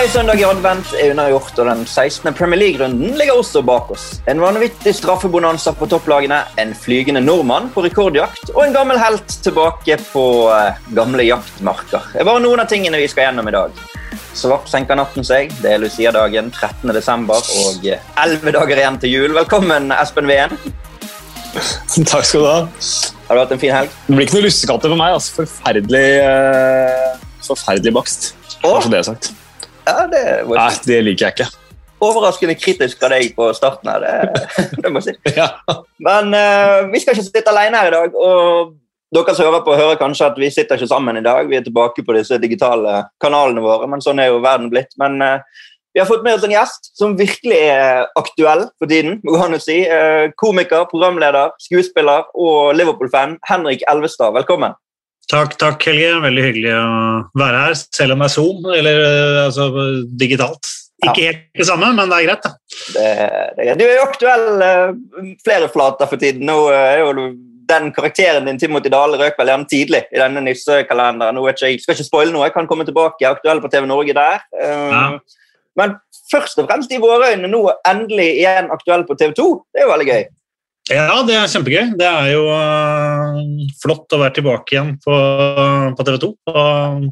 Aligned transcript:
Tre 0.00 0.08
søndag 0.08 0.40
i 0.40 0.44
advent 0.48 0.94
er 0.96 1.10
unnagjort, 1.12 1.58
og 1.60 1.66
den 1.68 1.80
16. 1.84 2.30
Premier 2.32 2.56
League-runden 2.56 3.18
ligger 3.20 3.36
også 3.36 3.60
bak 3.68 3.90
oss. 3.92 4.04
En 4.32 4.38
vanvittig 4.40 4.94
straffebonanza 4.96 5.74
på 5.76 5.84
topplagene, 5.92 6.38
en 6.62 6.70
flygende 6.72 7.20
nordmann 7.20 7.66
på 7.74 7.82
rekordjakt 7.84 8.48
og 8.54 8.62
en 8.62 8.72
gammel 8.72 8.96
helt 8.96 9.34
tilbake 9.44 9.98
på 10.06 10.22
uh, 10.48 10.78
gamle 10.96 11.26
jaktmarker. 11.26 12.06
Det 12.14 12.22
er 12.22 12.28
bare 12.30 12.40
noen 12.40 12.62
av 12.62 12.70
tingene 12.70 12.96
vi 12.96 13.10
skal 13.12 13.26
gjennom 13.26 13.50
i 13.50 13.52
dag. 13.58 13.82
Svart 14.40 14.70
senker 14.72 14.96
natten 14.96 15.26
seg. 15.28 15.52
Det 15.60 15.74
er 15.74 15.82
Lucia-dagen 15.84 16.48
13. 16.48 16.94
desember 16.96 17.52
og 17.66 17.84
eh, 17.84 18.00
elleve 18.24 18.56
dager 18.56 18.80
igjen 18.80 18.96
til 19.04 19.12
jul. 19.18 19.36
Velkommen, 19.36 19.92
Espen 19.98 20.32
Ween. 20.32 20.56
Takk 22.14 22.24
skal 22.24 22.40
du 22.40 22.48
ha. 22.48 22.56
Har 23.28 23.36
du 23.36 23.42
hatt 23.42 23.52
en 23.52 23.60
fin 23.66 23.76
helg? 23.76 23.92
Det 24.08 24.16
blir 24.16 24.30
ikke 24.30 24.40
noe 24.40 24.48
lussekatter 24.48 24.96
for 24.96 25.02
meg. 25.04 25.18
altså. 25.18 25.42
Forferdelig, 25.42 26.06
uh, 26.24 27.44
forferdelig 27.52 27.94
bakst. 28.00 28.30
Og, 28.64 28.88
det 28.88 29.02
er 29.02 29.08
sagt. 29.12 29.34
Ja, 29.90 30.06
det 30.10 30.24
var... 30.48 30.60
Nei, 30.60 30.82
det 30.86 31.00
liker 31.06 31.26
jeg 31.28 31.36
ikke. 31.38 31.48
Overraskende 32.00 32.56
kritisk 32.56 33.02
av 33.04 33.12
deg 33.12 33.34
på 33.36 33.50
starten 33.56 33.90
her, 33.90 34.04
det, 34.04 34.44
det 34.82 34.92
må 34.92 35.02
jeg 35.02 35.16
si. 35.16 35.34
Ja. 35.36 35.50
Men 36.00 36.30
uh, 36.32 36.86
vi 36.92 37.02
skal 37.02 37.16
ikke 37.16 37.26
sitte 37.26 37.52
alene 37.52 37.82
her 37.82 37.90
i 37.90 37.96
dag. 37.96 38.14
og 38.16 38.76
dere 39.10 39.34
som 39.34 39.48
hører 39.48 39.64
på, 39.66 39.74
hører 39.74 39.98
kanskje 39.98 40.28
at 40.30 40.38
vi 40.38 40.52
sitter 40.54 40.78
ikke 40.78 40.92
sammen 40.92 41.18
i 41.18 41.24
dag. 41.24 41.48
Vi 41.50 41.58
er 41.58 41.66
tilbake 41.66 42.04
på 42.06 42.14
disse 42.14 42.38
digitale 42.38 43.02
kanalene 43.22 43.64
våre, 43.64 43.88
men 43.90 44.02
sånn 44.04 44.22
er 44.22 44.30
jo 44.30 44.38
verden 44.44 44.70
blitt. 44.72 44.94
Men 45.02 45.18
uh, 45.18 45.66
vi 45.90 45.98
har 45.98 46.06
fått 46.06 46.22
med 46.22 46.38
oss 46.38 46.46
en 46.46 46.54
gjest 46.54 46.92
som 46.96 47.16
virkelig 47.18 47.58
er 47.58 48.06
aktuell 48.18 48.68
for 48.78 48.90
tiden. 48.90 49.18
må 49.26 49.34
han 49.42 49.56
jo 49.56 49.60
si. 49.60 49.80
Uh, 49.90 50.30
komiker, 50.38 50.86
programleder, 50.92 51.56
skuespiller 51.60 52.30
og 52.38 52.76
Liverpool-fan 52.78 53.40
Henrik 53.50 53.82
Elvestad. 53.90 54.32
Velkommen. 54.38 54.78
Takk, 55.30 55.56
takk, 55.60 55.84
Helge. 55.86 56.14
Veldig 56.24 56.46
hyggelig 56.48 56.72
å 56.74 56.86
være 57.38 57.64
her, 57.66 57.76
selv 57.96 58.16
om 58.16 58.22
det 58.22 58.28
er 58.30 58.34
Zoom, 58.34 58.64
eller 58.74 59.02
uh, 59.04 59.42
altså 59.46 59.68
digitalt. 60.20 60.72
Ikke 61.00 61.28
helt 61.30 61.44
det 61.56 61.64
samme, 61.68 61.92
men 61.96 62.10
det 62.10 62.18
er 62.18 62.26
greit. 62.26 62.42
da. 62.44 62.50
Det, 62.92 63.04
det 63.56 63.62
er 63.62 63.68
greit. 63.70 63.78
Du 63.80 63.84
er 63.86 63.94
jo 63.94 64.08
aktuell 64.08 64.48
flere 65.40 65.70
flater 65.72 66.10
for 66.10 66.20
tiden. 66.20 66.44
Nå 66.50 66.58
er 66.74 67.00
jo 67.00 67.30
den 67.70 67.92
karakteren 67.94 68.48
din 68.50 68.58
Timothy 68.60 68.90
Dale 68.92 69.16
røk 69.16 69.38
vel 69.38 69.52
gjerne 69.52 69.70
tidlig 69.70 70.02
i 70.10 70.20
denne 70.20 70.42
nissekalenderen. 70.44 71.38
Nå 71.38 71.46
jeg 71.48 71.78
skal 71.80 71.96
ikke 71.96 72.08
spoile 72.08 72.34
noe, 72.34 72.48
jeg 72.48 72.56
kan 72.56 72.68
komme 72.68 72.84
tilbake. 72.88 73.22
Jeg 73.22 73.30
er 73.30 73.38
Aktuell 73.38 73.62
på 73.62 73.70
TV 73.72 73.88
Norge 73.88 74.16
der. 74.18 74.44
Ja. 74.60 75.06
Men 75.78 75.96
først 76.30 76.58
og 76.60 76.68
fremst 76.68 76.92
i 76.92 77.00
våre 77.00 77.32
øyne 77.32 77.48
nå 77.50 77.62
endelig 77.88 78.28
igjen 78.42 78.70
aktuell 78.74 79.06
på 79.08 79.16
TV 79.18 79.32
2. 79.38 79.48
Det 79.72 79.82
er 79.82 79.86
jo 79.86 79.92
veldig 79.94 80.08
gøy. 80.10 80.24
Ja, 80.90 81.20
det 81.22 81.36
er 81.38 81.50
kjempegøy. 81.50 81.92
Det 81.98 82.06
er 82.06 82.32
jo 82.32 82.46
uh, 82.50 83.36
flott 83.82 84.10
å 84.16 84.20
være 84.20 84.34
tilbake 84.40 84.74
igjen 84.74 84.96
på, 85.04 85.18
på 85.96 86.06
TV 86.06 86.16
2. 86.24 86.30
Og 86.50 87.04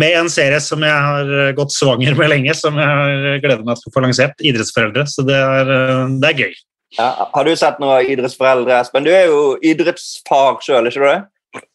med 0.00 0.16
en 0.18 0.28
serie 0.32 0.60
som 0.62 0.84
jeg 0.84 1.06
har 1.06 1.54
gått 1.56 1.72
svanger 1.74 2.16
med 2.18 2.30
lenge, 2.32 2.54
som 2.56 2.76
jeg 2.76 2.98
har 3.00 3.40
gleder 3.42 3.64
meg 3.64 3.80
til 3.80 3.88
å 3.90 3.94
få 3.94 4.04
lansert. 4.04 4.44
Idrettsforeldre. 4.44 5.06
Så 5.08 5.24
det 5.28 5.38
er, 5.38 5.72
uh, 5.72 6.12
det 6.20 6.32
er 6.32 6.44
gøy. 6.44 6.60
Ja, 6.98 7.10
har 7.32 7.46
du 7.46 7.52
sett 7.54 7.78
noe 7.80 8.00
av 8.00 8.08
idrettsforeldre, 8.10 8.80
Espen? 8.82 9.06
Du 9.06 9.12
er 9.14 9.28
jo 9.30 9.54
idrettsfar 9.62 10.58
sjøl, 10.64 10.90
ikke 10.90 11.00
du 11.00 11.06
det? 11.06 11.20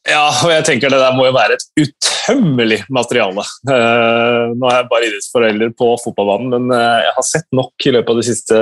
Ja, 0.06 0.30
og 0.30 0.52
jeg 0.54 0.64
tenker 0.68 0.92
det 0.94 1.00
der 1.02 1.16
må 1.18 1.26
jo 1.28 1.34
være 1.36 1.58
et 1.58 1.66
utømmelig 1.82 2.78
materiale. 2.94 3.44
Uh, 3.68 4.54
nå 4.56 4.70
er 4.70 4.78
jeg 4.78 4.88
bare 4.92 5.10
idrettsforelder 5.10 5.74
på 5.76 5.90
fotballbanen, 6.04 6.54
men 6.54 6.72
uh, 6.72 7.02
jeg 7.04 7.16
har 7.18 7.26
sett 7.28 7.48
nok 7.58 7.88
i 7.90 7.94
løpet 7.96 8.14
av 8.14 8.22
de 8.22 8.28
siste 8.28 8.62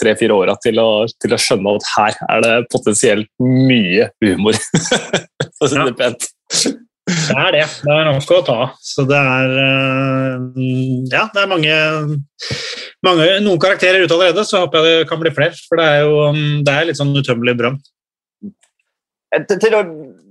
tre-fire 0.00 0.34
åra 0.34 0.56
til, 0.64 0.80
til, 1.20 1.36
å 1.36 1.40
skjønne 1.44 1.76
at 1.78 1.88
her 1.92 2.18
er 2.26 2.44
det 2.46 2.56
potensielt 2.72 3.30
mye 3.44 4.08
humor. 4.24 4.58
For 5.60 5.68
å 5.68 5.70
si 5.70 5.78
det 5.78 5.96
pent. 6.00 6.28
Det 7.08 7.36
er 7.36 7.54
det. 7.54 7.64
Det 7.84 7.94
er 7.94 8.08
nok 8.08 8.32
å 8.34 8.40
ta. 8.48 8.58
Så 8.84 9.04
det 9.08 9.20
er 9.20 9.54
uh, 9.54 10.58
Ja, 11.12 11.28
det 11.36 11.44
er 11.44 11.52
mange, 11.52 11.78
mange, 13.06 13.28
Noen 13.44 13.62
karakterer 13.62 14.02
ute 14.02 14.16
allerede, 14.16 14.48
så 14.48 14.64
håper 14.64 14.82
jeg 14.82 15.04
det 15.04 15.08
kan 15.12 15.22
bli 15.22 15.36
flere. 15.36 15.54
For 15.68 15.78
det 15.78 15.92
er 15.92 16.02
jo 16.08 16.32
det 16.64 16.74
er 16.74 16.90
litt 16.90 16.98
sånn 16.98 17.14
utømmelig 17.14 17.60
brønn. 17.60 17.78
Til, 19.60 19.76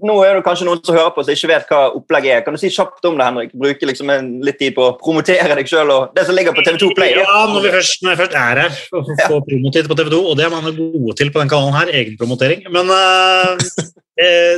nå 0.05 0.15
er 0.25 0.37
det 0.37 0.43
kanskje 0.45 0.67
noen 0.67 0.81
som 0.85 0.97
hører 0.97 1.13
på 1.15 1.23
som 1.25 1.33
ikke 1.33 1.49
vet 1.51 1.69
hva 1.71 1.79
opplegget 1.97 2.33
er. 2.35 2.41
Kan 2.45 2.55
du 2.55 2.61
si 2.61 2.69
kjapt 2.73 3.05
om 3.09 3.17
det, 3.17 3.27
Henrik? 3.27 3.53
Bruke 3.57 3.89
liksom 3.89 4.11
litt 4.45 4.59
tid 4.61 4.75
på 4.77 4.83
å 4.85 4.95
promotere 4.99 5.57
deg 5.57 5.69
sjøl 5.69 5.93
og 5.93 6.17
det 6.17 6.25
som 6.27 6.37
ligger 6.37 6.55
på 6.55 6.65
TV2 6.65 6.91
Play? 6.97 7.15
Da. 7.17 7.23
Ja, 7.25 7.45
når, 7.51 7.63
vi 7.65 7.71
først, 7.77 8.03
når 8.05 8.19
først 8.21 8.35
er 8.37 8.61
her 8.63 8.81
og 8.97 9.07
får 9.11 9.37
ja. 9.37 9.45
promotert 9.49 9.89
på 9.91 9.97
TV2, 9.99 10.19
og 10.21 10.35
det 10.39 10.47
er 10.47 10.53
man 10.53 10.67
gode 10.67 11.15
til 11.19 11.31
på 11.33 11.41
den 11.43 11.53
kanalen 11.53 11.77
her, 11.79 11.93
egenpromotering. 12.01 12.67
Men 12.73 12.91
uh, 12.93 13.87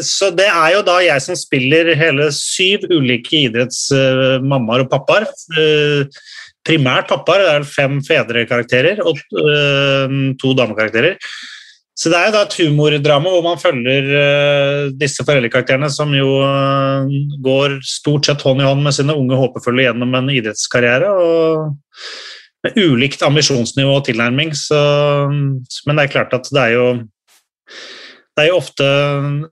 Så 0.06 0.32
det 0.36 0.48
er 0.48 0.74
jo 0.78 0.84
da 0.88 1.00
jeg 1.04 1.24
som 1.24 1.38
spiller 1.40 1.94
hele 2.00 2.30
syv 2.36 2.88
ulike 2.92 3.46
idrettsmammaer 3.50 4.86
og 4.86 4.92
pappaer. 4.92 5.28
Primært 6.68 7.10
pappaer, 7.12 7.44
det 7.44 7.56
er 7.58 7.68
fem 7.68 8.00
fedrekarakterer 8.06 9.04
og 9.04 9.20
to 10.40 10.54
damekarakterer. 10.56 11.20
Så 12.00 12.08
det 12.12 12.16
er 12.16 12.30
jo 12.30 12.36
da 12.38 12.42
et 12.46 12.58
humordrama 12.62 13.32
hvor 13.34 13.44
man 13.44 13.60
følger 13.60 14.06
uh, 14.08 14.84
disse 14.96 15.26
foreldrekarakterene 15.28 15.90
som 15.92 16.14
jo 16.16 16.38
uh, 16.40 17.10
går 17.44 17.80
stort 17.84 18.30
sett 18.30 18.44
hånd 18.46 18.64
i 18.64 18.68
hånd 18.68 18.86
med 18.86 18.96
sine 18.96 19.16
unge 19.20 19.36
håpefulle 19.40 19.84
gjennom 19.84 20.16
en 20.16 20.30
idrettskarriere. 20.32 21.10
og 21.12 22.06
Med 22.64 22.80
ulikt 22.80 23.26
ambisjonsnivå 23.28 23.98
og 23.98 24.06
tilnærming. 24.08 24.54
Så, 24.56 24.80
men 25.28 26.00
det 26.00 26.06
er 26.06 26.14
klart 26.14 26.36
at 26.38 26.48
det 26.56 26.64
er 26.70 26.78
jo 26.78 26.86
det 28.40 28.46
er 28.46 28.54
jo 28.54 28.62
ofte 28.62 28.86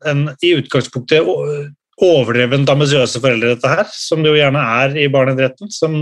en, 0.08 0.22
i 0.40 0.54
utgangspunktet 0.56 1.28
overdrevent 1.98 2.70
ambisiøse 2.72 3.20
foreldre, 3.20 3.56
dette 3.56 3.72
her, 3.72 3.90
som 3.92 4.22
det 4.22 4.32
jo 4.32 4.38
gjerne 4.38 4.62
er 4.84 4.96
i 5.02 5.08
barneidretten, 5.12 5.72
som 5.74 5.98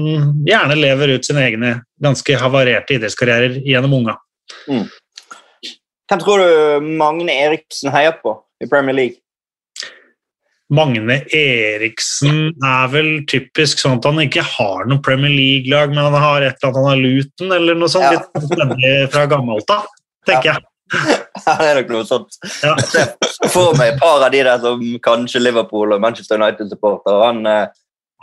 gjerne 0.46 0.78
lever 0.78 1.16
ut 1.16 1.26
sine 1.26 1.48
egne 1.48 1.72
ganske 2.04 2.38
havarerte 2.38 2.98
idrettskarrierer 2.98 3.58
gjennom 3.66 3.96
unga. 4.02 4.18
Mm. 4.70 4.86
Hvem 6.10 6.22
tror 6.22 6.42
du 6.42 6.90
Magne 7.00 7.34
Eriksen 7.34 7.94
heier 7.94 8.18
på 8.22 8.36
i 8.62 8.68
Premier 8.70 8.98
League? 8.98 9.22
Magne 10.74 11.20
Eriksen 11.34 12.56
er 12.66 12.88
vel 12.90 13.10
typisk 13.30 13.82
sånn 13.82 14.00
at 14.00 14.08
han 14.10 14.22
ikke 14.24 14.44
har 14.46 14.88
noe 14.90 15.02
Premier 15.06 15.34
League-lag, 15.34 15.94
men 15.94 16.02
han 16.08 16.18
har 16.18 16.46
et 16.46 16.58
eller 16.58 16.72
annet 16.72 16.80
han 16.80 16.88
har 16.90 17.02
Luton 17.02 17.54
eller 17.58 17.78
noe 17.78 17.92
sånt. 17.92 18.18
Ja. 18.18 18.76
Litt 18.82 19.14
fra 19.14 19.28
gammelt 19.30 19.70
av, 19.74 19.86
tenker 20.28 20.54
ja. 20.54 20.58
jeg. 20.58 20.72
Ja, 21.46 21.54
det 21.60 21.66
er 21.68 21.78
nok 21.82 21.90
noe 21.92 22.06
sånt. 22.08 22.38
Ja. 22.64 22.74
Jeg 22.96 23.50
får 23.52 23.74
meg 23.78 23.92
et 23.92 23.98
par 24.00 24.22
av 24.24 24.32
de 24.34 24.40
der 24.48 24.62
som 24.64 24.84
kanskje 25.04 25.42
Liverpool 25.42 25.92
og 25.94 26.02
Manchester 26.02 26.40
United-supportere. 26.40 27.26
Han 27.26 27.50
eh, 27.50 27.74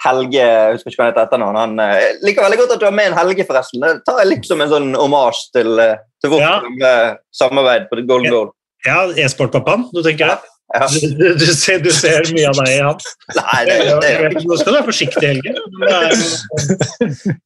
Helge 0.02 0.38
jeg 0.40 0.76
husker 0.76 0.90
ikke 0.90 1.00
hva 1.00 1.04
han 1.06 1.12
heter 1.12 1.26
etternavn. 1.26 1.58
Han 1.60 1.82
eh, 1.84 2.06
liker 2.26 2.46
veldig 2.46 2.58
godt 2.62 2.74
at 2.76 2.82
du 2.82 2.88
har 2.88 2.96
med 2.96 3.10
en 3.10 3.18
Helge, 3.18 3.46
forresten. 3.48 3.84
Det 3.84 4.06
tar 4.08 4.22
jeg 4.22 4.30
litt 4.32 4.48
som 4.48 4.62
en 4.64 4.72
sånn 4.72 4.88
omasj 4.98 5.44
til, 5.56 5.76
eh, 5.82 6.00
til 6.22 6.34
vårt 6.34 6.46
ja. 6.82 6.96
samarbeid 7.36 7.86
på 7.90 8.00
Golden 8.02 8.32
Goal. 8.32 8.50
Ja, 8.86 9.04
e-sportpappaen, 9.14 9.86
du 9.94 10.02
tenker 10.02 10.34
det? 10.34 10.40
Ja. 10.72 10.86
Du, 11.20 11.34
du, 11.36 11.46
ser, 11.52 11.82
du, 11.84 11.90
ser, 11.92 12.24
mye 12.32 12.48
av 12.48 12.56
deg 12.62 12.70
i 12.72 12.78
han. 12.80 13.02
Nei, 13.36 13.58
det, 13.68 13.74
det, 14.00 14.12
det. 14.32 14.44
Nå 14.48 14.56
skal 14.56 14.72
du 14.72 14.78
være 14.78 14.88
forsiktig, 14.88 15.26
Helge. 15.28 15.50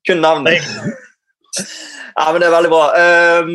Kun 0.06 0.22
navnet. 0.22 0.62
Ja, 2.16 2.30
men 2.30 2.40
det 2.40 2.46
er 2.46 2.54
veldig 2.54 2.70
bra. 2.72 2.84
Um, 3.42 3.50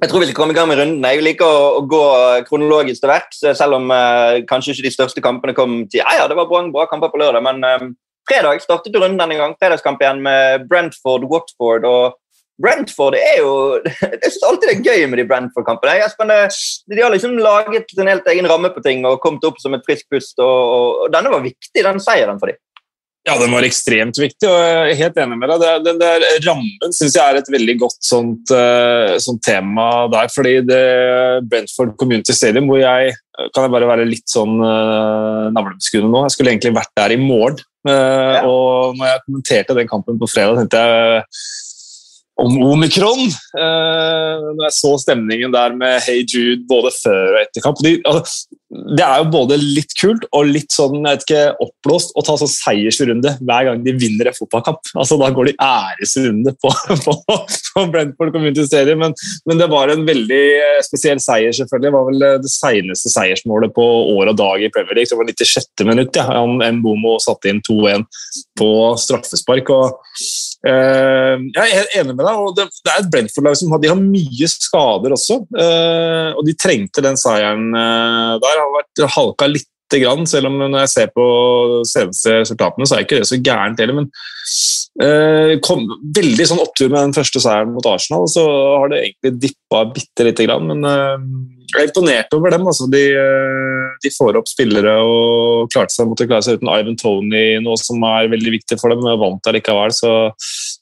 jeg 0.00 0.10
tror 0.10 0.22
vi 0.22 0.28
skal 0.28 0.38
komme 0.38 0.54
i 0.54 0.58
gang 0.58 0.68
med 0.70 0.80
runden. 0.80 1.06
Jeg 1.06 1.24
liker 1.24 1.46
å, 1.46 1.80
gå 1.88 2.02
kronologisk 2.48 3.02
til 3.02 3.12
verks, 3.12 3.42
selv 3.58 3.78
om 3.78 3.90
uh, 3.94 4.42
kanskje 4.50 4.74
ikke 4.74 4.88
de 4.88 4.94
største 4.94 5.24
kampene 5.24 5.56
kom 5.56 5.82
til 5.90 6.02
Ja, 6.02 6.22
ja, 6.22 6.28
det 6.30 6.38
var 6.38 6.48
bra, 6.50 6.62
bra 6.74 6.86
kamper 6.90 7.12
på 7.12 7.20
lørdag, 7.22 7.44
men 7.46 7.64
um, 7.64 7.90
fredag 8.28 8.62
startet 8.64 8.96
runden 8.96 9.20
denne 9.20 9.38
gang. 9.38 9.54
Fredagskamp 9.60 10.02
igjen 10.02 10.24
med 10.24 10.66
Brentford, 10.70 11.28
Watford. 11.30 11.86
og 11.88 12.18
Brentford 12.60 13.16
er 13.16 13.36
jo 13.40 13.52
Jeg 13.88 14.32
syns 14.32 14.46
alltid 14.48 14.68
det 14.68 14.78
er 14.78 14.88
gøy 14.88 15.04
med 15.10 15.22
de 15.22 15.28
Brentford-kampene. 15.28 16.48
De 16.90 17.02
har 17.02 17.12
liksom 17.14 17.38
laget 17.40 17.94
en 17.96 18.10
helt 18.12 18.34
egen 18.34 18.48
ramme 18.50 18.72
på 18.74 18.82
ting 18.84 19.06
og 19.08 19.20
kommet 19.24 19.46
opp 19.48 19.60
som 19.62 19.76
et 19.76 19.86
friskt 19.86 20.10
pust. 20.12 20.36
Og, 20.38 20.58
og, 20.74 21.06
denne 21.14 21.32
var 21.32 21.46
viktig, 21.46 21.86
den 21.86 22.02
seieren 22.02 22.40
for 22.42 22.52
dem. 22.52 22.60
Ja, 23.28 23.34
den 23.36 23.52
var 23.52 23.66
ekstremt 23.66 24.16
viktig, 24.16 24.48
og 24.48 24.54
jeg 24.56 24.76
er 24.94 24.96
helt 24.96 25.18
enig 25.20 25.36
med 25.36 25.50
deg. 25.52 25.82
Den 25.84 25.98
der 26.00 26.22
rammen 26.46 26.94
syns 26.96 27.18
jeg 27.18 27.20
er 27.20 27.36
et 27.36 27.50
veldig 27.52 27.74
godt 27.82 27.98
sånt, 28.00 28.48
uh, 28.48 29.18
sånt 29.20 29.42
tema 29.44 30.06
der. 30.12 30.30
fordi 30.32 30.54
det 30.64 30.84
Brentford 31.50 31.98
Community 32.00 32.32
Stadium, 32.32 32.70
hvor 32.70 32.80
jeg 32.80 33.12
kan 33.52 33.66
jeg 33.66 33.74
bare 33.74 33.90
være 33.92 34.08
litt 34.08 34.24
sånn 34.28 34.56
uh, 34.64 35.52
navlebeskuende 35.52 36.08
nå. 36.08 36.24
Jeg 36.24 36.36
skulle 36.36 36.54
egentlig 36.54 36.72
vært 36.80 36.96
der 36.96 37.12
i 37.12 37.20
morgen. 37.20 37.60
Uh, 37.86 37.92
ja. 37.92 38.40
Og 38.44 38.96
når 38.98 39.08
jeg 39.08 39.24
kommenterte 39.26 39.76
den 39.78 39.88
kampen 39.88 40.20
på 40.20 40.28
fredag, 40.28 40.58
tenkte 40.60 40.82
jeg 40.84 41.22
om 42.40 42.56
omikron. 42.70 43.26
Uh, 43.56 44.50
når 44.56 44.64
jeg 44.66 44.76
så 44.76 44.94
stemningen 45.04 45.54
der 45.54 45.76
med 45.76 46.00
Hey 46.06 46.24
Jude 46.24 46.64
både 46.68 46.92
før 46.98 47.36
og 47.36 47.40
etter 47.44 47.64
kamp. 47.64 47.80
De, 47.84 47.96
altså, 48.08 48.59
det 48.70 49.02
er 49.02 49.18
jo 49.18 49.30
både 49.32 49.56
litt 49.58 49.90
kult 49.98 50.24
og 50.30 50.46
litt 50.46 50.70
sånn, 50.70 51.00
jeg 51.00 51.18
vet 51.18 51.24
ikke, 51.24 51.40
oppblåst 51.64 52.12
å 52.14 52.22
ta 52.22 52.36
sånn 52.38 52.50
seiersrunde 52.52 53.32
hver 53.42 53.66
gang 53.66 53.80
de 53.82 53.94
vinner 53.98 54.30
en 54.30 54.36
fotballkamp. 54.36 54.92
Altså, 54.94 55.18
da 55.18 55.30
går 55.34 55.50
de 55.50 55.54
æresrunde 55.66 56.52
på, 56.62 56.70
på, 57.04 57.14
på 57.26 57.84
Brentford 57.90 58.30
Community 58.36 58.68
Stadium. 58.68 59.02
Men, 59.02 59.16
men, 59.50 59.58
det 59.58 59.66
var 59.72 59.90
en 59.90 60.06
veldig 60.06 60.42
eh, 60.60 60.78
spesiell 60.86 61.18
seier, 61.22 61.50
selvfølgelig. 61.56 61.88
Det 61.88 61.94
var 61.96 62.06
vel 62.12 62.26
eh, 62.28 62.36
det 62.44 62.52
seneste 62.54 63.10
seiersmålet 63.10 63.74
på 63.74 63.88
år 64.14 64.30
og 64.30 64.38
dag 64.38 64.62
i 64.62 64.70
Premier 64.70 65.00
League. 65.00 65.10
Det 65.10 65.18
var 65.18 65.32
96. 65.32 65.86
minutt. 65.90 66.20
Ja. 66.22 66.46
Mbomo 66.70 67.18
satte 67.22 67.50
inn 67.50 67.62
2-1 67.66 68.06
på 68.60 68.70
straffespark. 69.02 69.74
og 69.74 69.98
jeg 70.60 71.72
er 71.72 71.86
enig 72.00 72.14
med 72.14 72.24
deg. 72.26 72.36
og 72.36 72.56
Det, 72.58 72.66
er 72.84 72.98
et 73.00 73.10
Brentford-lag 73.12 73.56
som 73.56 73.72
har, 73.72 73.80
de 73.80 73.88
har 73.88 74.00
mye 74.00 74.48
skader 74.52 75.14
også. 75.16 75.40
Uh, 75.56 76.36
og 76.36 76.44
de 76.44 76.56
trengte 76.58 77.04
den 77.04 77.16
seieren 77.20 77.70
uh, 77.72 78.36
der. 78.42 78.60
Har 78.60 78.74
vært 78.76 79.04
halka 79.16 79.48
litt 79.48 79.70
grann, 79.98 80.26
selv 80.30 80.50
om 80.50 80.60
når 80.62 80.84
jeg 80.84 80.92
ser 80.94 81.12
på 81.16 81.26
seneste 81.88 82.36
resultatene, 82.44 82.86
så 82.86 82.96
er 82.96 83.06
ikke 83.06 83.18
det 83.18 83.30
så 83.30 83.40
gærent 83.40 83.82
heller. 83.82 84.02
Men 84.02 85.58
kom, 85.64 85.86
veldig 86.16 86.46
sånn 86.46 86.62
opptur 86.62 86.90
med 86.90 87.00
den 87.00 87.16
første 87.16 87.42
seieren 87.42 87.72
mot 87.74 87.86
Arsenal, 87.88 88.26
så 88.30 88.44
har 88.82 88.92
det 88.92 89.00
egentlig 89.04 89.34
dippa 89.48 89.84
bitte 89.94 90.26
lite 90.26 90.46
grann. 90.46 90.70
Men 90.70 90.84
jeg 91.70 91.84
er 91.84 91.88
imponert 91.88 92.34
over 92.34 92.52
dem. 92.54 92.66
Altså. 92.66 92.86
De, 92.90 93.02
de, 94.02 94.12
får 94.14 94.38
opp 94.40 94.48
spillere 94.50 94.96
og 95.06 95.70
klarte 95.72 95.94
seg, 95.94 96.08
måtte 96.10 96.26
klare 96.28 96.44
seg 96.46 96.58
uten 96.58 96.70
Ivan 96.72 96.98
Tony, 96.98 97.44
noe 97.62 97.78
som 97.80 98.02
er 98.08 98.30
veldig 98.32 98.54
viktig 98.56 98.78
for 98.80 98.92
dem. 98.92 99.06
Vant 99.20 99.52
likevel, 99.54 99.94
så, 99.94 100.14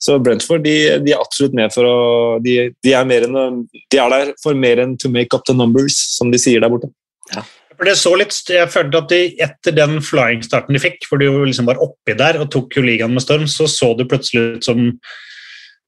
så 0.00 0.18
Brentford 0.22 0.64
de, 0.64 0.76
de, 1.04 1.14
er 1.14 1.22
absolutt 1.22 1.56
med 1.58 1.74
for 1.74 1.88
å 1.88 1.98
de, 2.44 2.56
de, 2.84 2.94
er 2.96 3.28
enn, 3.28 3.64
de, 3.68 4.00
er 4.00 4.14
der 4.14 4.34
for 4.42 4.56
mer 4.56 4.82
enn 4.84 4.96
to 5.00 5.12
make 5.12 5.36
up 5.36 5.44
the 5.48 5.56
numbers, 5.56 5.98
som 6.16 6.32
de 6.32 6.40
sier 6.40 6.64
der 6.64 6.72
borte. 6.72 6.90
Ja. 7.34 7.44
For 7.78 7.86
det 7.86 7.94
så 8.00 8.10
litt, 8.18 8.34
jeg 8.50 8.70
følte 8.74 9.00
at 9.00 9.12
de, 9.12 9.20
Etter 9.44 9.74
den 9.76 10.00
flying-starten 10.02 10.74
de 10.74 10.82
fikk, 10.82 11.06
hvor 11.06 11.20
de 11.20 11.28
jo 11.28 11.46
liksom 11.46 11.68
var 11.68 11.80
oppi 11.84 12.16
der 12.18 12.40
og 12.42 12.50
tok 12.54 12.74
jo 12.74 12.84
ligaen 12.84 13.14
med 13.14 13.22
storm, 13.22 13.46
så 13.50 13.68
så 13.70 13.92
det 13.98 14.08
plutselig 14.10 14.58
ut 14.58 14.68
som 14.68 14.84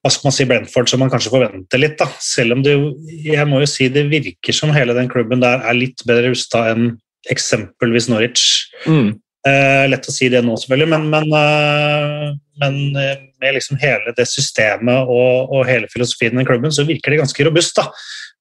hva 0.01 0.09
skal 0.09 0.31
man 0.31 0.33
si, 0.33 0.47
Brentford 0.49 0.89
som 0.89 1.03
man 1.03 1.11
kanskje 1.13 1.33
forventer 1.35 1.81
litt. 1.83 1.99
da. 2.01 2.07
Selv 2.25 2.57
om 2.57 2.63
det, 2.65 2.73
jo, 2.73 2.95
jeg 3.27 3.45
må 3.51 3.61
jo 3.61 3.69
si 3.69 3.91
det 3.93 4.07
virker 4.09 4.57
som 4.57 4.73
hele 4.73 4.97
den 4.97 5.11
klubben 5.13 5.43
der 5.43 5.61
er 5.61 5.77
litt 5.77 6.01
bedre 6.09 6.31
rusta 6.33 6.71
enn 6.71 6.95
eksempelvis 7.29 8.09
Norwich. 8.09 8.47
Mm. 8.89 9.19
Eh, 9.49 9.85
lett 9.89 10.09
å 10.09 10.13
si 10.13 10.31
det 10.33 10.41
nå, 10.45 10.55
selvfølgelig, 10.61 10.89
men, 10.93 11.05
men, 11.13 11.31
uh, 11.33 12.27
men 12.61 12.75
eh, 13.01 13.23
med 13.41 13.55
liksom 13.57 13.79
hele 13.81 14.13
det 14.17 14.27
systemet 14.29 15.09
og, 15.09 15.49
og, 15.49 15.63
hele 15.69 15.89
filosofien 15.89 16.35
i 16.35 16.43
den 16.43 16.49
klubben, 16.49 16.73
så 16.73 16.85
virker 16.89 17.13
det 17.13 17.23
ganske 17.23 17.47
robust. 17.49 17.77
da. 17.77 17.87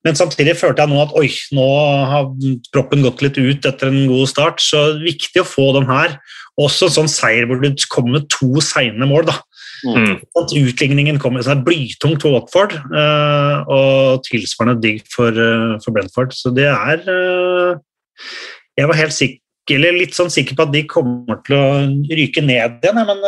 Men 0.08 0.16
samtidig 0.16 0.56
følte 0.60 0.86
jeg 0.86 0.92
nå 0.94 1.00
at 1.04 1.16
oi, 1.20 1.28
nå 1.56 1.66
har 2.12 2.30
proppen 2.72 3.04
gått 3.04 3.24
litt 3.26 3.40
ut 3.40 3.66
etter 3.68 3.90
en 3.92 4.06
god 4.08 4.30
start. 4.32 4.64
Så 4.64 4.86
det 4.94 5.02
er 5.02 5.10
viktig 5.10 5.44
å 5.44 5.50
få 5.50 5.70
den 5.76 5.90
her. 5.90 6.16
Også 6.60 6.88
en 6.88 6.96
sånn 7.02 7.12
seier 7.12 7.48
hvor 7.48 7.60
du 7.60 7.68
kommer 7.92 8.24
to 8.32 8.64
seine 8.64 9.08
mål. 9.10 9.28
da. 9.28 9.40
Mm. 9.88 10.18
Utligningen 10.60 11.20
kommer 11.20 11.42
Så 11.42 11.54
det 11.54 11.60
er 11.60 11.68
blytungt 11.68 12.24
for 12.24 12.36
Watford, 12.36 12.74
uh, 12.92 13.64
og 13.72 14.24
tilsvarende 14.28 14.82
digg 14.84 15.04
for, 15.14 15.32
uh, 15.32 15.78
for, 15.84 15.96
Brentford. 15.96 16.36
Så 16.36 16.52
det 16.56 16.68
er 16.68 17.04
uh, 17.08 17.80
Jeg 18.78 18.88
var 18.88 19.00
helt 19.00 19.16
sikker, 19.16 19.76
eller 19.76 20.00
litt 20.00 20.16
sånn 20.18 20.32
sikker 20.32 20.58
på 20.58 20.68
at 20.68 20.74
de 20.76 20.84
kommer 20.90 21.40
til 21.48 21.56
å 21.56 21.68
ryke 22.12 22.44
ned 22.44 22.80
igjen, 22.84 23.00
men 23.08 23.24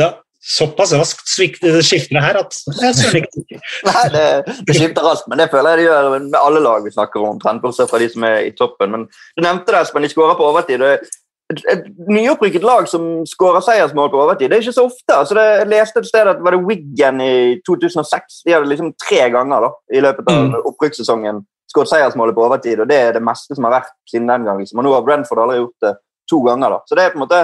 ja, 0.00 0.12
såpass 0.40 0.92
raskt 0.94 1.28
skifter 1.28 1.78
det 2.14 2.22
her 2.22 2.38
at 2.40 2.58
jeg 2.78 3.22
ikke. 3.22 3.60
Nei, 3.88 4.04
det, 4.14 4.24
det, 4.66 4.76
skifter 4.76 5.04
raskt, 5.04 5.28
men 5.30 5.40
det 5.40 5.48
føler 5.52 5.74
jeg 5.74 5.80
det 5.80 5.86
gjør 5.88 6.10
med 6.14 6.36
alle 6.40 6.62
lag 6.64 6.84
vi 6.84 6.94
snakker 6.94 7.24
om, 7.26 7.40
bortsett 7.62 7.90
fra 7.90 8.00
de 8.02 8.10
som 8.12 8.26
er 8.28 8.44
i 8.46 8.52
toppen. 8.56 8.94
Men 8.94 9.08
Du 9.08 9.42
nevnte 9.42 9.72
det, 9.72 9.82
Espen, 9.82 10.06
de 10.06 10.12
skårer 10.12 10.38
på 10.38 10.46
overtid. 10.46 10.82
et, 10.82 11.60
et 11.72 11.84
nyopprykket 12.08 12.62
lag 12.62 12.88
som 12.88 13.26
skårer 13.26 13.64
seiersmål 13.66 14.10
på 14.12 14.22
overtid, 14.22 14.50
det 14.50 14.58
er 14.58 14.66
ikke 14.66 14.78
så 14.78 14.86
ofte. 14.86 15.14
altså 15.16 15.34
det, 15.34 15.46
Jeg 15.58 15.70
leste 15.74 16.00
et 16.00 16.10
sted 16.10 16.32
at 16.34 16.42
var 16.44 16.56
det 16.56 16.64
Wiggen 16.70 17.20
i 17.20 17.60
2006. 17.66 18.42
De 18.46 18.54
hadde 18.54 18.70
liksom 18.70 18.94
tre 19.08 19.30
ganger 19.34 19.68
da, 19.68 19.72
i 19.92 20.02
løpet 20.04 20.28
av 20.30 20.42
mm. 20.44 20.58
opprykkssesongen 20.72 21.46
skåret 21.68 21.90
seiersmålet 21.90 22.36
på 22.36 22.44
overtid, 22.46 22.80
og 22.80 22.88
det 22.88 22.96
er 22.96 23.16
det 23.16 23.24
meste 23.24 23.56
som 23.56 23.66
har 23.68 23.80
vært 23.80 23.96
siden 24.08 24.30
den 24.30 24.46
gang. 24.48 24.60
Liksom. 24.62 24.80
Og 24.80 24.86
nå 24.86 24.92
har 24.94 25.04
Brentford 25.04 25.42
aldri 25.42 25.58
gjort 25.60 25.84
det 25.84 25.94
to 26.30 26.40
ganger. 26.46 26.76
da. 26.76 26.78
Så 26.86 26.96
det 26.96 27.04
er 27.04 27.12
på 27.12 27.20
en 27.20 27.24
måte 27.26 27.42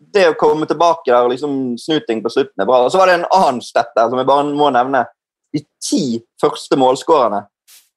det 0.00 0.26
å 0.30 0.36
komme 0.40 0.66
tilbake 0.68 1.10
der 1.10 1.26
og 1.26 1.34
liksom 1.34 1.76
snu 1.78 2.00
ting 2.06 2.22
på 2.24 2.32
slutten 2.32 2.62
er 2.62 2.68
bra. 2.68 2.84
Og 2.86 2.92
så 2.92 3.00
var 3.00 3.10
det 3.10 3.20
en 3.20 3.30
annen 3.36 3.60
stett 3.64 3.92
der 3.96 4.08
som 4.08 4.20
jeg 4.20 4.28
bare 4.28 4.48
må 4.48 4.70
nevne. 4.74 5.04
De 5.52 5.62
ti 5.82 6.20
første 6.40 6.78
målskårerne 6.78 7.44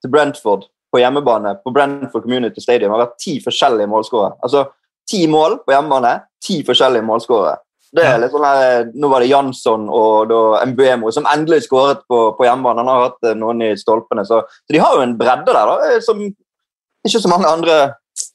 til 0.03 0.11
Brentford 0.11 0.67
på 0.93 1.01
hjemmebane 1.01 1.55
på 1.63 1.73
Brentford 1.73 2.25
Community 2.25 2.61
Stadium 2.61 2.93
har 2.93 3.05
vært 3.05 3.19
ti 3.21 3.37
forskjellige 3.41 3.89
målskårere. 3.89 4.37
Altså 4.45 4.67
ti 5.09 5.23
mål 5.31 5.61
på 5.65 5.73
hjemmebane, 5.73 6.17
ti 6.43 6.59
forskjellige 6.67 7.05
målskårere. 7.07 7.57
Det 7.93 8.05
er 8.09 8.15
litt 8.17 8.33
sånn 8.33 8.45
her, 8.45 8.87
Nå 8.97 9.09
var 9.11 9.21
det 9.21 9.29
Jansson 9.29 9.83
og 9.93 10.31
da 10.31 10.63
Mbuemo 10.65 11.11
som 11.13 11.27
endelig 11.29 11.67
skåret 11.67 12.01
på, 12.09 12.19
på 12.37 12.45
hjemmebane. 12.47 12.81
Han 12.81 12.89
har 12.89 13.03
hatt 13.05 13.27
eh, 13.29 13.35
noen 13.37 13.61
i 13.67 13.73
stolpene, 13.77 14.25
så, 14.25 14.41
så 14.49 14.73
de 14.73 14.81
har 14.81 14.95
jo 14.97 15.03
en 15.05 15.13
bredde 15.19 15.53
der 15.53 15.69
da, 15.69 15.75
eh, 15.91 15.99
som 16.01 16.23
ikke 16.23 17.21
så 17.21 17.29
mange 17.29 17.51
andre 17.51 17.77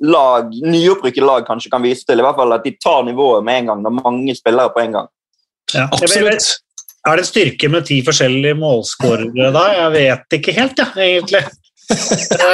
lag, 0.04 0.52
nyopprykkede 0.62 1.26
lag 1.26 1.46
kanskje 1.46 1.70
kan 1.72 1.82
vise 1.82 2.06
til. 2.06 2.20
I 2.20 2.26
hvert 2.26 2.38
fall 2.38 2.54
At 2.54 2.66
de 2.66 2.74
tar 2.78 3.04
nivået 3.06 3.44
med 3.44 3.62
en 3.62 3.70
gang 3.72 3.84
når 3.84 3.96
mange 4.00 4.34
spillere 4.38 4.72
på 4.74 4.82
en 4.84 4.98
gang. 4.98 5.12
Ja, 5.74 5.88
Absolutt. 5.92 6.58
Er 7.08 7.16
det 7.16 7.28
styrke 7.28 7.70
med 7.70 7.86
ti 7.88 8.00
forskjellige 8.04 8.56
målskårere 8.58 9.52
da? 9.54 9.64
Jeg 9.76 9.92
vet 9.94 10.36
ikke 10.40 10.54
helt, 10.56 10.80
ja, 10.80 10.88
egentlig. 10.98 11.44
det, 12.40 12.48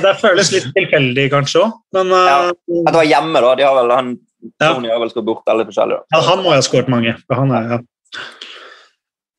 det 0.00 0.12
føles 0.22 0.52
litt 0.54 0.68
tilfeldig, 0.72 1.26
kanskje 1.34 1.66
òg, 1.66 1.74
men 1.92 2.12
ja, 2.14 2.36
eh, 2.46 2.78
At 2.86 2.94
det 2.94 3.00
var 3.02 3.08
hjemme, 3.10 3.42
da. 3.44 3.50
De 3.58 3.66
har 3.66 3.74
vel, 3.76 3.92
han, 3.92 4.14
Tony 4.62 4.88
har 4.88 5.02
vel 5.02 5.12
skåret 5.12 5.28
bort 5.28 5.52
alle 5.52 5.66
forskjellige. 5.68 6.06
Ja, 6.14 6.22
han 6.30 6.40
må 6.40 6.54
jo 6.54 6.60
ha 6.62 6.64
skåret 6.64 6.88
mange. 6.92 7.12
Han 7.36 7.52
er, 7.52 7.74
ja. 7.74 7.80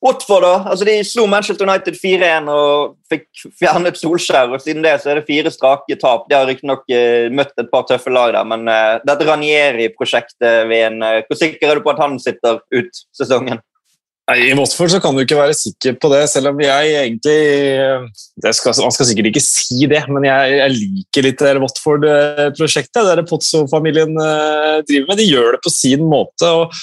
Watford 0.06 0.44
da, 0.46 0.56
altså 0.70 0.86
de 0.86 0.96
slo 1.08 1.24
Manchester 1.30 1.66
United 1.66 1.96
4-1 1.98 2.50
og 2.54 2.98
fikk 3.10 3.48
fjernet 3.58 3.98
Solskjær. 3.98 4.52
og 4.54 4.62
Siden 4.62 4.86
det 4.86 4.94
så 5.02 5.10
er 5.12 5.20
det 5.20 5.30
fire 5.30 5.50
strake 5.54 5.98
tap. 5.98 6.28
De 6.30 6.38
har 6.38 6.46
riktignok 6.46 6.84
uh, 6.92 7.30
møtt 7.34 7.56
et 7.58 7.72
par 7.72 7.88
tøffe 7.90 8.14
lag 8.14 8.36
der, 8.36 8.46
men 8.46 8.70
uh, 8.70 9.00
dette 9.08 9.26
Ranieri-prosjektet 9.26 10.68
ved 10.70 10.84
en 10.92 11.02
uh, 11.02 11.24
Hvor 11.26 11.40
sikker 11.40 11.72
er 11.72 11.80
du 11.80 11.86
på 11.86 11.96
at 11.96 12.04
han 12.04 12.20
sitter 12.22 12.62
ut 12.78 13.02
sesongen? 13.18 13.64
Nei, 14.28 14.38
I 14.52 14.54
Watford 14.60 14.92
så 14.92 15.00
kan 15.02 15.16
du 15.16 15.24
ikke 15.24 15.40
være 15.40 15.56
sikker 15.56 15.96
på 15.98 16.12
det, 16.12 16.26
selv 16.30 16.52
om 16.52 16.58
jeg 16.60 16.94
egentlig 17.00 17.38
skal, 18.52 18.76
Man 18.84 18.92
skal 18.92 19.08
sikkert 19.08 19.30
ikke 19.30 19.44
si 19.46 19.88
det, 19.88 20.02
men 20.12 20.28
jeg, 20.28 20.58
jeg 20.60 20.74
liker 20.76 21.26
litt 21.26 21.44
det 21.48 21.54
Watford-prosjektet. 21.64 23.08
Det 23.08 23.24
Pozzo-familien 23.32 24.12
driver 24.12 25.08
med. 25.08 25.22
De 25.22 25.30
gjør 25.32 25.56
det 25.56 25.62
på 25.64 25.72
sin 25.72 26.04
måte. 26.12 26.52
og 26.52 26.76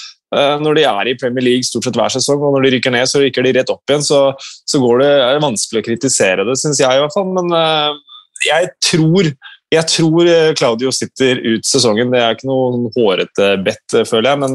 når 0.61 0.77
de 0.79 0.85
er 0.89 1.09
i 1.09 1.17
Premier 1.19 1.45
League 1.45 1.67
stort 1.67 1.87
sett 1.87 1.97
hver 1.99 2.13
sesong, 2.13 2.41
og 2.43 2.55
når 2.55 2.67
de 2.67 2.75
rykker 2.75 2.93
ned, 2.95 3.07
så 3.09 3.21
rykker 3.23 3.45
de 3.45 3.55
rett 3.57 3.73
opp 3.73 3.91
igjen. 3.91 4.05
Så, 4.05 4.21
så 4.67 4.81
det, 5.01 5.09
er 5.09 5.37
det 5.37 5.43
vanskelig 5.45 5.83
å 5.83 5.87
kritisere 5.89 6.47
det, 6.47 6.57
syns 6.61 6.81
jeg 6.83 6.97
i 6.97 7.03
hvert 7.03 7.15
fall. 7.15 7.29
Men 7.35 7.51
uh, 7.55 8.23
jeg 8.45 8.71
tror 8.83 9.35
jeg 9.73 9.87
tror 9.89 10.27
eh, 10.29 10.53
Claudio 10.55 10.91
sitter 10.93 11.39
ut 11.41 11.65
sesongen. 11.67 12.11
Det 12.13 12.19
er 12.21 12.35
ikke 12.35 12.47
noe 12.47 12.91
hårete 12.93 13.47
bedt, 13.65 13.95
føler 14.07 14.29
jeg. 14.29 14.39
Men, 14.43 14.53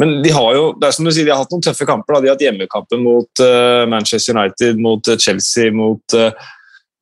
men, 0.00 0.12
de 0.24 0.30
har 0.32 0.54
jo 0.54 0.68
det 0.78 0.86
er 0.86 0.96
som 0.96 1.04
du 1.04 1.10
sier, 1.10 1.26
de 1.26 1.34
har 1.34 1.42
hatt 1.42 1.52
noen 1.52 1.64
tøffe 1.66 1.84
kamper. 1.88 2.14
Da. 2.14 2.20
De 2.22 2.30
har 2.30 2.38
hatt 2.38 2.44
hjemmekampen 2.46 3.02
mot 3.04 3.42
Manchester 3.90 4.38
United, 4.38 4.80
mot 4.80 5.10
Chelsea, 5.20 5.74
mot 5.74 6.16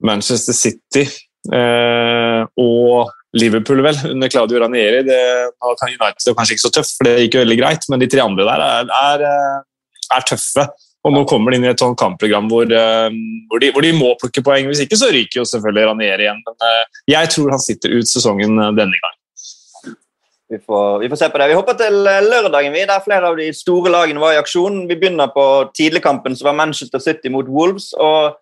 Manchester 0.02 0.56
City. 0.56 1.04
og 1.52 3.12
Liverpool, 3.32 3.80
vel, 3.84 3.96
under 4.10 4.28
Claudio 4.28 4.60
Ranieri. 4.60 5.02
Det 5.06 5.20
United 5.62 6.28
var 6.28 6.36
kanskje 6.36 6.56
ikke 6.56 6.66
så 6.66 6.72
tøff, 6.76 6.94
for 6.98 7.08
det 7.08 7.24
gikk 7.24 7.38
jo 7.38 7.44
veldig 7.46 7.58
greit, 7.62 7.86
men 7.88 8.02
de 8.02 8.08
tre 8.12 8.24
andre 8.24 8.44
der 8.48 8.64
er, 8.64 8.90
er, 8.98 9.24
eh, 9.28 10.16
er 10.18 10.26
tøffe. 10.28 10.66
Og 11.02 11.10
nå 11.10 11.24
kommer 11.26 11.50
de 11.50 11.58
inn 11.58 11.64
i 11.66 11.70
et 11.72 11.80
sånt 11.82 11.98
kampprogram 11.98 12.46
hvor, 12.50 12.68
eh, 12.68 13.16
hvor, 13.50 13.62
de, 13.62 13.72
hvor, 13.74 13.82
de, 13.82 13.94
må 13.96 14.12
plukke 14.20 14.44
poeng. 14.44 14.68
Hvis 14.68 14.84
ikke 14.84 15.00
så 15.00 15.08
ryker 15.10 15.40
jo 15.40 15.48
selvfølgelig 15.48 15.88
Ranieri 15.88 16.28
igjen. 16.28 16.44
Men 16.46 16.68
eh, 16.68 17.00
jeg 17.14 17.32
tror 17.34 17.56
han 17.56 17.64
sitter 17.64 17.96
ut 17.96 18.10
sesongen 18.10 18.60
denne 18.76 19.00
gang. 19.00 19.18
Vi 20.52 20.60
får, 20.60 21.00
vi 21.00 21.08
får, 21.08 21.16
se 21.16 21.30
på 21.32 21.40
det. 21.40 21.48
Vi 21.48 21.56
hopper 21.56 21.78
til 21.80 21.94
lørdagen, 22.04 22.74
vi, 22.76 22.84
der 22.84 23.00
flere 23.00 23.32
av 23.32 23.38
de 23.40 23.48
store 23.56 23.88
lagene 23.94 24.20
var 24.20 24.36
i 24.36 24.40
aksjon. 24.42 24.82
Vi 24.90 24.98
begynner 25.00 25.32
på 25.32 25.46
tidligkampen, 25.72 26.36
som 26.36 26.50
var 26.50 26.58
Manchester 26.60 27.00
City 27.00 27.32
mot 27.32 27.48
Wolves. 27.48 27.94
og 27.96 28.36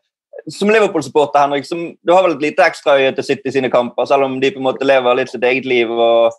som 0.49 0.71
Liverpool-supporter, 0.73 1.45
Henrik, 1.45 1.67
som, 1.69 1.83
du 1.95 2.13
har 2.15 2.25
vel 2.27 2.37
et 2.37 2.45
lite 2.49 2.67
ekstraøye 2.67 3.13
til 3.17 3.27
City 3.27 3.55
sine 3.55 3.71
kamper, 3.73 4.09
selv 4.09 4.27
om 4.27 4.39
de 4.43 4.53
på 4.55 4.63
en 4.63 4.69
måte 4.71 4.87
lever 4.89 5.19
litt 5.19 5.33
sitt 5.33 5.45
eget 5.47 5.69
liv? 5.69 5.91
Og... 5.91 6.37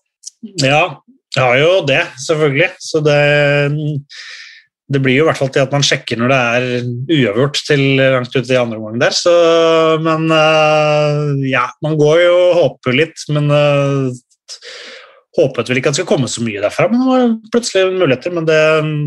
Ja, 0.64 0.84
jeg 1.36 1.44
har 1.44 1.58
jo 1.62 1.74
det, 1.88 2.02
selvfølgelig. 2.26 2.70
Så 2.84 3.02
det, 3.06 3.20
det 4.92 5.02
blir 5.04 5.20
jo 5.20 5.26
i 5.26 5.30
hvert 5.30 5.40
fall 5.40 5.52
til 5.54 5.64
at 5.64 5.76
man 5.76 5.86
sjekker 5.86 6.20
når 6.20 6.32
det 6.32 6.40
er 6.40 6.66
uavgjort 7.18 7.62
til 7.68 7.86
langt 8.02 8.36
ut 8.36 8.52
i 8.52 8.60
andre 8.60 8.80
omgang 8.82 9.00
der. 9.04 9.16
Så, 9.16 9.36
men 10.04 10.28
uh, 10.34 11.38
ja, 11.48 11.68
man 11.86 11.96
går 12.00 12.26
jo 12.26 12.34
og 12.50 12.58
håper 12.60 13.00
litt, 13.00 13.24
men 13.32 13.48
uh, 13.54 14.12
håpet 15.40 15.72
vel 15.72 15.80
ikke 15.80 15.94
at 15.94 15.96
det 15.96 16.02
skulle 16.02 16.12
komme 16.12 16.32
så 16.32 16.44
mye 16.44 16.64
derfra. 16.64 16.90
Men 16.92 17.04
det 17.04 17.10
var 17.14 17.34
plutselig 17.54 17.96
muligheter. 17.96 18.36
Men 18.36 18.50
det, 18.50 18.62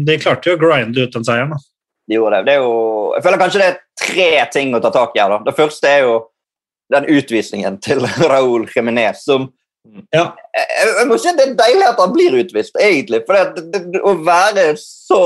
de 0.08 0.20
klarte 0.22 0.50
jo 0.50 0.56
å 0.56 0.62
grinde 0.62 1.04
ut 1.04 1.18
den 1.18 1.28
seieren. 1.28 1.52
da. 1.52 1.62
De 2.08 2.18
gjorde 2.18 2.40
det. 2.40 2.50
det 2.50 2.54
jo, 2.60 2.70
jeg 3.16 3.24
føler 3.24 3.40
kanskje 3.40 3.60
det 3.62 3.68
er 3.70 3.82
tre 4.04 4.30
ting 4.52 4.74
å 4.76 4.80
ta 4.84 4.90
tak 4.92 5.14
i 5.16 5.22
her. 5.22 5.32
Da. 5.32 5.40
Det 5.46 5.56
første 5.56 5.90
er 5.90 6.04
jo 6.04 6.16
den 6.92 7.06
utvisningen 7.16 7.78
til 7.84 8.04
Raúl 8.32 8.66
Jiménez 8.72 9.24
som 9.24 9.48
ja. 10.14 10.30
jeg, 10.56 10.66
jeg, 10.80 11.06
må 11.10 11.16
si 11.20 11.32
Det 11.36 11.44
er 11.44 11.56
deilig 11.58 11.86
at 11.90 11.98
han 12.00 12.12
blir 12.14 12.36
utvist, 12.40 12.76
egentlig. 12.80 13.20
For 13.28 13.36
det, 13.36 13.64
det, 13.72 14.00
å 14.00 14.14
være 14.24 14.70
så 14.80 15.22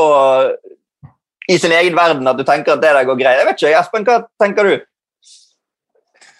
i 1.48 1.56
sin 1.58 1.72
egen 1.72 1.96
verden 1.96 2.28
at 2.28 2.38
du 2.38 2.44
tenker 2.46 2.74
at 2.74 2.82
det 2.82 2.90
der 2.92 3.06
går 3.08 3.16
greit 3.16 3.38
Jeg 3.40 3.48
vet 3.48 3.62
ikke, 3.62 3.74
Espen, 3.78 4.04
hva 4.04 4.18
tenker 4.42 4.68
du? 4.68 4.74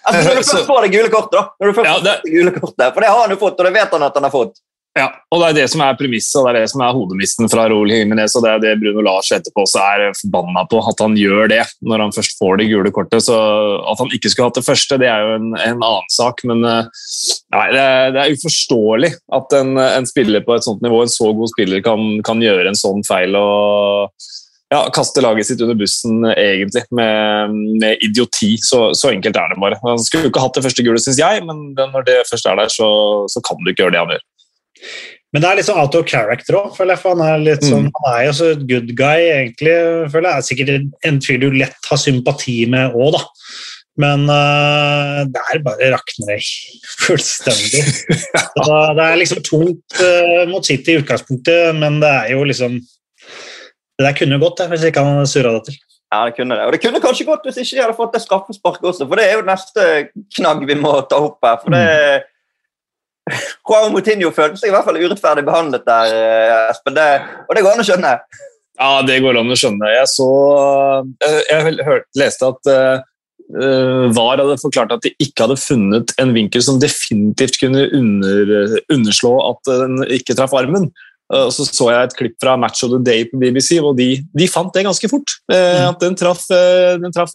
Altså, 0.09 0.23
når 0.27 0.41
du 0.41 0.43
først 0.43 0.69
får 0.69 0.87
det 0.87 0.95
gule 0.95 1.13
kortet, 1.13 1.37
da. 1.39 1.45
Når 1.59 1.71
du 1.71 1.79
først 1.79 1.91
ja, 1.91 1.99
det... 2.05 2.17
får 2.17 2.27
det 2.27 2.35
gule 2.35 2.55
kortet, 2.57 2.89
For 2.95 3.05
det 3.05 3.13
har 3.13 3.23
han 3.23 3.35
jo 3.35 3.41
fått, 3.41 3.59
og 3.59 3.69
det 3.69 3.75
vet 3.77 3.97
han 3.97 4.09
at 4.09 4.19
han 4.19 4.29
har 4.29 4.35
fått. 4.35 4.61
Ja, 4.99 5.07
og 5.31 5.43
det 5.43 5.49
er 5.49 5.57
det 5.61 5.67
som 5.71 5.83
er 5.85 5.97
premisset 5.99 6.41
og 6.41 6.49
det 6.49 6.51
er 6.51 6.65
det 6.65 6.71
som 6.73 6.83
er 6.83 6.95
hodemisten 6.97 7.51
fra 7.53 7.69
Roel 7.71 7.93
Jimenez. 7.93 8.35
Og 8.35 8.43
det 8.43 8.51
er 8.51 8.63
det 8.65 8.79
Bruno 8.81 9.05
Lars 9.07 9.31
etterpå 9.35 9.63
også 9.63 9.83
er 9.85 10.17
forbanna 10.19 10.65
på, 10.71 10.81
at 10.91 11.03
han 11.05 11.15
gjør 11.19 11.51
det 11.53 11.61
når 11.87 12.03
han 12.07 12.15
først 12.17 12.39
får 12.41 12.59
det 12.59 12.71
gule 12.73 12.93
kortet. 12.95 13.23
Så 13.29 13.37
At 13.93 14.01
han 14.03 14.11
ikke 14.15 14.33
skulle 14.33 14.49
hatt 14.49 14.59
det 14.59 14.67
første, 14.67 14.99
det 14.99 15.11
er 15.11 15.23
jo 15.23 15.37
en, 15.37 15.53
en 15.55 15.77
annen 15.77 16.11
sak. 16.15 16.43
Men 16.49 16.65
eh, 16.67 17.05
nei, 17.55 17.69
det, 17.77 17.85
er, 17.85 18.11
det 18.17 18.25
er 18.25 18.41
uforståelig 18.41 19.13
at 19.39 19.55
en, 19.61 19.77
en, 19.85 20.09
spiller 20.09 20.43
på 20.47 20.57
et 20.57 20.67
sånt 20.67 20.83
nivå, 20.83 21.05
en 21.05 21.13
så 21.13 21.31
god 21.37 21.53
spiller, 21.53 21.85
kan, 21.85 22.09
kan 22.27 22.43
gjøre 22.43 22.73
en 22.73 22.79
sånn 22.79 23.07
feil. 23.07 23.39
og 23.39 24.27
ja, 24.69 24.83
kaste 24.93 25.23
laget 25.25 25.47
sitt 25.49 25.63
under 25.65 25.79
bussen, 25.79 26.27
egentlig, 26.35 26.83
med, 26.93 27.55
med 27.81 28.03
idioti. 28.05 28.51
Så, 28.61 28.91
så, 28.99 29.13
enkelt 29.15 29.39
er 29.39 29.55
det 29.55 29.61
bare. 29.63 29.79
Han 29.85 30.03
skulle 30.03 30.27
jo 30.27 30.33
ikke 30.33 30.43
hatt 30.43 30.59
det 30.59 30.65
første 30.67 30.85
gule, 30.85 31.01
syns 31.01 31.23
jeg, 31.23 31.45
men 31.47 31.71
når 31.79 32.05
det 32.09 32.19
først 32.29 32.51
er 32.51 32.59
der, 32.59 32.73
så, 32.73 32.91
så 33.33 33.45
kan 33.47 33.63
du 33.63 33.71
ikke 33.71 33.87
gjøre 33.87 33.95
det 33.95 34.03
han 34.03 34.13
gjør. 34.17 34.27
Men 35.35 35.45
det 35.45 35.49
er 35.49 35.59
litt 35.59 35.67
sånn 35.69 35.81
out 35.81 35.97
of 35.99 36.07
character 36.09 36.57
òg, 36.57 36.71
føler 36.77 36.97
jeg. 36.97 37.05
Han 37.05 37.25
er 37.27 37.43
litt 37.43 37.65
sånn, 37.67 37.89
mm. 37.91 37.97
han 37.99 38.15
er 38.15 38.23
jo 38.31 38.37
så 38.39 38.53
good 38.63 38.93
guy, 38.97 39.27
egentlig. 39.35 39.75
føler 40.15 40.31
jeg. 40.31 40.37
Er 40.39 40.47
sikkert 40.47 41.11
en 41.11 41.19
fyr 41.25 41.43
du 41.43 41.51
lett 41.53 41.91
har 41.91 42.01
sympati 42.01 42.63
med 42.73 42.97
òg, 42.97 43.19
da. 43.19 43.25
Men 43.99 44.25
uh, 44.31 45.27
der 45.35 45.61
bare 45.67 45.91
rakner 45.93 46.31
det 46.31 46.39
fullstendig. 47.03 47.83
Så 48.65 48.79
det 48.95 49.05
er 49.05 49.21
liksom 49.21 49.43
tungt 49.45 49.99
uh, 50.01 50.47
mot 50.49 50.65
City 50.65 50.95
i 50.95 51.03
utgangspunktet, 51.03 51.75
men 51.77 51.99
det 52.01 52.15
er 52.23 52.33
jo 52.37 52.47
liksom 52.47 52.79
Det 53.99 54.07
der 54.07 54.15
kunne 54.15 54.39
gått, 54.39 54.63
hvis 54.71 54.87
ikke 54.87 55.03
han 55.03 55.27
surra 55.27 55.57
det 55.57 55.65
til. 55.67 55.79
Ja, 56.15 56.23
det 56.25 56.39
kunne 56.39 56.55
det. 56.55 56.65
Og 56.65 56.73
det 56.73 56.81
kunne 56.81 57.03
kanskje 57.03 57.27
gått 57.27 57.45
hvis 57.45 57.59
ikke 57.65 57.75
de 57.75 57.83
hadde 57.83 57.99
fått 57.99 58.15
det 58.15 58.23
straffesparket 58.23 58.87
også, 58.93 59.09
for 59.11 59.19
det 59.19 59.27
er 59.27 59.41
jo 59.41 59.45
neste 59.45 59.87
knagg 60.39 60.63
vi 60.71 60.77
må 60.79 60.95
ta 61.11 61.19
opp 61.27 61.43
her. 61.45 61.59
for 61.61 61.75
det 61.75 61.85
mm 61.85 62.35
Juan 63.69 63.93
Moutinho 63.95 64.31
følte 64.35 64.61
seg 64.61 64.71
i 64.71 64.75
hvert 64.75 64.87
fall 64.87 65.01
urettferdig 65.01 65.45
behandlet 65.47 65.87
der, 65.89 66.15
eh, 66.15 66.71
Espen. 66.73 66.97
Det, 66.97 67.09
og 67.47 67.57
det 67.57 67.65
går 67.65 67.77
an 67.77 67.85
å 67.85 67.89
skjønne? 67.89 68.15
Ja, 68.79 68.91
det 69.07 69.19
går 69.25 69.41
an 69.41 69.53
å 69.53 69.59
skjønne. 69.59 69.93
Jeg 69.97 70.11
så 70.13 70.31
eh, 71.27 71.41
Jeg 71.51 71.79
hørte, 71.87 72.07
leste 72.19 72.53
at 72.53 72.71
uh, 72.73 74.07
VAR 74.15 74.43
hadde 74.43 74.59
forklart 74.61 74.95
at 74.95 75.05
de 75.07 75.15
ikke 75.25 75.47
hadde 75.47 75.59
funnet 75.61 76.15
en 76.21 76.35
vinkel 76.37 76.63
som 76.65 76.81
definitivt 76.83 77.59
kunne 77.63 77.87
under, 77.97 78.77
underslå 78.93 79.35
at 79.47 79.71
den 79.71 80.03
ikke 80.19 80.37
traff 80.39 80.55
armen. 80.57 80.91
Og 81.29 81.51
så 81.53 81.67
så 81.67 81.91
jeg 81.93 82.09
et 82.09 82.17
klipp 82.17 82.37
fra 82.41 82.55
Match 82.61 82.85
of 82.87 82.93
the 82.95 83.01
Day 83.05 83.27
på 83.29 83.41
BBC, 83.41 83.75
og 83.83 83.99
de, 83.99 84.15
de 84.37 84.49
fant 84.49 84.71
det 84.73 84.87
ganske 84.87 85.11
fort. 85.11 85.35
Uh, 85.51 85.89
at 85.91 86.01
den 86.05 86.17
traff, 86.17 86.47
den 86.49 87.13
traff 87.13 87.35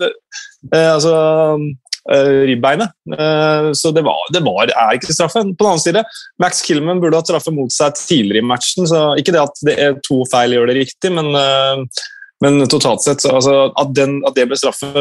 altså, 0.72 1.14
uh, 1.14 1.68
ribbeinet. 2.12 2.91
Uh, 3.07 3.72
så 3.72 3.91
det, 3.95 4.03
var, 4.03 4.19
det 4.36 4.43
var, 4.43 4.67
er 4.67 4.98
ikke 4.98 5.15
straffe. 5.15 5.43
På 5.43 5.63
den 5.63 5.72
annen 5.72 5.83
side, 5.83 6.03
Max 6.41 6.63
Killman 6.65 7.01
burde 7.03 7.19
ha 7.19 7.25
straffe 7.25 7.53
mot 7.55 7.72
seg 7.72 7.95
tidligere 8.00 8.43
i 8.43 8.50
matchen. 8.50 8.88
så 8.89 9.13
Ikke 9.19 9.36
det 9.36 9.43
at 9.43 9.63
det 9.67 9.77
er 9.79 9.95
to 10.05 10.24
feil 10.31 10.55
gjør 10.57 10.72
det 10.72 10.81
riktig, 10.81 11.13
men, 11.15 11.31
uh, 11.31 12.03
men 12.43 12.63
totalt 12.72 13.05
sett 13.05 13.24
altså, 13.29 13.69
at, 13.72 13.95
den, 13.95 14.19
at, 14.27 14.36
det 14.36 14.50
ble 14.51 14.60
straffe, 14.60 14.91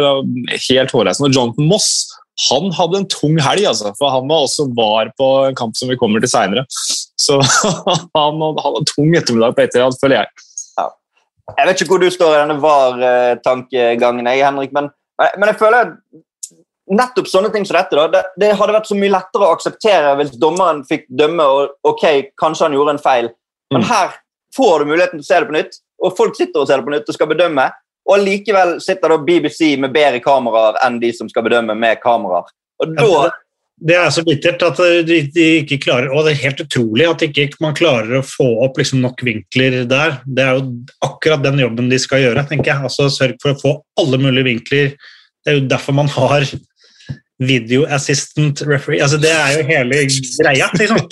helt 0.68 0.94
hårreisende. 0.94 1.30
Og 1.30 1.38
Jonathan 1.38 1.70
Moss 1.72 1.92
han 2.48 2.70
hadde 2.72 3.02
en 3.02 3.10
tung 3.12 3.36
helg, 3.44 3.66
altså, 3.68 3.90
for 3.98 4.08
han 4.08 4.24
var 4.30 4.46
også 4.46 4.64
var 4.72 5.10
på 5.20 5.26
en 5.50 5.56
kamp 5.58 5.76
som 5.76 5.90
vi 5.92 5.98
kommer 6.00 6.22
til 6.22 6.30
seinere. 6.32 6.64
Så 7.20 7.36
han 8.18 8.40
hadde 8.40 8.78
en 8.80 8.88
tung 8.88 9.12
ettermiddag 9.18 9.52
på 9.58 9.66
etterhånd, 9.66 9.98
føler 10.00 10.22
jeg. 10.22 10.46
Ja. 10.80 10.86
Jeg 11.58 11.68
vet 11.68 11.82
ikke 11.82 11.92
hvor 11.92 12.02
du 12.02 12.08
står 12.14 12.32
i 12.32 12.40
denne 12.40 12.56
VAR-tankegangen, 12.62 14.30
Henrik, 14.32 14.72
men, 14.72 14.88
men 15.20 15.50
jeg 15.50 15.60
føler 15.60 15.92
nettopp 16.92 17.28
sånne 17.30 17.52
ting 17.52 17.66
som 17.68 17.78
dette. 17.78 17.96
da, 17.96 18.08
det, 18.12 18.22
det, 18.40 18.54
hadde 18.58 18.76
vært 18.76 18.90
så 18.90 18.96
mye 18.98 19.12
lettere 19.12 19.46
å 19.46 19.54
akseptere 19.56 20.16
hvis 20.20 20.34
dommeren 20.40 20.82
fikk 20.88 21.06
dømme 21.08 21.46
og 21.48 21.92
ok, 21.92 22.34
kanskje 22.40 22.68
han 22.68 22.76
gjorde 22.76 22.96
en 22.96 23.02
feil. 23.02 23.30
Men 23.72 23.84
mm. 23.84 23.88
her 23.90 24.18
får 24.56 24.82
du 24.82 24.90
muligheten 24.92 25.20
til 25.20 25.26
å 25.26 25.30
se 25.30 25.40
det 25.40 25.48
på 25.48 25.56
nytt, 25.56 25.78
og 26.02 26.18
folk 26.18 26.36
sitter 26.38 26.62
og 26.62 26.68
ser 26.68 26.82
det 26.82 26.88
på 26.88 26.94
nytt 26.94 27.08
og 27.08 27.18
skal 27.18 27.30
bedømme. 27.30 27.68
Og 28.10 28.24
likevel 28.24 28.74
sitter 28.82 29.14
da 29.14 29.20
BBC 29.22 29.76
med 29.80 29.94
bedre 29.94 30.18
kameraer 30.24 30.80
enn 30.82 30.98
de 31.02 31.12
som 31.14 31.28
skal 31.30 31.46
bedømme 31.46 31.76
med 31.78 32.02
kameraer. 32.02 32.50
Og 32.82 32.98
da... 32.98 33.30
Det 33.82 33.96
er 33.98 34.10
så 34.14 34.22
bittert 34.22 34.62
at 34.62 34.78
de, 35.08 35.16
de, 35.34 35.44
ikke 35.62 35.80
klarer 35.82 36.12
Og 36.14 36.22
det 36.22 36.36
er 36.36 36.42
helt 36.44 36.60
utrolig 36.62 37.06
at 37.08 37.22
ikke 37.24 37.48
man 37.64 37.74
klarer 37.74 38.20
å 38.20 38.26
få 38.26 38.44
opp 38.62 38.76
liksom 38.78 39.00
nok 39.02 39.24
vinkler 39.26 39.80
der. 39.90 40.20
Det 40.22 40.44
er 40.44 40.58
jo 40.58 40.66
akkurat 41.02 41.42
den 41.42 41.58
jobben 41.64 41.90
de 41.90 41.98
skal 41.98 42.22
gjøre. 42.22 42.44
tenker 42.46 42.70
jeg. 42.70 42.90
Altså 42.90 43.08
Sørg 43.10 43.40
for 43.42 43.54
å 43.54 43.58
få 43.58 43.72
alle 43.98 44.20
mulige 44.22 44.46
vinkler. 44.52 44.94
Det 45.42 45.50
er 45.50 45.58
jo 45.58 45.64
derfor 45.72 45.96
man 45.98 46.10
har 46.14 46.46
video 47.48 47.86
assistant 47.90 48.64
referee. 48.66 49.02
Altså, 49.04 49.20
det 49.22 49.32
er 49.34 49.58
jo 49.58 49.68
hele 49.68 50.02
greia, 50.40 50.68
liksom. 50.78 51.06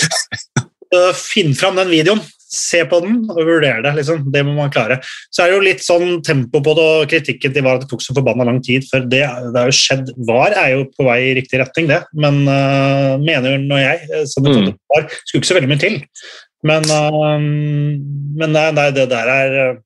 Finn 1.15 1.55
fram 1.55 1.79
den 1.79 1.91
videoen, 1.93 2.23
se 2.51 2.81
på 2.91 2.99
den 3.05 3.21
og 3.31 3.39
vurdere 3.47 3.83
det. 3.85 3.93
Liksom. 4.01 4.25
Det 4.35 4.43
må 4.47 4.57
man 4.57 4.73
klare. 4.75 4.99
Så 5.31 5.45
er 5.45 5.51
det 5.51 5.57
jo 5.57 5.67
litt 5.69 5.85
sånn 5.85 6.19
tempo 6.27 6.63
på 6.65 6.75
det, 6.77 6.87
og 6.97 7.13
kritikken 7.13 7.55
til 7.55 7.67
VAR 7.67 7.79
at 7.79 7.85
det 7.85 7.91
tok 7.93 8.03
så 8.05 8.17
forbanna 8.17 8.47
lang 8.49 8.59
tid. 8.67 8.87
For 8.91 9.07
det, 9.07 9.23
det 9.55 9.63
er 9.63 9.71
jo 9.71 9.77
skjedd 9.79 10.11
VAR 10.29 10.57
er 10.59 10.75
jo 10.75 10.89
på 10.97 11.07
vei 11.07 11.21
i 11.29 11.37
riktig 11.39 11.63
retning, 11.63 11.91
det. 11.93 12.03
Men 12.19 12.43
uh, 12.49 13.15
mener 13.23 13.61
nå 13.63 13.79
jeg, 13.81 14.03
eh, 14.11 14.27
som 14.31 14.47
det 14.47 14.57
mm. 14.57 14.73
VAR, 14.93 15.07
skulle 15.23 15.43
ikke 15.43 15.53
så 15.53 15.59
veldig 15.61 15.71
mye 15.71 15.85
til. 15.85 16.01
Men, 16.67 16.91
uh, 16.91 17.39
men 18.43 18.59
nei, 18.59 18.67
nei, 18.77 18.91
det 18.99 19.07
der 19.15 19.35
er 19.37 19.57
uh, 19.61 19.81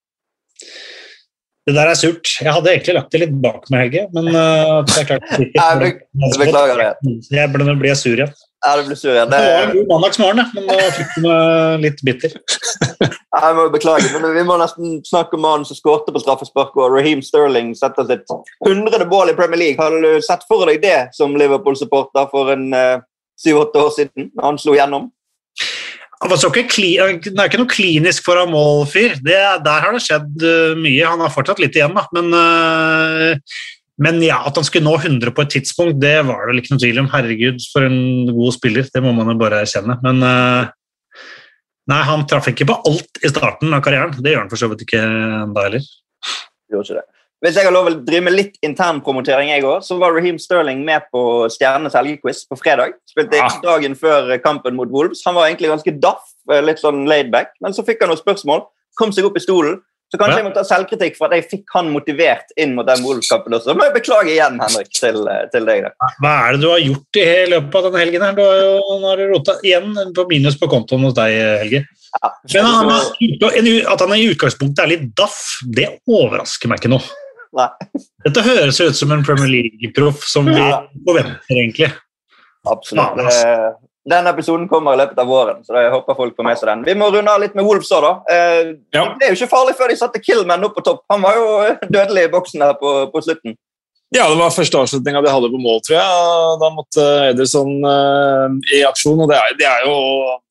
det 1.64 1.75
der 1.76 1.90
er 1.90 1.97
surt. 1.97 2.28
Jeg 2.40 2.52
hadde 2.52 2.73
egentlig 2.73 2.97
lagt 2.99 3.14
det 3.14 3.21
litt 3.23 3.37
bak 3.40 3.68
meg, 3.73 3.87
Helge, 3.87 4.09
men 4.12 4.26
uh, 4.35 4.80
det 4.85 4.99
er 5.00 5.06
klart 5.09 5.30
Jeg 5.33 5.47
beklager 6.42 6.80
det. 6.80 6.90
Jeg 7.33 7.52
ble, 7.54 7.64
nå 7.64 7.76
blir 7.80 7.94
jeg 7.94 8.00
sur 8.02 8.18
igjen. 8.18 8.35
Ja, 8.64 8.75
det 8.76 8.85
blir 8.87 8.97
sur 8.97 9.12
igjen. 9.12 9.30
Det, 9.33 9.38
det 9.40 9.49
var 9.52 9.66
en 9.66 9.73
god 9.76 9.88
mandagsmorgen, 9.92 10.52
men 10.56 10.68
nå 10.68 10.76
fikk 10.97 11.11
du 11.16 11.25
meg 11.25 11.83
litt 11.85 12.04
bitter. 12.04 12.37
jeg 13.09 13.56
må 13.59 13.66
beklage, 13.73 14.12
men 14.12 14.28
vi 14.37 14.44
må 14.49 14.56
nesten 14.61 15.00
snakke 15.09 15.37
om 15.37 15.44
mannen 15.44 15.68
som 15.68 15.78
skårte 15.80 16.12
på 16.12 16.23
straffespark, 16.23 16.76
og 16.80 16.92
Raheem 16.97 17.25
Sterling 17.25 17.75
setter 17.76 18.09
sitt 18.09 18.37
hundrede 18.64 19.09
mål 19.09 19.33
i 19.33 19.37
Premier 19.37 19.61
League. 19.61 19.80
Har 19.80 19.92
du 19.92 20.21
sett 20.25 20.44
for 20.49 20.68
deg 20.68 20.85
det 20.85 20.99
som 21.16 21.37
Liverpool-supporter 21.37 22.28
for 22.33 22.52
en 22.52 22.71
eh, 22.76 23.04
syv-åtte 23.40 23.80
uh, 23.80 23.88
år 23.88 23.92
siden, 23.99 24.33
han 24.40 24.61
slo 24.61 24.76
gjennom? 24.76 25.11
Det 26.23 27.40
er 27.42 27.49
ikke 27.49 27.61
noe 27.61 27.71
klinisk 27.71 28.25
foran 28.26 28.52
mål-fyr. 28.52 29.18
Der 29.25 29.61
har 29.64 29.94
det 29.94 30.02
skjedd 30.04 30.44
uh, 30.44 30.75
mye. 30.78 31.02
Han 31.06 31.23
har 31.25 31.33
fortsatt 31.35 31.62
litt 31.62 31.76
igjen, 31.76 31.97
da. 31.97 32.06
Men, 32.14 32.30
uh, 32.33 33.56
men, 34.04 34.23
ja, 34.25 34.40
at 34.47 34.56
han 34.59 34.66
skulle 34.66 34.87
nå 34.87 34.94
100 35.00 35.35
på 35.35 35.44
et 35.44 35.52
tidspunkt, 35.56 36.00
det 36.02 36.16
var 36.28 36.44
det 36.44 36.52
vel 36.52 36.62
ikke 36.62 36.75
noe 36.75 36.85
tvil 36.85 37.02
om. 37.02 37.11
Herregud, 37.12 37.61
for 37.73 37.88
en 37.88 38.30
god 38.30 38.56
spiller. 38.56 38.88
Det 38.94 39.04
må 39.04 39.12
man 39.16 39.33
jo 39.35 39.38
bare 39.42 39.64
erkjenne. 39.66 39.99
Men 40.06 40.23
uh, 40.25 40.71
nei, 41.92 42.00
han 42.11 42.25
traff 42.30 42.49
ikke 42.52 42.68
på 42.71 42.78
alt 42.90 43.25
i 43.25 43.33
starten 43.33 43.75
av 43.75 43.85
karrieren. 43.85 44.16
Det 44.16 44.33
gjør 44.33 44.47
han 44.47 44.54
for 44.54 44.62
så 44.62 44.71
vidt 44.73 44.87
ikke 44.87 45.02
ennå 45.04 45.66
heller. 45.66 45.90
Gjorde 46.73 46.88
ikke 46.88 47.02
det. 47.02 47.09
Hvis 47.45 47.59
jeg 47.61 47.67
har 47.67 47.75
lov 47.75 47.91
å 47.91 47.99
drive 48.07 48.25
med 48.25 48.33
litt 48.33 48.55
internpromotering, 48.65 49.51
jeg 49.53 49.65
òg, 49.69 49.83
så 49.85 49.99
var 50.01 50.15
Raheem 50.17 50.39
Sterling 50.41 50.79
med 50.87 51.05
på 51.13 51.45
Stjernenes 51.53 51.93
helgequiz 51.93 52.39
på 52.49 52.57
fredag. 52.57 52.95
Spilte 53.11 53.37
ja. 53.37 53.51
dagen 53.61 53.93
før 54.01 54.31
kampen 54.41 54.79
mot 54.79 54.89
Wolves. 54.89 55.21
Han 55.29 55.37
var 55.37 55.51
egentlig 55.51 55.69
ganske 55.69 55.93
daff, 56.01 56.31
eh, 56.49 56.63
litt 56.65 56.81
sånn 56.81 57.03
laidback, 57.11 57.51
men 57.61 57.75
så 57.77 57.83
fikk 57.85 58.01
han 58.01 58.09
noen 58.09 58.23
spørsmål. 58.23 58.63
Kom 58.97 59.13
seg 59.13 59.29
opp 59.29 59.37
i 59.37 59.43
stolen. 59.45 59.83
Så 60.09 60.17
kanskje 60.17 60.39
ja. 60.39 60.41
jeg 60.41 60.47
må 60.47 60.53
ta 60.55 60.63
selvkritikk 60.65 61.19
for 61.19 61.29
at 61.29 61.37
jeg 61.37 61.47
fikk 61.51 61.75
han 61.75 61.91
motivert 61.93 62.55
inn 62.61 62.73
mot 62.79 62.89
den 62.89 63.03
Wolves-kampen 63.05 63.57
også. 63.59 63.75
Men 63.75 63.91
jeg 63.91 63.95
beklager 63.99 64.31
igjen, 64.31 64.57
Henrik, 64.63 64.89
til, 64.97 65.19
eh, 65.29 65.43
til 65.53 65.69
deg. 65.69 65.85
Da. 65.91 66.09
Hva 66.25 66.33
er 66.47 66.57
det 66.57 66.63
du 66.63 66.69
har 66.71 66.81
gjort 66.81 67.19
i 67.21 67.27
løpet 67.53 67.77
av 67.77 67.85
denne 67.91 68.01
helgen? 68.07 68.25
her? 68.25 68.39
Du 68.39 69.05
har 69.05 69.21
jo 69.21 69.27
rota 69.35 69.59
igjen 69.61 69.93
på 70.17 70.25
minus 70.33 70.57
på 70.57 70.71
kontoen 70.73 71.05
hos 71.11 71.19
deg, 71.21 71.37
Helge. 71.67 71.83
Ja. 72.15 72.33
Men 72.55 72.71
han, 72.71 72.95
at 72.95 74.07
han 74.07 74.17
i 74.17 74.25
utgangspunktet 74.31 74.85
er 74.87 74.91
litt 74.95 75.07
daff, 75.19 75.43
det 75.77 75.91
overrasker 76.09 76.73
meg 76.73 76.81
ikke 76.81 76.95
noe. 76.95 77.21
Nei. 77.54 77.70
Dette 78.25 78.42
høres 78.42 78.80
ut 78.82 78.99
som 78.99 79.12
en 79.14 79.25
Premier 79.26 79.50
League-proff 79.52 80.25
som 80.26 80.49
vi 80.50 80.61
forventer, 81.06 81.54
egentlig. 81.54 81.90
Absolutt. 82.66 83.20
Ja, 83.20 83.75
den 84.11 84.26
episoden 84.28 84.66
kommer 84.68 84.92
i 84.92 85.00
løpet 85.00 85.18
av 85.20 85.28
våren, 85.28 85.62
så 85.64 85.78
jeg 85.80 85.92
håper 85.94 86.16
folk 86.18 86.34
får 86.37 86.44
med 86.44 86.58
seg 86.61 86.68
den. 86.68 86.82
Vi 86.84 86.94
må 87.00 87.08
runde 87.12 87.32
av 87.32 87.40
litt 87.40 87.54
med 87.56 87.64
Wolves 87.64 87.92
òg, 87.94 88.04
da. 88.04 88.11
Eh, 88.34 88.73
ja. 88.92 89.04
Det 89.16 89.25
er 89.25 89.32
jo 89.32 89.38
ikke 89.38 89.52
farlig 89.54 89.76
før 89.78 89.92
de 89.92 89.96
satte 89.96 90.20
Killman 90.20 90.66
opp 90.66 90.75
på 90.76 90.84
topp. 90.84 91.04
Han 91.12 91.25
var 91.25 91.38
jo 91.38 91.46
dødelig 91.88 92.26
i 92.26 92.32
boksen 92.34 92.66
her 92.66 92.75
på, 92.80 92.92
på 93.14 93.23
slutten. 93.25 93.56
Ja, 94.14 94.28
det 94.30 94.37
var 94.38 94.52
første 94.54 94.78
avslutninga 94.78 95.21
de 95.25 95.30
hadde 95.33 95.49
på 95.50 95.59
mål, 95.59 95.80
tror 95.83 95.97
jeg. 95.97 96.59
Da 96.61 96.68
måtte 96.71 97.04
Ederson 97.33 97.73
uh, 97.83 98.47
i 98.76 98.85
aksjon. 98.87 99.18
og 99.25 99.30
Det 99.33 99.40
er, 99.40 99.56
det 99.59 99.66
er 99.66 99.88
jo, 99.88 99.97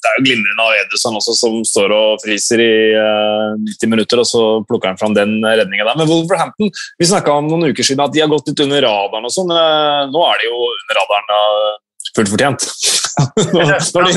det 0.04 0.10
er 0.10 0.18
jo 0.18 0.26
glimrende 0.26 0.66
av 0.66 0.76
Ederson 0.82 1.16
også, 1.16 1.36
som 1.40 1.56
står 1.70 1.94
og 1.96 2.20
friser 2.26 2.60
i 2.60 2.74
uh, 2.92 3.54
eh, 3.54 3.62
90 3.70 3.94
minutter, 3.94 4.20
og 4.20 4.28
så 4.28 4.44
plukker 4.68 4.92
han 4.92 5.00
fram 5.00 5.16
den 5.16 5.38
redninga 5.46 5.88
der. 5.88 5.96
Men 6.02 6.12
Wolverhampton 6.12 6.74
Vi 7.00 7.08
snakka 7.08 7.38
om 7.40 7.48
noen 7.48 7.72
uker 7.72 7.88
siden 7.88 8.04
at 8.04 8.12
de 8.12 8.26
har 8.26 8.34
gått 8.34 8.52
litt 8.52 8.66
under 8.68 8.84
radaren 8.84 9.32
og 9.32 9.36
sånn, 9.38 9.48
men 9.48 9.64
uh, 9.64 10.12
nå 10.12 10.28
er 10.28 10.44
de 10.44 10.52
jo 10.52 10.60
under 10.68 11.00
radaren 11.00 11.82
fullt 12.14 12.36
fortjent. 12.36 12.70
nå, 13.56 13.64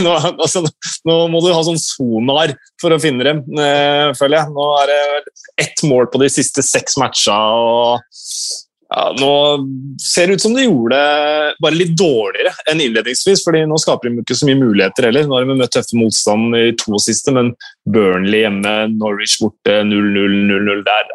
nå, 0.02 0.18
altså, 0.34 0.66
nå, 1.06 1.20
må 1.30 1.38
du 1.44 1.52
ha 1.54 1.62
sånn 1.64 1.78
sonar 1.80 2.58
for 2.82 2.92
å 2.92 2.98
finne 3.00 3.24
dem, 3.24 3.46
føler 4.18 4.40
jeg. 4.40 4.52
Nå 4.52 4.68
er 4.82 4.90
det 4.90 5.00
ett 5.62 5.86
mål 5.86 6.10
på 6.10 6.20
de 6.20 6.28
siste 6.34 6.66
seks 6.66 6.98
matcha. 7.00 7.38
og 7.38 8.65
Ja, 8.96 9.10
nå 9.12 9.32
ser 10.00 10.30
det 10.30 10.38
ut 10.38 10.42
som 10.46 10.54
de 10.56 10.62
gjorde 10.64 10.96
det 10.96 11.56
bare 11.60 11.76
litt 11.76 11.92
dårligere 12.00 12.54
enn 12.70 12.80
innledningsvis. 12.80 13.42
fordi 13.44 13.66
Nå 13.68 13.76
skaper 13.82 14.08
de 14.08 14.22
ikke 14.22 14.38
så 14.38 14.48
mye 14.48 14.60
muligheter 14.62 15.10
heller. 15.10 15.26
Nå 15.28 15.36
har 15.36 15.44
de 15.44 15.56
møtt 15.58 15.74
tøffe 15.76 15.98
motstand 16.00 16.56
i 16.56 16.70
to 16.80 16.96
siste, 17.02 17.34
men 17.36 17.52
Burnley 17.84 18.46
hjemme, 18.46 18.74
Norwich 18.96 19.36
borte, 19.42 19.82
0-0, 19.84 20.38
0-0 20.48 20.80
der. 20.86 21.12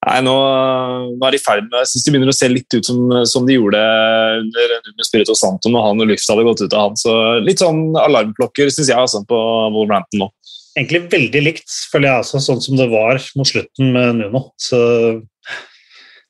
Nei, 0.00 0.18
nå, 0.24 0.34
nå, 1.12 1.24
er 1.28 1.34
de 1.34 1.36
i 1.36 1.42
ferd 1.44 1.66
med 1.66 1.82
Jeg 1.82 1.90
syns 1.90 2.04
de 2.06 2.12
begynner 2.12 2.32
å 2.32 2.36
se 2.36 2.48
litt 2.48 2.76
ut 2.76 2.86
som, 2.88 3.00
som 3.28 3.48
de 3.48 3.56
gjorde 3.58 3.80
under, 4.40 4.76
under 4.80 5.04
Spirito 5.04 5.36
Santo 5.36 5.72
når 5.72 5.84
han 5.86 6.04
og 6.04 6.08
Lyft 6.08 6.28
hadde 6.32 6.46
gått 6.48 6.62
ut 6.64 6.76
av 6.76 6.86
han. 6.90 7.00
Så 7.00 7.16
litt 7.44 7.60
sånn 7.64 7.82
alarmklokker 8.00 8.68
syns 8.68 8.92
jeg 8.92 9.00
altså, 9.00 9.24
på 9.28 9.40
Wolverhampton 9.72 10.26
nå. 10.26 10.30
Egentlig 10.78 11.02
veldig 11.12 11.42
likt, 11.42 11.68
føler 11.92 12.08
jeg 12.10 12.24
også, 12.24 12.44
sånn 12.44 12.64
som 12.64 12.76
det 12.78 12.88
var 12.92 13.20
mot 13.36 13.48
slutten 13.48 13.92
med 13.96 14.20
Nuno. 14.20 14.46
Så 14.60 14.78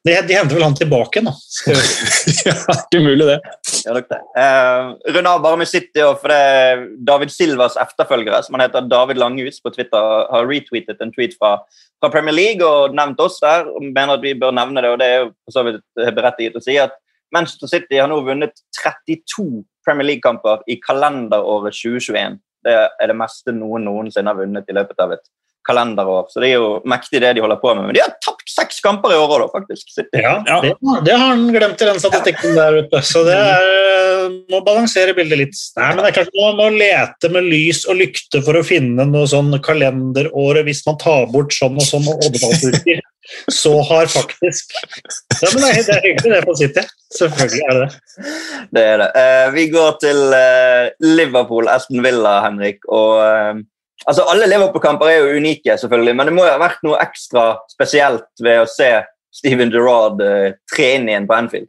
de, 0.06 0.14
de 0.24 0.36
henter 0.36 0.56
vel 0.56 0.64
han 0.64 0.76
tilbake 0.76 1.20
nå. 1.20 1.32
ja, 2.46 2.54
ikke 2.72 3.02
mulig 3.04 3.26
det. 3.28 3.36
Ja, 3.84 3.92
det. 3.98 4.20
Uh, 4.32 4.94
Rund 5.16 5.28
av 5.28 5.42
bare 5.44 5.58
med 5.60 5.68
City, 5.68 6.00
for 6.22 6.32
det 6.32 6.86
David 7.04 7.32
Silvas 7.34 7.76
efterfølgere, 7.80 8.40
som 8.46 8.56
han 8.56 8.64
heter 8.64 8.88
David 8.88 9.20
Langhus 9.20 9.60
på 9.60 9.72
Twitter, 9.74 10.24
har 10.32 10.48
retweetet 10.48 11.04
en 11.04 11.12
tweet 11.12 11.36
fra, 11.36 11.58
fra, 12.00 12.12
Premier 12.12 12.36
League 12.36 12.64
og 12.64 12.96
nevnt 12.96 13.20
oss 13.20 13.36
der. 13.44 13.68
og 13.68 13.84
mener 13.84 14.16
at 14.16 14.24
vi 14.24 14.32
bør 14.40 14.56
nevne 14.56 14.80
det, 14.80 14.94
og 14.94 15.00
det 15.02 15.08
er 15.10 15.18
jo 15.18 15.32
for 15.44 15.58
så 15.58 15.66
vidt 15.68 15.84
berettiget 16.16 16.56
å 16.56 16.64
si 16.64 16.78
at 16.80 16.96
Manchester 17.34 17.68
City 17.70 18.00
har 18.00 18.08
nå 18.10 18.22
vunnet 18.24 18.64
32 18.80 19.66
Premier 19.84 20.14
League-kamper 20.14 20.64
i 20.68 20.78
kalenderåret 20.80 21.76
2021. 21.76 22.40
Det 22.64 22.72
er 22.72 23.12
det 23.12 23.16
meste 23.16 23.52
noen 23.56 23.84
noensinne 23.84 24.32
har 24.32 24.40
vunnet 24.40 24.68
i 24.68 24.76
løpet 24.76 25.04
av 25.04 25.14
et 25.16 25.28
kalenderår. 25.68 26.26
Så 26.30 26.42
det 26.42 26.50
er 26.50 26.58
jo 26.58 26.70
mektig 26.88 27.20
det 27.22 27.34
de 27.36 27.42
holder 27.44 27.60
på 27.60 27.74
med. 27.74 27.86
Men 27.88 27.96
de 27.96 28.02
har 28.04 28.14
tapt 28.24 28.48
seks 28.50 28.80
kamper 28.84 29.14
i 29.14 29.18
året 29.20 29.46
òg, 29.46 29.52
faktisk. 29.54 29.92
Ja, 30.16 30.38
det, 30.62 30.74
det, 31.06 31.14
har 31.14 31.26
han 31.32 31.46
glemt 31.52 31.82
i 31.82 31.90
den 31.90 32.00
statistikken 32.02 32.56
der 32.58 32.80
ute. 32.82 33.02
Så 33.06 33.22
det 33.26 33.36
er, 33.36 34.26
må 34.52 34.62
balansere 34.66 35.14
bildet 35.16 35.42
litt. 35.42 35.62
Nei, 35.78 35.92
men 35.92 36.02
det 36.04 36.10
er 36.12 36.18
klart 36.20 36.34
Man 36.40 36.58
må 36.58 36.68
lete 36.74 37.30
med 37.32 37.48
lys 37.50 37.84
og 37.90 38.00
lykte 38.00 38.42
for 38.46 38.58
å 38.58 38.66
finne 38.66 39.06
noe 39.08 39.28
sånn 39.30 39.52
kalenderåret 39.64 40.66
hvis 40.68 40.84
man 40.88 40.98
tar 41.00 41.28
bort 41.32 41.54
sånn 41.56 41.78
og 41.78 41.86
sånn 41.86 42.08
og 42.10 42.28
oddetallsuker. 42.28 43.04
Så 43.52 43.70
har 43.86 44.08
faktisk 44.10 44.72
ja, 44.74 45.48
men 45.52 45.62
Det 45.62 45.68
er, 45.68 45.82
det 45.86 45.94
er 45.94 46.06
hyggelig, 46.06 46.30
det, 46.32 46.40
på 46.48 46.54
City. 46.58 46.82
Selvfølgelig 47.14 47.60
er 47.68 47.76
det 47.76 47.82
det. 47.84 48.30
Det 48.74 48.84
er 48.92 49.02
det. 49.02 49.08
Uh, 49.14 49.44
vi 49.54 49.66
går 49.70 49.92
til 50.02 50.22
uh, 50.34 50.88
Liverpool, 51.04 51.68
Aston 51.70 52.02
Villa, 52.04 52.40
Henrik. 52.46 52.80
og 52.88 53.20
uh, 53.20 53.60
Altså, 54.08 54.24
Alle 54.32 54.48
Liverpool-kamper 54.48 55.10
er 55.10 55.18
jo 55.20 55.40
unike, 55.40 55.76
selvfølgelig, 55.80 56.14
men 56.16 56.30
det 56.30 56.36
må 56.36 56.46
jo 56.46 56.54
ha 56.54 56.60
vært 56.62 56.80
noe 56.86 57.00
ekstra 57.02 57.50
spesielt 57.70 58.28
ved 58.40 58.62
å 58.62 58.68
se 58.70 58.88
Steven 59.34 59.70
Gerrard 59.72 60.22
uh, 60.24 60.52
trene 60.72 61.12
igjen 61.12 61.28
på 61.28 61.36
Anfield. 61.36 61.68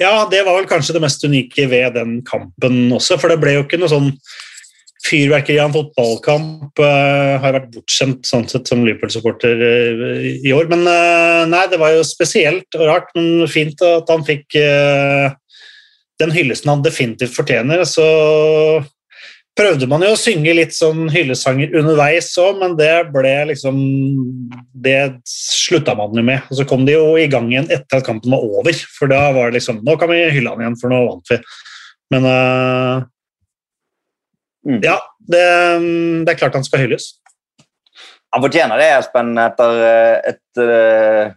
Ja, 0.00 0.24
det 0.30 0.42
var 0.46 0.56
vel 0.56 0.68
kanskje 0.70 0.96
det 0.96 1.04
mest 1.04 1.22
unike 1.22 1.68
ved 1.70 1.94
den 1.94 2.20
kampen 2.26 2.88
også. 2.96 3.18
For 3.20 3.30
det 3.30 3.38
ble 3.42 3.54
jo 3.58 3.66
ikke 3.66 3.78
noe 3.78 3.92
sånn 3.92 4.08
fyrverkeri 5.06 5.58
av 5.60 5.70
en 5.70 5.76
fotballkamp. 5.76 6.80
Uh, 6.80 7.36
har 7.42 7.56
vært 7.56 7.70
bortskjemt 7.76 8.28
sånn 8.28 8.48
sett 8.50 8.68
som 8.70 8.82
Liverpool-supporter 8.84 9.62
uh, 9.62 10.24
i 10.40 10.54
år. 10.56 10.68
Men 10.72 10.84
uh, 10.88 11.44
nei, 11.50 11.64
det 11.72 11.80
var 11.80 11.94
jo 11.94 12.06
spesielt 12.06 12.78
og 12.78 12.88
rart, 12.88 13.12
men 13.16 13.46
fint 13.50 13.80
at 13.86 14.10
han 14.12 14.26
fikk 14.26 14.58
den 16.20 16.34
hyllesten 16.34 16.68
han 16.68 16.82
definitivt 16.84 17.32
fortjener. 17.32 17.84
Så 17.88 18.04
prøvde 19.58 19.88
man 19.90 20.02
jo 20.04 20.12
å 20.14 20.18
synge 20.18 20.52
litt 20.56 20.74
sånn 20.74 21.08
hyllesanger 21.12 21.74
underveis 21.80 22.30
òg, 22.40 22.60
men 22.60 22.76
det 22.78 22.92
ble 23.14 23.32
liksom 23.50 23.78
Det 24.72 24.98
slutta 25.28 25.96
man 25.98 26.14
jo 26.16 26.24
med. 26.24 26.46
Og 26.48 26.60
så 26.60 26.66
kom 26.68 26.86
de 26.86 26.96
jo 26.96 27.16
i 27.20 27.28
gang 27.30 27.50
igjen 27.50 27.70
etter 27.70 28.00
at 28.00 28.06
kampen 28.06 28.32
var 28.32 28.44
over, 28.44 28.76
for 28.96 29.10
da 29.10 29.26
var 29.36 29.50
det 29.50 29.60
liksom 29.60 29.82
Nå 29.86 29.96
kan 30.00 30.12
vi 30.12 30.22
hylle 30.36 30.54
han 30.54 30.62
igjen, 30.64 30.78
for 30.80 30.92
nå 30.92 31.00
vant 31.08 31.32
vi. 31.32 31.40
Men 32.14 32.26
uh, 32.26 33.02
mm. 34.66 34.80
Ja, 34.86 34.98
det, 35.30 35.42
det, 36.24 36.32
er 36.32 36.40
klart 36.40 36.56
han 36.58 36.66
skal 36.66 36.84
hylles. 36.84 37.12
Han 38.34 38.42
fortjener 38.44 38.78
det, 38.78 38.88
Espen, 38.94 39.34
etter 39.42 39.80
eh, 39.82 40.32
et, 40.32 40.58
uh, 40.62 41.30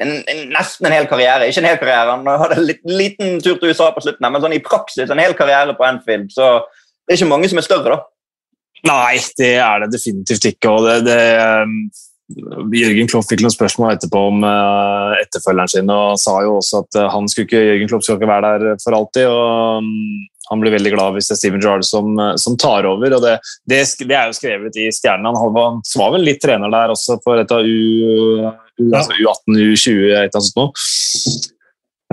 en, 0.00 0.12
en, 0.20 0.42
nesten 0.54 0.88
en 0.88 0.94
hel 0.96 1.08
karriere. 1.10 1.48
Ikke 1.48 1.60
en 1.60 1.68
hel 1.68 1.80
karriere, 1.80 2.16
han 2.16 2.42
hadde 2.42 2.60
en 2.62 2.92
liten 2.96 3.40
tur 3.44 3.60
til 3.60 3.72
USA 3.72 3.90
på 3.92 4.04
slutten, 4.04 4.24
men 4.24 4.44
sånn 4.44 4.56
i 4.56 4.62
praksis 4.64 5.12
en 5.12 5.20
hel 5.20 5.36
karriere 5.36 5.76
på 5.76 5.84
Anfield. 5.84 6.32
så 6.32 6.56
det 7.08 7.14
er 7.14 7.22
ikke 7.22 7.30
mange 7.30 7.48
som 7.48 7.58
er 7.60 7.64
større, 7.64 7.96
da. 7.96 7.98
Nei, 8.86 9.16
det 9.40 9.54
er 9.58 9.80
det 9.82 9.94
definitivt 9.96 10.44
ikke. 10.52 10.70
og 10.70 10.84
det, 10.86 10.98
det 11.08 11.22
um, 11.40 11.78
Jørgen 12.76 13.08
Klopp 13.08 13.24
fikk 13.30 13.40
noen 13.40 13.54
spørsmål 13.54 13.94
etterpå 13.94 14.20
om 14.30 14.42
uh, 14.44 15.16
etterfølgeren 15.16 15.72
sin, 15.72 15.88
og 15.88 16.18
sa 16.20 16.36
jo 16.44 16.58
også 16.58 16.82
at 16.84 16.98
uh, 17.00 17.06
han 17.14 17.30
skulle 17.32 17.48
ikke, 17.48 17.62
Jørgen 17.70 17.90
Klopp 17.90 18.04
skulle 18.04 18.20
ikke 18.20 18.30
være 18.30 18.50
der 18.60 18.82
for 18.84 18.98
alltid. 18.98 19.24
og 19.32 19.80
um, 19.80 19.88
Han 20.50 20.62
blir 20.62 20.76
veldig 20.76 20.92
glad 20.94 21.16
hvis 21.16 21.30
det 21.30 21.34
er 21.34 21.40
Steven 21.40 21.64
Jarl 21.64 21.84
som, 21.88 22.12
uh, 22.20 22.34
som 22.36 22.60
tar 22.60 22.86
over. 22.92 23.16
og 23.16 23.24
det, 23.24 23.38
det, 23.64 23.82
det, 24.04 24.12
er 24.12 24.28
jo 24.28 24.36
skrevet 24.36 24.76
i 24.76 24.90
stjernen. 24.92 25.32
Han 25.32 25.56
var, 25.56 25.80
var, 25.96 26.14
vel 26.18 26.28
litt 26.28 26.42
trener 26.44 26.76
der 26.76 26.92
også 26.92 27.16
for 27.24 27.40
et 27.40 27.56
av 27.56 27.64
U, 27.64 28.52
U, 28.78 28.90
altså 28.92 29.16
U18, 29.16 29.56
U20, 29.56 29.96
et 29.96 30.12
eller 30.12 30.28
annet 30.28 30.50
sånt 30.52 30.60
noe. 30.60 31.56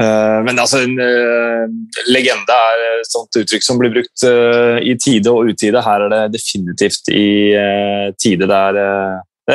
Eh, 0.01 0.39
men 0.43 0.59
altså, 0.59 0.81
en 0.83 0.97
uh, 0.99 1.71
legende 2.11 2.55
er 2.55 2.81
et 2.99 3.07
sånt 3.07 3.37
uttrykk 3.39 3.63
som 3.63 3.77
blir 3.79 3.93
brukt 3.93 4.25
uh, 4.27 4.75
i 4.83 4.97
tide 4.99 5.31
og 5.31 5.51
utide. 5.53 5.83
Her 5.85 6.07
er 6.07 6.11
det 6.11 6.23
definitivt 6.35 7.11
i 7.15 7.27
tide. 8.19 8.49
Det, 8.49 8.57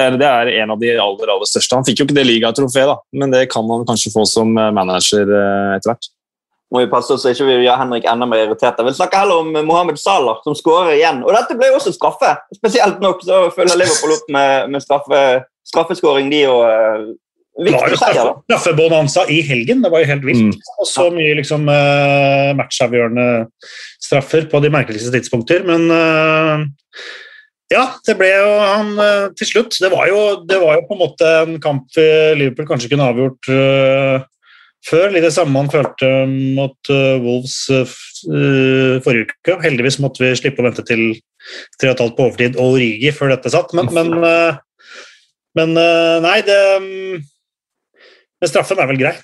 er, 0.01 0.17
det 0.17 0.31
er, 0.31 0.53
en 0.63 0.73
av 0.73 0.81
de 0.81 0.95
aller, 0.95 1.35
aller 1.35 1.51
største. 1.51 1.77
Han 1.77 1.85
fikk 1.89 2.01
jo 2.01 2.09
ikke 2.09 2.17
det 2.17 2.29
ligatrofeet, 2.29 3.05
men 3.21 3.35
det 3.35 3.51
kan 3.53 3.69
han 3.69 3.85
kanskje 3.89 4.15
få 4.15 4.25
som 4.29 4.55
manager 4.55 5.29
etter 5.29 5.93
hvert. 5.93 6.11
Må 6.71 6.85
vi 6.85 6.91
passe 6.93 7.11
oss 7.11 7.25
så 7.27 7.33
ikke 7.33 7.49
vi 7.49 7.65
gjør 7.65 7.81
Henrik 7.81 8.05
enda 8.07 8.29
mer 8.31 8.45
irritert. 8.45 8.79
Jeg 8.79 8.87
vil 8.87 8.95
snakke 8.95 9.19
heller 9.19 9.43
om 9.43 9.49
Mohammed 9.67 9.99
Salah, 9.99 10.39
som 10.45 10.55
skårer 10.55 10.95
igjen. 10.95 11.25
Og 11.27 11.35
dette 11.35 11.57
ble 11.59 11.73
jo 11.73 11.81
også 11.81 11.91
straffe. 11.97 12.31
Spesielt 12.55 13.03
nok 13.03 13.25
så 13.27 13.49
følger 13.57 13.81
Liverpool 13.81 14.15
opp 14.15 14.31
med, 14.31 14.71
med 14.71 14.85
straffe, 14.85 15.25
straffeskåring, 15.67 16.31
de 16.31 16.45
og 16.47 16.63
det 17.59 17.73
var 17.75 17.91
jo 17.91 17.99
straffebonanza 17.99 19.27
i 19.29 19.41
helgen, 19.45 19.83
det 19.85 19.91
var 19.93 20.03
jo 20.03 20.09
helt 20.09 20.27
vilt. 20.27 20.55
Mm. 20.55 20.77
Og 20.81 20.89
så 20.89 21.09
mye 21.13 21.35
liksom, 21.41 21.67
uh, 21.69 22.53
matchavgjørende 22.57 23.27
straffer 24.01 24.47
på 24.51 24.63
de 24.65 24.71
merkeligste 24.73 25.13
tidspunkter. 25.13 25.65
Men 25.69 25.91
uh, 25.91 26.63
ja, 27.71 27.85
det 28.07 28.17
ble 28.21 28.31
jo 28.33 28.53
han 28.63 28.93
uh, 28.97 29.27
til 29.37 29.51
slutt. 29.51 29.77
Det 29.83 29.91
var, 29.93 30.07
jo, 30.09 30.21
det 30.49 30.61
var, 30.63 30.79
jo, 30.79 30.87
på 30.89 30.97
en 30.97 31.03
måte 31.03 31.33
en 31.43 31.59
kamp 31.63 31.99
Liverpool 31.99 32.69
kanskje 32.71 32.93
kunne 32.93 33.09
avgjort 33.11 33.51
før. 34.87 35.11
Litt 35.13 35.27
det 35.27 35.35
samme 35.35 35.53
man 35.59 35.69
følte 35.73 36.09
mot 36.31 36.93
Wolves 37.21 37.59
forrige 39.05 39.27
uke. 39.29 39.59
Heldigvis 39.67 40.01
måtte 40.01 40.23
vi 40.23 40.33
slippe 40.39 40.63
å 40.63 40.69
vente 40.71 40.87
til 40.89 41.13
tre 41.81 41.91
og 41.91 41.99
et 41.99 42.03
halvt 42.05 42.17
på 42.17 42.31
overtid 42.31 42.57
og 42.57 42.79
Origi 42.79 43.13
før 43.17 43.35
dette 43.35 43.53
satt. 43.53 43.75
Men, 43.77 43.93
men, 43.93 44.17
men 45.59 45.77
nei, 46.25 46.39
det 46.47 46.59
men 48.41 48.51
straffen 48.51 48.81
er 48.81 48.91
vel 48.91 49.01
grei? 49.01 49.15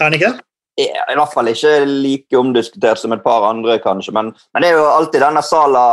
Er 0.00 0.08
den 0.08 0.18
ikke 0.18 0.30
det? 0.30 0.46
Ja, 0.80 1.04
I 1.12 1.16
hvert 1.18 1.34
fall 1.34 1.50
ikke 1.50 1.72
like 1.84 2.38
omdiskutert 2.38 3.00
som 3.00 3.12
et 3.12 3.24
par 3.24 3.44
andre, 3.48 3.76
kanskje. 3.82 4.14
Men, 4.16 4.30
men 4.54 4.64
det 4.64 4.70
er 4.70 4.78
jo 4.78 4.86
alltid 4.88 5.20
denne 5.20 5.42
Sala 5.44 5.84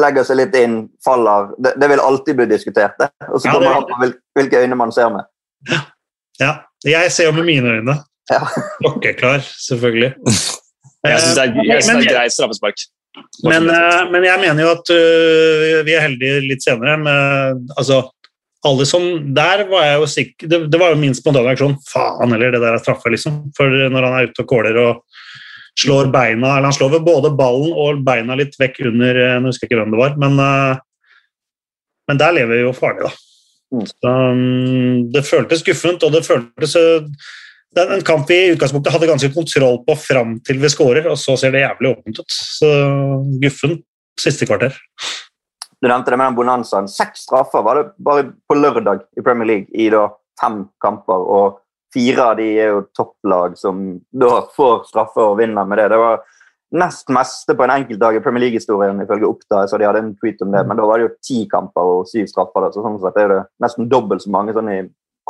legger 0.00 0.26
seg 0.26 0.40
litt 0.40 0.56
inn, 0.58 0.78
faller. 1.04 1.52
Det, 1.60 1.74
det 1.80 1.90
vil 1.92 2.02
alltid 2.02 2.38
bli 2.38 2.48
diskutert. 2.50 2.96
det. 2.98 3.10
Og 3.28 3.40
så 3.40 3.52
kommer 3.52 3.68
det 3.68 3.76
an 3.76 3.88
på 3.88 4.10
hvilke 4.40 4.62
øyne 4.64 4.78
man 4.80 4.94
ser 4.94 5.12
med. 5.14 5.28
Ja. 5.70 5.80
ja. 6.40 6.52
Jeg 6.86 7.12
ser 7.12 7.28
jo 7.28 7.34
med 7.36 7.46
mine 7.48 7.78
øyne. 7.78 7.98
Ja. 8.32 8.42
Klokkeklar, 8.80 9.44
selvfølgelig. 9.68 10.12
jeg 11.04 11.20
syns 11.22 11.34
det 11.38 11.44
er, 11.44 11.60
jeg 11.68 11.84
synes 11.84 12.04
det 12.04 12.12
er 12.12 12.16
greit 12.16 12.34
straffespark. 12.34 12.86
Men, 13.42 13.66
eh, 13.72 14.02
men, 14.12 14.24
jeg 14.24 14.38
mener 14.42 14.62
jo 14.62 14.70
at 14.76 14.90
uh, 14.94 15.78
vi 15.86 15.94
er 15.96 16.04
heldige 16.04 16.42
litt 16.44 16.62
senere. 16.64 16.98
Med, 17.02 17.64
altså, 17.76 18.04
alle 18.68 18.86
som, 18.88 19.04
der 19.34 19.64
var 19.70 19.86
jeg 19.86 19.98
jo 19.98 20.08
sikker, 20.12 20.50
det, 20.50 20.60
det 20.72 20.80
var 20.80 20.92
jo 20.92 21.00
min 21.00 21.16
spontane 21.16 21.48
reaksjon. 21.48 21.78
Faen 21.88 22.34
heller, 22.34 22.54
det 22.54 22.62
der 22.62 22.76
er 22.76 22.82
straffe, 22.82 23.10
liksom. 23.12 23.40
For 23.56 23.72
når 23.92 24.06
han 24.06 24.18
er 24.18 24.30
ute 24.30 24.44
og 24.44 24.50
kåler 24.50 24.80
og 24.82 25.02
slår 25.78 26.10
beina 26.10 26.56
Eller 26.56 26.66
han 26.66 26.74
slår 26.74 26.96
vel 26.96 27.04
både 27.06 27.30
ballen 27.38 27.70
og 27.70 28.00
beina 28.06 28.34
litt 28.38 28.56
vekk 28.58 28.80
under 28.90 29.20
Jeg 29.20 29.42
Nå 29.42 29.52
husker 29.52 29.66
jeg 29.66 29.70
ikke 29.70 29.82
hvem 29.82 29.92
det 29.94 30.00
var, 30.00 30.16
men, 30.18 30.38
eh, 30.42 30.80
men 32.10 32.20
der 32.20 32.34
lever 32.34 32.56
vi 32.56 32.64
jo 32.64 32.76
farlig, 32.76 33.08
da. 33.08 33.12
Mm. 33.68 33.84
Så, 33.84 34.08
um, 34.08 35.04
det 35.12 35.26
føltes 35.28 35.62
guffent, 35.66 36.06
og 36.06 36.14
det 36.14 36.24
føltes 36.26 36.74
eh, 36.80 37.04
det 37.76 37.82
er 37.84 37.98
en 37.98 38.04
kamp 38.06 38.30
vi 38.30 38.38
i 38.46 38.52
utgangspunktet 38.54 38.94
hadde 38.94 39.10
ganske 39.10 39.28
kontroll 39.34 39.82
på 39.84 39.96
fram 40.00 40.38
til 40.46 40.60
vi 40.62 40.70
skårer, 40.72 41.04
og 41.12 41.18
så 41.20 41.36
ser 41.36 41.52
det 41.52 41.60
jævlig 41.66 41.90
åpent 41.92 42.22
ut. 42.22 42.32
Så 42.32 42.70
guffen 43.42 43.76
siste 44.18 44.48
kvarter. 44.48 44.72
Du 45.82 45.88
nevnte 45.88 46.10
det 46.10 46.18
med 46.18 46.26
den 46.26 46.38
bonanzaen. 46.38 46.88
Seks 46.90 47.26
straffer 47.28 47.62
var 47.62 47.78
det 47.78 47.84
bare 48.02 48.24
på 48.48 48.56
lørdag 48.58 49.04
i 49.18 49.22
Premier 49.22 49.46
League 49.46 49.68
i 49.74 49.88
da 49.94 50.08
fem 50.40 50.64
kamper. 50.82 51.22
og 51.38 51.60
Fire 51.94 52.24
av 52.32 52.34
de 52.36 52.48
er 52.60 52.74
jo 52.74 52.82
topplag 52.96 53.54
som 53.56 53.78
da 54.12 54.42
får 54.56 54.82
straffer 54.90 55.30
og 55.30 55.38
vinner 55.38 55.64
med 55.64 55.78
det. 55.80 55.86
Det 55.94 56.00
var 56.02 56.18
nest 56.76 57.08
meste 57.14 57.54
på 57.56 57.64
en 57.64 57.72
enkeltdag 57.78 58.18
i 58.18 58.20
Premier 58.24 58.44
League-historien 58.44 58.98
ifølge 59.00 59.30
Oppda. 59.30 59.62
så 59.68 59.78
de 59.78 59.86
hadde 59.88 60.02
en 60.02 60.14
tweet 60.18 60.42
om 60.44 60.52
det, 60.52 60.66
Men 60.66 60.76
da 60.76 60.84
var 60.84 60.98
det 60.98 61.06
jo 61.08 61.14
ti 61.24 61.46
kamper 61.48 61.80
og 61.80 62.08
syv 62.10 62.26
straffer. 62.28 62.66
Da. 62.66 62.72
så 62.74 62.84
sånn 62.84 63.00
sett 63.00 63.16
er 63.16 63.28
det 63.32 63.42
nesten 63.64 63.88
dobbelt 63.88 64.22
så 64.22 64.30
mange 64.34 64.52
sånn 64.52 64.68
i 64.68 64.80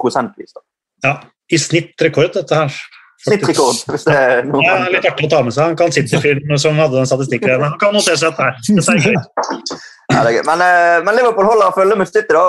prosentvis. 0.00 0.52
da. 0.56 0.64
Ja, 1.04 1.14
i 1.52 1.58
snitt 1.58 1.94
rekord, 2.02 2.32
dette 2.34 2.54
her. 2.54 2.74
Snittrekord, 3.18 3.78
hvis 3.90 4.04
det 4.06 4.14
er 4.14 4.44
noe 4.46 4.62
Ja, 4.62 4.74
litt 4.94 5.06
artig 5.06 5.26
å 5.26 5.30
ta 5.30 5.42
med 5.42 5.54
seg. 5.54 5.72
Han 5.72 5.78
kan 5.78 5.94
City-fyren 5.94 6.58
som 6.58 6.78
hadde 6.78 7.00
den 7.00 7.08
statistikken. 7.10 7.62
Han 7.64 7.78
kan 7.80 7.94
notere 7.94 8.18
seg 8.18 8.30
dette 8.30 8.46
her. 8.46 8.60
Dette 8.68 8.94
er 8.94 9.08
gøy. 9.08 9.78
Men, 10.12 10.60
eh, 10.64 11.04
men 11.04 11.16
Liverpool 11.16 11.48
holder 11.48 11.74
følge 11.76 11.96
med 11.96 12.08
City, 12.08 12.32
da. 12.32 12.44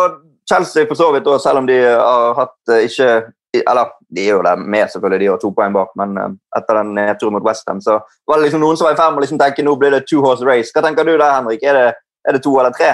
Chelsea 0.49 0.87
for 0.89 0.97
så 0.97 1.11
vidt, 1.13 1.27
og 1.29 1.41
selv 1.41 1.61
om 1.61 1.67
de 1.69 1.77
har 1.83 2.33
hatt 2.37 2.71
eh, 2.73 2.87
ikke 2.87 3.09
Eller 3.57 3.89
de 4.13 4.21
er 4.27 4.35
jo 4.35 4.43
der 4.45 4.59
med, 4.61 4.91
selvfølgelig, 4.93 5.19
de 5.23 5.27
har 5.31 5.37
to 5.41 5.49
poeng 5.57 5.73
bak, 5.73 5.89
men 5.97 6.17
eh, 6.21 6.33
etter 6.57 6.77
den 6.77 6.91
nedturen 6.93 7.33
mot 7.33 7.45
Westham, 7.45 7.79
så 7.81 7.95
var 8.29 8.37
det 8.37 8.45
liksom 8.45 8.61
noen 8.61 8.77
som 8.77 8.85
var 8.85 8.93
i 8.93 8.99
ferd 8.99 9.15
med 9.15 9.21
å 9.21 9.25
liksom 9.25 9.39
tenke 9.41 9.65
nå 9.65 9.73
blir 9.81 9.95
det 9.95 10.03
two 10.09 10.21
horse 10.21 10.45
race. 10.45 10.69
Hva 10.73 10.83
tenker 10.85 11.07
du 11.07 11.15
der, 11.15 11.33
Henrik? 11.33 11.63
Er 11.65 11.77
det, 11.77 11.87
er 12.29 12.37
det 12.37 12.43
to 12.45 12.53
eller 12.61 12.75
tre? 12.77 12.91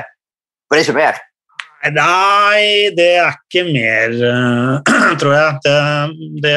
For 0.65 0.77
det 0.77 0.81
er 0.81 0.87
ikke 0.87 0.99
mer. 1.01 1.19
Nei, 1.95 2.61
det 2.97 3.09
er 3.19 3.35
ikke 3.35 3.65
mer, 3.67 4.15
eh, 4.31 4.95
tror 5.21 5.35
jeg. 5.35 5.59
Det, 5.67 5.75
det 6.47 6.55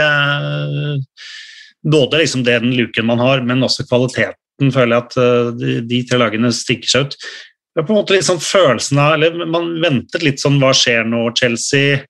Både 1.88 2.22
liksom 2.22 2.42
den 2.46 2.72
luken 2.74 3.06
man 3.06 3.20
har, 3.22 3.42
men 3.46 3.62
også 3.66 3.86
kvaliteten, 3.88 4.72
føler 4.74 4.94
jeg 4.94 5.04
at 5.04 5.18
eh, 5.22 5.82
de 5.90 6.00
tre 6.06 6.22
lagene 6.22 6.54
stikker 6.54 6.94
seg 6.94 7.10
ut. 7.10 7.18
Det 7.78 7.84
er 7.84 7.86
på 7.86 7.94
en 7.94 8.00
måte 8.00 8.16
litt 8.16 8.26
sånn 8.26 8.40
følelsen 8.42 8.98
av 8.98 9.12
eller 9.14 9.46
Man 9.46 9.68
ventet 9.78 10.24
litt 10.26 10.42
sånn 10.42 10.56
Hva 10.58 10.72
skjer 10.74 11.04
nå, 11.06 11.28
Chelsea? 11.38 12.00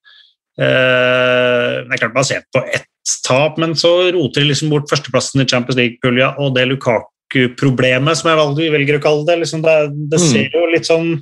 Eh, 0.59 1.75
det 1.85 1.93
er 1.93 2.01
klart 2.01 2.15
basert 2.17 2.47
på 2.57 2.63
ett 2.65 2.89
tap, 3.27 3.59
men 3.61 3.75
så 3.77 3.91
roter 4.15 4.41
de 4.41 4.49
liksom 4.49 4.73
bort 4.73 4.89
førsteplassen 4.89 5.45
i 5.45 5.47
Champions 5.49 5.77
League-pulja 5.79 6.33
og 6.41 6.57
det 6.57 6.65
Lukaku-problemet, 6.71 8.17
som 8.19 8.31
jeg 8.33 8.73
velger 8.73 8.99
å 8.99 9.03
kalle 9.05 9.29
det. 9.29 9.37
Liksom 9.43 9.63
det, 9.65 9.77
det 10.11 10.21
Mm. 10.21 10.27
ser 10.33 10.57
jo 10.57 10.65
litt 10.73 10.89
sånn 10.89 11.13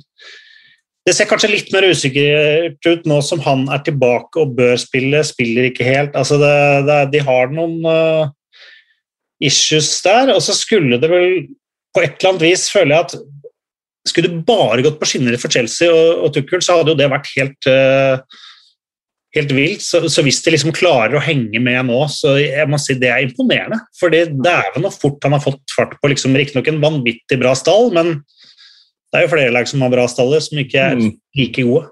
det 1.07 1.13
ser 1.15 1.29
kanskje 1.29 1.51
litt 1.51 1.69
mer 1.71 1.85
usikkert 1.87 2.83
ut 2.87 3.05
nå 3.07 3.21
som 3.23 3.39
han 3.45 3.67
er 3.71 3.79
tilbake 3.85 4.41
og 4.41 4.57
bør 4.57 4.75
spille, 4.79 5.21
spiller 5.23 5.69
ikke 5.69 5.87
helt. 5.87 6.17
Altså 6.19 6.35
det, 6.41 6.55
det, 6.87 6.97
de 7.13 7.21
har 7.23 7.53
noen 7.55 7.77
uh, 7.87 8.27
issues 9.39 9.93
der, 10.03 10.33
og 10.33 10.41
så 10.43 10.55
skulle 10.57 10.99
det 10.99 11.11
vel 11.11 11.45
på 11.95 12.03
et 12.03 12.17
eller 12.19 12.33
annet 12.33 12.43
vis 12.49 12.67
føle 12.73 12.91
jeg 12.91 13.05
at 13.07 13.15
skulle 14.09 14.31
det 14.31 14.45
bare 14.47 14.83
gått 14.85 14.99
på 14.99 15.07
skinner 15.09 15.37
for 15.41 15.53
Chelsea 15.53 15.91
og, 15.93 16.25
og 16.25 16.35
Tuchel, 16.35 16.63
så 16.63 16.79
hadde 16.79 16.93
jo 16.93 16.99
det 16.99 17.09
vært 17.11 17.31
helt 17.35 17.69
uh, 17.71 18.43
helt 19.37 19.51
vilt. 19.55 19.83
Så, 19.85 20.01
så 20.11 20.23
hvis 20.25 20.39
de 20.45 20.53
liksom 20.53 20.73
klarer 20.75 21.17
å 21.17 21.23
henge 21.23 21.61
med 21.63 21.89
nå, 21.89 21.99
så 22.11 22.37
jeg 22.39 22.67
må 22.69 22.79
si 22.81 22.97
det 22.99 23.11
er 23.13 23.25
imponerende. 23.25 23.79
Fordi 23.99 24.25
dæven 24.31 24.87
hvor 24.87 24.95
fort 24.95 25.27
han 25.27 25.35
har 25.37 25.43
fått 25.43 25.75
fart 25.75 25.97
på 26.01 26.11
liksom 26.11 26.37
riktignok 26.37 26.69
en 26.71 26.81
vanvittig 26.83 27.39
bra 27.41 27.53
stall, 27.57 27.91
men 27.95 28.17
det 29.11 29.19
er 29.21 29.27
jo 29.27 29.35
flere 29.35 29.53
lag 29.55 29.69
som 29.69 29.83
har 29.85 29.93
bra 29.93 30.07
staller, 30.11 30.43
som 30.43 30.59
ikke 30.59 30.81
er 30.89 30.97
Mm. 30.97 31.13
like 31.37 31.63
gode. 31.63 31.87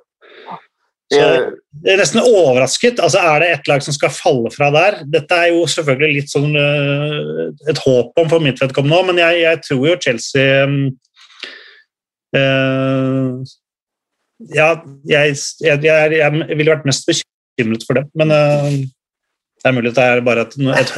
Så 1.14 1.22
jeg 1.22 1.94
er 1.94 2.00
nesten 2.02 2.24
overrasket. 2.26 3.00
altså 3.00 3.20
Er 3.22 3.40
det 3.40 3.50
ett 3.54 3.68
lag 3.68 3.84
som 3.84 3.94
skal 3.94 4.10
falle 4.10 4.50
fra 4.50 4.72
der? 4.74 5.04
Dette 5.06 5.38
er 5.38 5.52
jo 5.54 5.68
selvfølgelig 5.70 6.16
litt 6.16 6.32
sånn 6.34 6.56
øh, 6.58 7.52
et 7.70 7.78
håp 7.78 8.18
om 8.18 8.30
for 8.32 8.40
mitt 8.40 8.60
vedkommende 8.60 8.98
òg, 8.98 9.06
men 9.12 9.22
jeg, 9.22 9.44
jeg 9.44 9.62
tror 9.68 9.88
jo 9.88 10.00
Chelsea 10.02 10.66
øh, 12.40 13.44
Ja, 14.52 14.70
jeg, 15.08 15.36
jeg, 15.64 15.84
jeg, 15.84 16.12
jeg 16.20 16.58
ville 16.58 16.72
vært 16.74 16.88
mest 16.88 17.08
bekymret 17.08 17.86
for 17.88 18.00
det, 18.00 18.04
men 18.20 18.34
uh, 18.36 18.72
det 19.64 19.70
er 19.70 19.76
mulig 19.78 19.94
at 19.94 20.00
det 20.00 20.08
er 20.12 20.26
bare 20.26 20.44
et, 20.44 20.58
et 20.82 20.90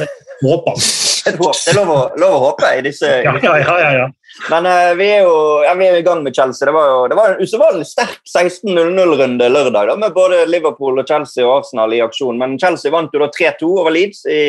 håp. 0.42 0.66
Altså. 0.72 0.90
et 1.30 1.38
håp. 1.38 1.54
Det 1.54 1.70
er 1.70 1.78
lov 1.78 1.92
å, 1.94 2.00
lov 2.18 2.34
å 2.34 2.40
håpe 2.48 2.72
i 2.80 2.82
disse 2.88 3.12
Ja, 3.22 3.36
ja, 3.38 3.92
ja. 3.94 4.08
Men 4.50 4.66
uh, 4.66 4.90
vi, 4.98 5.06
er 5.20 5.22
jo, 5.22 5.38
vi 5.78 5.86
er 5.86 6.00
i 6.00 6.04
gang 6.06 6.24
med 6.26 6.34
Chelsea. 6.34 6.66
Det 6.66 6.74
var 6.74 6.90
jo 6.90 6.98
det 7.12 7.18
var 7.20 7.36
en 7.36 7.46
usedvanlig 7.46 7.86
sterk 7.88 8.18
16-0-0-runde 8.26 9.48
lørdag 9.54 9.92
da, 9.92 9.96
med 10.02 10.18
både 10.18 10.42
Liverpool, 10.50 10.98
og 10.98 11.08
Chelsea 11.08 11.46
og 11.46 11.60
Arsenal 11.60 11.94
i 11.94 12.02
aksjon. 12.04 12.38
Men 12.42 12.58
Chelsea 12.60 12.92
vant 12.92 13.14
jo 13.14 13.22
da 13.22 13.30
3-2 13.38 13.72
over 13.84 13.94
Leeds. 13.94 14.26
i 14.26 14.42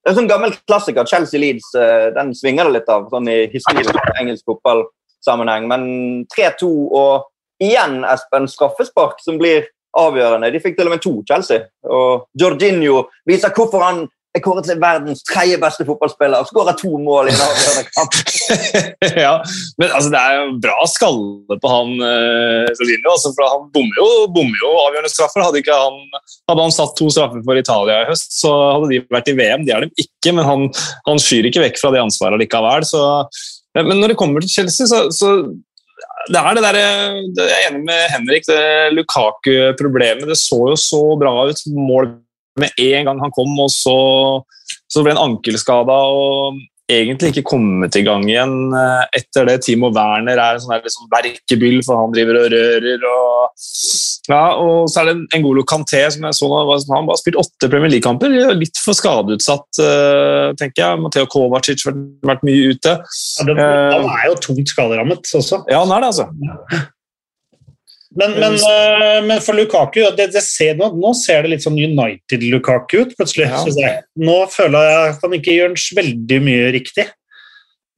det 0.00 0.08
er 0.08 0.14
en 0.14 0.16
sånn 0.22 0.30
gammel 0.30 0.54
klassiker. 0.64 1.04
Chelsea-Leeds 1.04 1.74
eh, 1.76 2.06
den 2.16 2.30
svinger 2.36 2.70
det 2.70 2.78
litt 2.78 2.86
av 2.88 3.10
sånn 3.12 3.26
i 3.28 3.42
historisk 3.52 3.98
engelsk 4.16 4.48
fotballsammenheng. 5.20 5.68
Men 5.68 6.26
3-2 6.34 6.70
og 6.92 7.26
igjen 7.62 8.04
Espen 8.04 8.48
straffespark 8.48 9.20
som 9.24 9.38
blir 9.38 9.68
avgjørende. 9.98 10.52
De 10.52 10.62
fikk 10.62 10.78
til 10.78 10.86
og 10.86 10.96
med 10.96 11.02
to, 11.02 11.22
Chelsea. 11.26 11.66
Og 11.88 12.26
Jorginho 12.38 13.08
viser 13.26 13.52
hvorfor 13.54 13.82
han 13.84 14.08
er 14.30 14.42
kåret 14.44 14.62
til 14.62 14.78
verdens 14.78 15.24
tredje 15.26 15.56
beste 15.58 15.82
fotballspiller 15.82 16.38
og 16.38 16.46
skårer 16.46 16.76
to 16.78 16.92
mål 17.02 17.26
i 17.26 17.32
en 17.32 17.40
avgjørende 17.42 17.88
kamp. 17.96 18.18
ja, 19.24 19.32
men 19.74 19.88
altså, 19.90 20.12
det 20.12 20.20
er 20.20 20.36
jo 20.36 20.52
bra 20.62 20.86
skalle 20.86 21.58
på 21.58 21.72
han 21.72 21.96
eh, 21.98 22.70
Jorginho. 22.78 23.10
Altså, 23.10 23.32
for 23.34 23.50
han 23.50 23.66
bommer 23.74 23.98
jo, 23.98 24.08
bommer 24.30 24.62
jo 24.62 24.70
avgjørende 24.86 25.10
straffer. 25.10 25.42
Hadde, 25.42 25.64
han, 25.66 25.98
hadde 26.46 26.68
han 26.68 26.76
satt 26.78 26.94
to 26.94 27.10
straffer 27.10 27.42
for 27.42 27.58
Italia 27.58 28.04
i 28.04 28.10
høst, 28.12 28.38
så 28.38 28.54
hadde 28.76 28.92
de 28.94 29.02
vært 29.10 29.32
i 29.34 29.38
VM. 29.42 29.66
De 29.66 29.74
er 29.74 29.88
dem 29.88 29.98
ikke, 29.98 30.36
men 30.38 30.46
han, 30.46 30.68
han 31.10 31.24
skyr 31.26 31.50
ikke 31.50 31.66
vekk 31.66 31.82
fra 31.82 31.90
det 31.96 32.04
ansvaret 32.06 32.38
likevel. 32.44 32.86
Så, 32.86 33.02
men 33.78 34.00
når 34.00 34.12
det 34.12 34.20
kommer 34.20 34.42
til 34.42 34.50
Chelsea, 34.50 34.86
så, 34.90 35.04
så 35.14 35.28
det 36.30 36.40
er 36.40 36.56
det 36.56 36.64
der, 36.64 36.78
Jeg 37.38 37.50
er 37.54 37.68
enig 37.70 37.84
med 37.86 38.08
Henrik. 38.12 38.46
det 38.48 38.94
Lukaku-problemet. 38.96 40.28
Det 40.28 40.38
så 40.38 40.58
jo 40.72 40.76
så 40.76 41.02
bra 41.20 41.32
ut. 41.48 41.62
Mål 41.74 42.10
med 42.60 42.74
en 42.78 43.06
gang 43.08 43.22
han 43.22 43.32
kom, 43.34 43.52
og 43.62 43.70
så, 43.72 43.96
så 44.90 45.04
ble 45.04 45.14
han 45.14 45.22
ankelskada 45.22 45.96
og 45.96 46.58
egentlig 46.90 47.30
ikke 47.32 47.46
kommet 47.52 47.96
i 47.98 48.02
gang 48.06 48.26
igjen 48.28 48.74
eh, 48.76 49.04
etter 49.20 49.48
det. 49.48 49.60
Timo 49.64 49.90
Werner 49.94 50.38
er 50.38 50.58
en 50.58 50.62
sånn 50.62 50.76
liksom 50.76 51.08
verkebyll, 51.12 51.80
for 51.86 52.02
han 52.02 52.14
driver 52.14 52.40
og 52.42 52.52
rører. 52.54 53.06
Og, 53.10 53.64
ja, 54.30 54.42
og 54.60 54.90
så 54.90 55.02
er 55.02 55.10
det 55.10 55.16
en 55.16 55.42
Ngolo 55.44 55.64
Kanté 55.68 56.02
som 56.12 56.26
jeg 56.28 56.38
så 56.38 56.50
han 56.50 57.10
har 57.10 57.20
spilt 57.20 57.40
åtte 57.40 57.70
Premier 57.70 57.94
League-kamper. 57.94 58.36
Litt 58.58 58.80
for 58.82 58.98
skadeutsatt, 58.98 59.82
uh, 59.82 60.52
tenker 60.60 60.84
jeg. 60.84 61.02
Matheo 61.02 61.28
Kovacic 61.30 61.86
har 61.88 61.98
vært 62.26 62.46
mye 62.46 62.72
ute. 62.74 62.96
Ja, 63.00 63.48
den, 63.48 63.60
han 63.60 64.08
er 64.14 64.30
jo 64.30 64.38
tungt 64.50 64.72
skaderammet 64.72 65.36
også. 65.40 65.64
Ja, 65.70 65.84
han 65.84 65.94
er 65.96 66.06
det, 66.06 66.14
altså. 66.14 66.88
Men, 68.18 68.32
men, 68.42 68.56
øh, 68.58 69.20
men 69.22 69.38
for 69.38 69.54
Lukaku 69.54 70.00
det, 70.18 70.32
det 70.34 70.42
ser, 70.42 70.74
nå, 70.78 70.88
nå 70.98 71.12
ser 71.14 71.44
det 71.44 71.52
litt 71.52 71.62
sånn 71.62 71.78
United-Lukaku 71.78 73.04
ut, 73.04 73.12
plutselig. 73.14 73.46
Ja. 73.46 73.60
synes 73.62 73.78
jeg. 73.78 74.02
Nå 74.18 74.38
føler 74.50 74.88
jeg 74.88 75.12
at 75.12 75.26
han 75.26 75.36
ikke 75.38 75.54
gjør 75.54 75.76
veldig 76.00 76.40
mye 76.46 76.70
riktig. 76.74 77.06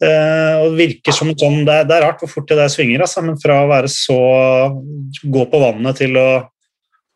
Uh, 0.02 0.64
og 0.64 0.72
virker 0.74 1.14
som 1.14 1.28
sånn, 1.38 1.60
det, 1.62 1.74
er, 1.78 1.84
det 1.86 1.94
er 1.94 2.02
rart 2.02 2.18
hvor 2.18 2.30
fort 2.32 2.48
det 2.50 2.56
der 2.58 2.70
svinger, 2.72 3.04
altså, 3.04 3.22
men 3.22 3.36
fra 3.38 3.60
å 3.62 3.68
være 3.70 3.86
så 3.92 4.16
gå 5.30 5.44
på 5.46 5.60
vannet 5.62 6.00
til 6.00 6.18
å 6.18 6.26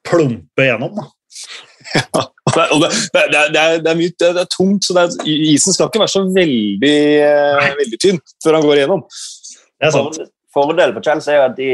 plumpe 0.07 0.69
gjennom. 0.69 0.95
Da. 0.95 1.09
Og 2.47 2.55
det, 2.55 2.65
og 2.71 2.79
det, 2.79 2.89
det, 3.11 3.23
det, 3.33 3.39
er, 3.41 3.49
det, 3.51 3.61
er, 3.61 3.81
det, 3.83 3.91
er 3.91 3.97
mye, 3.99 4.13
det, 4.23 4.29
er 4.39 4.47
tungt, 4.53 4.87
så 4.87 4.95
det 4.95 5.03
er, 5.03 5.31
isen 5.51 5.75
skal 5.75 5.89
ikke 5.91 5.99
være 6.05 6.13
så 6.13 6.21
veldig, 6.31 6.99
eh, 7.27 7.73
veldig 7.81 7.99
tynn 8.01 8.21
før 8.45 8.55
han 8.57 8.67
går 8.69 8.79
igjennom. 8.79 9.03
Det 9.03 9.89
er 9.89 9.93
sant. 9.97 10.15
Fordel- 10.15 10.31
Fordelen 10.55 10.95
for 10.95 11.05
Chelsea 11.05 11.35
er 11.35 11.43
at 11.51 11.59
de 11.59 11.73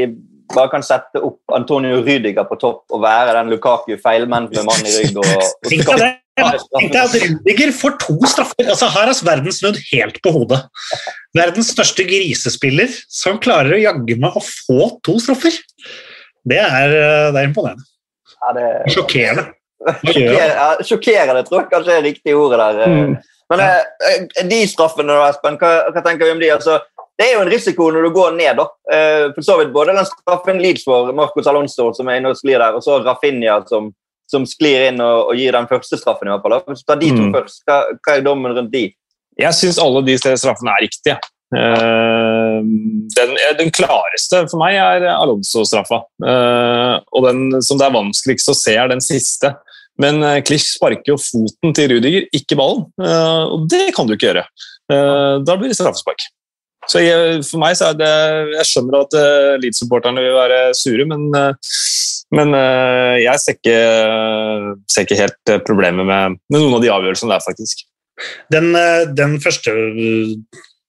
bare 0.51 0.71
kan 0.71 0.83
sette 0.85 1.21
opp 1.23 1.55
Antonio 1.55 2.01
Rydiger 2.03 2.45
på 2.49 2.57
topp 2.61 2.93
og 2.93 3.01
være 3.03 3.35
den 3.37 3.53
Lukaku 3.53 3.95
feilmenn 4.01 4.49
med 4.51 4.67
mann 4.67 4.85
i 4.85 4.97
rygg. 4.97 5.17
Og, 5.21 5.31
og! 5.31 6.19
Ja, 6.33 6.47
tenk 6.57 6.89
deg 6.89 6.97
at 6.97 7.15
Rudiger 7.21 7.71
får 7.77 7.97
to 8.01 8.15
straffer. 8.29 8.65
Altså, 8.65 8.89
her 8.89 9.11
er 9.11 9.19
verden 9.27 9.53
snudd 9.53 9.77
helt 9.91 10.17
på 10.25 10.33
hodet. 10.33 10.63
Verdens 11.37 11.69
største 11.75 12.05
grisespiller 12.09 12.89
som 13.05 13.37
klarer 13.41 13.77
å 13.77 13.83
jagge 13.83 14.17
meg 14.21 14.39
å 14.39 14.41
få 14.41 14.95
to 15.05 15.19
straffer. 15.21 15.59
Det 16.49 16.57
er, 16.59 16.95
øh, 16.97 17.27
det 17.35 17.43
er 17.43 17.51
imponerende. 17.51 17.85
Ja, 18.33 18.55
det, 18.57 18.65
Sjokkerende. 18.95 19.45
Hva 19.83 19.93
gjør 19.93 20.01
han? 20.01 20.15
Sjokker- 20.15 20.57
ja, 20.57 20.87
sjokkerende 20.89 21.45
tror 21.47 21.61
jeg 21.61 21.69
kanskje 21.71 21.95
er 21.99 22.05
riktig 22.07 22.35
ordet 22.35 22.59
der. 22.59 22.89
Mm. 22.89 23.15
Men 23.53 23.61
eh, 23.61 24.45
de 24.49 24.59
straffene, 24.71 25.13
da, 25.13 25.29
Espen, 25.29 25.57
hva, 25.61 25.71
hva 25.93 26.03
tenker 26.03 26.25
vi 26.25 26.33
om 26.33 26.41
de? 26.41 26.49
Altså, 26.55 26.79
det 27.19 27.25
er 27.27 27.33
jo 27.35 27.41
en 27.45 27.51
risiko 27.51 27.89
når 27.93 28.07
du 28.07 28.11
går 28.15 28.31
ned. 28.37 28.55
da. 28.57 28.65
Eh, 28.93 29.25
For 29.35 29.41
så 29.45 29.57
vidt 29.59 29.73
både 29.73 29.93
den 29.95 30.05
straffen 30.09 30.61
Leeds 30.61 30.83
for 30.87 31.11
Marcos 31.13 31.47
Alonso, 31.47 31.91
som 31.93 32.07
er 32.09 32.17
inne 32.21 32.31
og 32.33 32.39
sklir 32.39 32.57
der, 32.59 32.73
og 32.73 32.81
så 32.85 32.97
Rafinha, 33.05 33.59
som, 33.69 33.91
som 34.29 34.45
sklir 34.49 34.87
inn 34.89 35.01
og, 35.03 35.29
og 35.29 35.37
gir 35.37 35.51
den 35.53 35.67
første 35.69 35.99
straffen. 35.99 36.27
i 36.27 36.33
hvert 36.33 36.41
fall. 36.47 36.57
Hvis 36.71 36.81
du 36.81 36.89
tar 36.89 36.99
de 37.03 37.11
to 37.13 37.21
Mm. 37.27 37.33
først, 37.35 37.61
hva, 37.69 37.77
hva 38.01 38.17
er 38.17 38.25
dommen 38.25 38.55
rundt 38.57 38.71
de? 38.73 38.87
Jeg 39.39 39.53
syns 39.57 39.77
alle 39.81 40.01
de 40.05 40.17
straffene 40.17 40.73
er 40.73 40.83
riktige. 40.87 41.19
Uh, 41.53 42.61
Den, 43.13 43.35
eh, 43.37 43.53
den 43.59 43.69
klareste 43.69 44.39
for 44.49 44.57
meg 44.61 44.73
er 44.81 45.05
Alonso-straffa. 45.13 45.99
Uh, 46.23 46.97
Og 47.13 47.27
den 47.27 47.61
som 47.61 47.77
det 47.77 47.85
er 47.87 47.93
vanskeligst 47.93 48.49
å 48.49 48.55
se, 48.57 48.73
er 48.73 48.89
den 48.89 49.01
siste. 49.05 49.53
Men 50.01 50.23
uh, 50.25 50.39
Klich 50.41 50.65
sparker 50.73 51.13
jo 51.13 51.17
foten 51.21 51.73
til 51.77 51.91
Rudiger, 51.93 52.25
ikke 52.33 52.57
ballen. 52.57 52.87
Og 53.53 53.67
det 53.69 53.91
kan 53.93 54.07
du 54.09 54.15
ikke 54.15 54.31
gjøre. 54.31 54.45
Da 54.89 55.55
blir 55.57 55.69
det 55.71 55.77
straffespark. 55.77 56.25
Så 56.91 56.99
jeg, 57.03 57.39
for 57.47 57.61
meg 57.61 57.77
så 57.79 57.93
er 57.93 57.99
det 57.99 58.11
Jeg 58.57 58.67
skjønner 58.67 58.97
at 59.05 59.15
uh, 59.15 59.53
Leeds-supporterne 59.63 60.23
vil 60.23 60.35
være 60.35 60.59
sure, 60.75 61.05
men, 61.07 61.29
uh, 61.31 61.71
men 62.35 62.51
uh, 62.57 63.15
jeg 63.21 63.39
ser 63.39 63.57
ikke, 63.57 63.79
ser 64.91 65.07
ikke 65.07 65.21
helt 65.21 65.55
problemet 65.67 66.07
med, 66.09 66.37
med 66.51 66.59
noen 66.59 66.77
av 66.79 66.83
de 66.83 66.91
avgjørelsene 66.91 67.35
der, 67.35 67.45
faktisk. 67.45 67.85
Den, 68.53 68.75
den 69.17 69.39
første 69.41 69.73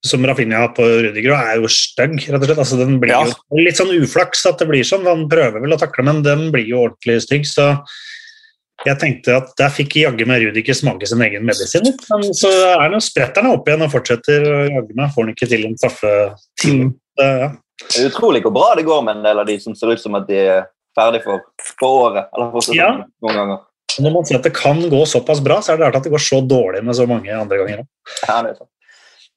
som 0.05 0.25
Rafinha 0.29 0.61
har 0.61 0.73
på 0.77 0.85
Rudiger, 0.85 1.33
er 1.33 1.63
jo 1.63 1.71
stygg, 1.73 2.19
rett 2.29 2.43
og 2.43 2.49
slett. 2.49 2.61
Altså, 2.61 2.77
den 2.77 2.99
blir 3.01 3.15
Ja. 3.15 3.23
jo 3.25 3.63
litt 3.65 3.79
sånn 3.79 3.95
uflaks 3.97 4.45
at 4.51 4.59
det 4.61 4.69
blir 4.69 4.85
sånn. 4.85 5.07
Han 5.09 5.29
prøver 5.31 5.63
vel 5.63 5.73
å 5.73 5.81
takle, 5.81 6.05
men 6.05 6.23
den 6.23 6.51
blir 6.53 6.67
jo 6.69 6.83
ordentlig 6.85 7.23
stygg. 7.25 7.47
Så 7.49 7.71
Jeg 8.85 8.99
tenkte 9.01 9.37
at 9.39 9.53
der 9.59 9.71
fikk 9.73 9.95
jaggu 10.01 10.25
meg 10.27 10.43
Rudiker 10.43 10.75
smake 10.77 11.07
sin 11.07 11.23
egen 11.23 11.45
medisin. 11.47 11.87
Men 12.11 12.35
så 12.37 12.51
er 12.75 12.91
det 12.91 13.01
spretter 13.07 13.45
han 13.47 13.55
opp 13.55 13.69
igjen 13.71 13.85
og 13.87 13.93
fortsetter. 13.93 14.45
å 14.51 14.63
Jaggu 14.67 14.97
meg 14.99 15.13
får 15.15 15.23
han 15.25 15.35
ikke 15.37 15.49
til 15.53 15.67
en 15.69 15.77
straffe 15.79 16.15
til. 16.61 16.81
Ja. 17.21 17.53
Det 17.85 18.03
er 18.03 18.11
utrolig 18.11 18.43
hvor 18.45 18.55
bra 18.55 18.73
det 18.79 18.85
går 18.87 19.05
med 19.07 19.19
en 19.21 19.25
del 19.29 19.41
av 19.43 19.47
de 19.47 19.57
som 19.63 19.77
ser 19.79 19.95
ut 19.95 20.03
som 20.03 20.19
at 20.19 20.27
de 20.29 20.41
er 20.43 20.67
ferdig 20.99 21.23
for, 21.25 21.47
for 21.79 22.11
året. 22.11 22.29
Eller 22.35 22.53
for 22.55 22.75
Ja. 22.77 22.91
noen 23.23 23.39
ganger. 23.41 23.63
Når 24.03 24.11
man 24.11 24.27
sier 24.27 24.41
at 24.41 24.47
det 24.49 24.55
kan 24.57 24.81
gå 24.91 25.01
såpass 25.07 25.41
bra, 25.43 25.61
så 25.63 25.73
er 25.73 25.79
det 25.79 25.87
rart 25.87 25.97
at 26.01 26.07
det 26.07 26.11
går 26.13 26.23
så 26.23 26.41
dårlig 26.43 26.83
med 26.83 26.97
så 26.99 27.07
mange 27.07 27.31
andre 27.31 27.61
ganger. 27.63 27.85
Ja, 28.27 28.41
det 28.43 28.55
er 28.55 28.57
sant. 28.59 28.71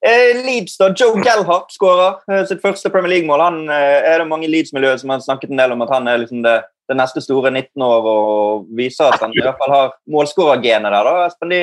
Eh, 0.05 0.41
Leeds, 0.45 0.77
da. 0.77 0.91
Joe 0.97 1.17
Gallhardt 1.25 1.73
skårer 1.73 2.19
eh, 2.29 2.43
sitt 2.49 2.61
første 2.61 2.89
Premier 2.93 3.15
League-mål. 3.15 3.41
Han 3.41 3.59
eh, 3.73 4.05
er 4.13 4.21
det 4.21 4.27
mange 4.29 4.45
i 4.45 4.51
Leeds-miljøet 4.51 5.01
som 5.01 5.13
har 5.13 5.21
snakket 5.25 5.53
en 5.53 5.61
del 5.61 5.73
om 5.73 5.81
at 5.85 5.93
han 5.93 6.09
er 6.09 6.21
liksom 6.21 6.43
det, 6.45 6.59
det 6.87 6.97
neste 6.97 7.21
store 7.23 7.51
19 7.51 7.83
år 7.83 8.09
og 8.11 8.65
viser 8.77 9.11
at 9.11 9.21
han 9.23 9.35
i 9.35 9.43
hvert 9.43 9.59
fall 9.59 9.73
har 9.73 9.93
målskårergenet 10.11 10.93
der. 10.93 11.07
da. 11.07 11.27
Espen, 11.27 11.51
de 11.51 11.61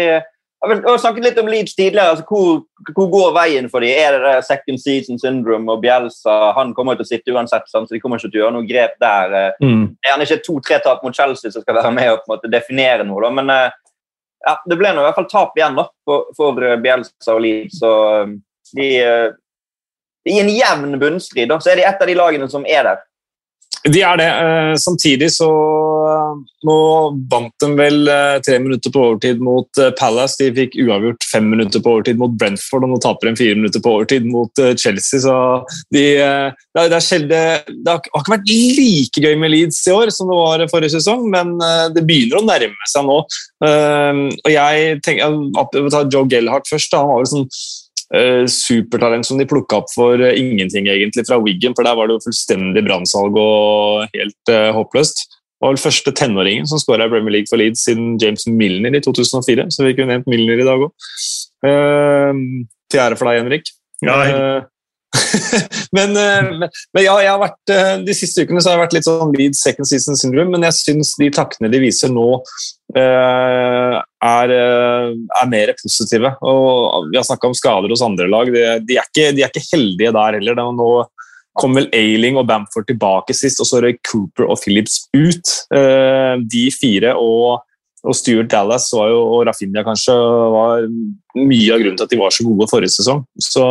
har 0.65 0.83
har 0.85 0.99
snakket 0.99 1.25
litt 1.25 1.39
om 1.39 1.49
Leeds 1.49 1.75
tidligere. 1.75 2.11
altså 2.11 2.25
Hvor, 2.29 2.63
hvor 2.97 3.09
går 3.13 3.33
veien 3.37 3.69
for 3.71 3.85
dem? 3.85 3.91
Er 3.91 4.17
det 4.17 4.23
det 4.25 4.47
second 4.47 4.81
season 4.81 5.19
syndrome 5.19 5.73
og 5.73 5.83
Bielsa? 5.83 6.53
Han 6.57 6.75
kommer 6.75 6.97
til 6.97 7.05
å 7.05 7.11
sitte 7.11 7.35
uansett, 7.35 7.69
så 7.69 7.85
de 7.91 8.01
kommer 8.01 8.21
ikke 8.21 8.31
til 8.31 8.41
å 8.41 8.45
gjøre 8.45 8.57
noe 8.57 8.69
grep 8.69 8.99
der. 9.01 9.33
eh. 9.41 9.63
Mm. 9.63 9.87
Det 9.93 10.09
er 10.09 10.13
gjerne 10.13 10.29
ikke 10.29 10.47
to-tre 10.47 10.81
tap 10.85 11.05
mot 11.05 11.17
Chelsea 11.17 11.51
som 11.51 11.63
skal 11.63 11.81
være 11.81 11.95
med 11.95 12.13
og 12.13 12.23
på 12.23 12.31
en 12.31 12.37
måte 12.37 12.53
definere 12.53 13.05
noe, 13.05 13.23
da, 13.25 13.31
men 13.31 13.51
eh, 13.51 13.81
ja, 14.45 14.59
det 14.69 14.77
ble 14.77 14.93
nå 14.93 15.01
i 15.01 15.07
hvert 15.07 15.21
fall 15.21 15.31
tap 15.31 15.57
igjen 15.57 15.79
da, 15.79 15.87
for, 16.05 16.29
for 16.37 16.61
Bjelsa 16.61 16.83
Bielsa 16.85 17.37
og 17.37 17.43
Leeds. 17.45 17.81
Så 17.81 17.95
eh, 18.21 18.37
de, 18.77 18.91
eh, 19.01 19.33
I 20.33 20.39
en 20.41 20.53
jevn 20.53 20.99
bunnstrid 21.01 21.51
da, 21.53 21.61
så 21.61 21.73
er 21.73 21.81
de 21.81 21.89
et 21.89 22.01
av 22.01 22.09
de 22.09 22.17
lagene 22.19 22.49
som 22.53 22.65
er 22.69 22.89
der. 22.89 23.05
De 23.85 24.01
er 24.01 24.17
det. 24.17 24.27
Eh, 24.27 24.75
Samtidig 24.81 25.29
så 25.35 25.49
eh, 26.09 26.37
Nå 26.65 26.77
vant 27.29 27.53
de 27.61 27.69
vel 27.77 28.09
eh, 28.09 28.39
tre 28.45 28.57
minutter 28.63 28.93
på 28.93 29.03
overtid 29.11 29.43
mot 29.45 29.81
Palace. 29.99 30.39
De 30.41 30.49
fikk 30.57 30.79
uavgjort 30.81 31.27
fem 31.29 31.51
minutter 31.53 31.83
på 31.85 31.93
overtid 31.93 32.21
mot 32.21 32.33
Brentford, 32.41 32.87
og 32.87 32.95
nå 32.95 33.01
taper 33.05 33.29
de 33.29 33.43
fire 33.43 33.59
minutter 33.59 33.85
på 33.85 33.93
overtid 33.99 34.25
mot 34.31 34.63
Chelsea. 34.81 35.21
Så 35.21 35.37
de, 35.93 36.05
det, 36.17 36.81
har 36.81 38.01
ikke 38.01 38.33
vært 38.33 38.49
like 38.49 39.25
gøy 39.27 39.37
med 39.41 39.53
Leeds 39.53 39.83
i 39.85 39.93
år 39.93 40.13
som 40.15 40.33
det 40.33 40.41
var 40.41 40.65
forrige 40.73 40.97
sesong, 40.97 41.29
men 41.33 41.55
det 41.93 42.07
begynner 42.09 42.41
å 42.41 42.47
nærme 42.49 42.89
seg 42.89 43.05
nå. 43.05 43.21
Og 43.69 44.53
jeg 44.53 45.01
tenker, 45.05 45.39
vi 45.77 45.93
tar 45.93 46.09
Joe 46.09 46.29
Gellhardt 46.33 46.71
først. 46.73 46.95
Da. 46.95 47.05
Han 47.05 47.13
var 47.13 47.27
jo 47.27 47.33
sånn 47.35 47.49
supertalent 48.51 49.27
som 49.27 49.41
de 49.41 49.47
plukka 49.49 49.81
opp 49.81 49.89
for 49.93 50.21
eh, 50.23 50.37
ingenting 50.41 50.89
egentlig 50.91 51.27
fra 51.29 51.41
Wiggen, 51.43 51.75
for 51.77 51.87
der 51.87 51.97
var 51.99 52.09
det 52.09 52.19
jo 52.19 52.27
fullstendig 52.27 52.85
brannsalg 52.87 53.39
og 53.41 54.05
helt 54.15 54.53
uh, 54.53 54.71
håpløst. 54.77 55.25
Det 55.25 55.67
var 55.67 55.73
vel 55.73 55.81
første 55.81 56.13
tenåringen 56.13 56.69
som 56.69 56.81
skåra 56.83 57.07
i 57.09 57.13
Premier 57.13 57.39
League 57.39 57.49
for 57.49 57.61
Leeds 57.61 57.87
siden 57.87 58.19
James 58.21 58.45
Milner 58.51 58.99
i 58.99 59.01
2004, 59.05 59.71
så 59.73 59.87
vi 59.87 59.95
kunne 59.97 60.13
nevnt 60.13 60.29
Milner 60.29 60.61
i 60.61 60.67
dag 60.67 60.83
òg. 60.85 60.93
til 62.93 63.01
ære 63.01 63.17
for 63.17 63.31
deg, 63.31 63.41
Henrik. 63.41 63.71
Ja, 64.05 64.19
Eh, 64.29 64.65
men, 65.97 66.17
eh, 66.17 66.49
men, 66.59 66.71
men 66.95 67.05
jeg 67.05 67.29
har 67.29 67.41
vært, 67.41 67.61
eh, 67.73 67.93
de 68.07 68.17
siste 68.17 68.45
ukene 68.45 68.63
så 68.63 68.71
har 68.71 68.79
jeg 68.79 68.85
vært 68.85 68.97
litt 68.97 69.09
sånn 69.09 69.35
lead 69.37 69.59
second 69.59 69.89
season 69.89 70.19
syndrome, 70.19 70.55
men 70.55 70.67
jeg 70.69 70.79
syns 70.81 71.15
de 71.21 71.31
taktene 71.35 71.71
de 71.73 71.81
viser 71.83 72.13
nå, 72.13 72.29
eh, 72.99 73.97
er, 74.25 74.55
er 74.55 75.51
mer 75.51 75.75
positive. 75.81 76.35
Og 76.47 77.11
vi 77.11 77.19
har 77.21 77.27
snakka 77.27 77.51
om 77.51 77.59
skader 77.59 77.93
hos 77.93 78.05
andre 78.05 78.29
lag. 78.31 78.51
De, 78.53 78.65
de, 78.89 78.97
er 78.99 79.11
ikke, 79.11 79.35
de 79.37 79.45
er 79.45 79.53
ikke 79.53 79.69
heldige 79.75 80.15
der 80.17 80.39
heller. 80.39 80.63
Nå 80.75 80.89
kom 81.61 81.77
vel 81.77 81.91
Ailing 81.95 82.39
og 82.41 82.49
Bamford 82.49 82.89
tilbake 82.89 83.37
sist, 83.37 83.61
og 83.63 83.69
så 83.69 83.83
røyk 83.85 84.01
Cooper 84.09 84.49
og 84.49 84.59
Phillips 84.63 85.05
ut. 85.15 85.53
De 86.51 86.65
fire 86.75 87.13
og, 87.21 87.61
og 88.05 88.17
Stuart 88.17 88.51
Dallas 88.53 88.91
jo, 88.93 89.21
og 89.35 89.47
Rafinha 89.49 89.85
kanskje 89.87 90.15
var 90.53 90.85
mye 91.39 91.73
av 91.73 91.81
grunnen 91.81 91.97
til 91.97 92.05
at 92.05 92.13
de 92.13 92.19
var 92.21 92.35
så 92.35 92.45
gode 92.47 92.67
forrige 92.69 92.93
sesong. 92.99 93.23
Så 93.41 93.65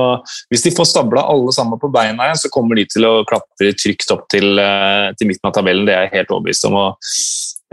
hvis 0.52 0.65
de 0.65 0.74
får 0.74 0.89
stabla 0.89 1.26
alle 1.30 1.54
sammen 1.56 1.80
på 1.82 1.91
beina 1.93 2.28
igjen, 2.28 2.41
så 2.41 2.52
kommer 2.54 2.80
de 2.80 2.88
til 2.89 3.06
å 3.08 3.13
klatre 3.30 3.76
trygt 3.78 4.10
opp 4.15 4.26
til, 4.34 4.58
eh, 4.60 5.12
til 5.19 5.30
midten 5.30 5.50
av 5.50 5.54
tabellen. 5.54 5.86
Det 5.86 5.93
er 5.93 6.08
jeg 6.08 6.15
helt 6.17 6.34
overbevist 6.34 6.65
om. 6.65 6.80
og 6.82 7.13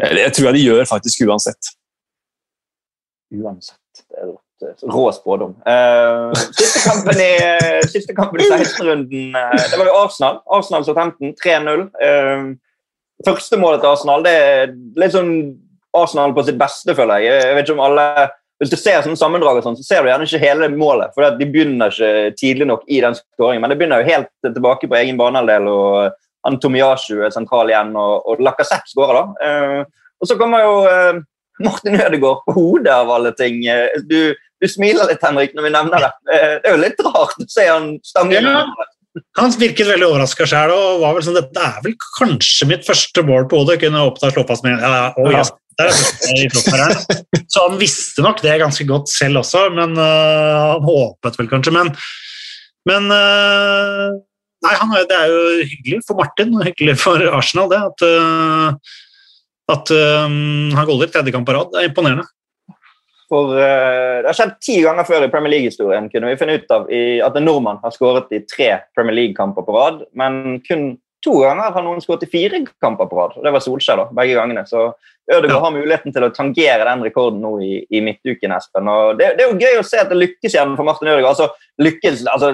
jeg 0.01 0.17
Det 0.21 0.29
tror 0.37 0.51
jeg 0.51 0.59
de 0.59 0.67
gjør 0.69 0.93
faktisk 0.93 1.25
uansett. 1.27 1.73
Uansett. 3.33 4.05
Det 4.05 4.21
er 4.21 4.29
rått. 4.29 4.45
Rå 4.85 5.07
spådom. 5.17 5.55
Uh, 5.65 6.37
siste 6.53 6.83
kampen 6.85 7.17
i, 7.17 8.45
i 8.45 8.49
16-runden 8.53 9.33
eh, 9.33 9.63
det 9.71 9.79
var 9.81 9.89
jo 9.89 9.95
Arsenal. 10.03 10.43
Arsenal 10.53 10.85
Southampton 10.85 11.33
3-0. 11.41 11.87
Uh, 11.97 12.53
første 13.25 13.57
målet 13.57 13.81
til 13.81 13.95
Arsenal 13.95 14.27
det 14.27 14.35
er 14.37 14.75
litt 15.01 15.17
sånn 15.17 15.33
Arsenal 15.97 16.35
på 16.37 16.45
sitt 16.47 16.59
beste, 16.61 16.95
føler 16.95 17.25
jeg. 17.25 17.41
Jeg 17.45 17.57
vet 17.57 17.69
ikke 17.69 17.79
om 17.79 17.87
alle 17.89 18.07
hvis 18.61 18.73
du 18.75 18.77
ser 18.77 19.01
sånn 19.01 19.17
sammendrag, 19.17 19.63
så 19.65 19.73
ser 19.81 20.05
du 20.05 20.11
gjerne 20.11 20.27
ikke 20.29 20.43
hele 20.43 20.67
målet. 20.75 21.15
for 21.17 21.25
De 21.39 21.47
begynner 21.49 21.89
ikke 21.95 22.35
tidlig 22.37 22.67
nok 22.69 22.83
i 22.93 22.99
den 23.01 23.17
skåringen, 23.17 23.63
men 23.65 23.73
det 23.73 23.79
begynner 23.81 24.03
jo 24.03 24.11
helt 24.13 24.29
tilbake 24.45 24.91
på 24.91 24.99
egen 24.99 25.17
banehalvdel. 25.21 25.69
og 25.73 26.19
Antomiasju 26.49 27.23
er 27.25 27.33
sentral 27.33 27.73
igjen, 27.73 27.95
og, 27.97 28.29
og 28.29 28.43
Lacassette 28.45 28.93
skårer. 28.93 29.17
da. 29.17 29.49
Eh, 29.49 30.05
og 30.21 30.29
så 30.29 30.37
kommer 30.41 30.65
jo 30.65 30.75
eh, 30.91 31.23
Martin 31.65 31.97
Ødegaard 32.01 32.45
på 32.45 32.57
hodet 32.59 32.93
av 32.93 33.13
alle 33.17 33.33
ting. 33.37 33.65
Eh, 33.65 33.97
Du, 34.05 34.37
du 34.37 34.69
smiler 34.69 35.09
litt, 35.09 35.25
Henrik, 35.25 35.57
når 35.57 35.69
vi 35.69 35.75
nevner 35.79 36.05
det. 36.05 36.13
Eh, 36.29 36.55
det 36.61 36.69
er 36.69 36.77
jo 36.77 36.85
litt 36.85 37.05
rart 37.09 37.41
å 37.41 37.49
se 37.49 37.69
han 37.69 37.95
stange 38.05 38.45
Ja. 38.45 38.65
Han 39.41 39.51
virket 39.59 39.89
veldig 39.89 40.07
overraska 40.07 40.47
sjøl 40.47 40.71
og 40.71 41.01
var 41.03 41.17
vel 41.17 41.25
sånn 41.27 41.35
Dette 41.35 41.59
er 41.67 41.81
vel 41.83 41.97
kanskje 42.15 42.69
mitt 42.71 42.85
første 42.87 43.25
mål 43.27 43.49
på 43.51 43.59
hodet. 43.59 43.81
Kunne 43.83 44.05
oppta 44.07 44.31
slåpass 44.31 44.63
med 44.63 44.77
ja, 44.79 44.91
ja, 44.95 45.09
å, 45.19 45.33
yes, 45.35 45.51
Så 47.51 47.67
han 47.67 47.79
visste 47.81 48.25
nok 48.25 48.43
det 48.45 48.59
ganske 48.63 48.87
godt 48.89 49.11
selv 49.13 49.43
også, 49.43 49.67
men 49.75 49.95
uh, 49.99 50.75
han 50.75 50.85
håpet 50.87 51.39
vel 51.41 51.49
kanskje. 51.51 51.75
Men, 51.75 51.93
men 52.89 53.09
uh, 53.13 54.19
Nei, 54.61 54.75
han, 54.77 54.91
det 55.09 55.17
er 55.17 55.31
jo 55.33 55.45
hyggelig 55.65 56.03
for 56.05 56.19
Martin 56.19 56.51
og 56.53 56.67
hyggelig 56.67 56.99
for 57.01 57.23
Arsenal, 57.33 57.71
det. 57.73 57.79
At, 57.81 58.03
uh, 58.05 58.75
at 59.73 59.93
han 59.95 60.85
goller 60.85 61.09
tredje 61.09 61.33
kamp 61.33 61.47
på 61.49 61.55
rad. 61.57 61.71
Det 61.73 61.81
er 61.81 61.89
imponerende. 61.89 62.27
For 63.31 63.55
Det 63.55 64.27
har 64.27 64.37
skjedd 64.37 64.57
ti 64.61 64.75
ganger 64.83 65.07
før 65.07 65.25
i 65.25 65.31
Premier 65.33 65.55
League-historien 65.55 66.11
kunne 66.13 66.33
vi 66.33 66.37
finne 66.37 66.59
ut 66.59 66.75
av 66.75 66.89
i, 66.93 67.01
at 67.25 67.39
en 67.39 67.47
nordmann 67.47 67.79
har 67.81 67.95
skåret 67.95 68.35
i 68.35 68.43
tre 68.51 68.69
Premier 68.93 69.17
League-kamper 69.17 69.65
på 69.65 69.77
rad, 69.77 70.03
men 70.19 70.59
kun 70.67 70.91
to 71.25 71.39
ganger 71.43 71.73
har 71.75 71.85
noen 71.85 72.01
skåret 72.03 72.25
i 72.27 72.31
fire 72.33 72.63
kamper 72.81 73.09
på 73.11 73.19
rad. 73.19 73.37
og 73.37 73.45
Det 73.45 73.53
var 73.53 73.65
Solskjær 73.65 73.97
da, 74.01 74.05
begge 74.17 74.37
gangene. 74.39 74.67
Så 74.69 74.93
Ødegaard 75.31 75.51
Ja. 75.53 75.61
har 75.63 75.75
muligheten 75.75 76.13
til 76.13 76.25
å 76.27 76.31
tangere 76.35 76.85
den 76.89 77.03
rekorden 77.07 77.41
nå 77.41 77.53
i, 77.63 77.87
i 77.91 78.01
midtuken. 78.03 78.51
Espen. 78.57 78.89
Og 78.91 79.19
det, 79.19 79.37
det 79.39 79.45
er 79.45 79.53
jo 79.53 79.61
gøy 79.61 79.79
å 79.79 79.85
se 79.87 80.01
at 80.01 80.09
det 80.11 80.19
lykkes 80.19 80.57
igjen 80.57 80.73
for 80.79 80.89
Martin 80.89 81.09
Ødegaard. 81.13 81.37
Altså, 81.37 81.51
lykkes, 81.79 82.25
altså, 82.33 82.51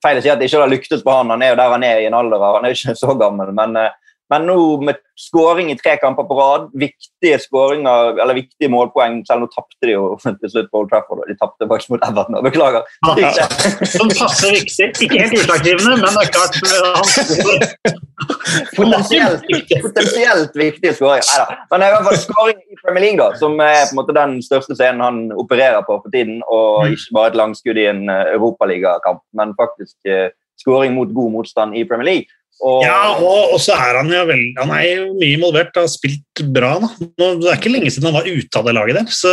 feil 0.00 0.20
å 0.20 0.22
si 0.24 0.30
at 0.32 0.40
det 0.40 0.48
ikke 0.48 0.62
har 0.62 0.72
lyktes 0.72 1.02
på 1.04 1.12
han, 1.12 1.34
han 1.34 1.42
er 1.42 1.52
jo 1.52 1.58
der 1.60 1.74
han 1.74 1.84
er 1.84 2.00
i 2.00 2.06
en 2.08 2.16
alder 2.16 2.46
han 2.46 2.64
er 2.64 2.72
jo 2.72 2.78
ikke 2.80 2.96
så 3.02 3.18
gammel. 3.20 3.52
men 3.52 3.76
eh, 3.76 3.90
men 4.32 4.46
nå 4.48 4.56
med 4.88 4.96
skåring 5.22 5.68
i 5.70 5.76
tre 5.78 5.98
kamper 6.00 6.24
på 6.24 6.36
rad, 6.38 6.70
viktige 6.80 7.36
skåringer, 7.42 8.16
eller 8.22 8.38
viktige 8.38 8.70
målpoeng 8.72 9.20
Selv 9.28 9.44
nå 9.44 9.48
tapte 9.52 9.84
de 9.86 9.92
jo 9.92 10.06
til 10.24 10.50
slutt 10.54 10.70
på 10.72 10.80
Old 10.80 10.88
Trafford. 10.90 11.20
og 11.22 11.28
De 11.30 11.36
tapte 11.36 11.68
faktisk 11.68 11.92
mot 11.94 12.06
Everton. 12.08 12.40
Beklager. 12.48 12.88
Ja. 13.22 13.46
Som 13.92 14.08
passer 14.16 14.56
viktig. 14.56 14.88
Ikke 15.04 15.20
helt 15.20 15.36
utslagsgivende, 15.42 15.98
men 16.00 16.16
det 16.16 16.24
er 16.24 16.32
klart 16.32 16.56
han. 16.64 18.00
Potensielt, 18.76 19.42
potensielt 19.82 20.56
viktige 20.58 20.92
skåringer. 20.94 21.26
Neida. 21.28 21.56
Men 21.70 21.84
i 21.84 21.88
hvert 21.92 22.06
fall 22.08 22.20
skåring 22.22 22.60
i 22.72 22.78
Premier 22.82 23.04
League, 23.06 23.18
da, 23.20 23.38
som 23.38 23.56
er 23.62 23.80
på 23.88 23.94
en 23.94 24.00
måte 24.00 24.16
den 24.16 24.36
største 24.44 24.76
scenen 24.78 25.02
han 25.04 25.18
opererer 25.38 25.82
på 25.86 25.98
for 26.04 26.10
tiden. 26.14 26.42
Og 26.48 26.86
Mm. 26.86 26.92
ikke 26.96 27.14
bare 27.16 27.30
et 27.32 27.40
langskudd 27.42 27.78
i 27.78 27.86
en 27.90 28.08
eh, 28.10 28.32
europaligakamp, 28.36 29.20
men 29.38 29.54
faktisk 29.58 29.96
eh, 30.06 30.30
skåring 30.62 30.94
mot 30.94 31.10
god 31.14 31.30
motstand 31.32 31.76
i 31.76 31.84
Premier 31.84 32.08
League. 32.10 32.26
Og, 32.62 32.82
Ja, 32.84 33.16
og, 33.16 33.54
og 33.56 33.60
så 33.62 33.74
er 33.74 33.98
han 33.98 34.10
jo 34.12 34.22
vel, 34.28 34.42
han 34.58 34.72
er 34.76 34.82
jo 34.86 35.06
mye 35.16 35.36
involvert, 35.36 35.74
har 35.78 35.88
spilt 35.90 36.42
bra. 36.54 36.76
Da. 36.82 36.90
Nå, 37.18 37.30
det 37.40 37.48
er 37.50 37.58
ikke 37.58 37.72
lenge 37.72 37.90
siden 37.90 38.10
han 38.10 38.18
var 38.20 38.28
ute 38.28 38.60
av 38.60 38.68
det 38.68 38.74
laget 38.76 38.98
der, 39.00 39.08
så, 39.10 39.32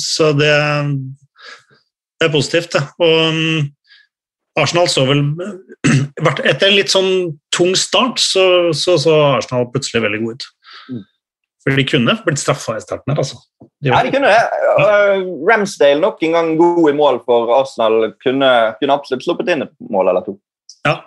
så 0.00 0.32
det, 0.38 0.54
det 2.18 2.26
er 2.26 2.34
positivt. 2.34 2.74
Det. 2.74 2.82
Og 3.04 3.14
um, 3.30 3.68
Arsenal 4.58 4.90
så 4.90 5.06
vel 5.08 5.22
Etter 6.50 6.66
en 6.66 6.74
litt 6.76 6.90
sånn 6.92 7.12
tung 7.54 7.76
start, 7.78 8.18
så 8.20 8.42
så, 8.76 8.98
så 9.00 9.14
Arsenal 9.38 9.70
plutselig 9.72 10.02
veldig 10.04 10.20
god 10.24 10.36
ut. 10.36 10.50
Mm. 10.90 11.06
For 11.60 11.76
de 11.76 11.86
kunne 11.88 12.18
blitt 12.24 12.40
straffa 12.40 12.76
i 12.76 12.82
starten 12.82 13.12
her, 13.12 13.20
altså. 13.22 13.38
De 13.80 13.92
Ja, 13.92 14.02
de 14.04 14.12
kunne 14.12 14.28
det. 14.32 14.44
Uh, 14.80 15.24
Ramsdale 15.48 16.00
nok 16.02 16.22
en 16.24 16.36
gang 16.36 16.54
god 16.60 16.86
i 16.90 16.94
mål 16.96 17.22
for 17.24 17.52
Arsenal. 17.56 18.10
Kunne, 18.24 18.50
kunne 18.80 18.96
absolutt 18.96 19.24
sluppet 19.24 19.52
inn 19.52 19.66
et 19.66 19.74
mål 19.92 20.12
eller 20.12 20.24
to. 20.26 20.38
Ja. 20.88 20.98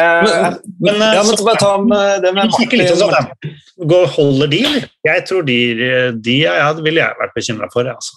Eh, 0.00 0.22
Men, 0.24 0.56
Men, 0.80 0.94
eh, 1.02 1.14
ja, 1.14 1.22
men 1.22 1.36
så- 1.36 1.44
bare 1.46 1.60
ta 1.60 1.78
med 1.78 2.22
det 2.22 2.34
med 2.34 2.48
Martin. 2.50 2.68
Går- 3.92 4.06
Holder 4.16 4.46
de, 4.50 4.58
eller? 4.64 4.88
Jeg 5.06 5.26
tror 5.28 5.42
de, 5.46 5.58
de 6.20 6.38
ja, 6.42 6.72
ville 6.72 7.00
jeg 7.00 7.14
vært 7.20 7.34
bekymra 7.36 7.68
for. 7.72 7.84
Altså. 7.84 8.12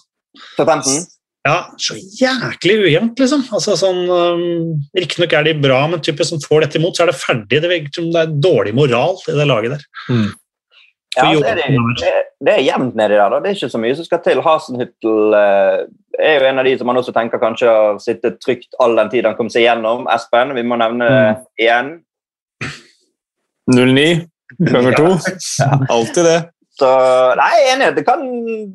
Ja, 1.46 1.66
så 1.78 1.94
jæklig 2.20 2.74
ujevnt, 2.84 3.16
liksom. 3.22 3.44
Altså, 3.54 3.76
sånn, 3.78 4.02
um, 4.10 4.82
Riktignok 4.96 5.32
er 5.32 5.44
de 5.44 5.54
bra, 5.54 5.86
men 5.88 6.00
typisk 6.00 6.28
som 6.34 6.40
får 6.40 6.62
dette 6.66 6.76
imot, 6.80 6.96
så 6.98 7.02
er 7.06 7.12
det 7.12 7.14
ferdig. 7.22 7.48
Det 7.48 7.62
det 7.62 8.20
er 8.20 8.26
dårlig 8.26 8.74
moral 8.74 9.16
i 9.28 9.32
det 9.38 9.46
laget 9.46 9.70
der. 9.78 9.84
Ja, 11.18 11.28
det 11.42 11.50
er, 11.50 11.60
det, 11.60 11.94
det, 12.00 12.12
det 12.46 12.52
er 12.54 12.64
jevnt 12.66 12.94
nedi 12.98 13.16
der. 13.18 13.30
da. 13.34 13.40
Det 13.44 13.50
er 13.50 13.56
ikke 13.58 13.70
så 13.74 13.80
mye 13.82 13.96
som 13.98 14.06
skal 14.06 14.20
til. 14.24 14.40
Hasenhyttel 14.46 15.34
eh, 15.38 15.78
er 16.18 16.38
jo 16.40 16.48
en 16.50 16.62
av 16.62 16.68
de 16.68 16.74
som 16.80 16.86
man 16.90 17.00
også 17.02 17.14
tenker 17.16 17.42
kanskje 17.42 17.68
har 17.70 17.98
sittet 18.02 18.38
trygt 18.44 18.78
all 18.82 18.94
den 18.98 19.10
tid 19.12 19.26
han 19.28 19.36
kom 19.38 19.50
seg 19.52 19.66
gjennom. 19.66 20.06
Espen, 20.14 20.54
vi 20.58 20.62
må 20.66 20.78
nevne 20.80 21.08
Mm. 21.08 21.42
igjen. 21.58 21.90
0-9 23.70 24.28
ganger 24.58 24.92
to. 24.96 25.08
Alltid 25.94 26.24
det. 26.24 26.38
Så 26.78 26.88
nei, 27.34 27.48
jeg 27.66 27.78
er. 27.82 27.92
Det, 27.96 28.04
kan, 28.06 28.20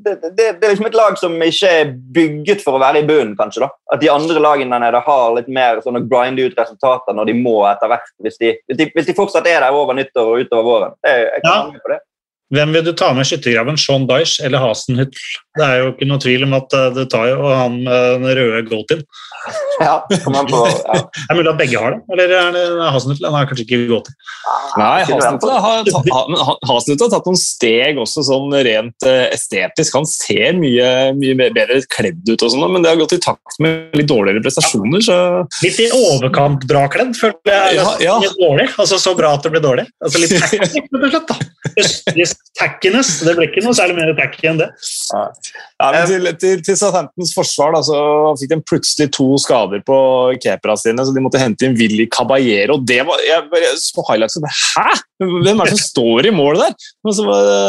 det, 0.03 0.13
det, 0.35 0.47
er 0.59 0.73
liksom 0.73 0.89
et 0.89 0.97
lag 0.99 1.15
som 1.17 1.37
ikke 1.41 1.69
er 1.71 1.91
bygget 2.15 2.59
for 2.65 2.75
å 2.75 2.81
være 2.83 2.99
i 2.99 3.05
bunnen, 3.07 3.31
kanskje. 3.39 3.63
da. 3.63 3.69
At 3.95 4.01
de 4.03 4.09
andre 4.11 4.41
lagene 4.43 4.75
der 4.75 4.83
nede 4.83 4.99
har 5.05 5.35
litt 5.37 5.47
mer 5.47 5.79
sånn 5.85 6.01
å 6.01 6.03
grinde 6.11 6.43
ut 6.49 6.57
resultater 6.59 7.15
når 7.15 7.31
de 7.31 7.35
må 7.39 7.55
etter 7.69 7.87
hvert. 7.93 8.11
Hvis 8.25 8.35
de, 8.41 8.51
hvis 8.67 8.81
de, 8.81 8.89
hvis 8.97 9.07
de 9.07 9.15
fortsatt 9.15 9.47
er 9.47 9.63
der 9.63 9.77
over 9.77 9.95
nyttår 9.95 10.33
og 10.33 10.43
utover 10.43 10.67
våren. 10.67 10.97
Det, 10.99 11.13
jeg 11.29 11.45
kan 11.47 11.71
Ja. 11.71 11.79
på 11.85 11.93
det. 11.93 12.01
Hvem 12.53 12.75
vil 12.75 12.85
du 12.85 12.93
ta 12.93 13.09
med 13.15 13.25
i 13.25 13.31
skyttergraven? 13.31 13.79
Sean 13.81 14.05
Dyche 14.09 14.45
eller 14.45 14.61
Hasenhyttel? 14.61 15.23
Det 15.57 15.65
er 15.65 15.79
jo 15.81 15.91
ikke 15.93 16.07
noe 16.09 16.21
tvil 16.21 16.45
om 16.47 16.55
at 16.57 16.73
du 16.95 17.03
tar 17.09 17.27
jo 17.29 17.49
han 17.49 17.79
med 17.85 18.23
den 18.23 18.37
røde 18.37 18.61
Goatin. 18.69 19.03
Ja, 19.81 19.95
kom 20.23 20.35
an 20.37 20.47
på, 20.47 20.61
ja. 20.69 20.99
Det 21.13 21.33
er 21.33 21.37
mulig 21.37 21.51
at 21.51 21.59
begge 21.59 21.79
har 21.81 21.95
det, 21.95 21.99
eller 22.13 22.33
er 22.37 22.51
det 22.55 22.91
Hasenhyttel? 22.93 23.27
Han 23.27 23.35
har 23.37 23.49
kanskje 23.49 23.65
ikke 23.65 23.79
Goatin. 23.89 24.15
Nei, 24.79 24.91
Ikke 25.03 25.17
Hasenhyttel 25.17 25.51
har, 25.65 25.89
har 26.69 27.09
tatt 27.13 27.27
noen 27.29 27.39
steg 27.41 27.99
også 28.01 28.23
sånn 28.29 28.55
rent 28.67 29.07
eh, 29.09 29.25
estetisk. 29.33 29.97
Han 29.97 30.07
ser 30.09 30.57
mye, 30.57 30.87
mye 31.17 31.49
bedre 31.57 31.81
kledd 31.93 32.21
ut, 32.29 32.37
og 32.37 32.53
sånn, 32.53 32.65
men 32.73 32.85
det 32.85 32.93
har 32.93 33.01
gått 33.01 33.17
i 33.17 33.21
takt 33.23 33.59
med 33.63 33.97
litt 33.97 34.09
dårligere 34.11 34.45
prestasjoner. 34.45 35.03
så... 35.05 35.17
Litt 35.65 35.81
i 35.83 35.89
overkant 35.97 36.65
bra 36.69 36.85
kledd, 36.93 37.13
føler 37.19 37.53
jeg. 37.53 37.81
Ja, 37.81 37.89
ja. 38.03 38.17
Litt 38.23 38.39
dårlig, 38.39 38.69
altså 38.77 39.01
Så 39.01 39.17
bra 39.17 39.35
at 39.37 39.45
det 39.45 39.53
blir 39.53 39.63
dårlig. 39.63 39.89
Altså 40.03 40.23
Litt 40.23 40.37
tacky, 40.37 40.85
rett 40.85 40.97
og 41.01 41.09
slett. 41.13 41.33
da. 41.33 41.73
Østlig 41.83 42.29
tackiness. 42.59 43.09
Det 43.25 43.33
ble 43.37 43.47
ikke 43.47 43.63
noe 43.65 43.75
særlig 43.77 43.95
mer 43.97 44.11
tacky 44.17 44.45
enn 44.51 44.59
det. 44.61 44.67
Ja, 45.13 45.23
men 45.93 46.05
til, 46.09 46.27
til, 46.41 46.61
til 46.65 46.77
Southamptons 46.77 47.33
forsvar 47.37 47.73
da, 47.75 47.81
så 47.85 47.97
fikk 48.39 48.51
de 48.53 48.59
plutselig 48.69 49.09
to 49.15 49.27
skader 49.41 49.81
på 49.87 49.97
keeperne 50.43 50.77
sine, 50.79 51.05
så 51.05 51.15
de 51.15 51.23
måtte 51.25 51.41
hente 51.41 51.65
inn 51.67 51.77
Willy 51.79 52.05
Caballero. 52.13 52.77
Det 52.77 52.99
var, 53.07 53.23
jeg 53.25 53.47
bare 53.53 53.73
så 53.81 54.05
highlights 54.11 54.37
og 54.37 54.47
Hæ?! 54.53 54.87
Hvem 55.23 55.59
er 55.63 55.69
det 55.69 55.77
som 55.77 55.83
står 55.87 56.29
i 56.29 56.35
målet 56.35 56.65
der? 56.67 56.87
Men 57.07 57.17
så 57.17 57.25
var 57.27 57.43
det, 57.47 57.59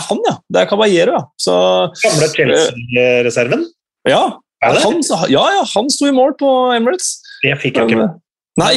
er 0.00 0.06
han, 0.08 0.22
ja. 0.30 0.36
Det 0.48 0.62
er 0.62 0.70
Caballero, 0.72 1.18
ja. 1.18 1.24
Så 1.46 1.56
Gamle 2.04 2.30
Chelsea-reserven. 2.34 3.66
ja. 4.08 4.22
Han, 4.58 4.96
ja, 5.30 5.42
ja, 5.54 5.60
han 5.70 5.86
sto 5.94 6.08
i 6.08 6.14
mål 6.16 6.32
på 6.40 6.48
Emirates. 6.74 7.20
Det 7.44 7.52
fikk 7.62 7.76
jeg 7.78 7.92
ikke 7.92 7.98
med. 8.00 8.16
Nei, 8.58 8.72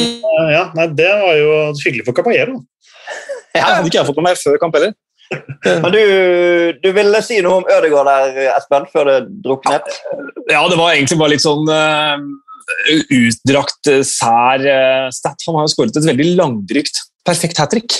Ja, 0.53 0.67
nei, 0.77 0.85
Det 0.93 1.07
var 1.09 1.39
jo 1.39 1.53
hyggelig 1.79 2.05
for 2.05 2.13
Caballero. 2.19 2.59
det 3.55 3.63
hadde 3.65 3.89
ikke 3.89 3.97
jeg 3.97 4.09
fått 4.11 4.19
med 4.19 4.27
meg 4.29 4.37
før 4.37 4.59
kamp 4.61 4.77
heller. 4.77 4.93
Men 5.31 5.93
du, 5.93 6.01
du 6.83 6.87
ville 6.95 7.21
si 7.23 7.39
noe 7.43 7.61
om 7.61 7.67
Ødegaard 7.69 8.09
der, 8.09 8.53
Espen, 8.55 8.87
før 8.91 9.07
det 9.09 9.17
druknet? 9.45 9.87
Ja, 10.51 10.61
det 10.67 10.79
var 10.79 10.93
egentlig 10.93 11.19
bare 11.21 11.33
litt 11.35 11.43
sånn 11.43 11.69
uh, 11.69 12.17
utdrakt, 13.15 13.81
eh, 13.91 14.03
sær 14.07 14.63
uh, 14.65 15.09
stat. 15.13 15.45
Han 15.47 15.59
har 15.59 15.67
jo 15.67 15.73
skåret 15.75 15.99
et 15.99 16.07
veldig 16.09 16.31
langdrygt, 16.39 17.03
perfekt 17.27 17.61
hat 17.61 17.73
trick. 17.73 17.99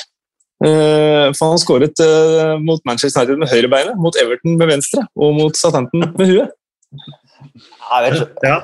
Uh, 0.62 1.32
for 1.34 1.54
han 1.54 1.62
skåret 1.62 2.04
uh, 2.06 2.58
mot 2.62 2.84
Manchester 2.86 3.24
United 3.24 3.42
med 3.42 3.50
høyrebeinet, 3.50 3.98
mot 4.02 4.18
Everton 4.22 4.60
med 4.60 4.70
venstre 4.76 5.08
og 5.18 5.34
mot 5.40 5.58
Southampton 5.58 6.06
med 6.12 6.34
huet. 6.34 6.58
Jeg 7.02 8.04
vet 8.06 8.20
ikke. 8.20 8.46
Ja. 8.46 8.60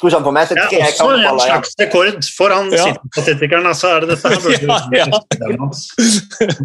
Tror 0.00 0.08
ikke 0.08 0.16
han 0.16 0.24
får 0.24 0.32
med 0.32 0.48
seg 0.48 0.56
Ja, 0.56 0.66
tre 0.70 0.78
også 0.88 1.08
en 1.12 1.40
slags 1.44 1.74
rekord 1.80 2.28
for 2.38 2.54
han 2.56 2.70
Ja. 2.72 2.84
City-statistikeren. 2.88 3.66
Altså, 3.68 3.88
er 3.96 4.00
det 4.06 4.14
dette 4.14 4.30
her 4.32 4.40
burde 4.46 4.96
Ja, 4.96 5.06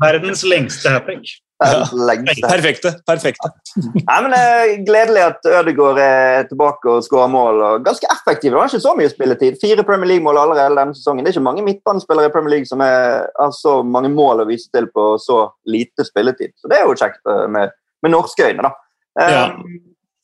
Verdens 0.04 0.44
lengste 0.48 0.94
hat-trick. 0.94 1.34
Verdens. 1.56 2.40
Perfekte. 2.44 2.90
perfekte. 3.08 3.50
Nei, 3.80 4.18
men 4.26 4.34
det 4.34 4.40
er 4.40 4.72
Gledelig 4.88 5.22
at 5.24 5.48
Ødegaard 5.48 6.00
er 6.04 6.48
tilbake 6.50 6.90
og 6.92 7.04
skårer 7.06 7.30
mål. 7.32 7.62
og 7.64 7.86
Ganske 7.86 8.08
effektiv. 8.12 8.52
Det 8.52 8.60
var 8.60 8.68
ikke 8.72 8.84
så 8.84 8.94
mye 9.00 9.12
spilletid. 9.12 9.56
Fire 9.62 9.84
Premier 9.88 10.10
League-mål 10.14 10.40
allerede 10.42 10.76
denne 10.80 10.96
sesongen. 10.98 11.24
Det 11.24 11.32
er 11.32 11.38
ikke 11.38 11.46
mange 11.48 11.64
midtbanespillere 11.68 12.28
i 12.32 12.34
Premier 12.36 12.56
League 12.58 12.68
som 12.72 12.84
er, 12.84 13.28
har 13.40 13.52
så 13.56 13.78
mange 13.88 14.12
mål 14.12 14.44
å 14.44 14.48
vise 14.52 14.68
til 14.76 14.88
på 14.96 15.10
så 15.24 15.46
lite 15.72 16.04
spilletid. 16.08 16.52
Så 16.60 16.72
det 16.72 16.80
er 16.82 16.88
jo 16.90 16.96
kjekt 17.00 17.20
eh, 17.32 17.46
med, 17.56 17.72
med 18.04 18.16
norske 18.16 18.48
øyne, 18.52 18.68
da. 18.68 18.74
Eh, 19.20 19.36
Ja. 19.36 19.46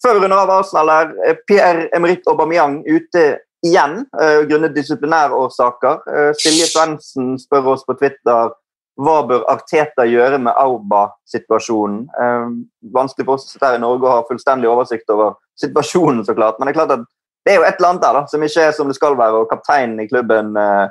Før 0.02 0.18
vi 0.18 0.24
runder 0.24 0.42
av 0.42 0.52
Arsenal 0.56 0.90
er 0.90 1.12
eh, 1.28 1.40
Pierre-Emerick 1.50 2.26
Aubameyang 2.30 2.80
ute 2.88 3.26
igjen 3.62 4.00
uh, 4.18 4.42
grunnet 4.50 4.74
disiplinærårsaker. 4.74 6.00
Uh, 6.10 6.32
Silje 6.42 6.66
Svendsen 6.66 7.36
spør 7.38 7.76
oss 7.76 7.86
på 7.86 7.94
Twitter 8.00 8.56
hva 9.02 9.20
bør 9.30 9.46
Arteta 9.50 10.08
gjøre 10.10 10.40
med 10.42 10.58
Auba-situasjonen. 10.58 12.08
Uh, 12.18 12.50
vanskelig 12.98 13.28
for 13.28 13.38
oss 13.38 13.62
her 13.62 13.78
i 13.78 13.84
Norge 13.84 14.10
å 14.10 14.16
ha 14.16 14.26
fullstendig 14.26 14.70
oversikt 14.72 15.14
over 15.14 15.38
situasjonen, 15.62 16.26
så 16.26 16.34
klart. 16.38 16.58
Men 16.58 16.68
det 16.68 16.74
er 16.74 16.80
klart 16.82 16.96
at 16.98 17.06
det 17.46 17.54
er 17.54 17.62
jo 17.62 17.68
et 17.70 17.78
eller 17.78 17.94
annet 17.94 18.08
der 18.08 18.18
da, 18.18 18.26
som 18.34 18.50
ikke 18.50 18.66
er 18.66 18.76
som 18.78 18.90
det 18.90 18.98
skal 18.98 19.18
være, 19.22 19.46
og 19.46 19.54
kapteinen 19.54 20.02
i 20.02 20.10
klubben 20.10 20.58
uh, 20.58 20.90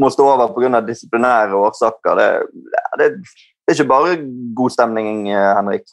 må 0.00 0.08
stå 0.12 0.32
over 0.32 0.56
pga. 0.56 0.80
disiplinære 0.88 1.60
årsaker. 1.60 2.16
Det, 2.16 2.28
det, 2.96 3.12
det 3.20 3.74
er 3.74 3.76
ikke 3.76 3.92
bare 3.92 4.20
god 4.56 4.72
stemning, 4.72 5.26
Henrik. 5.28 5.84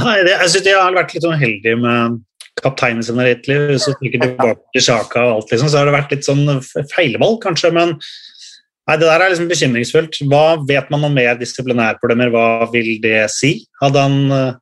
Nei, 0.00 0.18
det, 0.24 0.36
jeg 0.38 0.52
synes 0.52 0.66
de 0.66 0.76
har 0.76 0.94
vært 0.96 1.14
litt 1.14 1.24
sånn 1.26 1.40
heldige 1.40 1.78
med 1.80 2.20
kapteinen 2.62 3.04
sin 3.04 3.20
rettelig. 3.20 3.58
Hvis 3.72 3.88
du 3.88 3.94
trykker 3.98 4.22
tilbake 4.24 4.74
til 4.74 4.84
Sjaka 4.86 5.24
og 5.26 5.34
alt, 5.36 5.52
liksom, 5.52 5.70
så 5.72 5.80
har 5.80 5.88
det 5.88 5.96
vært 5.96 6.14
litt 6.14 6.28
sånn 6.28 6.44
feilvalg, 6.92 7.38
kanskje. 7.44 7.72
Men 7.76 7.94
nei, 7.96 8.96
det 8.96 9.06
der 9.06 9.24
er 9.24 9.32
liksom 9.34 9.50
bekymringsfullt. 9.52 10.20
Hva 10.30 10.44
vet 10.68 10.92
man 10.92 11.08
om 11.08 11.16
mer 11.16 11.36
disiplinærproblemer? 11.40 12.32
Hva 12.32 12.70
vil 12.72 12.94
det 13.04 13.26
si? 13.34 13.54
Hadde 13.82 14.06
han 14.06 14.18
eh, 14.32 14.60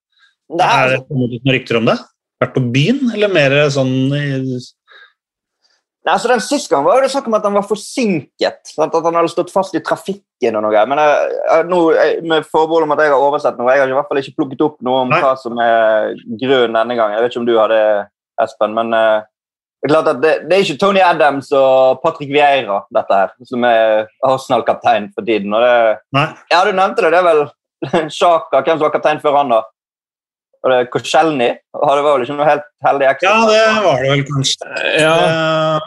Det 0.50 0.66
Er 0.66 0.96
er, 0.96 0.96
det 0.96 1.02
ut 1.04 1.14
noen 1.14 1.54
rykter 1.54 1.80
om 1.80 1.90
det? 1.90 1.98
Vært 2.40 2.56
på 2.56 2.66
byen, 2.74 3.02
eller 3.14 3.30
mer 3.30 3.56
sånn 3.70 3.94
Nei, 6.00 6.14
altså 6.14 6.30
den 6.30 6.40
Sist 6.40 6.70
gang 6.72 6.84
var 6.86 7.02
det 7.04 7.10
snakk 7.12 7.26
om 7.28 7.34
at 7.36 7.44
han 7.44 7.56
var 7.58 7.66
forsinket. 7.68 8.62
Sant? 8.72 8.94
At 8.96 9.04
han 9.04 9.18
hadde 9.18 9.32
stått 9.32 9.50
fast 9.52 9.74
i 9.76 9.82
trafikken. 9.84 10.56
og 10.56 10.62
noe. 10.64 10.84
Men 10.88 11.02
jeg, 11.02 11.34
jeg, 11.44 11.66
nå, 11.68 11.80
jeg, 11.92 12.22
Med 12.24 12.46
forbehold 12.48 12.86
om 12.86 12.94
at 12.96 13.02
jeg 13.04 13.12
har 13.12 13.24
oversett 13.26 13.58
noe, 13.60 13.68
jeg 13.74 13.84
har 13.84 13.92
i 13.92 13.98
hvert 13.98 14.08
fall 14.08 14.22
ikke 14.22 14.38
plukket 14.38 14.64
opp 14.64 14.78
noe 14.86 15.02
om 15.04 15.12
Nei. 15.12 15.20
hva 15.20 15.34
som 15.36 15.60
er 15.60 16.14
grunnen 16.40 16.78
denne 16.78 16.96
gangen. 16.96 17.18
Jeg 17.18 17.26
vet 17.26 17.34
ikke 17.34 17.42
om 17.42 17.50
du 17.50 17.58
har 17.58 17.74
det, 17.74 17.84
Espen. 18.40 18.78
men 18.78 18.96
Uh, 18.96 19.20
det 19.80 19.88
er 19.88 19.92
klart 19.94 20.08
at 20.10 20.18
det, 20.20 20.32
det 20.44 20.56
er 20.56 20.64
ikke 20.66 20.80
Tony 20.80 21.00
Adams 21.00 21.46
og 21.56 22.02
Patrick 22.02 22.28
Vieira 22.34 22.82
dette 22.92 23.16
her, 23.16 23.30
som 23.48 23.62
er 23.64 24.10
Arsenal-kaptein 24.28 25.06
for 25.14 25.24
tiden. 25.24 25.54
og 25.56 25.62
det, 25.64 26.00
Nei. 26.12 26.26
Ja, 26.52 26.60
du 26.68 26.74
nevnte 26.76 27.06
det. 27.06 27.14
Det 27.14 27.20
er 27.22 27.28
vel 27.28 27.40
Sjaka. 28.18 28.60
Hvem 28.60 28.76
som 28.76 28.84
var 28.84 28.92
kaptein 28.92 29.22
før 29.22 29.38
han, 29.40 29.54
da? 29.54 29.62
Og 31.74 31.94
det 31.96 32.02
var 32.04 32.18
vel 32.18 32.26
ikke 32.26 32.36
noe 32.36 32.50
helt 32.50 32.68
heldig 32.84 33.08
ekstra. 33.14 33.32
Ja, 33.32 33.48
det 33.48 33.84
var 33.86 34.02
det 34.04 34.10
vel 34.12 34.26
kanskje. 34.28 35.00
Ja. 35.00 35.80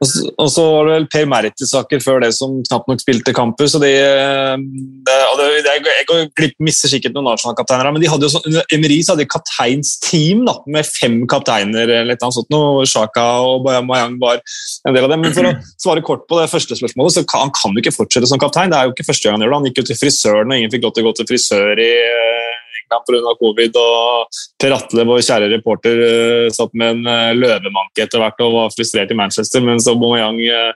Og 0.00 0.06
så- 0.06 0.30
Og 0.38 0.46
så 0.54 0.62
var 0.62 0.84
det 0.86 0.92
vel 0.94 1.06
Per 1.10 1.24
Mertesaker 1.26 1.98
før 1.98 2.20
det 2.22 2.32
som 2.34 2.62
knapt 2.62 2.86
nok 2.86 3.00
spilte 3.02 3.32
campus. 3.34 3.74
og 3.74 3.80
de, 3.80 3.88
det, 3.90 5.16
og 5.32 5.38
det, 5.40 5.64
det, 5.64 5.72
Jeg 5.86 6.06
går 6.06 6.28
glipp, 6.38 6.54
misser 6.60 6.88
sikkert 6.92 7.14
noen 7.16 7.26
Arsenal-kapteiner, 7.32 7.82
her, 7.82 7.92
men 7.92 8.00
de 8.02 8.06
hadde 8.06 8.22
jo 8.22 8.30
sånn, 8.30 8.46
under 8.46 8.62
Emery 8.70 9.00
så 9.02 9.14
hadde 9.16 9.24
de 9.24 9.32
kapteinsteam 9.32 10.44
da, 10.46 10.54
med 10.70 10.86
fem 10.86 11.26
kapteiner. 11.26 11.82
eller 11.88 12.12
et 12.14 12.22
annet 12.22 12.34
sånt, 12.38 12.50
noe. 12.50 12.86
Shaka 12.86 13.24
og 13.42 13.64
Mayang 13.64 14.18
var 14.20 14.38
en 14.86 14.94
del 14.94 15.04
av 15.04 15.10
dem. 15.10 15.20
Men 15.20 15.32
for 15.34 15.42
å 15.50 15.54
svare 15.82 16.02
kort 16.04 16.28
på 16.28 16.38
det 16.40 16.50
første 16.52 16.78
spørsmålet, 16.78 17.16
så 17.18 17.26
kan, 17.26 17.48
han 17.48 17.50
kan 17.50 17.74
jo 17.74 17.82
ikke 17.82 17.96
fortsette 17.98 18.28
som 18.30 18.38
kaptein. 18.38 18.70
Det 18.70 18.78
er 18.78 18.86
jo 18.86 18.94
ikke 18.94 19.08
første 19.10 19.24
gang 19.26 19.38
han 19.40 19.42
gjør 19.48 19.50
det. 19.50 19.58
Han 19.58 19.68
gikk 19.72 19.82
jo 19.82 19.88
til 19.90 19.98
frisøren, 19.98 20.46
og 20.52 20.58
ingen 20.58 20.70
fikk 20.70 20.84
lov 20.86 20.94
til 20.94 21.02
å 21.04 21.08
gå 21.10 21.16
til 21.18 21.26
frisør 21.32 21.74
i 21.82 21.90
eh, 22.06 22.54
England 22.88 23.04
pga. 23.06 23.34
covid. 23.38 23.76
og 23.76 24.26
Per 24.60 24.72
Atle, 24.72 25.04
vår 25.04 25.20
kjære 25.22 25.50
reporter, 25.52 26.00
eh, 26.04 26.50
satt 26.52 26.72
med 26.74 26.96
en 26.96 27.06
eh, 27.06 27.34
løvemanke 27.34 28.04
etter 28.04 28.18
hvert 28.22 28.40
og 28.40 28.54
var 28.54 28.72
frustrert 28.74 29.10
i 29.10 29.18
Manchester, 29.18 29.60
mens 29.60 29.88
Aubameyang 29.88 30.40
eh, 30.40 30.72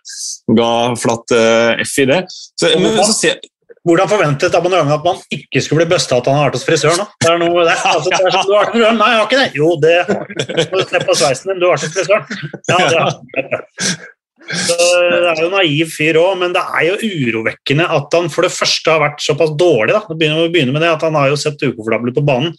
ga 0.56 0.94
flatt 0.96 1.32
F 1.86 1.98
i 1.98 2.06
det. 2.06 2.24
Så, 2.28 2.70
men, 2.78 2.94
så 3.04 3.12
ser, 3.16 3.40
Hvordan 3.82 4.06
forventet 4.06 4.54
Aubameyang 4.54 4.92
at 4.94 5.02
man 5.02 5.18
ikke 5.34 5.60
skulle 5.60 5.82
bli 5.82 5.96
busta 5.96 6.20
at 6.20 6.28
han 6.30 6.38
har 6.38 6.50
vært 6.50 6.60
hos 6.60 6.66
frisøren? 6.68 7.00
da? 7.02 7.08
Det 7.18 7.32
er 7.32 7.40
noe 7.42 7.64
der. 7.66 7.80
Altså, 7.92 8.12
det 8.12 8.20
er 8.20 8.36
sånn, 8.36 8.46
du 8.46 8.54
har 8.54 8.70
frisøren? 8.70 9.00
Nei, 9.00 9.10
jeg 9.10 9.18
har 9.18 9.26
ikke 9.26 9.40
det. 9.40 9.48
Jo, 9.58 9.70
det 9.82 9.96
har 10.06 10.22
du. 10.28 10.84
Se 10.92 11.02
på 11.02 11.16
sveisen 11.18 11.50
din, 11.50 11.62
du 11.62 11.66
har 11.66 11.74
vært 11.74 11.88
hos 11.88 11.96
frisøren. 11.96 12.24
Ja, 12.70 12.78
det 12.78 13.00
har. 13.02 14.06
Så 14.50 14.76
det 14.76 15.18
er 15.30 15.40
jo 15.40 15.48
en 15.48 15.54
naiv 15.56 15.90
fyr 15.92 16.18
òg, 16.20 16.32
men 16.40 16.54
det 16.54 16.62
er 16.62 16.86
jo 16.88 17.10
urovekkende 17.22 17.86
at 17.96 18.16
han 18.16 18.30
for 18.32 18.46
det 18.46 18.54
første 18.54 18.90
har 18.90 19.02
vært 19.02 19.22
såpass 19.24 19.52
dårlig. 19.58 19.94
da. 19.94 20.02
Begynner, 20.10 20.46
vi 20.46 20.54
begynner 20.56 20.76
med 20.76 20.84
det, 20.84 20.94
at 20.96 21.04
Han 21.06 21.18
har 21.18 21.30
jo 21.30 21.38
sett 21.40 21.62
ukomfortabel 21.62 22.12
ut 22.12 22.18
på 22.18 22.26
banen, 22.26 22.56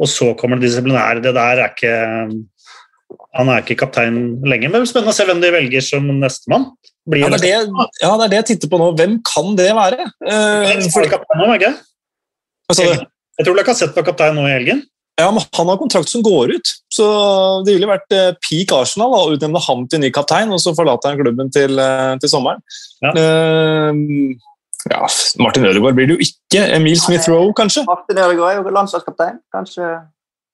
og 0.00 0.10
så 0.10 0.32
kommer 0.38 0.58
det 0.58 0.68
disiplinære. 0.68 1.22
Det 1.24 1.34
der 1.36 1.62
er 1.62 1.70
ikke 1.70 1.94
Han 3.34 3.50
er 3.50 3.62
ikke 3.62 3.78
kaptein 3.78 4.40
lenger, 4.46 4.70
men 4.70 4.78
det 4.78 4.84
blir 4.84 4.92
spennende 4.92 5.14
å 5.14 5.16
se 5.16 5.26
hvem 5.26 5.42
de 5.42 5.54
velger 5.54 5.82
som 5.82 6.06
nestemann. 6.20 6.68
Ja, 7.12 7.28
det 7.28 7.50
er 7.50 7.66
det, 7.66 7.88
ja, 8.00 8.12
det 8.16 8.24
er 8.24 8.30
det 8.32 8.38
jeg 8.38 8.46
titter 8.52 8.70
på 8.72 8.78
nå. 8.80 8.92
Hvem 8.96 9.18
kan 9.26 9.56
det 9.58 9.68
være? 9.76 10.06
Eh, 10.24 10.70
for? 12.70 13.02
Jeg 13.34 13.46
tror 13.46 13.58
dere 13.58 13.66
har 13.66 13.76
sett 13.76 13.92
på 13.96 14.04
kaptein 14.06 14.38
nå 14.38 14.46
i 14.48 14.54
helgen. 14.54 14.80
Ja, 15.20 15.28
men 15.30 15.42
Han 15.56 15.68
har 15.70 15.76
kontrakt 15.78 16.08
som 16.10 16.22
går 16.26 16.56
ut, 16.56 16.70
så 16.90 17.04
det 17.66 17.76
ville 17.76 17.86
vært 17.86 18.10
eh, 18.16 18.32
peak 18.42 18.72
Arsenal 18.74 19.12
da, 19.14 19.20
å 19.22 19.36
utnevne 19.36 19.62
ham 19.62 19.84
til 19.86 20.02
ny 20.02 20.10
kaptein, 20.14 20.50
og 20.50 20.58
så 20.62 20.74
forlater 20.74 21.12
han 21.12 21.20
klubben 21.20 21.52
til, 21.54 21.78
eh, 21.78 22.16
til 22.18 22.32
sommeren. 22.32 22.64
Ja. 23.04 23.14
Uh, 23.14 24.34
Ja, 24.90 25.06
Martin 25.40 25.64
Ødegaard 25.64 25.94
blir 25.96 26.06
det 26.06 26.16
jo 26.18 26.24
ikke. 26.26 26.60
Emil 26.76 26.98
Smith-Roe, 27.00 27.52
kanskje? 27.56 27.84
Martin 27.88 28.18
Ødegaard 28.18 28.50
er 28.52 28.58
jo 28.58 28.72
landslagskaptein. 28.76 29.38
Kanskje 29.54 29.86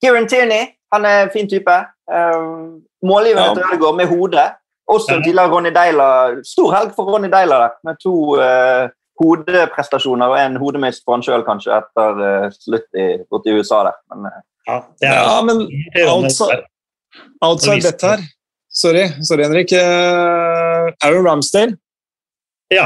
Kieran 0.03 0.27
Tierney. 0.27 0.69
Han 0.93 1.05
er 1.05 1.25
en 1.25 1.31
fin 1.33 1.49
type. 1.49 1.75
Um, 2.07 2.79
Målgivende 3.03 3.49
Ja. 3.49 3.53
til 3.53 3.63
Ødegaard 3.73 3.95
med 3.95 4.07
hodet. 4.07 4.47
Også 4.87 5.19
tidligere 5.23 5.51
Ronny 5.51 5.71
Deila. 5.75 6.07
Stor 6.43 6.71
helg 6.75 6.95
for 6.95 7.03
Ronny 7.11 7.27
Deila 7.31 7.69
med 7.83 7.95
to 8.03 8.15
uh, 8.39 8.87
hodeprestasjoner 9.23 10.27
og 10.31 10.37
en 10.39 10.55
hodemist 10.63 11.03
for 11.05 11.15
han 11.15 11.23
sjøl, 11.23 11.43
kanskje, 11.43 11.75
etter 11.75 12.23
uh, 12.29 12.47
slutt 12.55 12.87
i, 12.95 13.07
borte 13.29 13.51
i 13.51 13.59
USA 13.59 13.83
der. 13.87 13.99
Men 14.13 14.31
uh, 14.31 14.39
Ja, 15.01 15.09
er 15.09 15.17
Ja, 15.19 15.39
men 15.45 15.65
outside, 16.07 16.63
outside 17.43 17.83
dette 17.85 18.13
her 18.13 18.29
Sorry, 18.71 19.09
sorry 19.27 19.43
Henrik. 19.43 19.71
Eh, 19.75 20.93
Aaron 21.03 21.25
Ramsdale 21.25 21.75
Ja, 22.71 22.85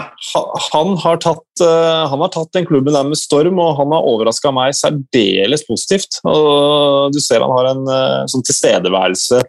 han 0.71 0.95
har, 0.97 1.19
tatt, 1.21 1.61
eh, 1.61 2.07
han 2.09 2.23
har 2.23 2.31
tatt 2.33 2.49
den 2.57 2.65
klubben 2.65 2.95
der 2.95 3.05
med 3.05 3.19
storm, 3.21 3.59
og 3.61 3.75
han 3.77 3.93
har 3.93 4.07
overraska 4.09 4.49
meg 4.49 4.73
særdeles 4.73 5.61
positivt. 5.67 6.17
Og 6.25 7.13
du 7.13 7.19
ser 7.21 7.45
han 7.45 7.53
har 7.53 7.69
en 7.69 7.83
eh, 7.86 8.23
sånn 8.33 8.45
tilstedeværelse. 8.47 9.43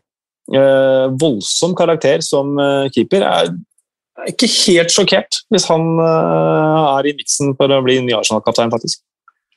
eh, 0.53 1.07
voldsom 1.23 1.73
karakter 1.79 2.21
som 2.21 2.53
eh, 2.61 2.91
keeper. 2.93 3.25
Jeg 3.25 3.57
er 4.21 4.35
ikke 4.35 4.53
helt 4.53 4.93
sjokkert 4.93 5.41
hvis 5.53 5.67
han 5.73 5.89
eh, 6.05 6.85
er 6.99 7.09
i 7.09 7.17
miksen 7.17 7.57
for 7.57 7.73
å 7.73 7.81
bli 7.87 8.03
ny 8.05 8.13
Arsenal-kaptein, 8.21 8.75
faktisk. 8.77 9.01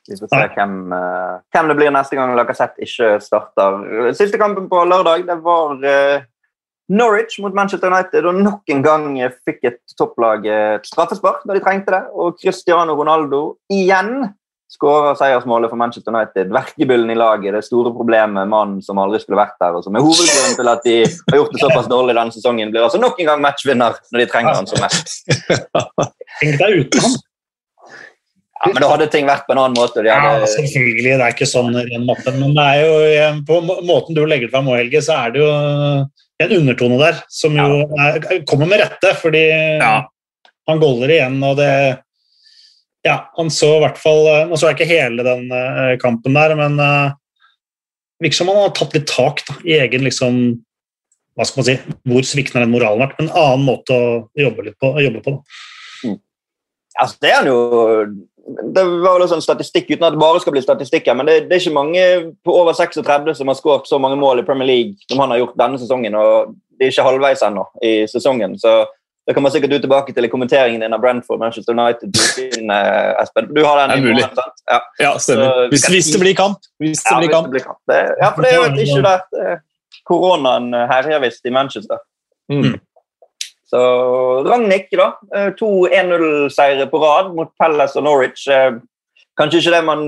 Vi 0.08 0.18
får 0.18 0.32
se 0.32 0.42
hvem, 0.56 0.76
uh, 0.96 1.40
hvem 1.54 1.70
det 1.70 1.76
blir 1.78 1.92
neste 1.94 2.18
gang 2.18 2.32
Lacassette 2.38 2.82
ikke 2.86 3.18
starter. 3.22 4.12
Siste 4.18 4.40
kampen 4.42 4.70
på 4.72 4.84
lørdag 4.88 5.28
det 5.28 5.38
var 5.44 5.76
uh, 5.84 6.28
Norwich 6.90 7.40
mot 7.40 7.54
Manchester 7.54 7.92
United, 7.94 8.26
og 8.26 8.36
nok 8.42 8.74
en 8.74 8.82
gang 8.82 9.06
eh, 9.22 9.34
fikk 9.46 9.62
et 9.70 9.80
topplag 9.98 10.46
eh, 10.50 10.76
et 10.80 10.90
straffespark 10.90 11.46
når 11.46 11.60
de 11.60 11.64
trengte 11.64 11.94
det. 11.94 12.02
Og 12.18 12.40
Cristiano 12.42 12.96
Ronaldo 12.98 13.42
igjen 13.70 14.26
skårer 14.70 15.18
seiersmålet 15.18 15.70
for 15.70 15.78
Manchester 15.82 16.14
United. 16.14 16.50
Verkebyllen 16.54 17.14
i 17.14 17.18
laget, 17.18 17.54
det 17.54 17.64
store 17.66 17.94
problemet, 17.94 18.50
mannen 18.50 18.82
som 18.86 19.02
aldri 19.02 19.22
skulle 19.22 19.38
vært 19.38 19.58
der, 19.62 19.78
og 19.78 19.86
som 19.86 19.98
er 19.98 20.06
hovedgrunnen 20.06 20.58
til 20.58 20.74
at 20.74 20.84
de 20.86 20.98
har 21.06 21.40
gjort 21.40 21.54
det 21.54 21.64
såpass 21.64 21.90
dårlig 21.94 22.18
denne 22.18 22.34
sesongen, 22.34 22.74
blir 22.74 22.86
altså 22.86 23.02
nok 23.02 23.22
en 23.22 23.32
gang 23.32 23.46
matchvinner 23.46 23.98
når 24.10 24.24
de 24.24 24.30
trenger 24.34 24.58
han 24.58 24.70
som 24.70 24.82
mest. 24.82 25.26
tenk 26.42 26.62
deg 26.62 26.84
uten 26.84 27.06
han. 27.06 27.18
Ja, 28.60 28.72
Men 28.74 28.82
da 28.84 28.90
hadde 28.92 29.06
ting 29.12 29.28
vært 29.28 29.46
på 29.48 29.54
en 29.56 29.62
annen 29.62 29.78
måte. 29.80 30.02
De 30.04 30.10
Ja, 30.12 30.34
selvfølgelig. 30.52 31.14
Det 31.16 31.24
er 31.24 31.32
ikke 31.36 31.48
sånn 31.48 31.72
ren 31.78 32.06
mappe. 32.08 32.34
Men 32.36 32.52
det 32.58 32.66
er 32.66 32.82
jo, 32.84 32.96
eh, 33.08 33.38
på 33.48 33.60
måten 33.88 34.18
du 34.18 34.26
legger 34.26 34.50
det 34.50 34.52
fram, 34.52 34.68
Helge, 34.68 35.00
så 35.06 35.16
er 35.16 35.32
det 35.32 35.40
jo 35.40 35.50
en 36.44 36.54
undertone 36.58 36.98
der 37.00 37.22
som 37.32 37.56
jo 37.56 37.86
er, 38.00 38.20
kommer 38.48 38.68
med 38.68 38.82
rette, 38.84 39.14
fordi 39.22 39.46
Ja. 39.80 40.06
han 40.68 40.80
goller 40.80 41.08
igjen, 41.08 41.42
og 41.44 41.58
det 41.58 42.00
Ja, 43.06 43.30
han 43.38 43.48
så 43.48 43.78
i 43.78 43.80
hvert 43.86 43.98
fall 43.98 44.26
eh, 44.28 44.46
Nå 44.50 44.58
så 44.60 44.68
jeg 44.68 44.76
ikke 44.76 44.92
hele 44.92 45.24
den 45.24 45.50
eh, 45.56 45.96
kampen 45.98 46.34
der, 46.36 46.54
men 46.60 46.76
virker 48.22 48.36
som 48.36 48.50
han 48.52 48.58
har 48.58 48.74
tatt 48.76 48.94
litt 48.94 49.08
tak 49.08 49.40
da, 49.48 49.56
i 49.64 49.80
egen 49.80 50.04
liksom 50.04 50.60
Hva 51.38 51.46
skal 51.48 51.62
man 51.62 51.68
si? 51.70 51.78
Hvor 52.12 52.28
sviktende 52.28 52.66
den 52.66 52.74
moralen 52.76 53.00
vært? 53.00 53.16
Men 53.20 53.30
en 53.30 53.38
annen 53.40 53.64
måte 53.64 53.96
å 53.96 54.28
jobbe 54.36 54.66
litt 54.66 54.76
på. 54.84 54.92
Jobbe 55.00 55.22
på 55.24 55.32
da. 55.38 56.18
Altså, 57.00 57.16
det 57.24 57.30
er 57.32 57.38
han 57.38 57.48
jo 57.48 57.60
Det 58.50 58.84
var 58.84 59.14
vel 59.18 59.26
også 59.26 59.36
en 59.38 59.42
statistikk, 59.46 59.90
uten 59.92 60.04
at 60.08 60.14
det 60.16 60.20
bare 60.22 60.40
skal 60.42 60.54
bli 60.56 60.62
statistikker, 60.62 61.14
men 61.18 61.28
det, 61.28 61.36
det 61.50 61.56
er 61.58 61.62
ikke 61.62 61.74
mange 61.76 62.04
på 62.46 62.54
over 62.62 62.74
36 62.74 63.36
som 63.38 63.48
har 63.52 63.58
skåret 63.60 63.88
så 63.90 64.00
mange 64.02 64.18
mål 64.18 64.40
i 64.42 64.46
Premier 64.48 64.68
League 64.68 64.96
som 65.10 65.20
han 65.20 65.30
har 65.36 65.38
gjort 65.44 65.58
denne 65.60 65.80
sesongen, 65.82 66.16
og 66.16 66.56
det 66.80 66.88
er 66.88 66.94
ikke 66.94 67.06
halvveis 67.10 67.44
ennå 67.46 67.66
i 67.84 68.08
sesongen. 68.08 68.56
så 68.60 68.86
det 69.28 69.36
kommer 69.36 69.52
sikkert 69.54 69.70
du 69.70 69.80
tilbake 69.84 70.14
til 70.16 70.26
i 70.26 70.30
kommenteringen 70.32 70.82
din 70.82 70.94
av 70.96 71.02
Brentford 71.04 71.38
Manchester 71.40 71.76
United. 71.78 72.10
Din, 72.56 72.72
eh, 72.74 73.22
Espen. 73.22 73.52
Du 73.54 73.60
har 73.66 73.78
den 73.78 73.90
Det 73.92 73.98
er 73.98 74.08
mulig. 74.08 74.24
sant? 74.24 74.58
Ja. 74.72 74.80
Ja, 75.00 75.12
stemmer. 75.22 75.68
Hvis, 75.70 75.86
hvis 75.86 76.08
det 76.16 76.20
blir 76.24 76.34
kamp. 76.34 76.58
Hvis 76.82 77.04
det 77.04 77.12
Ja, 77.12 77.20
blir 77.20 77.28
hvis 77.28 77.36
kamp. 77.36 77.46
det 77.46 77.52
blir 77.52 77.66
kamp. 77.68 77.78
Det, 77.92 78.00
ja, 78.24 78.30
for 78.34 78.42
det 78.42 78.54
er 78.54 78.96
jo 78.96 79.02
der. 79.06 79.22
Det- 79.30 79.60
Koronaen 80.10 80.74
herjer 80.74 81.20
visst 81.22 81.46
i 81.46 81.50
Manchester. 81.54 81.98
Mm. 82.50 82.80
Så 83.70 83.80
Ragnhild, 84.48 84.90
da. 84.98 85.10
eh, 85.36 85.52
To 85.60 85.86
1-0-seire 85.88 86.88
på 86.90 87.02
rad 87.04 87.34
mot 87.36 87.52
Palace 87.62 87.98
og 88.00 88.04
Norwich. 88.08 88.48
Eh, 88.50 88.80
Kanskje 89.40 89.62
ikke 89.62 89.76
det 89.78 89.84
man 89.86 90.02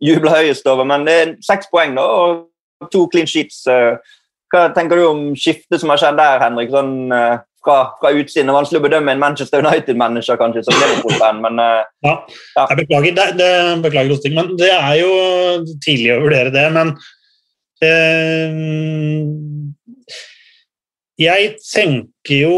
jubler 0.00 0.36
høyest 0.38 0.66
over, 0.70 0.84
men 0.88 1.04
det 1.04 1.14
er 1.22 1.34
seks 1.44 1.66
poeng 1.72 1.96
da, 1.98 2.02
og 2.06 2.88
to 2.92 3.08
clean 3.12 3.26
sheets. 3.26 3.66
Eh, 3.66 3.98
Hva 4.48 4.68
tenker 4.72 4.96
du 4.96 5.02
om 5.10 5.34
skiftet 5.36 5.80
som 5.82 5.90
har 5.92 5.98
skjedd 6.00 6.16
der, 6.16 6.38
Henrik? 6.40 6.70
Sånn, 6.72 7.10
fra, 7.66 7.74
fra 8.00 8.12
utsiden. 8.16 8.46
Det 8.48 8.52
er 8.54 8.56
vanskelig 8.56 8.78
å 8.80 8.84
bedømme 8.86 9.12
en 9.12 9.20
Manchester 9.20 9.60
United-manager 9.60 10.38
kanskje 10.40 10.62
som 10.64 10.78
Liverpool-fan, 10.78 11.42
men 11.44 11.58
Ja, 11.58 12.14
Ja. 12.56 12.66
jeg 12.70 12.78
beklager, 12.86 13.12
det, 13.18 13.26
det, 13.36 13.82
beklager 13.82 14.10
Rosting, 14.14 14.34
men 14.38 14.54
det 14.56 14.70
er 14.72 14.94
jo 15.02 15.10
tidlig 15.84 16.14
å 16.14 16.22
vurdere 16.22 16.54
det. 16.54 16.64
Men 16.72 16.94
eh, 17.82 18.48
jeg 21.18 21.56
tenker 21.74 22.36
jo 22.46 22.56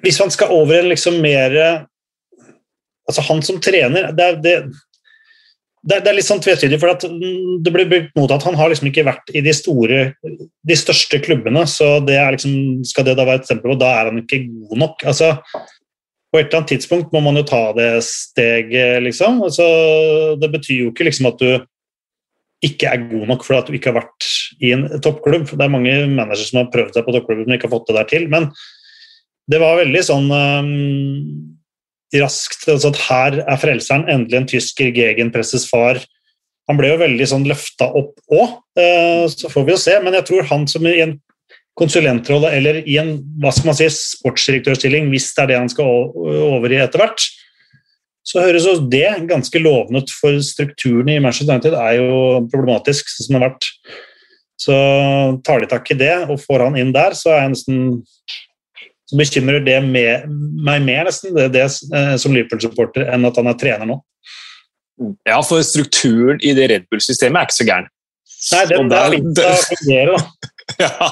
Hvis 0.00 0.20
man 0.22 0.32
skal 0.32 0.54
over 0.54 0.78
en 0.80 0.88
liksom 0.92 1.20
mer 1.22 1.86
Altså 3.08 3.22
han 3.26 3.42
som 3.42 3.58
trener 3.60 4.12
det, 4.14 4.24
er- 4.24 4.36
det, 4.40 4.52
det, 5.90 5.96
er- 6.06 6.14
litt 6.14 6.24
sånn 6.28 6.40
tvetydig, 6.40 6.78
for 6.80 6.92
at 6.94 7.02
det 7.02 7.72
blir 7.74 7.88
brukt 7.90 8.12
mot 8.16 8.30
at 8.30 8.44
han 8.46 8.54
har 8.54 8.70
liksom 8.70 8.88
ikke 8.92 9.04
vært 9.08 9.32
i 9.34 9.42
de 9.42 9.52
store, 9.52 10.04
de 10.22 10.76
største 10.78 11.18
klubbene. 11.24 11.64
Så 11.66 11.96
det 12.06 12.14
er 12.16 12.30
liksom, 12.36 12.84
skal 12.86 13.08
det 13.08 13.16
da 13.18 13.26
være 13.26 13.42
et 13.42 13.48
stempel 13.50 13.74
på, 13.74 13.78
da 13.82 13.90
er 13.98 14.12
han 14.12 14.22
ikke 14.22 14.44
god 14.68 14.78
nok. 14.84 15.02
altså 15.10 15.32
på 16.32 16.40
et 16.40 16.46
eller 16.46 16.62
annet 16.62 16.70
tidspunkt 16.72 17.10
må 17.12 17.20
man 17.20 17.36
jo 17.36 17.42
ta 17.44 17.60
det 17.76 17.90
steget, 18.06 19.02
liksom. 19.04 19.42
Altså, 19.44 19.66
det 20.40 20.48
betyr 20.54 20.78
jo 20.86 20.92
ikke 20.94 21.04
liksom 21.10 21.28
at 21.28 21.42
du 21.42 21.50
ikke 22.64 22.88
er 22.88 23.02
god 23.10 23.26
nok 23.28 23.42
fordi 23.44 23.58
at 23.58 23.68
du 23.68 23.76
ikke 23.76 23.90
har 23.90 23.98
vært 23.98 24.28
i 24.62 24.70
en 24.72 24.86
toppklubb. 25.02 25.50
Det 25.50 25.66
er 25.66 25.74
mange 25.74 25.92
managere 26.14 26.46
som 26.46 26.62
har 26.62 26.70
prøvd 26.72 26.94
seg 26.96 27.04
på 27.04 27.12
toppklubben, 27.18 27.44
men 27.50 27.58
ikke 27.58 27.68
har 27.68 27.74
fått 27.74 27.90
det 27.90 27.98
der 27.98 28.08
til. 28.14 28.24
Men 28.32 28.48
det 29.50 29.58
var 29.62 29.80
veldig 29.80 30.02
sånn 30.06 30.28
um, 30.30 30.72
raskt 32.20 32.68
altså 32.68 32.92
at 32.92 33.00
her 33.08 33.38
er 33.42 33.60
frelseren, 33.60 34.06
endelig 34.10 34.38
en 34.38 34.48
tysker, 34.54 34.92
Gegenpresses 34.94 35.66
far. 35.70 36.00
Han 36.70 36.78
ble 36.78 36.92
jo 36.92 37.00
veldig 37.00 37.26
sånn 37.28 37.46
løfta 37.48 37.88
opp 37.98 38.20
òg, 38.32 38.58
så 39.32 39.50
får 39.50 39.64
vi 39.66 39.74
jo 39.74 39.80
se. 39.82 39.96
Men 40.04 40.14
jeg 40.18 40.28
tror 40.28 40.46
han 40.50 40.66
som 40.70 40.86
i 40.86 41.00
en 41.02 41.16
konsulentrolle 41.78 42.52
eller 42.52 42.82
i 42.84 42.98
en 43.00 43.14
hva 43.40 43.50
skal 43.54 43.70
man 43.70 43.78
si, 43.78 43.88
sportsdirektørstilling, 43.96 45.08
hvis 45.12 45.30
det 45.34 45.44
er 45.44 45.50
det 45.50 45.60
han 45.62 45.72
skal 45.72 46.12
over 46.12 46.72
i 46.72 46.78
etter 46.84 47.02
hvert, 47.02 47.24
så 48.22 48.44
høres 48.44 48.68
jo 48.68 48.76
det 48.92 49.08
ganske 49.26 49.58
lovende 49.58 50.04
ut, 50.04 50.14
for 50.14 50.38
strukturen 50.46 51.10
i 51.10 51.18
Manchester 51.22 51.56
United 51.56 51.74
er 51.74 51.96
jo 51.98 52.16
problematisk, 52.52 53.10
sånn 53.10 53.26
som 53.26 53.34
det 53.34 53.40
har 53.40 53.48
vært. 53.48 53.70
Så 54.62 54.76
tar 55.42 55.62
de 55.64 55.70
tak 55.72 55.90
i 55.90 55.98
det 55.98 56.14
og 56.28 56.38
får 56.44 56.68
han 56.68 56.78
inn 56.78 56.92
der, 56.94 57.16
så 57.18 57.32
er 57.32 57.40
jeg 57.42 57.54
nesten 57.56 57.80
så 59.12 59.18
bekymrer 59.20 59.60
det 59.66 59.76
med, 59.84 60.24
meg 60.64 60.82
mer 60.86 61.04
nesten, 61.10 61.34
det, 61.36 61.50
det 61.52 61.66
eh, 61.68 62.14
som 62.20 62.32
Liverpool-supporter, 62.32 63.04
enn 63.12 63.28
at 63.28 63.36
han 63.36 63.50
er 63.52 63.58
trener 63.60 63.88
nå. 63.92 63.98
Ja, 65.28 65.40
for 65.44 65.60
strukturen 65.66 66.40
i 66.44 66.52
det 66.56 66.68
Red 66.70 66.84
Bull-systemet 66.92 67.40
er 67.42 67.48
ikke 67.50 67.58
så 67.58 67.66
gæren. 67.68 67.88
Nei, 68.52 68.62
den 68.70 68.80
Og 68.84 68.88
der, 68.90 68.96
der- 68.96 69.12
begynt 69.12 69.42
å 69.44 69.52
fungere, 69.68 70.16
da. 70.16 70.48
Ja, 70.80 71.08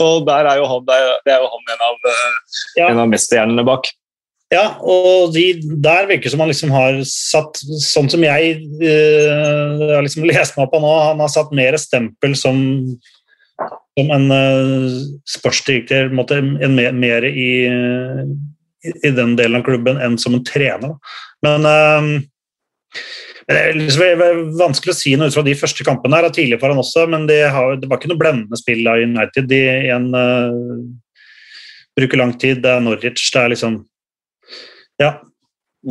og 0.00 0.22
der 0.24 0.46
er 0.48 0.56
jo 0.62 0.66
han, 0.70 0.84
det 0.86 0.94
er- 0.96 1.18
det 1.26 1.32
er 1.34 1.42
jo 1.42 1.48
han 1.52 1.72
en 1.74 1.82
av, 1.90 1.96
eh, 2.08 2.56
Ja. 2.78 2.88
en 2.88 3.00
av 3.02 3.08
mesterhjernene 3.12 3.64
bak. 3.66 3.90
Ja, 4.52 4.62
og 4.86 5.32
de, 5.34 5.42
der 5.82 6.06
virker 6.06 6.28
det 6.28 6.32
som 6.34 6.40
han 6.44 6.50
liksom 6.52 6.70
har 6.70 7.00
satt, 7.08 7.58
sånn 7.82 8.08
som 8.12 8.22
jeg 8.22 8.54
eh, 8.80 9.82
har 9.96 10.04
liksom 10.06 10.24
lest 10.30 10.56
meg 10.56 10.66
opp 10.68 10.72
på 10.76 10.80
nå, 10.84 10.92
han 11.10 11.20
har 11.24 11.32
satt 11.32 11.52
mer 11.56 11.76
stempel 11.80 12.36
som, 12.38 12.56
som 13.94 14.10
en 14.10 14.30
uh, 14.32 14.94
sportsdirektør, 15.28 16.10
måtte, 16.14 16.40
en 16.40 16.74
mer, 16.76 16.94
mer 16.96 17.26
i, 17.28 17.50
i, 17.70 19.12
den 19.14 19.36
delen 19.38 19.60
av 19.60 19.66
klubben 19.66 20.00
enn 20.02 20.18
som 20.20 20.34
en 20.36 20.44
trener. 20.46 20.96
Men 21.44 21.68
eh, 21.68 22.08
det 23.44 23.60
er 23.60 23.78
liksom 23.78 24.24
vanskelig 24.58 24.94
å 24.94 24.98
si 24.98 25.14
noe 25.18 25.30
ut 25.30 25.36
fra 25.36 25.44
de 25.46 25.54
første 25.58 25.86
kampene. 25.86 26.18
her, 26.18 26.32
Tidlig 26.32 26.58
for 26.62 26.72
han 26.72 26.80
også, 26.80 27.06
men 27.12 27.28
det, 27.30 27.42
har, 27.54 27.76
det 27.78 27.90
var 27.90 28.00
ikke 28.00 28.10
noe 28.14 28.20
blendende 28.20 28.58
spill 28.58 28.86
av 28.90 29.02
United. 29.04 29.50
De 29.50 29.60
igjen 29.62 30.08
uh, 30.16 30.80
bruker 31.98 32.20
lang 32.20 32.32
tid. 32.40 32.62
Det 32.64 32.72
er 32.72 32.82
Norwich. 32.82 33.28
Det 33.30 33.42
er 33.42 33.54
liksom 33.54 33.84
Ja. 35.02 35.18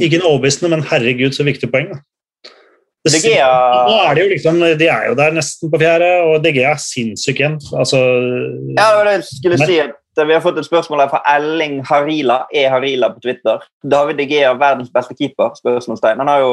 Ikke 0.01 0.17
noe 0.17 0.31
overbevisende, 0.33 0.71
men 0.73 0.87
herregud, 0.89 1.35
så 1.37 1.45
viktig 1.45 1.67
poeng. 1.69 1.91
Da. 1.91 1.99
Det 3.03 3.11
De 3.11 3.19
Gea 3.29 3.47
Nå 3.89 3.95
er 4.07 4.13
de 4.15 4.21
jo 4.23 4.29
liksom, 4.31 4.59
de 4.79 4.87
er 4.87 5.09
jo 5.09 5.15
der 5.19 5.31
nesten 5.35 5.71
på 5.71 5.79
fjerde, 5.81 6.11
og 6.23 6.43
DG 6.43 6.61
er 6.63 6.77
sinnssyk 6.79 7.39
igjen. 7.41 7.57
Altså, 7.75 7.99
Ja, 8.77 8.85
det 8.89 8.97
var 8.97 9.03
det 9.09 9.15
jeg 9.17 9.23
skulle 9.31 9.57
si. 9.65 9.79
at 9.79 10.25
Vi 10.27 10.33
har 10.33 10.41
fått 10.41 10.57
et 10.61 10.65
spørsmål 10.67 10.99
her 11.01 11.09
fra 11.09 11.19
Elling 11.35 11.81
Harila, 11.89 12.45
E. 12.53 12.63
Harila 12.69 13.09
på 13.09 13.19
Twitter. 13.25 13.59
David 13.83 14.15
De 14.21 14.25
Gea, 14.29 14.53
verdens 14.53 14.89
beste 14.93 15.15
keeper? 15.19 15.51
spørsmålstegn. 15.57 16.19
Han 16.21 16.27
har 16.31 16.39
jo, 16.39 16.51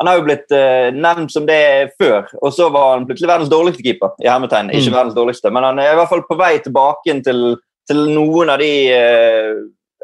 han 0.00 0.06
har 0.08 0.16
jo 0.16 0.24
blitt 0.26 0.50
uh, 0.50 0.88
nevnt 0.96 1.30
som 1.30 1.46
det 1.46 1.92
før, 2.00 2.24
og 2.42 2.50
så 2.56 2.70
var 2.72 2.96
han 2.96 3.06
plutselig 3.06 3.28
verdens 3.28 3.50
dårligste 3.52 3.82
keeper. 3.84 4.10
i 4.24 4.28
hermetegn. 4.28 4.70
Ikke 4.72 4.90
Mm. 4.90 4.96
verdens 4.96 5.14
dårligste, 5.14 5.50
men 5.52 5.62
han 5.62 5.78
er 5.78 5.92
i 5.92 5.94
hvert 6.00 6.08
fall 6.08 6.24
på 6.30 6.38
vei 6.40 6.58
tilbake 6.58 7.22
til, 7.22 7.56
til 7.86 8.00
noen 8.16 8.50
av 8.50 8.58
de 8.58 8.72
eh, 8.90 9.54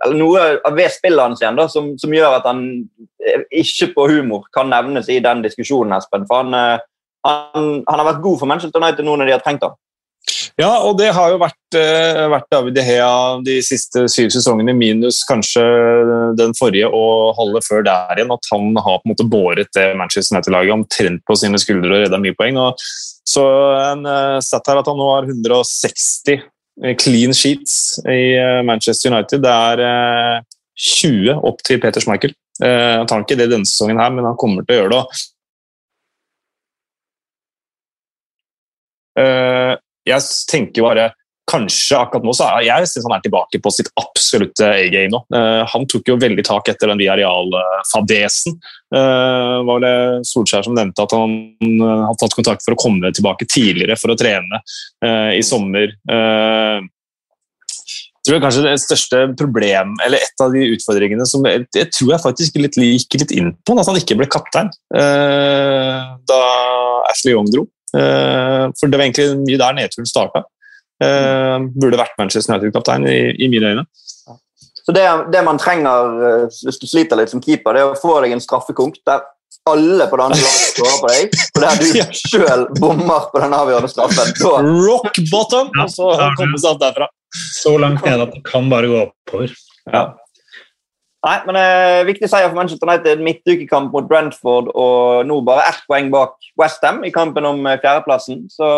eller 0.05 0.19
noe 0.19 0.45
ved 0.77 0.93
spillet 0.95 1.25
hans 1.25 1.43
igjen 1.43 1.59
da, 1.59 1.67
som, 1.71 1.91
som, 2.01 2.15
gjør 2.15 2.39
at 2.39 2.47
han 2.49 2.63
eh, 3.25 3.45
ikke 3.63 3.93
på 3.97 4.07
humor 4.13 4.47
kan 4.55 4.71
nevnes 4.71 5.11
i 5.13 5.21
den 5.25 5.43
diskusjonen, 5.45 5.97
Espen. 5.99 6.27
For 6.29 6.45
han, 6.45 6.55
eh, 6.55 6.87
han, 7.27 7.69
han 7.89 8.01
har 8.01 8.09
vært 8.13 8.25
god 8.25 8.41
for 8.41 8.51
Manchester 8.51 8.83
United 8.83 9.07
nå 9.07 9.19
når 9.19 9.31
de 9.31 9.37
har 9.37 9.45
trengt 9.45 9.67
ham. 9.67 9.77
Ja, 10.59 10.73
og 10.83 10.97
det 10.99 11.13
har 11.15 11.31
jo 11.31 11.39
vært, 11.41 11.77
vært 12.33 12.49
David 12.51 12.75
De 12.75 12.83
Hea 12.83 13.11
de 13.47 13.61
siste 13.63 14.03
syv 14.11 14.33
sesongene, 14.35 14.75
minus 14.75 15.21
kanskje 15.29 15.63
den 16.37 16.51
forrige 16.59 16.91
og 16.91 17.39
halve 17.39 17.63
før 17.63 17.87
der 17.87 18.19
igjen. 18.19 18.35
At 18.35 18.51
han 18.51 18.75
har 18.75 18.99
på 18.99 19.07
en 19.07 19.13
måte 19.15 19.29
båret 19.31 19.71
det 19.79 19.87
Manchester 19.97 20.35
United-laget 20.35 20.75
omtrent 20.75 21.23
på 21.25 21.39
sine 21.39 21.63
skuldre 21.63 21.95
og 21.95 22.05
redda 22.05 22.21
mye 22.21 22.37
poeng. 22.37 22.59
Og 22.61 22.83
så 23.29 23.47
en 23.93 24.05
stat 24.45 24.73
her 24.73 24.83
at 24.83 24.91
han 24.91 24.99
nå 24.99 25.09
har 25.15 25.31
160 25.31 26.43
Eh, 26.43 26.58
clean 26.99 27.35
sheets 27.35 27.99
i 28.07 28.37
eh, 28.39 28.61
Manchester 28.67 29.13
United. 29.13 29.43
Det 29.43 29.55
er 29.55 30.45
20 30.79 31.33
eh, 31.33 31.41
opp 31.51 31.63
til 31.67 31.81
Peter 31.83 32.05
Schmeichel. 32.05 32.35
Han 32.59 33.07
tar 33.07 33.23
ikke 33.23 33.37
det 33.39 33.53
denne 33.53 33.69
sesongen, 33.71 34.01
her, 34.03 34.11
men 34.11 34.27
han 34.27 34.39
kommer 34.39 34.65
til 34.67 34.75
å 34.75 34.79
gjøre 34.81 34.97
det. 34.97 35.03
Jeg 40.11 40.25
tenker 40.51 40.83
bare 40.83 41.05
kanskje 41.49 41.97
akkurat 41.99 42.27
nå 42.27 42.33
så 42.37 42.47
er 42.49 42.67
jeg 42.67 42.89
synes 42.91 43.07
han 43.09 43.17
er 43.17 43.23
tilbake 43.25 43.61
på 43.63 43.71
sitt 43.73 43.89
absolutte 44.01 44.67
A-game 44.69 45.11
nå. 45.13 45.21
Uh, 45.33 45.63
han 45.69 45.87
tok 45.91 46.11
jo 46.11 46.19
veldig 46.21 46.45
tak 46.47 46.69
etter 46.73 46.91
den 46.91 47.01
Viareal-fadesen. 47.01 48.59
Uh, 48.89 48.99
eh, 48.99 49.57
var 49.69 49.83
det 49.85 49.95
Solskjær 50.29 50.65
som 50.65 50.77
nevnte 50.77 51.05
at 51.05 51.13
han 51.17 51.33
uh, 51.83 52.05
hadde 52.09 52.21
tatt 52.23 52.37
kontakt 52.37 52.65
for 52.65 52.77
å 52.77 52.81
komme 52.81 53.13
tilbake 53.15 53.49
tidligere 53.49 53.97
for 54.01 54.13
å 54.13 54.19
trene 54.19 54.63
i 55.37 55.43
sommer. 55.45 55.93
jeg 56.09 56.83
tror 58.27 58.41
kanskje 58.43 58.65
det 58.65 58.75
største 58.83 59.21
problem, 59.39 59.95
eller 60.05 60.19
Et 60.25 60.43
av 60.45 60.53
de 60.53 60.65
utfordringene 60.75 61.27
som 61.29 61.45
jeg, 61.47 61.67
jeg 61.77 61.89
tror 61.95 62.11
jeg 62.13 62.25
faktisk 62.25 62.59
litt, 62.61 62.77
gikk 62.77 63.21
litt 63.23 63.33
inn 63.37 63.53
på, 63.65 63.77
at 63.79 63.89
han 63.89 64.01
ikke 64.01 64.19
ble 64.19 64.29
kaptein 64.31 64.71
da 64.91 66.41
Ashley 67.13 67.33
Young 67.37 67.49
dro. 67.53 67.67
for 67.93 68.87
Det 68.89 68.97
var 68.99 69.07
egentlig 69.07 69.29
mye 69.45 69.61
der 69.63 69.79
nedturen 69.79 70.09
starta. 70.09 70.45
Uh, 70.99 71.69
burde 71.79 71.99
vært 72.01 72.17
Manchester 72.19 72.57
United-kaptein 72.57 73.07
i, 73.07 73.19
i, 73.39 73.49
mine 73.51 73.73
øyne. 73.73 73.85
Så 74.89 74.95
det, 74.97 75.05
det, 75.31 75.43
man 75.45 75.61
trenger 75.61 76.15
eh, 76.25 76.61
hvis 76.65 76.79
du 76.81 76.87
sliter 76.89 77.19
litt 77.21 77.29
som 77.29 77.43
keeper, 77.45 77.77
det 77.77 77.83
er 77.83 77.91
å 77.91 77.99
få 77.99 78.15
deg 78.25 78.33
en 78.33 78.41
straffekonk 78.41 78.97
der 79.07 79.21
alle 79.69 80.07
på 80.09 80.17
det 80.17 80.25
andre 80.25 80.39
laget 80.41 80.71
skårer 80.73 81.03
på 81.03 81.11
deg, 81.13 81.35
og 81.53 81.61
der 81.65 81.83
du 81.83 82.15
sjøl 82.23 82.65
bommer 82.79 83.27
på 83.33 83.43
den 83.43 83.57
avgjørende 83.59 83.91
straffen. 83.93 84.33
Så. 84.41 84.55
Rock 84.65 85.21
bottom, 85.29 85.69
og 85.77 85.93
så 85.93 86.15
komme 86.39 86.57
seg 86.57 86.71
opp 86.73 86.81
derfra. 86.83 87.11
Så 87.59 87.75
langt 87.81 88.07
ned 88.07 88.25
at 88.25 88.33
det 88.33 88.41
kan 88.49 88.71
bare 88.73 88.89
gå 88.89 89.03
oppover. 89.05 89.53
Ja. 89.93 90.07
Nei, 91.27 91.35
men 91.49 91.59
eh, 91.59 92.07
Viktig 92.07 92.29
seier 92.31 92.49
for 92.49 92.57
Manchester 92.57 92.89
United. 92.89 93.23
Midtukekamp 93.27 93.93
mot 93.95 94.07
Brentford 94.09 94.71
og 94.73 95.27
nå 95.29 95.41
bare 95.47 95.67
ett 95.73 95.81
poeng 95.91 96.13
bak 96.15 96.37
Westham 96.61 97.03
i 97.05 97.13
kampen 97.15 97.47
om 97.49 97.61
eh, 97.67 97.81
fjerdeplassen. 97.83 98.47
Så 98.53 98.69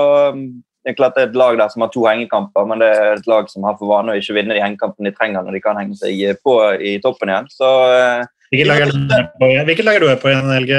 det 0.85 0.93
er 0.93 0.97
klart 0.97 1.17
det 1.17 1.23
er 1.23 1.31
et 1.31 1.39
lag 1.39 1.59
der 1.61 1.69
som 1.69 1.85
har 1.85 1.93
to 1.93 2.07
hengekamper, 2.09 2.67
men 2.69 2.81
det 2.81 2.91
er 2.97 3.15
et 3.19 3.27
lag 3.29 3.49
som 3.53 3.65
har 3.69 3.77
for 3.77 3.91
vane 3.91 4.15
å 4.15 4.21
ikke 4.21 4.37
vinne 4.39 4.57
de 4.57 4.63
hengekampene 4.65 5.11
de 5.11 5.17
trenger 5.17 5.45
når 5.45 5.59
de 5.59 5.65
kan 5.65 5.81
henge 5.81 5.99
seg 6.01 6.41
på 6.45 6.57
i 6.81 6.97
toppen 7.05 7.33
igjen. 7.33 7.51
Så, 7.53 7.73
eh, 7.93 8.29
Hvilket 8.51 8.67
lag, 8.67 8.81
er 8.83 10.01
du 10.03 10.09
på 10.19 10.31
igjen, 10.33 10.49
Helge? 10.51 10.79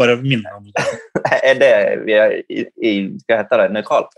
Bare 0.00 0.16
minne 0.18 0.50
om 0.56 0.64
det. 0.66 0.86
er 1.50 1.58
det 1.60 1.72
vi 2.06 2.16
er 2.18 2.32
i, 2.50 2.64
i 2.82 2.92
Hva 3.28 3.38
heter 3.42 3.62
det? 3.62 3.68
Nøytral? 3.76 4.08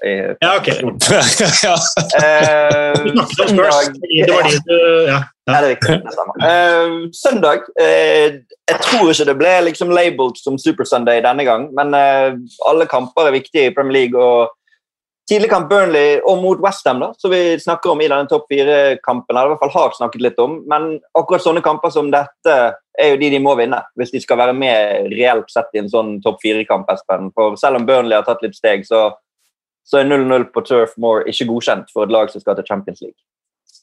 Ja, 0.40 0.54
ok. 0.56 0.70
ja. 1.66 1.74
Eh, 2.16 2.96
søndag 3.36 3.92
Det 4.00 4.30
var 4.32 4.48
de 4.48 4.60
du 4.64 4.78
Ja. 5.10 5.18
Ja. 5.46 5.52
det 5.52 5.58
er 5.58 5.68
riktig. 5.74 5.98
Uh, 6.42 7.06
søndag 7.14 7.68
uh, 7.78 8.28
Jeg 8.70 8.80
tror 8.88 9.12
ikke 9.12 9.28
det 9.28 9.38
ble 9.42 9.54
liksom 9.68 9.92
labeled 9.94 10.40
som 10.40 10.56
Super 10.58 10.88
Sunday 10.88 11.20
denne 11.22 11.44
gang, 11.44 11.68
men 11.76 11.92
uh, 11.94 12.32
alle 12.66 12.88
kamper 12.90 13.28
er 13.28 13.36
viktige 13.36 13.68
i 13.68 13.74
Premier 13.76 14.00
League. 14.00 14.16
og 14.16 14.55
Tidlig 15.26 15.48
kamp 15.50 15.66
Burnley 15.66 16.20
og 16.22 16.38
mot 16.38 16.60
Westham, 16.62 17.00
som 17.18 17.32
vi 17.32 17.56
snakker 17.58 17.90
om 17.90 18.00
i 18.00 18.06
denne 18.06 18.30
topp 18.30 18.44
fire-kampen. 18.52 19.34
i 19.34 19.48
hvert 19.50 19.58
fall 19.58 19.72
har 19.74 19.96
snakket 19.96 20.22
litt 20.22 20.38
om, 20.38 20.62
Men 20.68 21.00
akkurat 21.18 21.42
sånne 21.42 21.62
kamper 21.62 21.90
som 21.90 22.10
dette 22.10 22.54
er 22.98 23.10
jo 23.10 23.16
de 23.16 23.30
de 23.30 23.40
må 23.42 23.56
vinne 23.58 23.82
hvis 23.96 24.12
de 24.12 24.20
skal 24.20 24.38
være 24.38 24.54
med 24.54 25.10
reelt 25.10 25.50
sett 25.50 25.74
i 25.74 25.78
en 25.78 25.90
sånn 25.90 26.22
topp 26.22 26.38
fire-kamp. 26.42 26.86
For 27.34 27.56
Selv 27.56 27.76
om 27.76 27.86
Burnley 27.86 28.14
har 28.14 28.22
tatt 28.22 28.42
litt 28.42 28.54
steg, 28.54 28.86
så, 28.86 29.18
så 29.84 29.98
er 29.98 30.04
0-0 30.04 30.46
på 30.54 30.62
Turf 30.62 30.94
Moor 30.96 31.26
ikke 31.26 31.50
godkjent 31.50 31.90
for 31.90 32.04
et 32.04 32.14
lag 32.14 32.30
som 32.30 32.40
skal 32.40 32.54
til 32.54 32.68
Champions 32.68 33.02
League. 33.02 33.18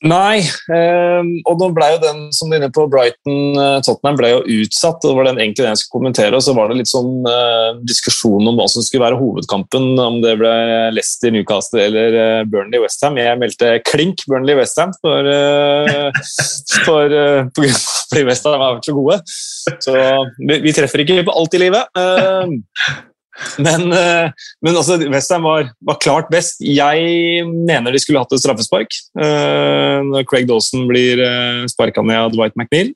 Nei, 0.03 0.41
eh, 0.75 1.21
og 1.47 1.61
nå 1.61 1.69
ble 1.75 1.87
jo 1.93 1.99
den 2.01 2.23
som 2.35 2.49
du 2.49 2.57
er 2.57 2.59
inne 2.59 2.71
på, 2.73 2.85
Brighton-Tottenham 2.91 4.17
ble 4.19 4.31
jo 4.33 4.41
utsatt. 4.59 4.99
og 4.99 5.07
Det 5.07 5.15
var 5.19 5.29
den 5.29 5.39
egentlig 5.39 5.63
den 5.63 5.71
jeg 5.71 5.83
skulle 5.83 5.99
kommentere. 6.01 6.35
og 6.35 6.43
Så 6.43 6.55
var 6.57 6.67
det 6.67 6.79
litt 6.81 6.91
sånn 6.91 7.29
eh, 7.29 7.69
diskusjon 7.87 8.51
om 8.51 8.59
hva 8.59 8.67
som 8.71 8.83
skulle 8.83 9.05
være 9.05 9.19
hovedkampen. 9.21 9.93
Om 10.03 10.19
det 10.25 10.35
ble 10.41 10.51
Leicester, 10.95 11.31
Newcastle 11.31 11.85
eller 11.85 12.19
eh, 12.19 12.41
Burnley-Westham. 12.51 13.21
Jeg 13.21 13.39
meldte 13.39 13.71
klink 13.87 14.25
Burnley-Westham 14.27 14.91
for, 14.99 15.31
eh, 15.31 16.11
for, 16.89 17.17
eh, 17.23 17.47
fordi 17.53 18.27
Westham 18.27 18.59
har 18.59 18.77
vært 18.77 18.91
så 18.91 18.97
gode. 18.99 19.21
Så 19.87 19.95
vi, 19.95 20.59
vi, 20.67 20.75
treffer 20.75 21.05
ikke 21.05 21.23
på 21.23 21.39
alt 21.39 21.55
i 21.55 21.65
livet. 21.67 22.03
Eh, 23.33 23.63
men, 23.63 23.91
eh, 23.93 24.29
men 24.61 24.77
altså, 24.77 24.97
Westham 25.09 25.45
var, 25.47 25.71
var, 25.85 25.97
klart 26.03 26.29
best. 26.33 26.61
Jeg 26.61 27.45
mener 27.49 27.93
de 27.93 28.01
skulle 28.01 28.21
hatt 28.21 28.33
et 28.33 28.43
straffespark 28.43 28.93
uh, 29.19 29.99
når 30.05 30.25
Craig 30.29 30.47
Dawson 30.49 30.85
blir 30.89 31.21
uh, 31.21 31.63
sparka 31.71 32.03
ned 32.05 32.19
av 32.19 32.33
Dwight 32.33 32.57
McNeil. 32.59 32.93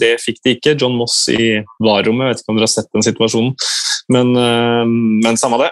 Det 0.00 0.14
fikk 0.22 0.40
de 0.44 0.56
ikke. 0.56 0.76
John 0.80 0.96
Moss 0.98 1.24
i 1.32 1.60
VAR-rommet, 1.82 2.32
vet 2.32 2.42
ikke 2.42 2.54
om 2.54 2.58
dere 2.58 2.68
har 2.68 2.74
sett 2.74 2.90
den 2.94 3.06
situasjonen. 3.06 3.54
Men, 4.12 4.34
men 5.24 5.38
samme 5.40 5.56
det. 5.62 5.70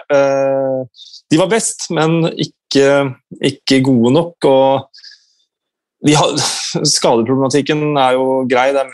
de 1.29 1.37
var 1.37 1.51
best, 1.51 1.85
men 1.93 2.31
ikke, 2.31 2.87
ikke 3.51 3.83
gode 3.85 4.13
nok. 4.15 4.47
og 4.49 6.07
har, 6.17 6.33
Skadeproblematikken 6.95 7.93
er 7.93 8.17
jo 8.17 8.41
grei. 8.49 8.71
Det 8.73 8.81
er 8.81 8.89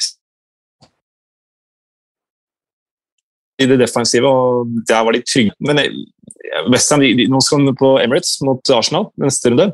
i 3.60 3.68
det 3.70 3.80
defensive, 3.82 4.30
og 4.30 4.72
der 4.90 5.04
var 5.06 5.16
de 5.16 5.22
trygge. 5.26 5.54
Men 5.66 5.82
eh, 5.84 5.92
Westham 6.72 7.04
nå 7.04 7.42
skal 7.44 7.68
de 7.68 7.76
på 7.78 7.92
Emirates 8.02 8.40
mot 8.46 8.72
Arsenal 8.74 9.10
neste 9.22 9.52
runde. 9.52 9.70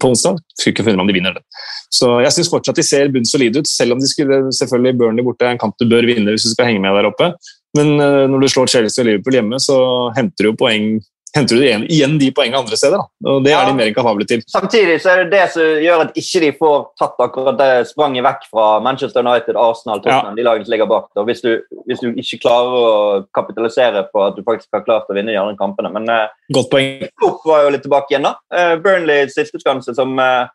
på 0.00 0.08
onsdag. 0.08 0.38
Skulle 0.54 0.74
ikke 0.74 0.86
funnet 0.86 1.02
om 1.02 1.10
de 1.10 1.16
vinner 1.16 1.36
den. 1.36 1.44
Så 1.92 2.10
jeg 2.24 2.34
syns 2.36 2.50
fortsatt 2.52 2.78
de 2.78 2.86
ser 2.86 3.12
bunnsolide 3.12 3.62
ut, 3.62 3.68
selv 3.68 3.96
om 3.96 4.00
de 4.00 4.08
skulle 4.10 4.40
selvfølgelig 4.54 4.98
Burnley 4.98 5.26
borte 5.26 5.48
en 5.48 5.60
kamp 5.60 5.76
du 5.78 5.88
bør 5.90 6.06
vinne 6.06 6.32
hvis 6.32 6.46
du 6.46 6.52
skal 6.54 6.70
henge 6.70 6.82
med 6.84 6.96
der 6.96 7.10
oppe. 7.10 7.32
Men 7.76 7.98
eh, 8.00 8.24
når 8.30 8.44
du 8.44 8.48
slår 8.54 8.72
Chelsea 8.72 9.02
og 9.02 9.10
Liverpool 9.10 9.38
hjemme, 9.38 9.60
så 9.62 9.78
henter 10.16 10.46
du 10.46 10.52
jo 10.52 10.58
poeng 10.58 10.98
henter 11.38 11.58
du 11.58 11.64
igjen, 11.64 12.16
de 12.20 12.28
poengene 12.34 12.60
andre 12.60 12.78
steder. 12.78 13.00
Da. 13.00 13.30
og 13.32 13.44
Det 13.44 13.52
ja. 13.52 13.60
er 13.62 13.70
de 13.70 13.76
mer 13.78 13.92
kapable 13.96 14.26
til. 14.28 14.42
Samtidig 14.50 14.98
så 15.02 15.12
er 15.12 15.22
det 15.22 15.36
det 15.36 15.44
som 15.54 15.82
gjør 15.84 16.04
at 16.04 16.18
ikke 16.20 16.42
de 16.44 16.50
får 16.58 16.76
tatt 17.00 17.24
akkurat 17.24 17.58
det 17.60 17.70
spranget 17.90 18.26
vekk 18.26 18.44
fra 18.50 18.66
Manchester 18.84 19.24
United, 19.24 19.56
Arsenal, 19.58 20.02
Tottenham, 20.02 20.34
ja. 20.34 20.36
de 20.38 20.46
lagene 20.48 20.68
som 20.68 20.74
ligger 20.74 20.90
bak. 20.90 21.08
Da, 21.16 21.24
hvis, 21.28 21.42
du, 21.44 21.50
hvis, 21.88 22.02
du, 22.04 22.12
ikke 22.20 22.42
klarer 22.44 22.76
å 22.78 22.92
kapitalisere 23.36 24.04
på 24.12 24.26
at 24.26 24.38
du 24.38 24.44
faktisk 24.46 24.76
har 24.76 24.84
klart 24.86 25.10
å 25.10 25.16
vinne 25.16 25.34
de 25.34 25.40
andre 25.40 25.58
kampene. 25.58 25.92
Men 25.94 26.10
uh, 26.12 26.36
Godt 26.54 26.70
poeng. 26.74 27.08
Klopp 27.20 27.48
var 27.48 27.64
jo 27.64 27.74
litt 27.74 27.86
tilbake 27.86 28.14
igjen, 28.14 28.28
da. 28.28 28.36
Uh, 28.52 28.76
Burnley 28.82 29.28
siste 29.32 29.60
skanse, 29.62 29.96
som 29.96 30.14
uh, 30.20 30.46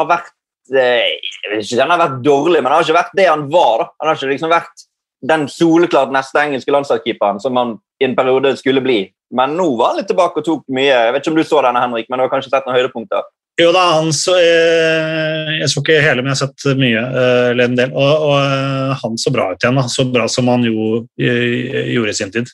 har 0.00 0.10
vært 0.10 0.36
jeg 0.70 1.50
vet 1.50 1.64
ikke 1.64 1.82
han 1.82 1.90
har 1.90 1.98
vært 1.98 2.20
dårlig, 2.22 2.60
men 2.60 2.70
han 2.70 2.76
har 2.78 2.84
ikke 2.84 2.94
vært 2.94 3.16
det 3.18 3.24
han 3.26 3.48
var. 3.50 3.80
da. 3.80 3.86
Han 3.98 4.06
har 4.06 4.18
ikke 4.20 4.28
liksom 4.30 4.52
vært 4.52 4.84
den 5.30 5.48
soleklart 5.50 6.12
neste 6.14 6.40
engelske 6.40 6.72
landslagskeeperen 6.72 7.40
som 7.42 7.58
han 7.58 7.74
i 8.00 8.06
en 8.06 8.16
periode 8.16 8.54
skulle 8.60 8.82
bli. 8.84 9.00
Men 9.36 9.54
nå 9.58 9.68
var 9.78 9.92
han 9.92 10.00
litt 10.00 10.08
tilbake 10.10 10.42
og 10.42 10.46
tok 10.46 10.64
mye. 10.74 10.90
Jeg 10.90 11.12
vet 11.14 11.22
ikke 11.22 11.32
om 11.34 11.38
du 11.38 11.46
så 11.46 11.60
denne, 11.64 11.82
Henrik, 11.84 12.08
men 12.10 12.18
du 12.18 12.26
har 12.26 12.32
kanskje 12.32 12.50
sett 12.52 12.66
noen 12.66 12.78
høydepunkter? 12.78 13.28
Jo 13.60 13.70
da, 13.74 13.82
han 13.98 14.12
så, 14.16 14.36
eh, 14.40 15.56
jeg 15.58 15.68
så 15.68 15.82
ikke 15.82 15.98
hele, 16.00 16.22
men 16.22 16.32
jeg 16.32 16.38
har 16.38 16.48
sett 16.48 16.78
mye. 16.80 17.00
Eh, 17.00 17.46
eller 17.52 17.68
en 17.68 17.78
del, 17.78 17.90
og, 17.92 18.26
og, 18.28 18.36
eh, 18.40 18.92
han 19.02 19.18
så 19.20 19.32
bra 19.34 19.50
ut 19.52 19.64
igjen. 19.64 19.80
Da. 19.80 19.86
Så 19.92 20.06
bra 20.10 20.28
som 20.32 20.48
han 20.52 20.64
jo, 20.66 21.02
gjorde 21.20 22.14
i 22.14 22.16
sin 22.16 22.32
tid. 22.34 22.52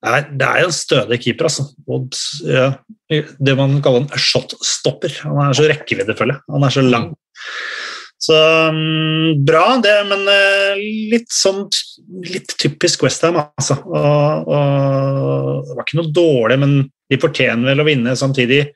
Det 0.00 0.16
er, 0.16 0.26
er 0.48 0.64
en 0.64 0.74
stødig 0.74 1.20
keeper, 1.20 1.50
altså. 1.50 1.68
Og, 1.92 2.16
ja, 2.48 2.70
det 3.10 3.56
man 3.58 3.78
kaller 3.84 4.06
en 4.06 4.24
shotstopper. 4.28 5.20
Han 5.26 5.42
er 5.44 5.56
så 5.56 5.68
rekkeviddefull. 5.70 6.34
Han 6.50 6.66
er 6.66 6.74
så 6.74 6.84
lang. 6.86 7.12
Så 8.20 8.36
um, 8.68 9.44
bra, 9.48 9.64
det, 9.80 9.94
men 10.10 10.26
uh, 10.28 10.80
litt 11.08 11.30
sånn 11.32 11.64
litt 12.28 12.52
typisk 12.60 13.06
Westham, 13.06 13.38
altså. 13.40 13.78
Og, 13.80 14.50
og, 14.50 15.68
det 15.70 15.76
var 15.78 15.86
ikke 15.86 16.00
noe 16.02 16.12
dårlig, 16.14 16.58
men 16.60 16.74
de 17.10 17.20
fortjener 17.20 17.72
vel 17.72 17.80
å 17.80 17.88
vinne 17.88 18.16
samtidig. 18.18 18.66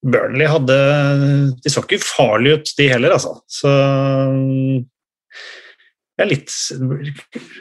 Burnley 0.00 0.48
hadde 0.48 0.76
De 1.60 1.68
så 1.68 1.82
ikke 1.84 1.98
ufarlige 2.00 2.56
ut, 2.56 2.72
de 2.78 2.88
heller, 2.88 3.18
altså. 3.18 3.34
Så 3.52 3.68
um, 3.68 4.80
jeg 6.20 6.24
er 6.24 6.32
litt 6.32 6.54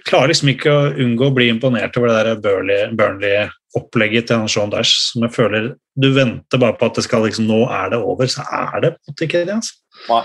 Klarer 0.08 0.32
liksom 0.32 0.52
ikke 0.52 0.72
å 0.72 0.90
unngå 1.00 1.30
å 1.30 1.36
bli 1.36 1.48
imponert 1.52 1.96
over 2.00 2.12
det 2.12 2.40
der 2.44 2.92
Burnley-opplegget 3.00 4.32
til 4.32 4.48
Sean 4.52 4.72
Dash, 4.72 4.96
som 5.12 5.24
jeg 5.28 5.36
føler 5.36 5.74
Du 6.00 6.14
venter 6.16 6.62
bare 6.62 6.80
på 6.80 6.88
at 6.88 7.00
det 7.00 7.06
skal 7.08 7.28
liksom 7.28 7.48
Nå 7.52 7.66
er 7.68 7.94
det 7.94 8.00
over, 8.00 8.32
så 8.32 8.48
er 8.48 8.86
det 8.86 8.96
på 8.96 9.00
en 9.04 9.14
måte 9.14 9.28
ikke 9.28 9.44
det. 9.48 9.60
altså. 9.60 10.24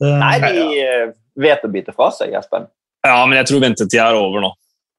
Det- 0.00 0.18
Nei, 0.20 0.38
de 0.40 0.80
eh, 0.80 1.12
vet 1.36 1.64
å 1.64 1.70
bite 1.72 1.94
fra 1.94 2.10
seg, 2.10 2.34
Espen. 2.34 2.66
Ja, 3.04 3.24
men 3.26 3.38
jeg 3.38 3.46
tror 3.50 3.60
ventetida 3.60 4.08
er 4.10 4.18
over 4.18 4.40
nå. 4.40 4.52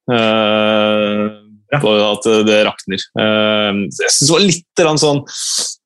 Uh, 0.06 1.41
Ja. 1.74 1.80
på 1.82 1.89
at 1.98 2.28
det 2.46 2.60
rakner. 2.68 3.02
Uh, 3.18 3.88
jeg 3.89 4.12
synes 4.14 4.28
det 4.28 4.36
var 4.36 4.43
litt 4.46 5.02
sånn 5.02 5.24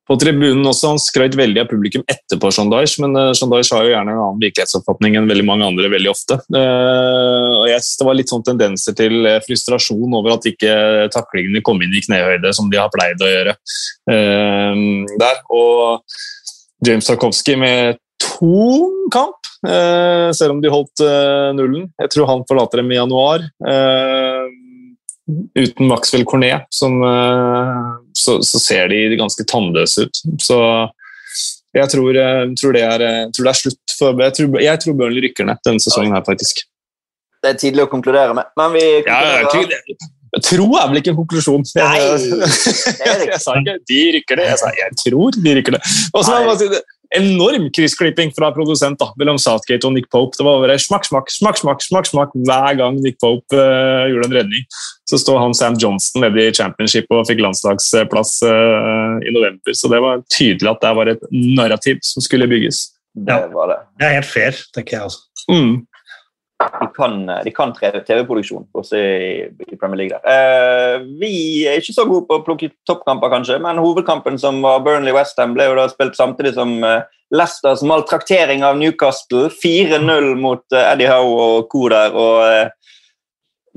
på 0.09 0.17
tribunen 0.17 0.65
også, 0.65 0.89
Han 0.89 0.99
skrøt 0.99 1.35
veldig 1.37 1.61
av 1.61 1.67
publikum 1.69 2.03
etterpå 2.09 2.49
Shandaish, 2.51 2.97
men 2.99 3.13
Shandaish 3.37 3.69
har 3.75 3.85
jo 3.85 3.91
gjerne 3.93 4.09
en 4.15 4.21
annen 4.23 4.41
virkelighetsoppfatning 4.41 5.15
enn 5.19 5.29
veldig 5.29 5.45
mange 5.45 5.67
andre 5.69 5.91
veldig 5.93 6.09
ofte. 6.09 6.39
Eh, 6.49 7.49
og 7.59 7.67
jeg 7.69 7.77
synes 7.85 7.99
Det 8.01 8.07
var 8.09 8.17
litt 8.17 8.33
sånn 8.33 8.45
tendenser 8.47 8.97
til 8.97 9.29
eh, 9.29 9.39
frustrasjon 9.45 10.17
over 10.17 10.33
at 10.33 10.49
ikke 10.49 10.73
taklingene 11.13 11.61
kom 11.61 11.81
inn 11.85 11.93
i 11.93 12.01
knehøyde, 12.01 12.51
som 12.57 12.71
de 12.73 12.81
har 12.81 12.89
pleid 12.89 13.21
å 13.21 13.29
gjøre 13.29 13.53
eh, 14.09 14.83
der. 15.21 15.41
Og 15.53 16.01
James 16.85 17.05
Tarkovsky 17.05 17.55
med 17.61 18.01
tom 18.39 19.09
kamp, 19.11 19.49
eh, 19.67 20.31
selv 20.31 20.55
om 20.55 20.61
de 20.61 20.71
holdt 20.71 21.03
eh, 21.03 21.49
nullen. 21.57 21.89
Jeg 21.99 22.13
tror 22.13 22.29
han 22.29 22.45
forlater 22.47 22.81
dem 22.81 22.91
i 22.93 22.99
januar. 22.99 23.43
Eh, 23.73 24.47
uten 25.59 25.89
Maxwell 25.89 26.25
Cornet, 26.25 26.65
som, 26.73 26.95
så, 28.17 28.39
så 28.41 28.61
ser 28.63 28.87
de 28.89 29.19
ganske 29.19 29.43
tannløse 29.45 30.07
ut. 30.07 30.21
Så 30.41 30.57
jeg 31.77 31.85
tror, 31.91 32.17
tror, 32.57 32.73
det, 32.73 32.81
er, 32.81 33.27
tror 33.29 33.45
det 33.45 33.51
er 33.51 33.59
slutt 33.59 33.93
for 33.93 34.23
Jeg 34.25 34.33
tror, 34.33 34.55
jeg 34.63 34.81
tror 34.81 34.95
Burnley 34.97 35.27
rykker 35.27 35.45
ned 35.45 35.61
denne 35.67 35.83
sesongen 35.83 36.15
her, 36.17 36.25
faktisk. 36.25 36.63
Det 37.43 37.53
er 37.53 37.59
tidlig 37.61 37.85
å 37.85 37.91
konkludere 37.91 38.33
med, 38.35 38.49
men 38.57 38.73
vi 38.73 38.81
Ja, 39.05 39.19
jeg, 39.37 39.51
tror, 39.53 39.69
jeg 39.69 40.81
er 40.81 40.89
vel 40.89 40.99
ikke 41.03 41.13
en 41.13 41.19
konklusjon. 41.19 41.67
Nei, 41.77 41.99
det 42.09 43.05
er 43.05 43.21
ikke. 43.21 43.35
jeg 43.35 43.43
sa 43.45 43.55
ikke 43.61 43.77
'de 43.85 44.01
rykker 44.17 44.41
det', 44.41 44.49
jeg 44.49 44.61
sa 44.63 44.73
'jeg 44.79 44.97
tror 45.03 45.37
de 45.37 45.55
rykker 45.59 45.77
det'. 45.77 45.93
Og 46.17 46.25
Enorm 47.17 47.71
kryssklipping 47.73 48.29
fra 48.35 48.51
produsent 48.53 48.99
da, 49.01 49.07
mellom 49.17 49.39
Southgate 49.41 49.87
og 49.87 49.95
Nick 49.95 50.11
Pope. 50.13 50.37
Det 50.37 50.45
var 50.45 50.61
bare 50.61 50.75
smakk, 50.77 51.07
smakk, 51.09 51.31
smakk, 51.33 51.57
smakk, 51.57 51.81
smakk, 51.81 52.09
smakk 52.11 52.35
hver 52.45 52.77
gang 52.77 52.99
Nick 53.01 53.17
Pope 53.21 53.57
uh, 53.57 54.05
gjorde 54.11 54.29
en 54.29 54.37
redning. 54.37 54.67
Så 55.09 55.17
står 55.23 55.41
han 55.41 55.57
Sam 55.57 55.79
Johnson 55.81 56.21
nede 56.21 56.45
i 56.45 56.53
championship 56.53 57.09
og 57.09 57.25
fikk 57.29 57.41
landslagsplass 57.41 58.35
uh, 58.45 59.17
i 59.25 59.33
november. 59.33 59.73
Så 59.73 59.89
det 59.89 60.03
var 60.05 60.21
tydelig 60.29 60.69
at 60.69 60.85
det 60.85 60.93
var 61.01 61.13
et 61.15 61.25
narrativ 61.33 62.03
som 62.05 62.25
skulle 62.25 62.49
bygges. 62.51 62.85
Det 63.17 63.39
var 63.55 63.73
det. 63.73 63.79
Det 63.97 64.05
er 64.05 64.19
helt 64.19 64.29
fair, 64.29 64.61
tenker 64.75 64.99
jeg 64.99 65.09
også. 65.09 65.25
Mm. 65.49 65.73
De 66.59 66.87
kan, 66.95 67.13
de 67.45 67.51
kan 67.55 67.71
TV-produksjon 67.71 68.65
også 68.75 68.97
i, 68.99 69.75
Premier 69.79 70.01
League. 70.01 70.17
der. 70.17 70.25
Eh, 70.27 71.05
vi 71.21 71.63
er 71.67 71.79
ikke 71.79 71.95
så 71.95 72.03
gode 72.07 72.27
på 72.27 72.39
å 72.39 72.43
plukke 72.43 72.71
toppkamper, 72.87 73.31
kanskje, 73.31 73.61
men 73.63 73.79
hovedkampen 73.79 74.35
som 74.41 74.59
var 74.65 74.83
Burnley-Westham, 74.83 75.55
ble 75.55 75.69
jo 75.69 75.77
da 75.79 75.87
spilt 75.91 76.19
samtidig 76.19 76.57
som 76.57 76.75
eh, 76.83 77.07
Leicesters 77.31 77.85
maltraktering 77.87 78.65
av 78.67 78.75
Newcastle. 78.79 79.47
4-0 79.63 80.33
mot 80.41 80.75
eh, 80.75 80.91
Eddie 80.91 81.07
Howe 81.07 81.39
og 81.45 81.71
co. 81.71 81.87
der. 81.93 82.11
og 82.11 82.43
eh, 82.49 82.67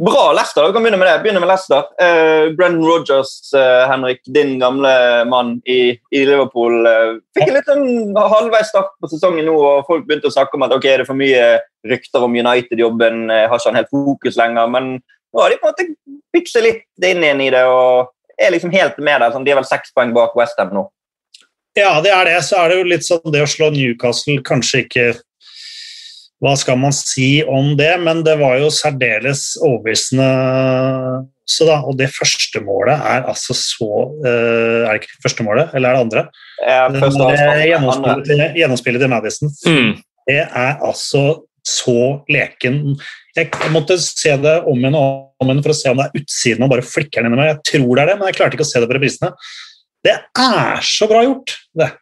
Bra 0.03 0.33
Leicester. 0.33 0.67
Vi 0.67 0.73
kan 0.73 0.83
begynne 0.83 0.99
med 0.99 1.07
det. 1.07 1.19
Begynne 1.23 1.41
med 1.41 1.51
Leicester. 1.53 1.85
Uh, 2.01 2.51
Brendan 2.57 2.83
Rodgers, 2.83 3.53
uh, 3.55 3.85
Henrik, 3.91 4.23
din 4.35 4.57
gamle 4.59 4.91
mann 5.29 5.61
i, 5.69 5.99
i 6.11 6.23
Liverpool, 6.27 6.87
uh, 6.89 7.21
fikk 7.37 7.51
en 7.51 7.59
litt 7.59 7.69
sånn 7.69 8.17
halvveis 8.17 8.73
start 8.73 8.97
på 8.99 9.11
sesongen 9.13 9.47
nå, 9.47 9.53
og 9.53 9.85
folk 9.87 10.09
begynte 10.09 10.33
å 10.33 10.35
snakke 10.35 10.57
om 10.57 10.65
at 10.67 10.75
ok, 10.75 10.89
er 10.89 11.05
det 11.05 11.09
for 11.11 11.21
mye 11.21 11.45
rykter 11.89 12.25
om 12.25 12.35
United-jobben, 12.37 13.31
eh, 13.31 13.49
har 13.49 13.59
ikke 13.59 13.71
han 13.71 13.81
helt 13.81 13.93
fokus 13.93 14.39
lenger. 14.39 14.71
Men 14.71 14.91
nå 15.33 15.43
har 15.43 15.51
de 15.51 15.61
på 15.61 15.69
en 15.69 15.73
måte 15.73 15.89
bygd 16.33 16.59
litt 16.63 17.09
inn 17.09 17.25
igjen 17.25 17.45
i 17.45 17.51
det 17.55 17.65
og 17.69 18.13
er 18.41 18.55
liksom 18.55 18.73
helt 18.75 18.99
med 18.99 19.21
der. 19.21 19.33
Sånn, 19.33 19.45
de 19.47 19.55
er 19.55 19.61
vel 19.61 19.69
seks 19.69 19.95
poeng 19.97 20.15
bak 20.17 20.37
Westham 20.39 20.73
nå. 20.75 20.87
Ja, 21.79 22.01
det 22.05 22.13
er 22.13 22.29
det. 22.29 22.39
Så 22.45 22.59
er 22.61 22.71
det 22.71 22.81
jo 22.81 22.89
litt 22.89 23.07
sånn 23.07 23.33
det 23.33 23.45
å 23.45 23.51
slå 23.51 23.71
Newcastle 23.73 24.43
kanskje 24.45 24.87
ikke 24.87 25.13
Hva 26.43 26.57
skal 26.59 26.75
man 26.75 26.91
si 26.91 27.45
om 27.47 27.77
det? 27.79 27.93
Men 28.03 28.25
det 28.27 28.35
var 28.41 28.57
jo 28.59 28.69
særdeles 28.75 29.53
overbevisende 29.63 30.27
så 31.49 31.67
da. 31.69 31.79
Og 31.87 31.97
det 31.99 32.11
første 32.15 32.63
målet 32.65 32.99
er 32.99 33.29
altså 33.31 33.55
så 33.57 33.91
eh, 34.27 34.83
Er 34.87 34.91
det 34.91 35.03
ikke 35.03 35.23
første 35.27 35.47
målet, 35.47 35.73
eller 35.75 35.91
er 35.91 35.97
det 35.97 36.05
andre? 36.07 36.25
Ja, 36.63 36.89
Det 36.93 37.03
første 37.03 37.31
er. 37.31 37.63
Gjennomspillet 37.73 38.29
til, 38.29 38.45
gjennomspillet 38.61 39.05
til 39.05 39.13
Madison. 39.13 39.55
Mm. 39.67 39.93
Det 40.29 40.43
er 40.43 40.77
altså 40.83 41.23
så 41.67 42.25
leken. 42.33 42.97
Jeg 43.37 43.51
måtte 43.75 43.99
se 44.03 44.35
det 44.43 44.57
om 44.69 44.81
igjen 44.81 44.99
og 44.99 45.43
om 45.43 45.51
igjen 45.51 45.63
for 45.65 45.75
å 45.75 45.79
se 45.79 45.93
om 45.93 46.01
det 46.01 46.09
er 46.09 46.23
utsiden 46.23 46.67
og 46.67 46.73
bare 46.75 46.87
flikker 46.87 47.23
den 47.23 47.33
innom. 47.33 47.47
Jeg 47.47 47.63
tror 47.71 47.93
det 47.95 48.03
er 48.03 48.13
det, 48.13 48.19
men 48.19 48.31
jeg 48.31 48.41
klarte 48.41 48.59
ikke 48.59 48.67
å 48.67 48.73
se 48.73 48.83
det 48.83 48.91
på 48.91 48.99
reprisene. 48.99 49.33
Det 50.03 50.19
er 50.19 50.83
så 50.87 51.07
bra 51.11 51.23
gjort, 51.23 51.55
det. 51.79 51.93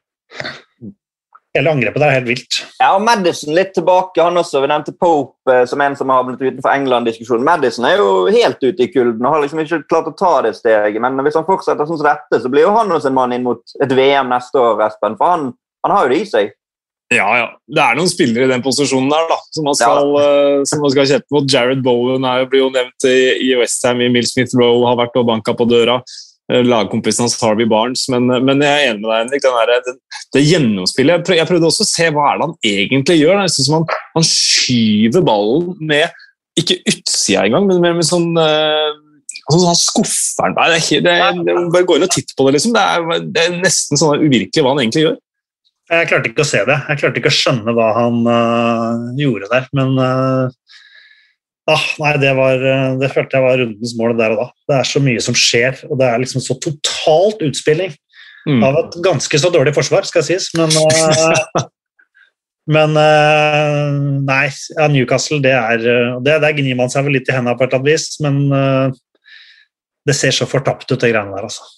Hele 1.50 1.72
angrepet 1.74 1.98
der 1.98 2.12
er 2.12 2.20
helt 2.20 2.28
vilt. 2.28 2.56
Ja, 2.78 2.92
og 2.94 3.02
Madison 3.02 3.56
litt 3.56 3.72
tilbake. 3.74 4.22
han 4.22 4.38
også. 4.38 4.61
Vi 4.62 4.68
nevnte 4.70 4.94
Pope 4.94 5.50
eh, 5.50 5.64
som 5.66 5.80
en 5.82 5.96
som 5.98 6.12
har 6.14 6.22
blitt 6.28 6.44
utenfor 6.44 6.70
England-diskusjonen. 6.70 7.42
Madison 7.44 7.88
er 7.88 7.98
jo 7.98 8.12
helt 8.30 8.62
ute 8.62 8.84
i 8.84 8.90
kulden 8.92 9.26
og 9.26 9.34
har 9.34 9.42
liksom 9.42 9.64
ikke 9.64 9.80
klart 9.90 10.12
å 10.12 10.14
ta 10.14 10.30
det 10.46 10.54
steget. 10.61 11.00
Men 11.02 11.18
hvis 11.26 11.34
han 11.34 11.48
fortsetter 11.48 11.88
sånn 11.88 11.98
som 11.98 12.06
dette, 12.06 12.38
så 12.38 12.52
blir 12.52 12.68
jo 12.68 12.76
han 12.76 12.94
også 12.94 13.11
en 13.11 13.18
mann 13.18 13.34
inn 13.34 13.42
mot 13.48 13.74
et 13.82 13.96
VM 13.98 14.30
neste 14.30 14.62
år. 14.62 14.84
Espen, 14.86 15.18
For 15.18 15.34
han, 15.34 15.50
han 15.82 15.96
har 15.96 16.06
jo 16.06 16.14
det 16.14 16.20
i 16.22 16.30
seg. 16.30 16.54
Ja, 17.11 17.26
ja. 17.34 17.46
Det 17.66 17.82
er 17.82 17.96
noen 17.98 18.11
spillere 18.11 18.46
i 18.46 18.50
den 18.52 18.62
posisjonen 18.62 19.11
der 19.11 19.24
da, 19.26 19.36
som 19.50 19.64
man 19.66 19.76
skal, 19.78 20.12
ja. 20.14 20.58
som 20.70 20.82
man 20.84 20.92
skal 20.94 21.08
kjempe 21.11 21.34
mot. 21.34 21.48
Jared 21.50 21.80
Bowen 21.82 22.26
er, 22.28 22.44
blir 22.50 22.62
jo 22.62 22.72
nevnt 22.74 23.06
i, 23.11 23.16
i 23.48 23.54
Westham, 23.58 24.02
i 24.04 24.11
Mill 24.14 24.28
Smith 24.30 24.54
Rowe 24.58 24.86
har 24.86 24.98
vært 25.00 25.18
og 25.18 25.26
banka 25.26 25.56
på 25.58 25.66
døra. 25.66 25.98
Eh, 26.50 26.62
Lagkompisen 26.66 27.26
hans 27.26 27.34
Harvey 27.42 27.66
Barnes. 27.70 28.04
Men, 28.14 28.30
men 28.46 28.62
jeg 28.62 28.70
er 28.70 28.92
enig 28.92 29.02
med 29.02 29.11
deg, 29.11 29.24
Henrik. 29.24 29.46
Der, 29.46 29.84
det, 29.88 29.96
det 30.36 30.46
gjennomspillet 30.46 31.18
jeg, 31.18 31.26
prøv, 31.26 31.38
jeg 31.40 31.50
prøvde 31.50 31.70
også 31.70 31.86
å 31.86 31.90
se 31.90 32.06
hva 32.14 32.26
er 32.30 32.38
det 32.38 32.46
han 32.46 32.56
egentlig 32.72 33.16
gjør. 33.20 33.42
Jeg 33.42 33.54
synes 33.56 33.72
han, 33.74 33.86
han 34.16 34.28
skyver 34.30 35.24
ballen 35.26 35.70
med 35.90 36.26
ikke 36.58 36.80
utsida 36.90 37.46
engang, 37.46 37.66
men 37.70 37.82
med, 37.82 37.98
med 38.00 38.06
sånn 38.06 38.30
eh, 38.38 38.90
altså, 39.46 39.64
Han 39.64 39.78
skuffer 39.78 40.54
den. 40.54 41.42
Bare 41.74 41.86
gå 41.88 41.98
inn 41.98 42.06
og 42.06 42.14
titt 42.14 42.34
på 42.36 42.46
det. 42.46 42.56
liksom. 42.58 42.74
Det 42.76 42.86
er, 42.86 43.26
det 43.26 43.44
er 43.48 43.58
nesten 43.58 44.00
sånn 44.00 44.22
uvirkelig 44.22 44.66
hva 44.66 44.74
han 44.74 44.82
egentlig 44.84 45.06
gjør. 45.08 45.18
Jeg 45.91 46.07
klarte 46.07 46.30
ikke 46.30 46.45
å 46.45 46.47
se 46.47 46.61
det. 46.68 46.76
Jeg 46.86 47.01
klarte 47.01 47.18
ikke 47.18 47.32
å 47.32 47.34
skjønne 47.34 47.72
hva 47.74 47.88
han 47.97 48.20
uh, 48.28 49.09
gjorde 49.18 49.49
der. 49.51 49.66
Men 49.74 49.97
uh, 49.99 50.53
ah, 51.70 51.88
nei, 52.03 52.12
det, 52.22 52.30
var, 52.38 52.62
øh, 52.62 52.95
det 53.01 53.11
følte 53.11 53.38
jeg 53.38 53.47
var 53.47 53.59
rundens 53.59 53.97
mål 53.99 54.14
der 54.18 54.36
og 54.36 54.45
da. 54.45 54.47
Det 54.70 54.76
er 54.78 54.91
så 54.93 55.03
mye 55.03 55.24
som 55.24 55.36
skjer, 55.38 55.82
og 55.91 55.99
det 55.99 56.07
er 56.07 56.22
liksom 56.22 56.45
så 56.45 56.59
totalt 56.62 57.45
utspilling 57.49 57.97
Mm. 58.49 58.62
av 58.64 58.72
et 58.78 58.95
ganske 59.05 59.36
så 59.36 59.51
dårlig 59.53 59.74
forsvar, 59.76 60.07
skal 60.09 60.22
sies. 60.24 60.47
Men, 60.57 60.70
uh, 60.72 61.66
men 62.74 62.97
nei, 64.24 64.47
ja, 64.49 64.86
Newcastle, 64.88 65.43
det 65.45 65.53
er 65.53 65.84
det, 66.24 66.38
Der 66.41 66.57
gnir 66.57 66.78
man 66.78 66.88
seg 66.88 67.05
vel 67.05 67.18
litt 67.18 67.28
i 67.28 67.34
hendene 67.36 67.53
på 67.53 67.66
et 67.66 67.74
eller 67.74 67.82
annet 67.82 67.91
vis, 67.93 68.07
men 68.24 68.41
det 70.09 70.16
ser 70.16 70.32
så 70.32 70.49
fortapt 70.49 70.88
ut, 70.88 70.97
de 70.97 71.12
greiene 71.12 71.36
der, 71.36 71.51
altså. 71.51 71.68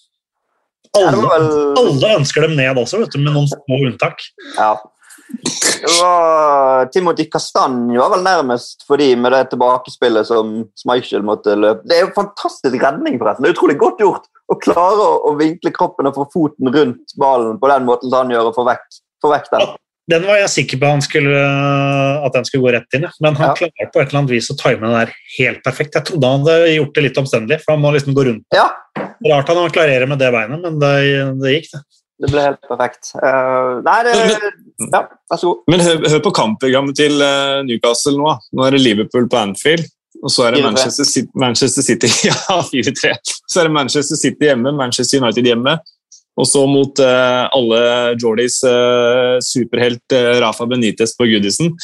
Alle, 0.99 1.20
vel 1.24 1.47
alle 1.80 2.16
ønsker 2.18 2.45
dem 2.45 2.57
ned 2.59 2.78
også, 2.80 3.01
vet 3.01 3.14
du, 3.14 3.22
med 3.22 3.32
noen 3.32 3.49
små 3.49 3.78
unntak. 3.86 4.20
Ja. 4.59 4.74
Var 5.82 6.90
Timothy 6.93 7.24
Castagne 7.32 7.97
var 7.97 8.12
vel 8.12 8.24
nærmest 8.26 8.84
for 8.86 9.01
de 9.01 9.09
med 9.16 9.32
det 9.32 9.47
tilbakespillet 9.55 10.28
som 10.28 10.53
Schmeichel 10.78 11.24
måtte 11.26 11.57
løpe. 11.57 11.86
Det 11.88 11.97
er 11.97 12.05
jo 12.05 12.12
fantastisk 12.16 12.76
redning, 12.84 13.16
forresten. 13.20 13.47
Det 13.47 13.53
er 13.53 13.57
utrolig 13.57 13.78
godt 13.80 14.03
gjort 14.05 14.28
å 14.53 14.59
klare 14.61 15.07
å, 15.07 15.14
å 15.30 15.34
vinkle 15.40 15.72
kroppen 15.74 16.11
og 16.11 16.18
få 16.18 16.28
foten 16.34 16.72
rundt 16.74 17.16
ballen 17.20 17.57
på 17.62 17.72
den 17.72 17.88
måten 17.88 18.12
som 18.12 18.26
han 18.26 18.34
gjør, 18.34 18.51
og 18.51 18.59
få 18.59 18.66
vekk, 18.68 19.01
få 19.24 19.32
vekk 19.32 19.51
den. 19.55 19.72
Den 20.11 20.25
var 20.27 20.41
jeg 20.41 20.51
sikker 20.51 20.81
på 20.83 20.89
han 20.91 21.03
skulle, 21.05 21.39
at 22.27 22.35
den 22.35 22.47
skulle 22.49 22.65
gå 22.65 22.73
rett 22.75 22.97
inn, 22.97 23.05
ja. 23.07 23.11
men 23.23 23.37
han 23.39 23.53
Ja. 23.53 23.55
klarer 23.55 23.91
på 23.95 24.01
et 24.03 24.09
eller 24.09 24.19
annet 24.19 24.33
vis 24.35 24.51
å 24.51 24.57
time 24.59 24.83
den 24.83 24.97
der 24.97 25.13
helt 25.39 25.63
perfekt. 25.63 25.95
Jeg 25.95 26.09
trodde 26.09 26.27
han 26.33 26.43
hadde 26.43 26.73
gjort 26.75 26.95
det 26.97 27.05
litt 27.07 27.21
omstendelig, 27.23 27.61
for 27.63 27.77
han 27.77 27.85
må 27.85 27.93
liksom 27.95 28.17
gå 28.17 28.25
rundt. 28.27 28.47
Ja, 28.57 28.67
Rart 29.29 29.49
han 29.49 29.71
klarerer 29.71 30.09
med 30.11 30.19
det 30.19 30.33
beinet, 30.35 30.61
men 30.61 30.81
det, 30.83 30.93
det 31.39 31.53
gikk, 31.55 31.69
det. 31.71 31.81
det 32.25 32.33
ble 32.33 32.43
helt 32.49 32.61
perfekt. 32.67 33.13
Uh, 33.15 33.79
nei, 33.87 33.99
det 34.09 34.17
Ja, 34.91 35.05
vær 35.31 35.39
så 35.39 35.53
god. 35.53 35.63
Men 35.71 35.81
hør, 35.87 36.03
hør 36.11 36.23
på 36.27 36.35
kampprogrammet 36.35 36.99
til 36.99 37.23
eh, 37.23 37.63
Newcastle 37.69 38.17
nå. 38.19 38.33
Nå 38.59 38.67
er 38.67 38.75
det 38.75 38.83
Liverpool 38.83 39.29
på 39.31 39.39
Anfield. 39.39 39.87
Og 40.23 40.31
så 40.31 40.49
er 40.49 40.57
det 40.57 40.63
Manchester 40.65 41.07
City, 41.07 41.31
Manchester 41.39 41.83
City 41.89 42.11
Ja, 42.27 42.59
4-3. 42.67 43.15
Så 43.47 43.63
er 43.63 43.69
det 43.69 43.75
Manchester 43.75 44.19
City 44.19 44.51
hjemme, 44.51 44.75
Manchester 44.75 45.23
United 45.23 45.47
hjemme. 45.47 45.77
Og 46.41 46.49
så 46.49 46.62
mot 46.68 47.03
eh, 47.05 47.43
alle 47.53 47.80
Jordis 48.16 48.62
eh, 48.64 49.37
superhelt 49.45 50.14
eh, 50.16 50.39
Rafa 50.41 50.66
Benitez 50.68 51.12
på 51.18 51.28
Goodison. 51.28 51.74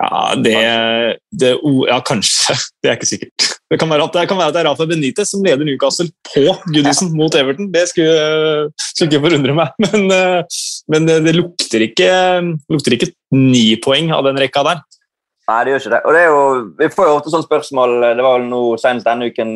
Ja, 0.00 0.32
det, 0.40 0.56
det 1.30 1.52
Ja, 1.88 2.00
kanskje. 2.04 2.56
Det 2.82 2.90
er 2.90 2.96
ikke 2.96 3.06
sikkert. 3.06 3.48
Det 3.70 3.78
kan, 3.80 3.88
være 3.88 4.04
at, 4.08 4.16
det 4.16 4.28
kan 4.28 4.36
være 4.40 4.50
at 4.50 4.56
det 4.56 4.60
er 4.62 4.66
Rafa 4.66 4.86
Benitez 4.88 5.30
som 5.30 5.44
leder 5.44 5.64
Newcastle 5.68 6.08
på 6.26 6.42
Goodison 6.74 7.12
mot 7.16 7.34
Everton. 7.38 7.70
Det 7.72 7.84
skulle, 7.92 8.72
skulle 8.90 9.12
ikke 9.12 9.22
forundre 9.28 9.54
meg. 9.56 9.76
Men, 9.86 10.08
eh, 10.16 10.62
men 10.90 11.06
det, 11.06 11.20
det 11.24 11.36
lukter, 11.36 11.84
ikke, 11.86 12.08
lukter 12.72 12.96
ikke 12.96 13.12
ni 13.36 13.76
poeng 13.84 14.10
av 14.12 14.26
den 14.26 14.40
rekka 14.42 14.64
der. 14.66 14.82
Nei, 15.48 15.60
det 15.62 15.72
gjør 15.72 15.84
ikke 15.84 15.92
det. 15.94 16.00
Og 16.02 16.16
det 16.16 16.22
er 16.22 16.28
jo, 16.32 16.42
vi 16.80 16.88
får 16.90 17.08
jo 17.08 17.14
ofte 17.14 17.32
sånne 17.32 17.46
spørsmål. 17.46 17.94
Det 18.18 18.26
var 18.26 18.40
vel 18.40 18.50
noe 18.50 18.80
senest 18.80 19.06
denne 19.06 19.30
uken 19.30 19.54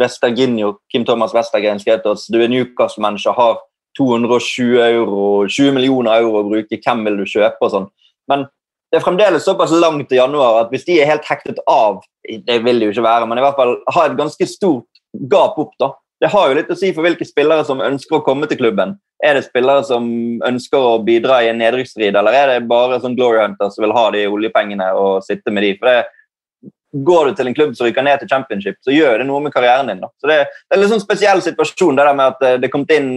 Vesterginho, 0.00 0.76
Kim 0.92 1.04
Thomas 1.08 1.34
Westergren 1.36 1.80
skrev 1.80 2.02
til 2.02 2.12
oss 2.12 2.26
du 2.32 2.38
er 2.42 2.50
Newcastle-manager, 2.52 3.34
har 3.36 3.58
220 3.98 4.78
euro, 4.84 5.46
20 5.48 5.74
millioner 5.74 6.20
euro 6.22 6.42
å 6.42 6.46
bruke, 6.46 6.78
hvem 6.84 7.04
vil 7.06 7.18
du 7.22 7.26
kjøpe? 7.26 7.58
og 7.64 7.72
sånn. 7.72 7.88
Men 8.30 8.46
det 8.92 9.00
er 9.00 9.04
fremdeles 9.04 9.44
såpass 9.44 9.72
langt 9.74 10.08
til 10.08 10.20
januar 10.20 10.62
at 10.62 10.70
hvis 10.72 10.86
de 10.86 10.98
er 11.00 11.10
helt 11.10 11.26
hektet 11.28 11.58
av 11.68 12.00
Det 12.24 12.58
vil 12.64 12.80
det 12.80 12.88
jo 12.88 12.92
ikke 12.92 13.04
være, 13.04 13.26
men 13.28 13.40
i 13.40 13.42
hvert 13.44 13.56
fall 13.56 13.78
ha 13.94 14.02
et 14.04 14.16
ganske 14.18 14.46
stort 14.48 15.00
gap 15.32 15.56
opp, 15.56 15.70
da. 15.80 15.94
Det 16.20 16.28
har 16.28 16.50
jo 16.50 16.56
litt 16.58 16.68
å 16.68 16.76
si 16.76 16.90
for 16.92 17.06
hvilke 17.06 17.24
spillere 17.24 17.64
som 17.64 17.80
ønsker 17.80 18.18
å 18.18 18.24
komme 18.26 18.44
til 18.50 18.58
klubben. 18.60 18.98
Er 19.24 19.38
det 19.38 19.46
spillere 19.46 19.80
som 19.86 20.04
ønsker 20.44 20.76
å 20.76 20.98
bidra 21.06 21.38
i 21.40 21.48
en 21.48 21.56
nedrykksstrid, 21.62 22.18
eller 22.18 22.36
er 22.36 22.52
det 22.52 22.68
bare 22.68 22.98
sånn 23.00 23.16
glory 23.16 23.40
hunter 23.40 23.70
som 23.72 23.86
vil 23.86 23.94
ha 23.96 24.04
de 24.12 24.26
oljepengene 24.28 24.90
og 24.98 25.24
sitte 25.24 25.54
med 25.54 25.64
de? 25.64 25.72
For 25.78 25.88
det, 25.88 25.96
Går 27.04 27.28
du 27.28 27.38
til 27.38 27.50
en 27.50 27.56
klubb 27.56 27.74
som 27.76 27.86
rykker 27.86 28.04
ned 28.06 28.22
til 28.22 28.30
championship, 28.30 28.78
så 28.84 28.94
gjør 28.94 29.20
det 29.20 29.26
noe 29.28 29.42
med 29.44 29.52
karrieren 29.54 29.90
din. 29.90 30.00
Da. 30.02 30.10
Så 30.20 30.30
Det, 30.30 30.38
det 30.48 30.74
er 30.74 30.78
en 30.78 30.84
litt 30.84 30.94
sånn 30.94 31.04
spesiell 31.04 31.42
situasjon 31.44 31.98
det 31.98 32.06
der 32.08 32.18
med 32.18 32.34
at 32.34 32.46
eh, 32.46 32.56
det 32.58 32.68
er 32.68 32.72
kommet 32.72 32.94
inn 32.96 33.12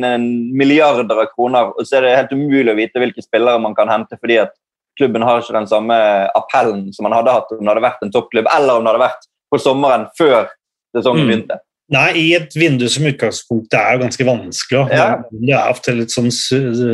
milliarder 0.58 1.24
av 1.24 1.32
kroner, 1.36 1.72
og 1.72 1.88
så 1.88 2.00
er 2.00 2.08
det 2.08 2.18
helt 2.18 2.36
umulig 2.36 2.74
å 2.74 2.80
vite 2.80 3.04
hvilke 3.04 3.26
spillere 3.26 3.64
man 3.64 3.78
kan 3.78 3.92
hente 3.92 4.20
fordi 4.20 4.42
at 4.44 4.56
klubben 5.00 5.24
har 5.26 5.42
ikke 5.42 5.56
den 5.56 5.70
samme 5.72 5.98
appellen 6.38 6.90
som 6.94 7.08
man 7.08 7.16
hadde 7.16 7.34
hatt 7.34 7.52
om 7.56 7.64
det 7.64 7.72
hadde 7.72 7.88
vært 7.88 8.06
en 8.06 8.14
toppklubb, 8.14 8.50
eller 8.58 8.78
om 8.78 8.86
det 8.86 8.94
hadde 8.94 9.06
vært 9.08 9.28
på 9.52 9.60
sommeren 9.60 10.08
før 10.20 10.50
sesongen 10.96 11.24
mm. 11.24 11.30
begynte. 11.30 11.62
Nei, 11.92 12.12
i 12.16 12.28
et 12.38 12.54
vindu 12.56 12.86
som 12.88 13.04
utgangspunkt 13.10 13.74
er 13.76 13.98
jo 13.98 14.04
ganske 14.06 14.26
vanskelig. 14.28 14.84
Ja. 14.96 15.08
Det 15.28 15.56
er 15.58 15.72
ofte 15.74 15.96
litt 15.98 16.14
sånn 16.14 16.30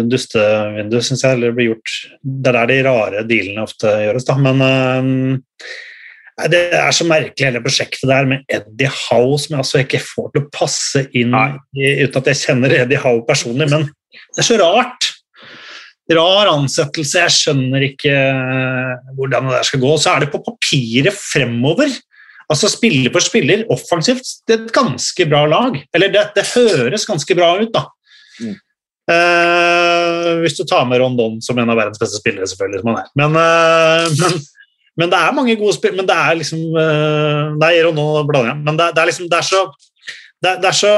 dustevindu, 0.10 0.98
syns 1.06 1.22
jeg. 1.22 1.38
Eller 1.38 1.54
blir 1.54 1.70
gjort 1.70 1.94
Det 2.18 2.50
er 2.50 2.58
der 2.58 2.72
de 2.72 2.78
rare 2.88 3.26
dealene 3.30 3.66
ofte 3.68 3.92
gjøres, 4.08 4.26
da. 4.26 4.38
Men 4.42 5.38
uh, 6.38 6.48
det 6.52 6.64
er 6.78 6.96
så 6.96 7.08
merkelig 7.10 7.50
hele 7.50 7.62
prosjektet 7.66 8.08
der 8.10 8.30
med 8.30 8.46
Eddie 8.54 8.92
Howe, 8.94 9.38
som 9.42 9.56
jeg 9.56 9.64
altså 9.64 9.84
ikke 9.84 10.04
får 10.04 10.34
til 10.34 10.44
å 10.44 10.50
passe 10.54 11.06
inn 11.18 11.36
i, 11.36 11.94
uten 12.04 12.20
at 12.22 12.32
jeg 12.32 12.44
kjenner 12.46 12.76
Eddie 12.84 13.02
Howe 13.02 13.26
personlig. 13.28 13.70
Men 13.74 13.88
det 13.90 14.44
er 14.44 14.50
så 14.50 14.60
rart. 14.62 15.12
Rar 16.08 16.48
ansettelse. 16.54 17.24
Jeg 17.26 17.36
skjønner 17.36 17.84
ikke 17.90 18.12
eh, 18.14 19.16
hvordan 19.18 19.50
det 19.50 19.58
der 19.58 19.68
skal 19.68 19.82
gå. 19.82 19.96
Så 20.00 20.14
er 20.14 20.24
det 20.24 20.32
på 20.32 20.44
papiret 20.46 21.18
fremover. 21.20 21.92
Altså 22.48 22.70
Spiller 22.72 23.12
for 23.12 23.24
spiller, 23.24 23.66
offensivt, 23.74 24.30
det 24.48 24.56
er 24.56 24.62
et 24.64 24.76
ganske 24.76 25.26
bra 25.28 25.44
lag. 25.52 25.76
Eller 25.96 26.14
det, 26.14 26.30
det 26.38 26.46
høres 26.54 27.04
ganske 27.10 27.36
bra 27.36 27.50
ut, 27.60 27.74
da. 27.76 27.84
Mm. 28.40 28.56
Uh, 29.08 30.32
hvis 30.44 30.56
du 30.58 30.66
tar 30.68 30.88
med 30.88 31.00
Rondon 31.00 31.38
som 31.44 31.60
en 31.60 31.70
av 31.72 31.80
verdens 31.80 32.00
beste 32.00 32.20
spillere, 32.20 32.48
selvfølgelig. 32.48 32.84
som 32.84 32.94
han 32.94 33.02
er. 33.04 33.12
Men, 33.20 33.36
uh, 33.36 34.08
men 34.22 34.40
men 34.98 35.12
det 35.12 35.20
er 35.20 35.36
mange 35.38 35.56
gode 35.60 35.76
spill, 35.78 35.96
men 35.98 36.08
det 36.10 36.16
er 36.18 36.40
liksom 36.40 36.62
Det 37.62 37.68
er 37.70 37.92
nå 37.94 38.08
blander 38.26 38.52
jeg. 38.54 38.62
Men 38.66 38.80
det, 38.80 38.88
det, 38.96 39.02
er 39.02 39.10
liksom 39.12 39.30
Det 39.30 39.38
er 39.38 39.46
så 39.46 39.62
Det, 40.42 40.56
det 40.64 40.72
er 40.72 40.78
så 40.78 40.94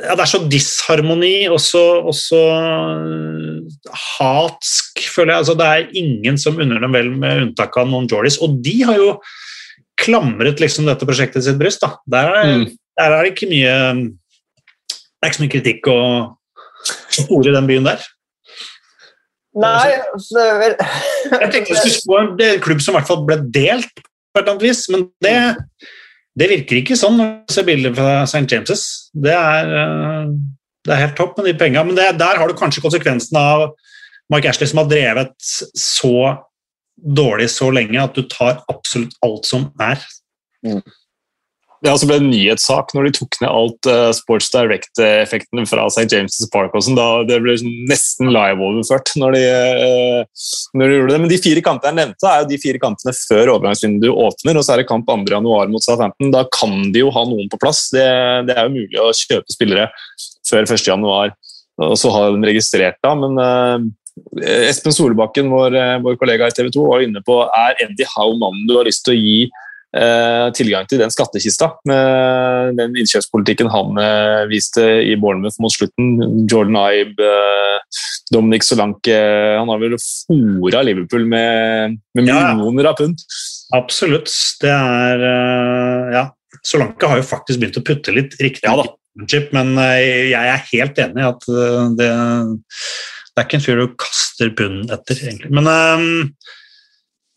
ja, 0.00 0.14
det 0.14 0.22
er 0.24 0.30
så 0.30 0.40
disharmoni 0.48 1.34
og 1.50 1.58
så, 1.60 1.82
og 2.08 2.14
så 2.16 2.40
hatsk, 3.90 5.02
føler 5.12 5.34
jeg. 5.34 5.42
Altså, 5.42 5.56
det 5.58 5.66
er 5.66 5.98
ingen 5.98 6.38
som 6.40 6.58
unner 6.60 6.80
dem 6.82 6.94
vel, 6.94 7.10
med 7.20 7.44
unntak 7.44 7.76
av 7.80 7.88
noen 7.90 8.08
Jordis. 8.10 8.38
Og 8.40 8.58
de 8.64 8.76
har 8.86 8.96
jo 9.00 9.10
klamret 10.00 10.62
liksom 10.62 10.88
dette 10.88 11.08
prosjektet 11.08 11.44
sitt 11.44 11.58
bryst. 11.60 11.82
Da. 11.84 11.98
Der, 12.10 12.32
er, 12.40 12.54
mm. 12.62 12.64
der 13.00 13.16
er 13.16 13.26
det 13.26 13.34
ikke 13.34 13.50
mye 13.50 13.74
Det 14.00 15.26
er 15.26 15.32
ikke 15.32 15.40
så 15.40 15.44
mye 15.44 15.54
kritikk 15.56 15.90
å 15.92 16.00
spore 17.12 17.50
i 17.50 17.56
den 17.56 17.68
byen 17.68 17.90
der. 17.90 18.06
Nei 19.58 19.96
altså, 20.12 20.44
Jeg 20.62 21.48
tenkte 21.50 21.72
jeg 21.74 21.80
skulle 21.80 21.96
spå 21.96 22.18
en, 22.20 22.36
klubb 22.62 22.82
som 22.84 22.94
i 22.94 22.98
hvert 23.00 23.08
fall 23.08 23.24
ble 23.26 23.40
delt 23.50 23.90
på 23.98 24.38
et 24.38 24.44
eller 24.44 24.52
annet 24.52 24.62
vis, 24.68 24.84
men 24.92 25.08
det, 25.24 25.36
det 26.38 26.48
virker 26.52 26.78
ikke 26.80 26.98
sånn 26.98 27.16
når 27.18 27.32
du 27.42 27.54
ser 27.56 27.66
bilder 27.66 27.94
fra 27.96 28.12
St. 28.30 28.44
James'. 28.46 28.84
Det 29.10 29.34
er, 29.34 29.72
eh, 29.80 30.28
det 30.86 30.94
er 30.94 31.02
helt 31.02 31.16
topp 31.18 31.40
med 31.40 31.50
de 31.50 31.56
penga, 31.58 31.82
men 31.86 31.98
det, 31.98 32.12
der 32.20 32.38
har 32.38 32.46
du 32.46 32.54
kanskje 32.58 32.84
konsekvensen 32.84 33.40
av 33.40 33.72
Mike 34.30 34.52
Ashley 34.52 34.70
som 34.70 34.84
har 34.84 34.90
drevet 34.92 35.34
så 35.74 36.14
dårlig 37.00 37.48
så 37.50 37.72
lenge 37.74 37.98
at 37.98 38.14
du 38.14 38.22
tar 38.30 38.60
absolutt 38.70 39.16
alt 39.26 39.48
som 39.48 39.66
er. 39.82 39.98
Mm. 40.66 40.82
Det 41.80 41.88
også 41.88 42.06
ble 42.10 42.18
en 42.20 42.26
nyhetssak 42.28 42.90
når 42.92 43.06
de 43.06 43.12
tok 43.16 43.38
ned 43.40 43.48
alt 43.48 43.88
uh, 43.88 44.10
Sports 44.12 44.50
Direct-effektene 44.52 45.62
fra 45.68 45.86
St. 45.88 46.04
James' 46.12 46.42
Park. 46.52 46.74
Også, 46.76 46.92
da 46.96 47.22
det 47.24 47.38
ble 47.40 47.54
nesten 47.88 48.28
live-overført 48.34 49.14
når, 49.20 49.36
uh, 49.40 50.42
når 50.76 50.92
de 50.92 50.98
gjorde 50.98 51.14
det. 51.14 51.20
Men 51.22 51.32
de 51.32 51.38
fire 51.40 51.62
kampene 51.64 51.94
jeg 51.94 51.98
nevnte, 52.02 52.28
er 52.28 52.42
jo 52.42 52.50
de 52.50 52.58
fire 52.60 52.82
kampene 52.82 53.14
før 53.16 53.54
overgangsvinduet 53.54 54.24
åpner. 54.26 54.60
Og 54.60 54.66
så 54.66 54.74
er 54.74 54.82
det 54.82 54.90
kamp 54.90 55.08
2.1 55.08 55.72
mot 55.72 55.86
Southampton. 55.86 56.34
Da 56.34 56.44
kan 56.52 56.76
de 56.92 57.00
jo 57.00 57.14
ha 57.16 57.24
noen 57.30 57.48
på 57.52 57.60
plass. 57.62 57.86
Det, 57.94 58.04
det 58.50 58.58
er 58.58 58.68
jo 58.68 58.76
mulig 58.76 59.00
å 59.00 59.08
kjøpe 59.16 59.56
spillere 59.56 59.88
før 60.50 60.68
1.1. 60.68 61.32
Og 61.80 61.96
så 61.96 62.12
har 62.12 62.36
de 62.36 62.44
registrert 62.44 63.00
da, 63.00 63.14
men 63.16 63.40
uh, 63.40 63.88
Espen 64.68 64.92
Solbakken, 64.92 65.48
vår, 65.48 65.78
vår 66.04 66.20
kollega 66.20 66.50
i 66.50 66.52
TV 66.52 66.68
2, 66.76 66.84
var 66.92 67.08
inne 67.08 67.24
på 67.24 67.40
er 67.46 67.78
Eddie 67.86 68.08
Howe 68.12 68.36
mannen 68.36 68.68
du 68.68 68.76
har 68.76 68.84
lyst 68.84 69.06
til 69.06 69.16
å 69.16 69.20
gi 69.20 69.38
tilgang 70.54 70.86
til 70.86 71.00
den 71.02 71.10
skattkista 71.10 71.72
med 71.88 72.76
den 72.78 72.94
innkjøpspolitikken 73.00 73.70
han 73.72 73.98
eh, 73.98 74.42
viste 74.50 74.84
i 75.06 75.16
Bournemouth 75.18 75.58
mot 75.62 75.74
slutten. 75.74 76.46
Jordan 76.50 76.78
Ibe, 76.78 77.26
eh, 77.26 78.02
Dominic 78.30 78.66
Solanke 78.66 79.16
Han 79.58 79.70
har 79.72 79.80
vel 79.82 79.96
fora 79.98 80.84
Liverpool 80.86 81.26
med, 81.26 81.96
med 82.14 82.22
millioner 82.22 82.86
ja, 82.86 82.92
av 82.92 83.00
pund. 83.00 83.24
Absolutt. 83.76 84.30
Det 84.62 84.74
er 84.74 85.26
Ja. 86.14 86.28
Solanke 86.66 87.08
har 87.08 87.16
jo 87.16 87.24
faktisk 87.24 87.60
begynt 87.62 87.78
å 87.78 87.84
putte 87.86 88.12
litt 88.12 88.34
riktig, 88.42 88.66
ja, 88.66 88.82
men 89.54 89.70
jeg 89.78 90.34
er 90.34 90.64
helt 90.72 90.98
enig 91.00 91.22
i 91.22 91.28
at 91.28 91.46
det, 91.96 92.08
det 92.10 93.38
er 93.38 93.46
ikke 93.46 93.56
en 93.56 93.64
fyr 93.64 93.80
du 93.80 93.94
kaster 94.02 94.50
pund 94.58 94.92
etter, 94.92 95.22
egentlig. 95.24 95.48
Men 95.56 95.70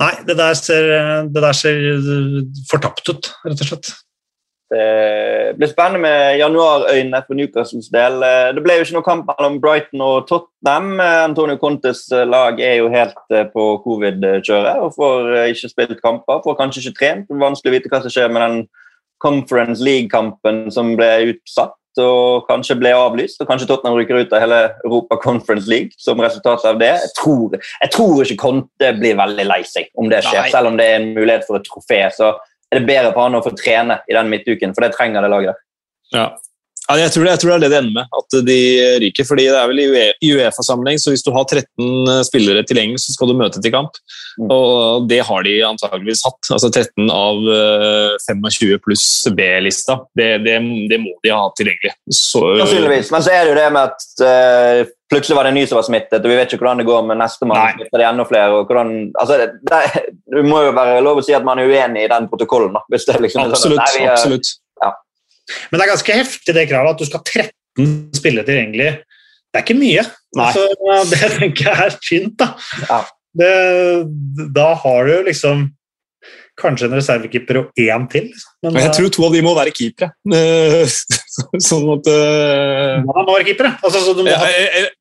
Nei, 0.04 0.16
det 0.28 0.36
der 0.36 0.56
ser, 0.60 0.90
det 1.32 1.44
der 1.44 1.56
ser 1.56 1.78
fortapt 2.72 3.08
ut, 3.08 3.30
rett 3.46 3.62
og 3.64 3.70
slett. 3.70 3.94
Det 4.74 5.54
blir 5.60 5.70
spennende 5.70 6.02
med 6.02 6.40
januarøyne 6.40 7.20
for 7.28 7.38
Newcastles 7.38 7.92
del. 7.94 8.24
Det 8.56 8.64
ble 8.66 8.80
jo 8.80 8.86
ikke 8.88 8.96
noe 8.96 9.06
kamp 9.06 9.28
mellom 9.30 9.60
Brighton 9.62 10.02
og 10.02 10.26
Tottenham. 10.30 10.96
Antonio 11.00 11.60
Contes 11.62 12.08
lag 12.10 12.58
er 12.58 12.80
jo 12.80 12.90
helt 12.90 13.20
eh, 13.30 13.46
på 13.54 13.68
covid-kjøret 13.84 14.82
og 14.82 14.96
får 14.98 15.30
eh, 15.36 15.52
ikke 15.54 15.70
spilt 15.76 16.02
kamper. 16.02 16.42
Får 16.46 16.58
kanskje 16.58 16.88
ikke 16.88 16.98
trent. 17.00 17.30
Vanskelig 17.44 17.70
å 17.70 17.76
vite 17.76 17.94
hva 17.94 18.02
som 18.02 18.16
skjer 18.16 18.34
med 18.34 18.46
den 18.48 18.58
Conference 19.22 19.86
League-kampen 19.86 20.66
som 20.74 20.96
ble 20.98 21.12
utsatt 21.36 21.78
og 22.02 22.48
kanskje 22.50 22.78
ble 22.80 22.94
avlyst. 22.98 23.42
Og 23.42 23.50
kanskje 23.50 23.68
Tottenham 23.70 23.98
ryker 24.00 24.22
ut 24.22 24.34
av 24.34 24.44
hele 24.44 24.62
Europa 24.86 25.20
Conference 25.24 25.70
League 25.70 25.98
som 26.02 26.22
resultat 26.24 26.66
av 26.70 26.80
det. 26.82 26.94
Jeg 27.04 27.14
tror, 27.20 27.58
jeg 27.58 27.94
tror 27.96 28.24
ikke 28.24 28.40
Conte 28.42 28.94
blir 29.00 29.20
veldig 29.20 29.46
lei 29.50 29.62
seg 29.68 29.92
om 30.00 30.10
det 30.12 30.24
skjer. 30.26 30.46
Nei. 30.46 30.54
Selv 30.56 30.72
om 30.72 30.80
det 30.80 30.90
er 30.90 31.00
en 31.02 31.12
mulighet 31.18 31.46
for 31.50 31.60
et 31.60 31.68
trofé, 31.68 32.02
så 32.16 32.34
er 32.74 32.80
det 32.80 32.90
bedre 32.90 33.12
for 33.12 33.28
han 33.28 33.38
å 33.38 33.44
få 33.46 33.54
trene 33.58 34.00
i 34.10 34.18
den 34.18 34.32
midtuken, 34.32 34.74
for 34.74 34.86
det 34.86 34.96
trenger 34.96 35.26
det 35.26 35.32
laget. 35.34 35.62
Ja. 36.14 36.32
Ja, 36.90 36.98
jeg, 37.00 37.14
tror 37.14 37.24
det, 37.24 37.32
jeg, 37.32 37.40
tror 37.40 37.52
det, 37.52 37.56
er 37.56 37.64
det 37.64 37.70
det 37.72 37.78
ender 37.80 37.96
med, 37.96 38.16
at 38.20 38.36
de 38.48 38.58
ryker. 39.06 39.28
fordi 39.28 39.46
det 39.48 39.56
er 39.56 39.70
vel 39.72 39.82
I 39.84 40.32
Uefa-sammenheng, 40.36 41.00
så 41.00 41.14
hvis 41.14 41.24
du 41.24 41.32
har 41.32 41.46
13 41.48 41.64
eh, 42.12 42.24
spillere 42.28 42.64
tilgjengelig, 42.68 43.00
så 43.06 43.16
skal 43.16 43.32
du 43.32 43.38
møte 43.40 43.62
til 43.64 43.72
kamp. 43.72 43.96
Mm. 44.36 44.50
Og 44.52 45.08
det 45.08 45.22
har 45.24 45.46
de 45.48 45.54
antageligvis 45.64 46.26
hatt. 46.28 46.50
altså 46.52 46.68
13 46.70 47.08
av 47.08 47.40
25 48.26 48.74
eh, 48.74 48.82
pluss 48.84 49.06
B-lista. 49.32 50.02
Det, 50.12 50.30
det, 50.44 50.58
det, 50.92 51.00
må 51.00 51.16
de 51.24 51.32
ha 51.32 51.46
tilgjengelig. 51.56 51.94
Sannsynligvis. 52.20 53.14
Men 53.16 53.24
så 53.24 53.32
er 53.32 53.46
det 53.46 53.54
jo 53.54 53.62
det 53.62 53.70
med 53.78 53.94
at 53.94 54.26
uh, 54.28 54.92
plutselig 55.14 55.38
var 55.38 55.48
det 55.48 55.54
en 55.54 55.60
ny 55.62 55.64
som 55.70 55.80
var 55.80 55.88
smittet, 55.88 56.20
og 56.20 56.34
vi 56.34 56.40
vet 56.40 56.52
ikke 56.52 56.66
hvordan 56.66 56.84
det 56.84 56.88
går 56.90 57.08
med 57.08 57.22
nestemann. 57.22 57.78
Smitter 57.78 58.04
det 58.04 58.10
enda 58.10 58.28
flere, 58.28 58.58
og 58.58 58.68
hvordan, 58.68 58.92
altså, 59.24 59.40
det, 59.40 60.04
det, 60.36 60.44
må 60.50 60.66
jo 60.68 60.76
være 60.76 61.00
lov 61.06 61.22
å 61.22 61.26
si 61.26 61.36
at 61.38 61.48
man 61.48 61.62
er 61.62 61.72
uenig 61.72 62.04
i 62.08 62.12
den 62.12 62.28
protokollen. 62.32 62.76
Da, 62.76 62.84
hvis 62.92 63.08
det 63.08 63.22
liksom 63.24 63.48
absolutt. 63.48 63.80
Sånn, 63.80 63.80
nei, 63.80 64.04
vi, 64.04 64.12
absolutt. 64.12 64.54
Men 65.70 65.80
det 65.80 65.86
er 65.86 65.92
ganske 65.94 66.18
heftig 66.18 66.56
det 66.56 66.68
kravet 66.70 66.96
at 66.96 67.02
du 67.02 67.08
skal 67.10 67.22
ha 67.22 67.44
13 67.84 68.18
spillere 68.18 68.48
tilgjengelig. 68.48 68.92
Det 69.54 69.60
er 69.60 69.66
ikke 69.66 69.80
mye. 69.80 70.06
Altså, 70.40 70.66
det 71.12 71.32
tenker 71.38 71.70
jeg 71.70 71.90
er 71.90 71.98
fint. 72.08 72.36
Da. 72.40 72.50
Ja. 72.88 73.00
Det, 73.34 73.54
da 74.54 74.68
har 74.78 75.10
du 75.10 75.16
liksom 75.28 75.68
kanskje 76.60 76.88
en 76.88 76.96
reservekeeper 76.98 77.60
og 77.60 77.80
én 77.82 78.06
til. 78.12 78.28
Men, 78.64 78.78
jeg 78.84 78.94
tror 78.96 79.10
to 79.14 79.26
av 79.26 79.34
de 79.36 79.42
må 79.46 79.54
være 79.58 79.74
keepere. 79.76 80.12
sånn 81.70 81.88
at 81.96 82.10
uh, 82.12 83.02
må 83.08 83.26
være 83.32 83.48
keepere? 83.48 83.74
Altså, 83.82 84.14
må. 84.20 84.36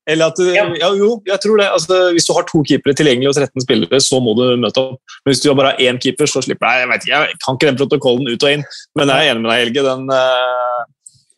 Eller 0.08 0.32
at 0.32 0.40
ja. 0.56 0.64
jo, 0.96 1.10
jeg 1.28 1.44
tror 1.44 1.60
det. 1.60 1.68
Altså, 1.76 2.00
hvis 2.16 2.28
du 2.28 2.32
har 2.36 2.48
to 2.48 2.62
keepere 2.68 2.96
tilgjengelig 2.98 3.32
og 3.32 3.38
13 3.38 3.66
spillere, 3.66 4.00
så 4.04 4.22
må 4.24 4.34
du 4.38 4.44
møte 4.64 4.86
opp. 4.86 5.16
Men 5.22 5.34
hvis 5.34 5.44
du 5.44 5.52
bare 5.52 5.74
har 5.74 5.92
én 5.92 6.00
keeper, 6.02 6.30
så 6.30 6.44
slipper 6.44 6.68
jeg, 6.72 6.86
jeg 6.86 6.92
vet 6.92 7.06
ikke, 7.06 7.20
jeg 7.20 7.38
kan 7.44 7.60
ikke 7.60 7.70
den 7.70 7.80
protokollen 7.82 8.32
ut 8.32 8.48
og 8.48 8.56
inn. 8.56 8.66
Men 8.98 9.12
jeg 9.14 9.28
er 9.28 9.34
enig 9.34 9.44
med 9.44 9.52
deg, 9.52 9.64
Helge. 9.66 9.86
Den, 9.90 10.10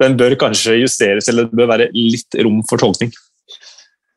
den 0.05 0.19
bør 0.23 0.39
kanskje 0.47 0.81
justeres, 0.83 1.31
eller 1.33 1.51
det 1.51 1.59
bør 1.59 1.73
være 1.75 1.91
litt 1.95 2.43
rom 2.45 2.62
for 2.71 2.83
tolkning. 2.83 3.12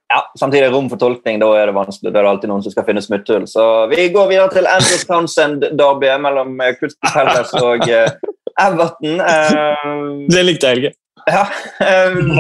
Ja, 0.08 0.22
samtidig 0.40 0.72
rom 0.72 0.88
for 0.88 1.00
tolkning. 1.00 1.40
Da 1.42 1.50
er 1.60 1.68
det 1.68 1.76
vanskelig. 1.76 2.14
Det 2.14 2.20
er 2.20 2.24
det 2.24 2.32
alltid 2.32 2.52
noen 2.52 2.64
som 2.64 2.72
skal 2.72 2.86
finne 2.88 3.04
smutthull. 3.04 3.44
Så 3.52 3.64
vi 3.92 4.08
går 4.14 4.30
videre 4.32 4.48
til 4.54 4.70
Andrew 4.72 5.02
Townsend-derby 5.10 6.14
mellom 6.24 6.54
eh, 6.64 6.76
Crystal 6.80 7.12
Palace 7.12 7.60
og 7.60 7.84
uh, 7.84 8.30
Everton. 8.64 9.20
Uh, 9.20 10.24
det 10.32 10.46
likte 10.48 10.72
jeg, 10.72 10.78
ikke. 10.80 10.94
Ja. 11.28 11.44
Um, 11.84 12.32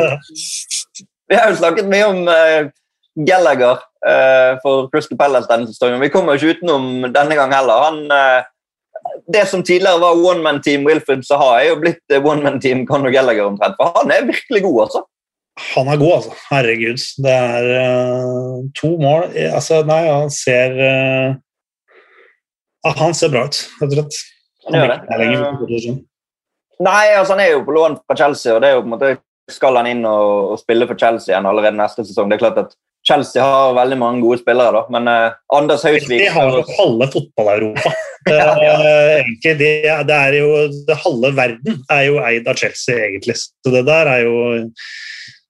vi 1.27 1.35
har 1.35 1.51
jo 1.51 1.57
snakket 1.59 1.89
mye 1.91 2.07
om 2.07 2.21
uh, 2.31 2.69
Gallagher 3.27 3.83
uh, 3.83 4.55
for 4.63 4.87
Crystal 4.93 5.19
Palace 5.19 5.51
denne 5.51 5.67
sesongen. 5.67 5.99
Vi 6.05 6.11
kommer 6.13 6.37
jo 6.37 6.47
ikke 6.47 6.61
utenom 6.61 7.09
denne 7.11 7.35
gang 7.35 7.51
heller. 7.51 7.83
Han, 7.89 7.99
det 9.27 9.43
som 9.51 9.59
tidligere 9.59 9.99
var 9.99 10.23
one 10.23 10.39
man 10.45 10.63
team 10.63 10.87
Wilfred 10.87 11.27
Saha, 11.27 11.59
er 11.59 11.73
jo 11.73 11.81
blitt 11.83 12.17
one 12.21 12.47
man 12.47 12.63
team 12.63 12.87
Conor 12.87 13.11
Gallagher 13.11 13.51
omtrent. 13.51 13.75
For 13.75 13.91
han 13.99 14.15
er 14.15 14.31
virkelig 14.31 14.63
god, 14.63 14.81
altså. 14.87 15.03
Han 15.73 15.89
er 15.89 15.97
god, 15.97 16.13
altså. 16.19 16.35
Herregud. 16.51 17.03
Det 17.25 17.33
er 17.33 17.69
uh, 17.81 18.57
to 18.77 18.91
mål 19.01 19.29
Altså, 19.49 19.81
nei, 19.87 20.03
han 20.05 20.29
ser 20.33 20.75
Han 22.87 23.15
ser 23.17 23.33
bra 23.33 23.47
ut, 23.49 23.63
rett 23.81 23.89
og 23.89 23.95
slett. 23.97 24.19
Han 24.67 24.77
gjør 24.77 24.93
det. 24.93 25.95
Nei, 26.83 27.05
altså 27.17 27.33
han 27.33 27.41
er 27.41 27.55
jo 27.55 27.63
på 27.65 27.73
lån 27.73 27.97
fra 28.05 28.17
Chelsea, 28.19 28.53
og 28.53 28.61
det 28.61 28.69
er 28.69 28.77
jo 28.77 28.83
på 28.83 28.89
en 28.89 28.93
måte 28.93 29.15
skal 29.51 29.79
han 29.79 29.87
inn 29.89 30.03
og, 30.07 30.51
og, 30.51 30.59
spille 30.59 30.87
for 30.89 30.99
Chelsea 30.99 31.31
igjen 31.31 31.47
allerede 31.47 31.79
neste 31.79 32.05
sesong. 32.05 32.29
Det 32.29 32.37
er 32.37 32.43
klart 32.43 32.59
at 32.61 32.75
Chelsea 33.07 33.43
har 33.43 33.75
veldig 33.77 33.97
mange 34.01 34.21
gode 34.25 34.41
spillere, 34.41 34.73
da, 34.75 34.83
men 34.91 35.07
uh, 35.07 35.37
Anders 35.55 35.85
Hausvik 35.87 36.25
De 36.25 36.31
har 36.33 36.51
jo 36.51 36.63
halve 36.77 37.07
fotball-Europa. 37.13 37.93
ja, 38.33 38.49
ja. 38.59 38.73
det, 39.45 39.61
det, 39.61 40.17
er 40.17 40.39
jo, 40.41 40.49
det 40.89 40.99
halve 41.05 41.31
verden 41.37 41.79
er 41.93 42.03
jo 42.09 42.19
eid 42.27 42.49
av 42.51 42.59
Chelsea, 42.59 42.97
egentlig. 43.07 43.37
Så 43.39 43.71
det 43.73 43.85
der 43.87 44.11
er 44.11 44.25
jo 44.27 44.35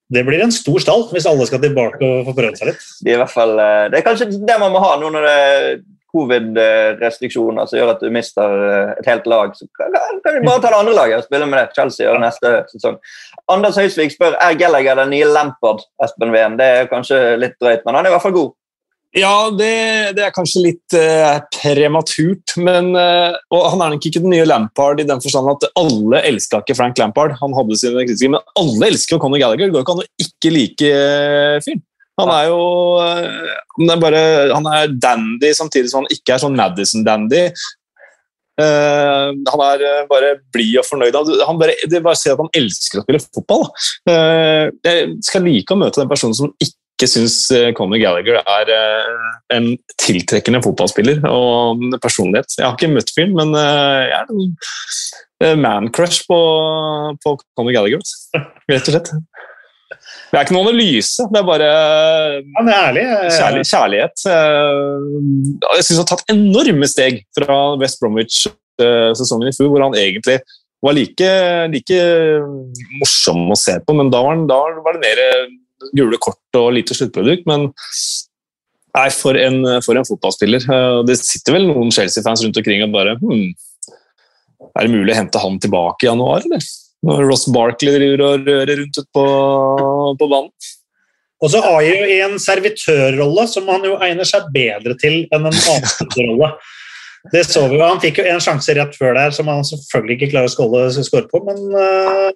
det 0.08 0.24
blir 0.24 0.40
en 0.40 0.54
stor 0.54 0.80
stall 0.80 1.06
hvis 1.12 1.28
alle 1.28 1.46
skal 1.48 1.60
tilbake 1.62 2.00
og 2.00 2.26
få 2.30 2.34
prøvd 2.36 2.58
seg 2.60 2.70
litt. 2.70 2.88
Det 3.04 3.14
er, 3.14 3.28
fall, 3.28 3.54
eh, 3.60 3.86
det 3.92 4.00
er 4.00 4.06
kanskje 4.06 4.30
det 4.32 4.58
man 4.60 4.72
må 4.72 4.82
ha 4.82 4.96
nå 5.00 5.12
når 5.12 5.26
det 5.28 5.38
er 5.38 5.80
covid-restriksjoner 6.16 7.68
som 7.68 7.78
gjør 7.78 7.92
at 7.92 8.02
du 8.02 8.08
mister 8.12 8.54
eh, 8.68 8.92
et 8.96 9.10
helt 9.10 9.26
lag, 9.28 9.52
så 9.56 9.68
kan, 9.76 9.92
vi 10.24 10.46
bare 10.46 10.62
ta 10.62 10.70
det 10.70 10.78
andre 10.78 10.94
laget 10.96 11.20
og 11.20 11.26
spille 11.28 11.48
med 11.50 11.60
det. 11.60 11.66
Chelsea 11.76 12.08
og 12.10 12.22
neste 12.22 12.54
sesong. 12.72 12.96
Anders 13.52 13.76
Høisvik 13.80 14.14
spør 14.14 14.38
er 14.40 14.56
Gallagher 14.60 14.98
den 15.02 15.12
nye 15.12 15.28
Lampard. 15.28 15.84
Espen 16.04 16.32
Wien. 16.34 16.56
Det 16.60 16.68
er 16.78 16.90
kanskje 16.90 17.20
litt 17.40 17.58
drøyt, 17.60 17.84
men 17.84 17.98
han 17.98 18.06
er 18.06 18.12
i 18.12 18.16
hvert 18.16 18.24
fall 18.24 18.36
god. 18.36 18.54
Ja, 19.16 19.48
det, 19.56 19.72
det 20.18 20.24
er 20.26 20.34
kanskje 20.36 20.66
litt 20.66 20.96
uh, 20.98 21.38
prematurt. 21.54 22.52
Men, 22.60 22.90
uh, 22.92 23.32
og 23.54 23.70
han 23.72 23.82
er 23.84 23.94
nok 23.94 24.08
ikke 24.08 24.20
den 24.20 24.34
nye 24.34 24.46
Lampard 24.48 25.00
i 25.00 25.08
den 25.08 25.22
forstand 25.24 25.48
at 25.54 25.68
alle 25.80 26.20
elska 26.28 26.60
ikke 26.60 26.76
Frank 26.76 27.00
Lampard. 27.00 27.36
Han 27.40 27.56
hadde 27.56 27.78
sine 27.80 28.04
kritiske, 28.04 28.34
Men 28.36 28.44
alle 28.60 28.92
elsker 28.92 29.20
Conor 29.22 29.40
Gallagher. 29.40 29.70
Det 29.70 29.76
går 29.76 29.86
ikke 29.86 29.96
an 29.96 30.04
å 30.04 30.26
ikke 30.26 30.54
like 30.54 30.92
uh, 30.92 31.56
fyren. 31.64 31.84
Han 32.18 32.30
er 32.34 32.48
jo 32.50 32.62
eh, 32.98 33.50
han 33.78 33.90
er, 33.92 33.98
bare, 34.02 34.22
han 34.50 34.64
er 34.74 34.94
dandy 34.98 35.52
samtidig 35.54 35.92
som 35.92 36.02
han 36.02 36.14
ikke 36.14 36.34
er 36.34 36.42
sånn 36.42 36.56
Madison-dandy. 36.58 37.44
Uh, 38.58 39.30
han 39.46 39.60
er 39.62 39.84
uh, 39.86 40.06
bare 40.10 40.32
blid 40.50 40.80
og 40.80 40.86
fornøyd. 40.88 41.14
Han 41.46 41.60
bare, 41.60 41.76
det 41.86 42.00
bare 42.02 42.18
ser 42.18 42.34
at 42.34 42.42
han 42.42 42.50
elsker 42.58 42.98
å 42.98 43.04
spille 43.04 43.22
fotball. 43.22 43.68
Uh, 44.10 44.66
jeg 44.82 45.12
skal 45.28 45.46
like 45.46 45.70
å 45.70 45.78
møte 45.78 46.02
den 46.02 46.10
personen 46.10 46.34
som 46.34 46.50
ikke 46.58 46.74
syns 47.06 47.36
Conor 47.78 48.00
Gallagher 48.02 48.40
er 48.42 48.72
en 49.54 49.68
tiltrekkende 50.02 50.58
fotballspiller 50.64 51.22
og 51.30 51.84
personlighet. 52.02 52.56
Jeg 52.58 52.66
har 52.66 52.74
ikke 52.74 52.90
møtt 52.90 53.12
fyren, 53.14 53.36
men 53.38 53.54
jeg 53.54 54.16
er 54.18 54.32
en 55.52 55.62
man-crush 55.62 56.26
på, 56.26 56.40
på 57.22 57.36
Conor 57.54 57.76
Gallagher. 57.76 58.02
Rett 58.72 58.90
og 58.90 58.96
slett. 58.96 59.12
Det 60.28 60.36
er 60.36 60.44
ikke 60.44 60.54
noen 60.56 60.68
analyse, 60.68 61.24
det 61.32 61.40
er 61.40 61.46
bare 61.48 61.68
ja, 61.68 62.62
det 62.66 62.72
er 62.72 62.86
ærlig. 62.90 63.04
Kjærlig, 63.32 63.62
kjærlighet. 63.70 64.24
Eh, 64.28 65.68
jeg 65.78 65.86
syns 65.86 65.94
han 65.94 66.02
har 66.02 66.10
tatt 66.10 66.32
enorme 66.34 66.88
steg 66.90 67.22
fra 67.36 67.56
West 67.80 68.02
Bromwich-sesongen 68.02 69.48
i 69.48 69.54
fjor, 69.56 69.70
hvor 69.72 69.86
han 69.86 69.96
egentlig 69.98 70.38
var 70.84 70.94
like, 70.94 71.30
like, 71.72 72.02
morsom 73.00 73.48
å 73.50 73.56
se 73.58 73.78
på, 73.82 73.96
men 73.98 74.12
da 74.12 74.20
var, 74.22 74.44
da 74.50 74.60
var 74.84 74.98
det 74.98 75.02
mer 75.02 75.22
gule 75.96 76.18
kort 76.22 76.58
og 76.58 76.72
lite 76.76 76.96
sluttprodukt. 76.96 77.46
Men 77.48 77.68
nei, 78.96 79.08
for 79.14 79.38
en, 79.38 79.62
for 79.84 79.98
en 79.98 80.08
fotballspiller. 80.08 80.66
Eh, 80.66 80.98
det 81.08 81.20
sitter 81.20 81.58
vel 81.58 81.70
noen 81.70 81.94
Chelsea-fans 81.94 82.44
rundt 82.44 82.60
omkring 82.60 82.84
og 82.86 82.94
bare 82.96 83.16
hmm, 83.20 83.48
Er 84.74 84.86
det 84.86 84.92
mulig 84.92 85.14
å 85.14 85.20
hente 85.20 85.42
han 85.42 85.62
tilbake 85.62 86.06
i 86.06 86.10
januar, 86.10 86.44
eller? 86.46 86.68
når 87.06 87.28
Ross 87.28 87.46
Barkley 87.54 87.94
driver 87.94 88.24
og 88.26 88.48
rører 88.48 88.80
rundt 88.80 88.98
ut 88.98 89.08
på, 89.14 89.24
på 90.18 90.28
banen. 90.30 90.50
Og 91.38 91.52
så 91.52 91.60
har 91.62 91.84
jo 91.86 92.06
i 92.10 92.18
en 92.24 92.34
servitørrolle 92.42 93.44
som 93.50 93.68
han 93.70 93.84
jo 93.86 93.94
egner 94.02 94.26
seg 94.26 94.48
bedre 94.54 94.96
til 94.98 95.20
enn 95.30 95.46
en 95.46 95.54
avslutterrolle. 95.54 96.50
Det 97.32 97.44
så 97.46 97.64
vi 97.70 97.78
jo, 97.78 97.84
Han 97.84 98.00
fikk 98.02 98.20
jo 98.20 98.26
en 98.30 98.42
sjanse 98.42 98.74
rett 98.74 98.96
før 98.98 99.14
der 99.18 99.34
som 99.34 99.50
han 99.50 99.66
selvfølgelig 99.66 100.16
ikke 100.18 100.30
klarer 100.32 100.50
å 100.50 101.06
skåre 101.06 101.30
på, 101.30 101.42
men, 101.46 101.62
uh, 101.74 102.30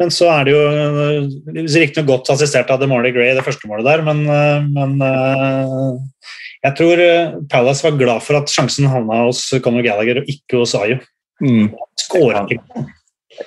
men 0.00 0.12
så 0.14 0.30
er 0.32 0.46
det 0.48 0.54
jo 0.54 0.62
uh, 0.62 1.66
riktignok 1.74 2.08
godt 2.08 2.32
assistert 2.34 2.70
av 2.72 2.80
DeMarley 2.80 3.12
Gray, 3.14 3.34
det 3.36 3.44
første 3.46 3.68
målet 3.70 3.88
der, 3.90 4.04
men, 4.06 4.24
uh, 4.28 4.64
men 4.72 4.96
uh, 5.02 6.30
jeg 6.62 6.78
tror 6.78 7.04
Palace 7.52 7.84
var 7.86 7.98
glad 8.00 8.24
for 8.24 8.40
at 8.40 8.50
sjansen 8.52 8.88
havna 8.90 9.24
hos 9.26 9.44
Conor 9.64 9.84
Gallagher 9.84 10.22
og 10.22 10.30
ikke 10.30 10.62
hos 10.62 10.76
Ayo. 10.78 11.00
Mm. 11.42 11.72
Skåra 11.98 12.44
ikke. 12.46 12.84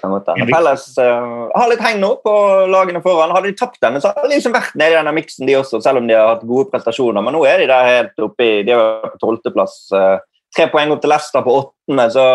Pelles 0.02 0.86
uh, 0.98 1.48
har 1.54 1.70
litt 1.70 1.84
heng 1.84 2.00
nå 2.02 2.16
på 2.24 2.34
lagene 2.72 3.02
foran. 3.04 3.34
Hadde 3.36 3.52
de 3.52 3.58
tapt 3.60 3.80
denne, 3.84 4.02
så 4.02 4.12
hadde 4.12 4.30
de 4.32 4.40
liksom 4.40 4.56
vært 4.56 4.76
nede 4.80 4.96
i 4.96 4.98
denne 4.98 5.14
miksen, 5.16 5.46
de 5.48 5.58
også, 5.60 5.82
selv 5.84 6.02
om 6.02 6.10
de 6.10 6.18
har 6.18 6.34
hatt 6.34 6.46
gode 6.48 6.70
prestasjoner. 6.74 7.24
Men 7.26 7.38
nå 7.38 7.44
er 7.48 7.62
de 7.62 7.70
der 7.70 7.92
helt 7.92 8.26
oppe 8.26 8.48
i 8.48 8.64
De 8.66 8.74
er 8.76 9.06
på 9.14 9.22
tolvteplass. 9.22 9.78
Uh, 9.94 10.18
tre 10.56 10.68
poeng 10.74 10.94
opp 10.96 11.04
til 11.04 11.14
Leicester 11.14 11.46
på 11.46 11.58
åttende. 11.62 12.08
Så, 12.16 12.26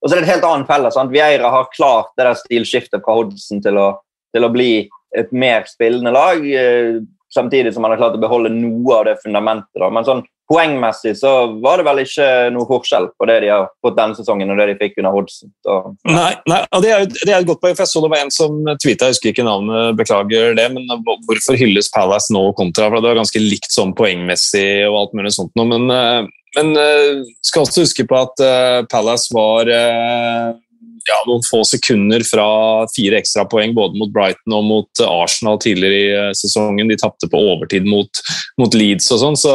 og 0.00 0.08
så 0.08 0.16
er 0.16 0.20
det 0.20 0.28
et 0.28 0.34
helt 0.34 0.48
annet 0.48 0.70
felle. 0.70 0.90
Sant? 0.94 1.12
Vieira 1.12 1.52
har 1.52 1.70
klart 1.74 2.12
det 2.16 2.26
der 2.26 2.38
stilskiftet 2.38 3.04
fra 3.04 3.18
Hodgson 3.18 3.60
til 3.64 3.78
å, 3.80 3.88
til 4.34 4.46
å 4.46 4.52
bli 4.52 4.72
et 5.18 5.32
mer 5.34 5.66
spillende 5.68 6.12
lag. 6.14 6.40
Uh, 6.40 7.02
samtidig 7.34 7.74
som 7.74 7.84
han 7.84 7.94
har 7.94 8.00
klart 8.00 8.18
å 8.18 8.22
beholde 8.22 8.52
noe 8.54 8.96
av 8.96 9.06
det 9.06 9.18
fundamentet. 9.22 9.76
Da. 9.78 9.90
Men 9.92 10.06
sånn 10.06 10.24
poengmessig 10.50 11.12
så 11.20 11.30
var 11.62 11.78
det 11.78 11.86
vel 11.86 12.00
ikke 12.02 12.26
noe 12.50 12.66
forskjell 12.66 13.06
på 13.14 13.26
det 13.30 13.36
de 13.44 13.52
har 13.52 13.68
fått 13.84 13.94
denne 14.00 14.18
sesongen 14.18 14.50
og 14.50 14.58
det 14.58 14.66
de 14.72 14.78
fikk 14.80 14.98
under 14.98 15.14
Hodgson. 15.14 15.52
Ja. 15.66 15.76
Nei, 16.10 16.32
nei 16.50 16.58
og 16.74 16.82
det 16.82 16.90
er, 16.96 17.06
det 17.12 17.28
er 17.28 17.36
et 17.36 17.46
godt 17.46 17.62
poeng, 17.62 17.76
for 17.78 17.84
jeg 17.84 17.92
så 17.92 18.02
det 18.02 18.10
var 18.10 18.24
en 18.24 18.34
som 18.34 18.58
tweeta, 18.82 19.06
jeg 19.06 19.14
husker 19.14 19.30
ikke 19.30 19.46
navnet, 19.46 19.94
beklager 20.00 20.58
det, 20.58 20.66
men 20.74 20.90
hvorfor 21.28 21.58
hylles 21.60 21.92
Palace 21.94 22.34
nå 22.34 22.42
kontra? 22.58 22.88
for 22.90 22.98
Det 22.98 23.12
var 23.12 23.22
ganske 23.22 23.44
likt 23.44 23.70
sånn 23.70 23.94
poengmessig 23.94 24.66
og 24.88 24.98
alt 25.04 25.16
mulig 25.20 25.34
sånt 25.36 25.54
noe, 25.60 25.70
men, 25.70 25.86
eh, 25.94 26.26
men 26.58 26.72
uh, 26.78 27.22
skal 27.46 27.66
også 27.66 27.84
huske 27.86 28.06
på 28.08 28.18
at 28.18 28.42
uh, 28.42 28.80
Palace 28.90 29.30
var 29.34 29.70
ja, 31.08 31.18
noen 31.26 31.44
få 31.46 31.62
sekunder 31.66 32.24
fra 32.26 32.46
fire 32.92 33.20
ekstrapoeng 33.20 33.74
både 33.76 33.98
mot 34.00 34.10
Brighton 34.14 34.56
og 34.56 34.66
mot 34.66 35.04
Arsenal 35.04 35.60
tidligere 35.62 36.00
i 36.30 36.34
sesongen. 36.36 36.90
De 36.90 36.98
tapte 37.00 37.30
på 37.30 37.40
overtid 37.40 37.88
mot, 37.88 38.22
mot 38.60 38.76
Leeds 38.76 39.08
og 39.14 39.22
sånn, 39.22 39.38
så 39.40 39.54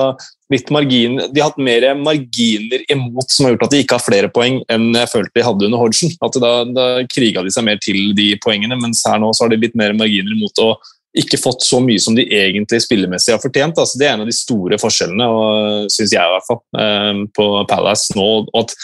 litt 0.54 0.70
margin, 0.74 1.18
de 1.34 1.42
har 1.42 1.50
hatt 1.50 1.62
mer 1.62 1.88
marginer 1.98 2.84
imot 2.94 3.32
som 3.34 3.48
har 3.48 3.56
gjort 3.56 3.66
at 3.66 3.74
de 3.74 3.80
ikke 3.82 3.98
har 3.98 4.06
flere 4.06 4.30
poeng 4.34 4.60
enn 4.72 4.92
jeg 4.94 5.10
følte 5.10 5.34
de 5.40 5.46
hadde 5.46 5.70
under 5.70 5.82
Hodgson. 5.82 6.14
Da, 6.22 6.52
da 6.70 6.86
kriga 7.10 7.42
de 7.46 7.54
seg 7.54 7.66
mer 7.66 7.80
til 7.82 8.14
de 8.18 8.34
poengene, 8.44 8.78
mens 8.82 9.02
her 9.10 9.22
nå 9.22 9.32
så 9.34 9.46
har 9.46 9.54
de 9.54 9.64
litt 9.64 9.78
mer 9.80 9.96
marginer 9.98 10.36
imot 10.36 10.62
å 10.62 10.76
ikke 11.22 11.40
fått 11.40 11.64
så 11.64 11.80
mye 11.84 12.02
som 12.02 12.16
de 12.18 12.26
egentlig 12.28 12.82
spillemessig 12.84 13.34
har 13.36 13.42
fortjent. 13.44 13.80
Altså, 13.80 14.00
det 14.00 14.08
er 14.08 14.16
en 14.16 14.26
av 14.26 14.30
de 14.30 14.36
store 14.36 14.80
forskjellene, 14.82 15.28
syns 15.94 16.14
jeg 16.14 16.20
i 16.20 16.36
hvert 16.36 16.48
fall, 16.50 16.62
eh, 16.82 17.24
på 17.36 17.50
Palace 17.72 18.16
nå. 18.18 18.30
at 18.60 18.76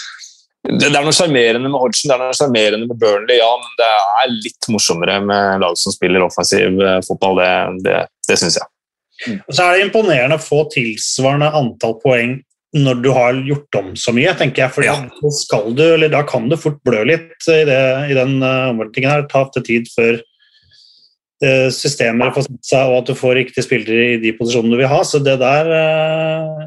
det 0.62 0.92
er 0.92 1.02
noe 1.02 1.16
sjarmerende 1.16 1.72
med 1.72 1.82
Hodgson, 1.82 2.12
det 2.12 2.16
er 2.16 2.22
noe 2.22 2.38
sjarmerende 2.38 2.86
med 2.86 3.00
Burnley, 3.02 3.40
ja, 3.40 3.50
men 3.58 3.80
det 3.80 3.88
er 4.22 4.36
litt 4.36 4.68
morsommere 4.70 5.18
med 5.26 5.64
lag 5.64 5.80
som 5.80 5.96
spiller 5.96 6.22
offensiv 6.22 6.78
eh, 6.78 7.00
fotball. 7.08 7.42
Det, 7.42 7.56
det, 7.88 7.98
det 8.30 8.38
syns 8.40 8.60
jeg. 8.62 8.70
Og 9.36 9.54
så 9.54 9.66
er 9.66 9.76
det 9.76 9.88
imponerende 9.88 10.38
å 10.38 10.42
få 10.44 10.64
tilsvarende 10.74 11.52
antall 11.58 11.98
poeng 12.02 12.40
når 12.78 13.02
du 13.04 13.10
har 13.12 13.40
gjort 13.44 13.78
om 13.82 13.90
så 14.00 14.14
mye, 14.16 14.32
tenker 14.40 14.64
jeg. 14.64 14.74
For 14.78 14.86
ja. 14.86 14.96
da, 15.76 15.88
da 16.14 16.22
kan 16.30 16.48
du 16.48 16.56
fort 16.60 16.80
blø 16.88 17.04
litt 17.10 17.34
i, 17.52 17.64
det, 17.68 17.82
i 18.14 18.16
den 18.16 18.38
uh, 18.40 18.72
omveltingen 18.72 19.12
her. 19.12 19.26
Ta 19.32 19.44
til 19.52 19.66
tid 19.68 19.90
før 19.92 20.22
uh, 21.44 21.68
har 22.22 22.34
får 22.36 22.48
seg, 22.64 22.90
og 22.90 22.98
at 23.02 23.12
du 23.12 23.16
får 23.18 23.38
riktige 23.40 23.66
spillere 23.66 24.16
i 24.16 24.20
de 24.22 24.34
posisjonene 24.38 24.76
du 24.76 24.82
vil 24.82 24.92
ha. 24.92 25.00
Så 25.08 25.22
det 25.24 25.38
der 25.42 25.72
uh, 25.72 26.66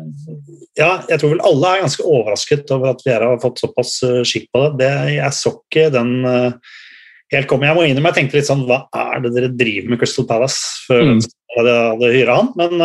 Ja, 0.78 1.04
jeg 1.08 1.20
tror 1.20 1.34
vel 1.34 1.44
alle 1.46 1.70
er 1.70 1.84
ganske 1.84 2.06
overrasket 2.06 2.72
over 2.74 2.94
at 2.94 3.04
Viera 3.06 3.30
har 3.30 3.42
fått 3.42 3.62
såpass 3.62 4.00
skikk 4.26 4.48
på 4.50 4.64
det. 4.64 4.72
det 4.82 4.94
jeg 5.16 5.36
så 5.36 5.54
ikke 5.54 5.86
den 5.94 6.16
helt 6.24 7.46
komme. 7.50 7.68
Jeg 7.68 7.78
må 7.78 7.84
innrømme 7.86 8.10
jeg 8.10 8.18
tenkte 8.18 8.40
litt 8.40 8.48
sånn 8.48 8.66
Hva 8.66 8.80
er 8.90 9.22
det 9.22 9.30
dere 9.36 9.52
driver 9.54 9.92
med 9.92 10.00
Crystal 10.02 10.26
Palace? 10.26 10.82
Før 10.88 11.04
mm. 11.06 11.22
jeg 11.22 11.60
hadde, 11.60 12.10
hyra 12.16 12.40
han. 12.40 12.50
Men, 12.58 12.82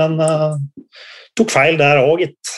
men 0.00 0.16
tok 1.36 1.52
feil 1.52 1.76
der 1.80 2.00
òg, 2.00 2.22
gitt. 2.24 2.54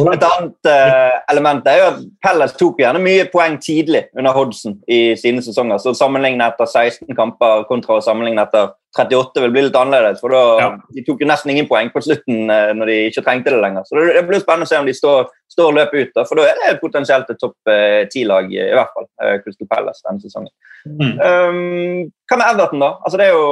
Et 0.00 0.24
annet 0.26 0.68
uh, 0.68 1.16
element 1.32 1.66
er 1.68 1.78
jo 1.80 1.86
at 1.90 2.02
Palace 2.24 2.56
tok 2.58 2.80
gjerne 2.80 3.00
mye 3.02 3.26
poeng 3.32 3.58
tidlig 3.62 4.06
under 4.16 4.34
Hodgson 4.36 4.78
i 4.90 5.16
sine 5.20 5.44
sesonger. 5.44 5.80
Så 5.82 5.94
sammenlignet 5.96 6.54
etter 6.54 6.68
16 6.68 7.16
kamper 7.16 7.66
kontra 7.68 7.98
å 7.98 8.04
sammenligne 8.04 8.44
etter 8.44 8.72
38 8.96 9.44
vil 9.44 9.52
bli 9.54 9.64
litt 9.66 9.76
annerledes. 9.78 10.20
for 10.22 10.34
da, 10.34 10.42
ja. 10.60 10.70
De 10.96 11.04
tok 11.06 11.22
jo 11.22 11.28
nesten 11.30 11.52
ingen 11.52 11.68
poeng 11.70 11.92
på 11.94 12.02
slutten 12.04 12.50
uh, 12.50 12.72
når 12.76 12.92
de 12.92 12.98
ikke 13.10 13.24
trengte 13.26 13.52
det 13.54 13.60
lenger. 13.62 13.86
Så 13.88 13.98
det, 14.00 14.24
blir 14.28 14.42
spennende 14.42 14.68
å 14.68 14.72
se 14.72 14.80
om 14.80 14.88
de 14.88 14.96
står, 14.96 15.28
står 15.54 15.70
og 15.70 15.78
løper 15.78 16.04
ut. 16.04 16.14
Da, 16.16 16.26
for 16.28 16.40
da 16.40 16.48
er 16.50 16.60
det 16.64 16.80
potensielt 16.82 17.30
et 17.30 17.40
topp 17.40 17.56
uh, 17.70 18.02
ti-lag, 18.12 18.50
i 18.52 18.70
hvert 18.72 18.96
fall, 18.96 19.08
uh, 19.22 19.36
Crystal 19.44 19.68
Palace 19.70 20.04
denne 20.08 20.24
sesongen. 20.24 20.52
Mm. 20.88 21.12
Um, 21.20 22.08
hva 22.30 22.40
med 22.40 22.48
Everton, 22.54 22.82
da? 22.82 22.94
Altså, 23.04 23.20
det 23.20 23.28
er 23.28 23.36
jo 23.36 23.46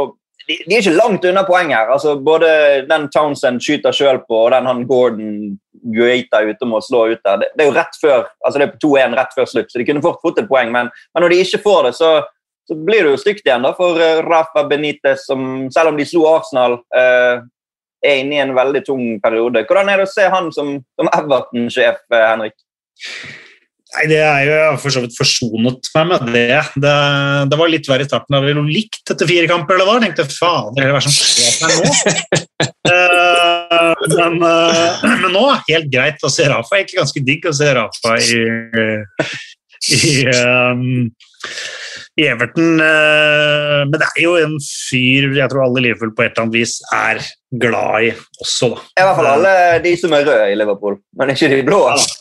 de, 0.49 0.57
de 0.65 0.75
er 0.75 0.81
ikke 0.81 0.97
langt 0.97 1.27
unna 1.29 1.45
poeng 1.45 1.73
her. 1.75 1.91
Altså, 1.93 2.15
både 2.25 2.49
den 2.89 3.09
Townsend 3.13 3.61
skyter 3.65 3.95
sjøl 3.95 4.23
på, 4.25 4.45
og 4.47 4.53
den 4.55 4.69
han 4.69 4.87
Gordon 4.89 5.59
Guita 5.95 6.41
ute 6.47 6.69
må 6.69 6.81
slå 6.85 7.05
ut 7.13 7.23
der. 7.25 7.43
Det, 7.43 7.51
det 7.55 7.65
er 7.65 7.71
jo 7.71 7.77
rett 7.77 8.01
før 8.01 8.25
altså 8.25 8.57
det 8.61 8.67
er 8.67 8.81
2-1 8.85 9.17
rett 9.19 9.37
før 9.37 9.51
slutt, 9.53 9.71
så 9.71 9.81
de 9.81 9.87
kunne 9.89 10.05
fort 10.05 10.23
fått 10.25 10.41
et 10.43 10.51
poeng. 10.51 10.73
Men, 10.75 10.91
men 11.13 11.25
når 11.25 11.35
de 11.35 11.41
ikke 11.45 11.63
får 11.67 11.89
det, 11.89 11.95
så, 11.99 12.13
så 12.69 12.79
blir 12.89 13.05
det 13.05 13.13
jo 13.15 13.21
stygt 13.21 13.47
igjen 13.47 13.67
da, 13.67 13.75
for 13.77 14.01
uh, 14.01 14.23
Rafa 14.27 14.65
Benitez, 14.71 15.27
som 15.29 15.69
selv 15.75 15.93
om 15.93 16.01
de 16.01 16.09
slo 16.09 16.25
Arsenal, 16.31 16.81
eh, 16.97 17.45
er 18.07 18.21
inne 18.23 18.37
i 18.37 18.41
en 18.43 18.55
veldig 18.55 18.85
tung 18.87 19.05
periode. 19.23 19.65
Hvordan 19.67 19.91
er 19.91 20.01
det 20.01 20.07
å 20.07 20.13
se 20.13 20.29
han 20.31 20.53
som, 20.55 20.77
som 20.99 21.13
Everton-sjef, 21.19 22.05
uh, 22.15 22.25
Henrik? 22.31 22.57
Nei, 23.89 24.05
Det 24.11 24.19
er 24.21 24.43
jo 24.45 24.53
jeg 24.53 24.67
har 24.69 24.81
for 24.83 24.93
så 24.93 25.01
vidt 25.01 25.17
forsonet 25.17 25.89
meg 25.95 26.11
med 26.11 26.27
det. 26.35 26.61
det. 26.77 26.97
det. 27.49 27.59
var 27.61 27.71
litt 27.73 27.89
verre 27.89 28.05
i 28.05 28.09
starten. 28.09 28.35
Da 28.35 28.43
vi 28.45 28.57
lå 28.57 28.65
likt 28.69 29.15
etter 29.15 29.29
fire 29.31 29.49
kamper, 29.49 29.79
eller 29.79 29.89
hva? 29.89 29.97
Jeg 29.97 30.11
tenkte 30.11 30.29
faen, 30.35 30.75
det 30.77 30.85
er 30.85 30.93
hva 30.93 31.01
som 31.05 31.15
skjer 31.15 31.55
meg 31.63 31.71
nå? 31.79 32.43
uh, 32.93 33.95
men, 34.19 34.37
uh, 34.45 35.07
men, 35.09 35.33
nå 35.33 35.47
er 35.47 35.63
det 35.65 35.79
helt 35.79 35.91
greit 35.95 36.29
å 36.29 36.33
se 36.33 36.51
Rafa. 36.53 36.77
Egentlig 36.77 37.01
ganske 37.01 37.25
digg 37.31 37.49
å 37.49 37.55
se 37.57 37.73
Rafa 37.81 38.19
i, 38.21 38.43
i, 39.97 40.13
um, 40.37 40.85
i 42.21 42.29
Everton. 42.29 42.85
Uh, 42.85 43.89
men 43.89 43.97
det 43.97 44.13
er 44.13 44.23
jo 44.27 44.37
en 44.43 44.61
fyr 44.69 45.33
jeg 45.33 45.49
tror 45.49 45.65
alle 45.65 45.89
Liverpool 45.89 46.13
på 46.13 46.29
et 46.29 46.35
eller 46.35 46.45
annet 46.45 46.61
vis 46.61 46.77
er 46.93 47.25
glad 47.57 48.11
i 48.11 48.15
også, 48.45 48.75
da. 48.75 48.87
I 49.01 49.09
hvert 49.09 49.21
fall 49.23 49.33
alle 49.33 49.59
de 49.89 49.97
som 49.97 50.13
er 50.13 50.29
røde 50.29 50.49
i 50.53 50.57
Liverpool, 50.61 51.01
men 51.17 51.33
ikke 51.33 51.55
de 51.57 51.65
blå. 51.65 51.87
Ja. 51.89 52.18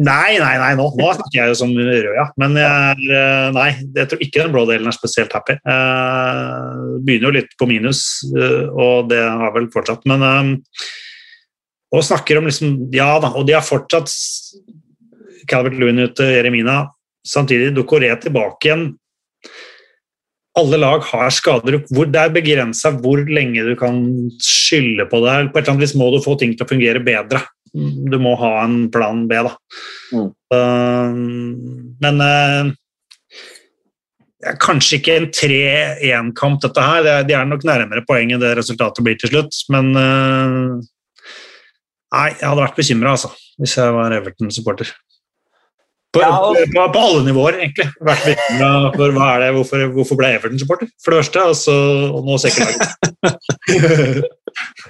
Nei, 0.00 0.38
nei, 0.40 0.54
nei, 0.56 0.70
nå, 0.78 0.86
nå 0.96 1.08
snakker 1.12 1.36
jeg 1.36 1.50
jo 1.50 1.56
som 1.58 1.72
rød, 1.76 2.06
ja. 2.16 2.24
Men 2.40 2.54
jeg, 2.56 3.08
eh, 3.12 3.48
nei, 3.52 3.68
jeg 3.98 4.08
tror 4.08 4.22
ikke 4.24 4.40
den 4.40 4.54
blå 4.54 4.62
delen 4.70 4.88
er 4.88 4.96
spesielt 4.96 5.34
happy. 5.36 5.58
Eh, 5.60 6.78
begynner 7.04 7.28
jo 7.28 7.34
litt 7.36 7.52
på 7.60 7.68
minus, 7.68 8.00
eh, 8.32 8.70
og 8.72 9.10
det 9.12 9.20
har 9.20 9.52
vel 9.56 9.68
fortsatt. 9.74 10.06
Men 10.08 10.54
Og 11.90 12.04
snakker 12.06 12.38
om 12.38 12.46
liksom 12.46 12.94
Ja 12.94 13.18
da, 13.18 13.32
og 13.34 13.48
de 13.48 13.52
har 13.52 13.66
fortsatt 13.66 14.08
Calvert 15.50 15.74
Lewin 15.74 15.98
ut 15.98 16.14
til 16.14 16.30
Jeremina. 16.30 16.86
Samtidig 17.26 17.74
Dokoré 17.74 18.14
tilbake 18.22 18.68
igjen. 18.68 18.84
Alle 20.56 20.78
lag 20.78 21.02
har 21.02 21.30
skader. 21.30 21.80
Hvor, 21.90 22.06
det 22.06 22.20
er 22.20 22.30
begrensa 22.30 22.92
hvor 22.94 23.18
lenge 23.26 23.66
du 23.66 23.74
kan 23.76 23.98
skylde 24.38 25.08
på 25.10 25.20
det. 25.26 25.50
På 25.50 25.58
et 25.58 25.64
eller 25.64 25.74
annet 25.74 25.84
vis 25.84 25.96
må 25.98 26.12
du 26.14 26.22
få 26.22 26.38
ting 26.38 26.54
til 26.54 26.64
å 26.64 26.70
fungere 26.70 27.02
bedre 27.02 27.42
du 27.74 28.18
må 28.22 28.34
ha 28.40 28.52
en 28.64 28.84
plan 28.92 29.26
B, 29.30 29.40
da. 29.46 29.54
Mm. 30.14 30.28
Uh, 30.50 31.10
men 32.02 32.22
uh, 32.24 32.72
kanskje 34.62 34.98
ikke 34.98 35.18
en 35.18 35.28
3-1-kamp, 35.34 36.60
dette 36.64 36.86
her. 36.86 37.10
De 37.28 37.36
er 37.36 37.46
nok 37.48 37.66
nærmere 37.68 38.06
poenget 38.08 38.42
det 38.42 38.56
resultatet 38.58 39.04
blir 39.06 39.20
til 39.20 39.34
slutt, 39.34 39.62
men 39.72 39.92
uh, 39.96 40.80
Nei, 42.10 42.32
jeg 42.34 42.42
hadde 42.42 42.58
vært 42.64 42.78
bekymra, 42.80 43.12
altså, 43.14 43.28
hvis 43.62 43.76
jeg 43.78 43.94
var 43.94 44.10
Everton-supporter. 44.16 44.88
På, 46.10 46.24
ja, 46.24 46.30
og... 46.42 46.56
på, 46.58 46.86
på, 46.90 47.02
alle 47.06 47.20
nivåer, 47.28 47.60
egentlig. 47.60 47.86
Vært 48.02 48.24
for 48.96 49.14
hva 49.14 49.28
er 49.36 49.44
det, 49.44 49.50
hvorfor, 49.54 49.84
hvorfor 49.94 50.18
ble 50.18 50.32
Everton-supporter, 50.40 50.90
for 51.04 51.14
det 51.14 51.20
første, 51.20 51.44
og, 51.70 52.16
og 52.18 52.26
nå 52.26 52.40
ser 52.42 52.50
ikke 52.50 52.66
laget. 52.66 54.26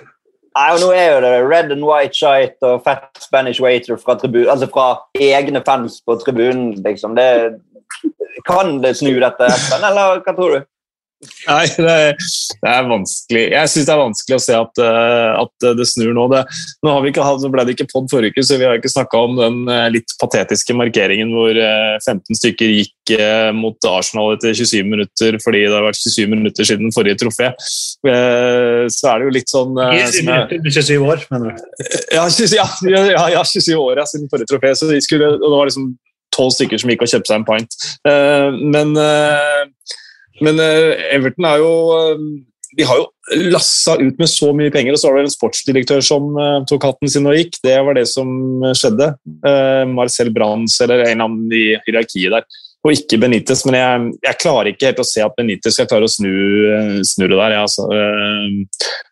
Nei, 0.57 0.67
og 0.75 0.81
Nå 0.83 0.91
er 0.97 1.13
jo 1.13 1.19
det 1.23 1.35
red 1.47 1.71
and 1.71 1.85
white 1.87 2.17
shite 2.17 2.67
og 2.67 2.83
fat 2.83 3.07
Spanish 3.23 3.63
waiter 3.63 3.99
fra, 4.01 4.17
altså 4.19 4.67
fra 4.67 4.87
egne 5.15 5.63
fans 5.67 6.01
på 6.03 6.17
tribunen. 6.19 6.73
liksom. 6.83 7.15
Det, 7.15 7.61
kan 8.49 8.81
det 8.83 8.97
snu 8.99 9.13
dette, 9.21 9.47
Espen, 9.47 9.85
eller 9.87 10.23
hva 10.25 10.35
tror 10.35 10.57
du? 10.57 10.67
Nei, 11.21 11.67
det 11.77 11.97
det 12.61 12.69
er, 12.71 12.87
vanskelig. 12.89 13.43
Jeg 13.53 13.71
syns 13.73 13.87
det 13.89 13.93
er 13.93 14.01
vanskelig 14.01 14.37
å 14.37 14.43
se 14.43 14.55
at, 14.57 14.81
uh, 14.81 15.43
at 15.43 15.67
det 15.77 15.87
snur 15.89 16.15
nå. 16.17 16.27
Det, 16.33 16.41
nå 16.87 16.95
vi 17.05 17.13
ikke, 17.13 17.27
så 17.43 17.51
ble 17.53 17.65
det 17.67 17.75
ikke 17.77 17.89
pod 17.91 18.09
forrige 18.13 18.33
uke, 18.33 18.45
så 18.47 18.57
vi 18.61 18.67
har 18.69 18.79
ikke 18.79 18.93
snakka 18.93 19.21
om 19.27 19.37
den 19.37 19.59
uh, 19.69 19.89
litt 19.93 20.15
patetiske 20.21 20.77
markeringen 20.77 21.33
hvor 21.37 21.53
uh, 21.53 21.97
eh, 21.97 22.01
15 22.07 22.41
stykker 22.41 22.73
gikk 22.79 22.97
mot 23.57 23.89
Arsenal 23.91 24.37
etter 24.37 24.53
27 24.55 24.87
minutter 24.87 25.35
fordi 25.43 25.65
det 25.65 25.75
har 25.75 25.83
vært 25.83 25.99
27 25.99 26.29
minutter 26.31 26.69
siden 26.69 26.93
forrige 26.95 27.19
trofé. 27.19 27.49
så 27.59 29.09
er 29.11 29.17
det 29.19 29.27
jo 29.27 29.33
litt 29.35 29.51
sånn 29.51 29.73
27 29.75 30.29
minutter, 30.29 30.61
27 30.77 31.09
år, 31.09 31.25
mener 31.33 31.57
du? 31.57 31.65
Ja, 32.15 32.29
27, 32.31 32.55
ja, 32.55 32.69
ja, 33.11 33.25
ja, 33.35 33.43
27 33.43 33.73
år 33.81 34.05
siden 34.13 34.31
forrige 34.31 34.53
trofé. 34.53 34.77
Så 34.79 34.87
de 34.93 35.01
skulle, 35.03 35.33
og 35.41 35.43
det 35.43 35.57
var 35.57 35.73
liksom 35.73 35.91
tolv 36.37 36.55
stykker 36.55 36.79
som 36.79 36.95
gikk 36.95 37.03
og 37.03 37.11
kjøpte 37.11 37.33
seg 37.33 37.41
en 37.41 37.49
pint. 37.51 37.81
men 38.77 38.95
men 40.45 40.61
uh, 40.61 40.95
Everton 41.15 41.47
er 41.49 41.61
jo 41.63 41.73
uh, 41.93 42.23
De 42.79 42.87
har 42.87 43.01
jo 43.01 43.09
lassa 43.51 43.97
ut 44.01 44.19
med 44.19 44.31
så 44.31 44.51
mye 44.57 44.73
penger, 44.75 44.95
og 44.95 45.03
så 45.03 45.11
var 45.11 45.21
det 45.21 45.29
en 45.29 45.37
sportsdirektør 45.37 46.03
som 46.05 46.33
uh, 46.39 46.63
tok 46.71 46.87
hatten 46.89 47.11
sin 47.11 47.29
og 47.31 47.37
gikk. 47.39 47.61
Det 47.67 47.77
var 47.87 47.99
det 47.99 48.07
som 48.11 48.31
skjedde. 48.79 49.13
Marcel 49.91 50.33
Brands 50.35 50.79
eller 50.85 51.05
en 51.09 51.25
av 51.27 51.39
de 51.51 51.65
hierarkiet 51.87 52.35
der. 52.35 52.47
Og 52.81 52.95
ikke 52.95 53.19
Benitez, 53.21 53.61
men 53.69 53.77
jeg, 53.77 54.13
jeg, 54.25 54.39
klarer 54.41 54.71
ikke 54.71 54.89
helt 54.89 55.03
å 55.03 55.05
se 55.05 55.21
at 55.21 55.35
Benitez 55.37 55.75
skal 55.77 55.89
klare 55.91 56.07
å 56.07 56.13
snu, 56.13 56.31
snu 57.05 57.27
det 57.27 57.37
der. 57.37 57.57
Ja, 57.59 57.67
altså. 57.67 57.85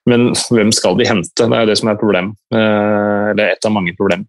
Men 0.09 0.31
hvem 0.49 0.73
skal 0.73 0.97
de 0.97 1.05
hente? 1.05 1.45
Det 1.45 1.53
er 1.53 1.67
jo 1.67 1.69
det 1.69 1.77
som 1.83 1.91
er 1.91 1.99
et 1.99 2.01
problem. 2.01 2.31
Eller 2.55 3.51
et 3.51 3.69
av 3.69 3.75
mange 3.75 3.93
problemer. 3.99 4.25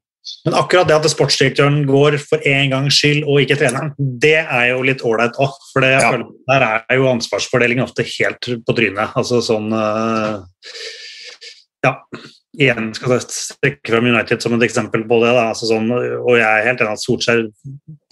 Men 0.46 0.56
akkurat 0.56 0.88
det 0.88 0.96
at 0.96 1.12
sportsdirektøren 1.12 1.82
går 1.88 2.16
for 2.24 2.44
en 2.48 2.72
gangs 2.72 2.96
skyld 3.00 3.26
og 3.26 3.42
ikke 3.44 3.58
treneren, 3.60 3.92
det 3.98 4.38
er 4.40 4.70
jo 4.72 4.86
litt 4.88 5.04
ålreit 5.06 5.36
òg. 5.42 5.58
For 5.74 5.84
det, 5.84 5.92
ja. 5.98 6.14
der 6.50 6.66
er 6.70 7.00
jo 7.00 7.10
ansvarsfordelingen 7.12 7.84
ofte 7.84 8.06
helt 8.08 8.52
på 8.66 8.76
trynet. 8.78 9.16
Altså 9.20 9.42
sånn 9.46 9.68
uh, 9.76 10.40
Ja, 11.84 11.94
igjen 12.60 12.90
skal 12.96 13.18
jeg 13.18 13.28
strekke 13.36 13.94
fram 13.94 14.10
United 14.10 14.44
som 14.44 14.56
et 14.56 14.66
eksempel 14.70 15.04
på 15.10 15.22
det. 15.26 15.36
Altså 15.44 15.70
sånn, 15.74 15.92
og 15.92 16.34
jeg 16.40 16.48
er 16.48 16.68
helt 16.70 16.82
enig 16.86 16.96
at 16.96 17.04
Solskjær 17.04 17.46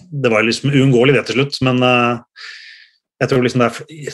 Det 0.08 0.32
var 0.32 0.46
liksom 0.46 0.72
uunngåelig 0.72 1.16
det 1.16 1.26
til 1.28 1.40
slutt, 1.40 1.60
men 1.68 1.82
uh, 1.84 2.46
jeg 3.18 3.32
tror 3.32 3.44
liksom 3.44 3.64
det 3.64 3.72
er 3.72 4.08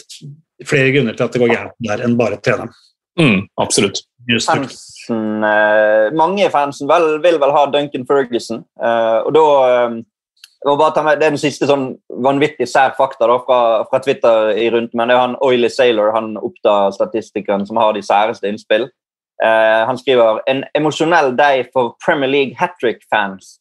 flere 0.64 0.94
grunner 0.94 1.16
til 1.16 1.26
at 1.26 1.34
det 1.34 1.42
går 1.42 1.52
gærent 1.52 1.86
der 1.86 2.02
enn 2.06 2.18
bare 2.18 2.38
treneren. 2.40 2.72
Mm, 3.20 3.44
absolutt. 3.60 4.00
Fansen, 4.46 5.44
eh, 5.44 6.10
mange 6.16 6.46
i 6.46 6.50
fansen 6.50 6.88
vel, 6.88 7.18
vil 7.22 7.38
vel 7.40 7.52
ha 7.52 7.66
Duncan 7.70 8.06
Ferguson. 8.08 8.64
Eh, 8.80 9.18
og 9.26 9.32
da 9.36 9.46
eh, 9.84 10.02
med, 11.04 11.18
Det 11.18 11.26
er 11.26 11.34
den 11.34 11.40
siste 11.40 11.68
sånn 11.68 11.90
vanvittig 12.24 12.66
sær 12.68 12.94
fakta 12.96 13.28
da, 13.28 13.36
fra, 13.44 13.84
fra, 13.90 14.00
Twitter 14.00 14.54
i 14.56 14.70
rundt, 14.72 14.94
men 14.94 15.08
det 15.08 15.16
er 15.16 15.20
han 15.20 15.36
Oily 15.44 15.68
Sailor, 15.68 16.14
han 16.14 16.38
Oppda-statistikeren 16.40 17.66
som 17.68 17.76
har 17.76 17.92
de 17.92 18.02
særeste 18.02 18.48
innspill. 18.48 18.88
Eh, 19.44 19.82
han 19.86 19.98
skriver 19.98 20.40
en 20.48 20.64
emosjonell 20.74 21.34
dag 21.36 21.66
for 21.72 21.96
Premier 22.04 22.30
League 22.30 22.56
hat 22.56 22.78
trick-fans. 22.80 23.58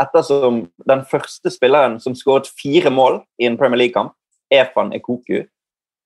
Ettersom 0.00 0.68
den 0.88 1.02
første 1.10 1.50
spilleren 1.50 1.98
som 2.00 2.14
skåret 2.14 2.50
fire 2.60 2.90
mål 2.90 3.22
i 3.40 3.46
en 3.46 3.58
Premier 3.58 3.82
League-kamp, 3.82 4.14
Efan 4.52 4.92
Ekoku, 4.94 5.42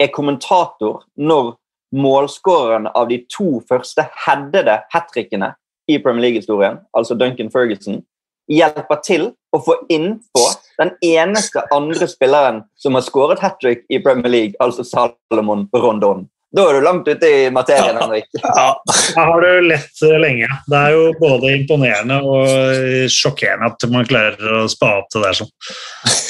er 0.00 0.12
kommentator 0.12 1.04
når 1.16 1.56
målskåreren 1.96 2.90
av 2.92 3.08
de 3.10 3.22
to 3.32 3.60
første 3.68 4.04
headede 4.26 4.80
hat 4.92 5.08
trickene 5.14 5.54
i 5.90 5.98
Premier 6.02 6.28
League-historien, 6.28 6.80
altså 6.96 7.16
Duncan 7.18 7.50
Ferguson, 7.52 8.02
hjelper 8.50 9.02
til 9.06 9.28
å 9.54 9.60
få 9.62 9.78
innpå 9.90 10.44
den 10.78 10.92
eneste 11.02 11.64
andre 11.74 12.08
spilleren 12.10 12.62
som 12.78 12.98
har 12.98 13.04
skåret 13.06 13.42
hat 13.42 13.58
trick 13.62 13.84
i 13.90 14.00
Premier 14.02 14.30
League, 14.32 14.58
altså 14.62 14.84
Salomon 14.86 15.66
Rondon. 15.74 16.26
Da 16.56 16.62
er 16.70 16.78
du 16.78 16.86
langt 16.86 17.08
ute 17.08 17.28
i 17.28 17.48
materien, 17.52 17.98
Henrik. 18.00 18.28
Ja, 18.38 18.68
da 18.86 19.24
har 19.28 19.42
du 19.42 19.66
lett 19.66 20.02
lenge. 20.22 20.46
Det 20.70 20.78
er 20.78 20.94
jo 20.94 21.08
både 21.18 21.52
imponerende 21.56 22.20
og 22.22 23.10
sjokkerende 23.12 23.72
at 23.72 23.86
man 23.92 24.06
klarer 24.08 24.62
å 24.62 24.66
spa 24.70 24.94
opp 25.02 25.10
det 25.12 25.24
der 25.26 25.40
sånn. 25.42 25.50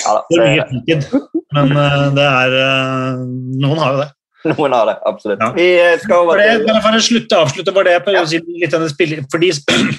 Ja, 0.06 0.16
det 0.32 0.40
er 0.40 0.72
mye 0.72 1.26
men 1.54 1.72
eh, 1.78 2.06
det 2.16 2.26
er 2.26 2.54
eh, 2.60 3.24
Noen 3.62 3.80
har 3.80 3.94
jo 3.94 4.02
det. 4.02 4.10
Noen 4.52 4.74
har 4.76 4.88
det, 4.90 4.96
absolutt. 5.08 5.42
Ja. 5.42 5.52
Vi 5.56 5.68
skal 6.02 6.22
over 6.22 6.40
til... 6.40 6.62
For, 6.62 6.72
det, 6.72 6.82
for 6.84 6.98
å 6.98 7.04
slutte, 7.08 7.42
avslutte 7.46 7.76
var 7.76 7.88
det 7.88 7.98
på 8.06 8.14
ja. 8.14 8.24
litt 8.62 8.76
av 8.76 8.86
spillet, 8.92 9.28
fordi 9.32 9.52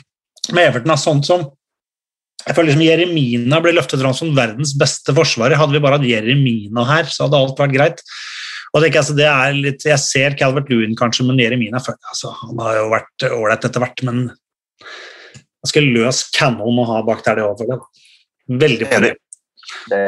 med 0.56 0.64
Everton 0.64 0.94
er 0.94 1.02
sånt 1.02 1.28
som 1.28 1.48
jeg 2.48 2.56
føler 2.56 2.70
liksom 2.70 2.86
Jeremina 2.86 3.58
ble 3.60 3.74
løftet 3.76 4.00
fram 4.00 4.14
som 4.16 4.30
verdens 4.36 4.72
beste 4.80 5.12
forsvarer. 5.12 5.58
Hadde 5.60 5.76
vi 5.76 5.82
bare 5.84 5.98
hatt 5.98 6.08
Jeremina 6.08 6.86
her, 6.88 7.10
så 7.12 7.26
hadde 7.26 7.42
alt 7.44 7.60
vært 7.60 7.74
greit. 7.74 8.04
Og 8.72 8.84
det, 8.84 8.92
altså, 9.00 9.16
det 9.18 9.28
er 9.28 9.56
litt, 9.58 9.84
Jeg 9.84 10.00
ser 10.00 10.36
Calvert 10.40 10.70
Lewin 10.72 10.96
kanskje, 10.96 11.26
men 11.28 11.40
Jeremina 11.42 11.82
altså, 11.82 12.32
han 12.44 12.62
har 12.64 12.80
jo 12.80 12.90
vært 12.94 13.28
ålreit 13.28 13.68
etter 13.68 13.84
hvert. 13.84 14.04
Men 14.08 14.30
ganske 15.66 15.84
løs 15.84 16.24
cannon 16.36 16.80
å 16.84 16.88
ha 16.94 17.02
bak 17.08 17.26
der 17.26 17.42
det 17.42 17.48
over 17.48 17.72
det. 17.74 17.80
Veldig 18.64 18.88
på 18.88 19.02
det 19.92 20.04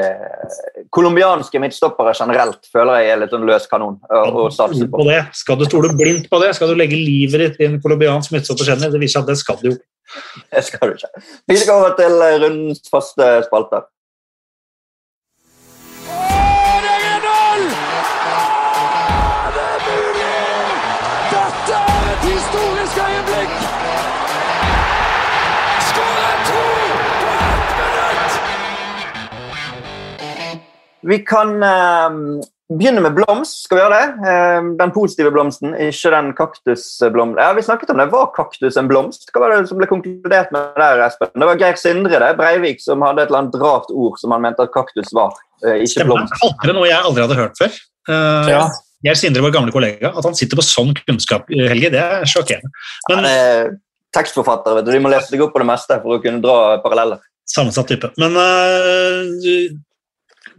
colombianske 0.95 1.61
midtstoppere 1.61 2.13
generelt 2.17 2.69
føler 2.71 3.03
jeg 3.03 3.13
er 3.13 3.21
litt 3.23 3.35
sånn 3.35 3.47
løs 3.47 3.67
kanon 3.71 3.99
å, 4.07 4.47
satse 4.53 4.87
på. 4.91 5.05
det. 5.07 5.21
Skal 5.37 5.59
du 5.59 5.65
stole 5.67 5.91
blindt 5.99 6.29
på 6.31 6.41
det? 6.43 6.53
Skal 6.57 6.71
du 6.71 6.79
legge 6.79 6.99
livet 6.99 7.43
ditt 7.45 7.63
i 7.63 7.69
en 7.69 7.79
colombiansk 7.83 8.35
midtstopper? 8.35 8.75
Det 8.79 9.01
viser 9.01 9.23
at 9.23 9.31
det 9.31 9.39
skal 9.41 9.59
du 9.61 9.71
jo. 9.73 9.77
Det 10.49 10.63
skal 10.65 10.89
du 10.89 10.95
ikke. 10.97 11.23
Vi 11.51 11.57
skal 11.61 11.83
over 11.83 11.91
til 11.99 12.15
rundens 12.41 12.81
faste 12.89 13.27
spalter. 13.45 13.83
Vi 31.09 31.19
kan 31.25 31.55
eh, 31.65 32.09
begynne 32.69 33.01
med 33.01 33.15
blomst. 33.17 33.63
Skal 33.65 33.79
vi 33.79 33.81
gjøre 33.83 33.97
det? 33.99 34.29
Eh, 34.29 34.67
den 34.81 34.91
positive 34.93 35.31
blomsten, 35.33 35.71
ikke 35.87 36.11
den 36.13 36.31
kaktusblomsten. 36.37 37.39
Ja, 37.41 37.53
vi 37.57 37.63
snakket 37.65 37.89
om 37.93 38.01
det. 38.01 38.09
Var 38.13 38.27
kaktus 38.35 38.77
en 38.77 38.89
blomst? 38.91 39.29
Hva 39.33 39.41
var 39.45 39.55
det 39.55 39.69
som 39.71 39.79
ble 39.81 39.89
konkludert 39.89 40.51
med 40.55 40.77
der, 40.77 41.01
Espen? 41.07 41.31
Det 41.33 41.49
var 41.49 41.61
Geir 41.63 41.79
Sindre 41.81 42.21
det, 42.21 42.33
Breivik 42.37 42.83
som 42.83 43.01
hadde 43.05 43.23
et 43.25 43.31
eller 43.31 43.43
annet 43.45 43.57
rart 43.63 43.89
ord 43.89 44.19
som 44.21 44.35
han 44.35 44.45
mente 44.45 44.65
at 44.67 44.73
kaktus 44.75 45.09
var. 45.17 45.33
Eh, 45.65 45.81
ikke 45.81 45.95
Stemmer. 45.97 46.21
blomst. 46.21 46.37
Kalte 46.43 46.77
noe 46.77 46.91
jeg 46.91 47.01
aldri 47.01 47.25
hadde 47.25 47.39
hørt 47.41 47.59
før. 47.63 47.81
Uh, 48.09 48.53
Ja. 48.53 48.61
Geir 49.05 49.15
Sindre, 49.15 49.41
vår 49.45 49.53
gamle 49.55 49.71
kollega, 49.71 50.09
at 50.11 50.25
han 50.27 50.33
sitter 50.35 50.59
på 50.59 50.63
sånn 50.67 50.89
kunnskap, 51.07 51.45
Helge, 51.47 51.87
det 51.93 52.01
er 52.03 52.25
sjokkerende. 52.27 52.67
Men 53.07 53.25
Eh, 53.29 53.69
tekstforfattere, 54.11 54.75
vet 54.75 54.85
du. 54.85 54.91
De 54.91 54.99
må 54.99 55.09
lese 55.13 55.31
deg 55.31 55.41
opp 55.45 55.53
på 55.55 55.61
det 55.61 55.67
meste 55.69 55.95
for 56.03 56.17
å 56.17 56.21
kunne 56.21 56.41
dra 56.43 56.81
paralleller. 56.83 57.21
Sammensatt 57.47 57.87
type. 57.87 58.09
Men 58.19 58.35
eh, 58.35 59.69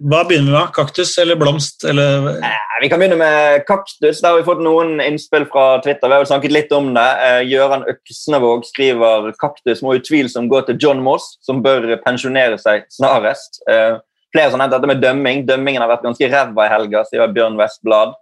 hva 0.00 0.22
begynner 0.24 0.48
vi 0.48 0.56
med? 0.56 0.68
Kaktus 0.72 1.10
eller 1.20 1.36
blomst? 1.36 1.84
Eller 1.84 2.40
Vi 2.80 2.88
kan 2.88 3.00
begynne 3.00 3.18
med 3.20 3.66
kaktus. 3.68 4.22
Der 4.22 4.30
har 4.30 4.38
vi 4.38 4.46
fått 4.46 4.62
noen 4.64 5.00
innspill 5.04 5.44
fra 5.52 5.82
Twitter. 5.84 6.08
Vi 6.08 6.16
har 6.16 6.22
jo 6.22 6.30
snakket 6.30 6.54
litt 6.56 6.72
om 6.72 6.88
det. 6.96 7.08
Eh, 7.26 7.40
Gøran 7.50 7.84
Øksnevåg 7.90 8.64
skriver 8.64 9.28
kaktus 9.40 9.82
må 9.84 9.98
utvilsomt 9.98 10.48
gå 10.48 10.62
til 10.64 10.80
John 10.80 11.02
Moss, 11.04 11.34
som 11.44 11.60
bør 11.62 11.92
pensjonere 12.04 12.56
seg 12.60 12.88
snarest. 12.92 13.60
Eh, 13.68 13.98
Flere 14.30 14.52
som 14.52 14.60
har 14.60 14.68
nevnt 14.68 14.76
dette 14.78 14.86
med 14.86 15.00
dømming. 15.02 15.40
Dømmingen 15.42 15.82
har 15.82 15.90
vært 15.90 16.04
ganske 16.06 16.28
ræva 16.30 16.64
i 16.68 16.70
helga, 16.70 17.00
sier 17.08 17.32
Bjørn 17.34 17.58
Westblad. 17.58 18.12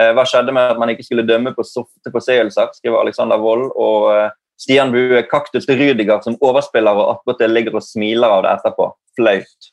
Eh, 0.00 0.14
Hva 0.16 0.24
skjedde 0.26 0.54
med 0.56 0.72
at 0.72 0.78
man 0.80 0.88
ikke 0.88 1.04
skulle 1.04 1.26
dømme 1.28 1.52
på 1.54 1.62
softe 1.62 2.10
forseelser, 2.10 2.72
skriver 2.74 3.02
Alexander 3.02 3.38
Wold. 3.38 3.68
Og 3.76 4.32
Stian 4.58 4.90
Bue, 4.90 5.22
kaktus 5.30 5.68
til 5.68 5.78
Rydiger 5.78 6.24
som 6.24 6.38
overspiller 6.40 6.96
og 6.96 7.12
attpåtil 7.12 7.52
ligger 7.54 7.76
og 7.78 7.84
smiler 7.84 8.32
av 8.40 8.42
det 8.42 8.56
etterpå. 8.56 8.88
Flaut. 9.20 9.68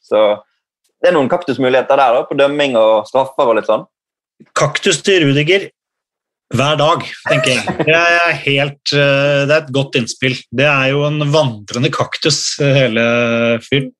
Det 1.05 1.11
er 1.11 1.19
noen 1.19 1.29
kaktusmuligheter 1.29 1.99
der, 2.01 2.15
da, 2.17 2.25
på 2.25 2.37
dømming 2.39 2.73
og 2.79 3.05
straffer 3.05 3.51
og 3.51 3.59
litt 3.59 3.67
sånn. 3.69 3.83
kaktus 4.57 5.03
til 5.05 5.27
Rudiger 5.27 5.67
hver 6.53 6.79
dag, 6.79 7.03
tenker 7.27 7.51
jeg. 7.51 7.75
Det 7.85 7.93
er, 7.97 8.31
helt, 8.45 8.93
eh, 8.93 9.43
det 9.45 9.53
er 9.53 9.59
et 9.59 9.71
godt 9.73 9.97
innspill. 9.97 10.35
Det 10.53 10.65
er 10.65 10.91
jo 10.93 11.03
en 11.07 11.21
vandrende 11.33 11.89
kaktus, 11.93 12.57
eh, 12.61 12.73
hele 12.73 13.05
fyren. 13.65 13.91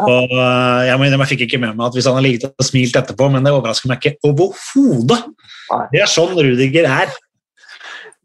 Og 0.00 0.32
eh, 0.32 0.80
jeg, 0.88 0.96
må 0.96 1.06
innrømme, 1.06 1.26
jeg 1.28 1.32
fikk 1.34 1.46
ikke 1.46 1.60
med 1.64 1.76
meg 1.76 1.88
at 1.88 1.96
hvis 1.96 2.08
han 2.08 2.16
har 2.16 2.24
ligget 2.24 2.48
og 2.50 2.66
smilt 2.66 2.96
etterpå, 3.00 3.28
men 3.32 3.44
det 3.44 3.52
overrasker 3.52 3.88
meg 3.88 4.00
ikke 4.00 4.30
overhodet. 4.30 5.20
Det 5.92 6.00
er 6.00 6.12
sånn 6.12 6.36
Rudiger 6.36 6.88
er. 6.88 7.12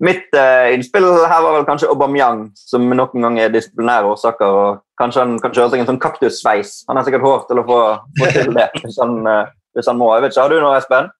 Mitt 0.04 0.28
uh, 0.36 0.72
innspill 0.76 1.06
her 1.24 1.40
var 1.40 1.54
vel 1.56 1.68
kanskje 1.68 1.88
Aubameyang, 1.88 2.50
som 2.60 2.84
noen 2.84 3.28
ganger 3.28 3.46
er 3.46 3.54
disiplinære 3.54 4.10
årsaker. 4.12 4.58
og 4.60 4.85
Kanskje 5.00 5.26
han 5.26 5.36
kan 5.44 5.52
kjøre 5.56 5.74
seg 5.74 5.84
en 5.84 5.90
sånn 5.90 6.02
kaktussveis. 6.04 6.78
Han 6.90 7.00
har 7.00 7.08
sikkert 7.08 7.26
hår 7.26 7.46
til 7.50 7.60
å 7.60 7.66
få, 7.68 7.80
få 8.20 8.32
til 8.32 8.54
det 8.56 8.70
hvis 8.84 9.00
han, 9.04 9.18
eh, 9.28 9.54
hvis 9.76 9.92
han 9.92 10.00
må. 10.00 10.14
Jeg 10.16 10.26
vet 10.26 10.36
ikke, 10.36 10.46
Har 10.46 10.54
du 10.54 10.62
noe, 10.64 10.80
Espen? 10.80 11.12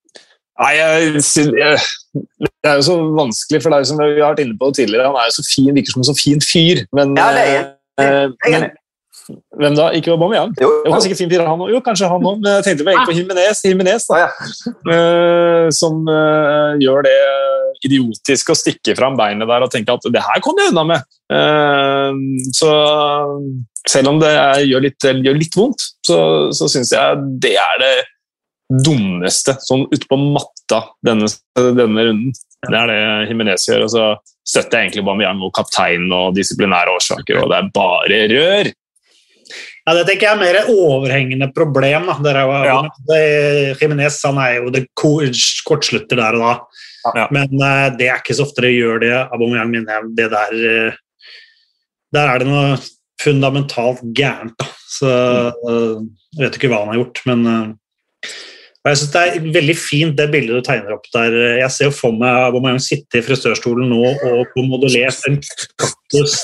Nei, 0.56 0.72
jeg, 0.78 1.24
jeg, 1.60 1.80
Det 2.16 2.70
er 2.72 2.78
jo 2.80 2.86
så 2.88 2.96
vanskelig, 3.18 3.60
for 3.60 3.74
det 3.74 3.78
er 3.78 3.84
jo 3.84 3.90
som 3.90 4.00
vi 4.00 4.08
har 4.14 4.32
vært 4.32 4.46
inne 4.46 4.56
på 4.62 4.72
tidligere, 4.78 5.10
han 5.12 5.20
er 5.20 5.28
jo 5.28 5.36
så 5.36 5.44
fin, 5.50 5.74
virker 5.76 5.92
som 5.92 6.06
en 6.06 6.08
så 6.08 6.16
fin 6.16 6.44
fyr. 6.44 6.86
Men, 6.96 7.12
Ja, 7.20 7.28
det 7.36 7.44
er 7.44 7.52
jeg. 7.52 7.66
Det 8.00 8.06
er 8.06 8.20
jeg. 8.22 8.36
men 8.54 8.70
hvem 9.34 9.76
da? 9.78 9.90
Ikke 9.98 10.14
Aubameyang? 10.14 10.54
Jo, 10.62 10.70
jo. 10.86 10.92
var 10.94 11.02
sikkert 11.04 11.22
fin 11.24 11.32
fyr, 11.32 11.44
han. 11.48 11.64
Jo, 11.72 11.82
kanskje 11.86 12.10
han 12.12 12.26
òg. 12.26 12.40
Men 12.44 12.58
jeg 12.60 12.66
tenkte 12.70 12.88
vel 12.88 13.02
på 13.08 13.16
Jimenez, 13.18 13.62
Jimenez 13.66 14.08
Å, 14.10 14.16
da, 14.16 14.26
ja. 14.26 14.50
eh, 14.96 15.68
som 15.76 16.02
uh, 16.10 16.76
gjør 16.82 17.06
det 17.08 17.16
idiotisk 17.86 18.52
å 18.54 18.58
stikke 18.58 18.96
fram 18.98 19.18
beinet 19.20 19.50
der 19.50 19.66
og 19.66 19.72
tenke 19.74 19.94
at 19.94 20.10
det 20.14 20.24
her 20.24 20.42
kom 20.46 20.60
jeg 20.62 20.74
unna 20.74 20.86
med. 20.94 21.08
Uh, 21.32 22.12
så 22.56 22.74
selv 23.90 24.14
om 24.14 24.20
det 24.22 24.32
er, 24.34 24.66
gjør, 24.66 24.88
litt, 24.88 25.10
gjør 25.28 25.40
litt 25.40 25.58
vondt, 25.58 25.88
så, 26.06 26.20
så 26.56 26.70
syns 26.72 26.94
jeg 26.96 27.26
det 27.44 27.56
er 27.62 27.82
det 27.82 27.96
dummeste 28.86 29.54
sånn 29.62 29.86
ute 29.92 30.08
på 30.10 30.18
matta 30.18 30.82
denne, 31.06 31.30
denne 31.54 32.08
runden. 32.08 32.32
Det 32.66 32.80
er 32.80 32.90
det 32.90 33.02
Jimenez 33.30 33.68
gjør. 33.68 33.86
Og 33.86 33.94
så 33.94 34.08
støtter 34.46 34.80
jeg 34.80 34.88
egentlig 34.88 35.04
Aubameyang 35.06 35.44
og 35.46 35.54
kapteinen 35.56 36.14
og 36.16 36.34
disiplinære 36.38 36.96
årsaker, 36.98 37.44
og 37.44 37.52
det 37.52 37.60
er 37.60 37.72
bare 37.76 38.24
rør. 38.32 38.72
Ja, 39.86 39.94
Det 39.94 40.08
tenker 40.08 40.26
jeg 40.26 40.34
er 40.34 40.42
mer 40.42 40.58
et 40.58 40.70
overhengende 40.74 41.48
problem. 41.54 42.08
Da. 42.10 42.18
Der 42.26 42.40
er 42.42 42.48
jo, 42.50 42.58
Ja. 42.66 42.78
det, 43.10 43.78
Jimenez 43.82 44.18
han 44.26 44.38
er 44.42 44.56
jo 44.58 44.72
det 44.74 44.88
kortslutter 44.98 46.18
der 46.18 46.38
og 46.40 46.42
da. 46.42 46.54
Ja. 47.14 47.28
Men 47.30 47.54
uh, 47.62 47.90
det 47.94 48.10
er 48.10 48.18
ikke 48.18 48.34
så 48.34 48.48
ofte 48.48 48.66
det 48.66 48.74
gjør 48.74 49.04
det. 49.04 49.14
Aubameyang 49.30 49.76
jeg 49.78 50.10
det 50.18 50.32
der 50.34 50.56
uh, 50.58 50.94
Der 52.16 52.32
er 52.32 52.40
det 52.42 52.48
noe 52.50 52.80
fundamentalt 53.22 54.02
gærent. 54.18 54.58
Da. 54.58 54.66
Så 54.90 55.12
uh, 55.70 56.02
Jeg 56.34 56.48
vet 56.48 56.58
ikke 56.58 56.72
hva 56.74 56.82
han 56.82 56.94
har 56.96 57.00
gjort, 57.04 57.22
men 57.30 57.46
eh, 57.48 58.32
jeg 58.86 58.98
synes 59.00 59.12
Det 59.14 59.22
er 59.22 59.46
veldig 59.56 59.76
fint 59.80 60.18
det 60.18 60.26
bildet 60.34 60.58
du 60.60 60.66
tegner 60.66 60.98
opp 60.98 61.06
der. 61.14 61.38
Jeg 61.62 61.72
ser 61.72 61.88
jo 61.88 61.94
for 61.96 62.18
meg 62.18 62.50
Aubameyang 62.50 62.82
sitte 62.84 63.22
i 63.22 63.24
frisørstolen 63.24 63.88
nå 63.90 64.02
og 64.04 64.52
få 64.52 64.66
modellert 64.68 65.22
en 65.30 65.40
kaktus. 65.80 66.42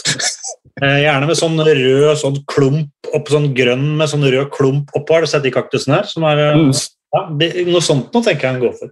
Eh, 0.81 1.01
Gjerne 1.03 1.27
med 1.27 1.35
sånn 1.39 1.57
rød 1.59 2.17
sånn 2.21 2.37
klump 2.47 2.89
opp 3.13 3.27
sånn 3.33 3.49
grønn 3.57 3.97
med 3.99 4.07
sånn 4.07 4.23
rød 4.23 4.49
klump 4.55 4.93
oppå. 4.95 5.17
Har 5.17 5.21
du 5.25 5.27
sett 5.27 5.43
de 5.43 5.51
kaktusene 5.51 5.99
her? 5.99 6.03
Som 6.07 6.23
er, 6.23 6.37
eh, 6.39 6.55
Mm. 6.55 6.71
ja, 7.13 7.21
det, 7.37 7.67
noe 7.67 7.81
sånt 7.81 8.11
nå 8.13 8.23
tenker 8.23 8.41
jeg 8.47 8.51
han 8.53 8.61
går 8.61 8.77
for. 8.79 8.89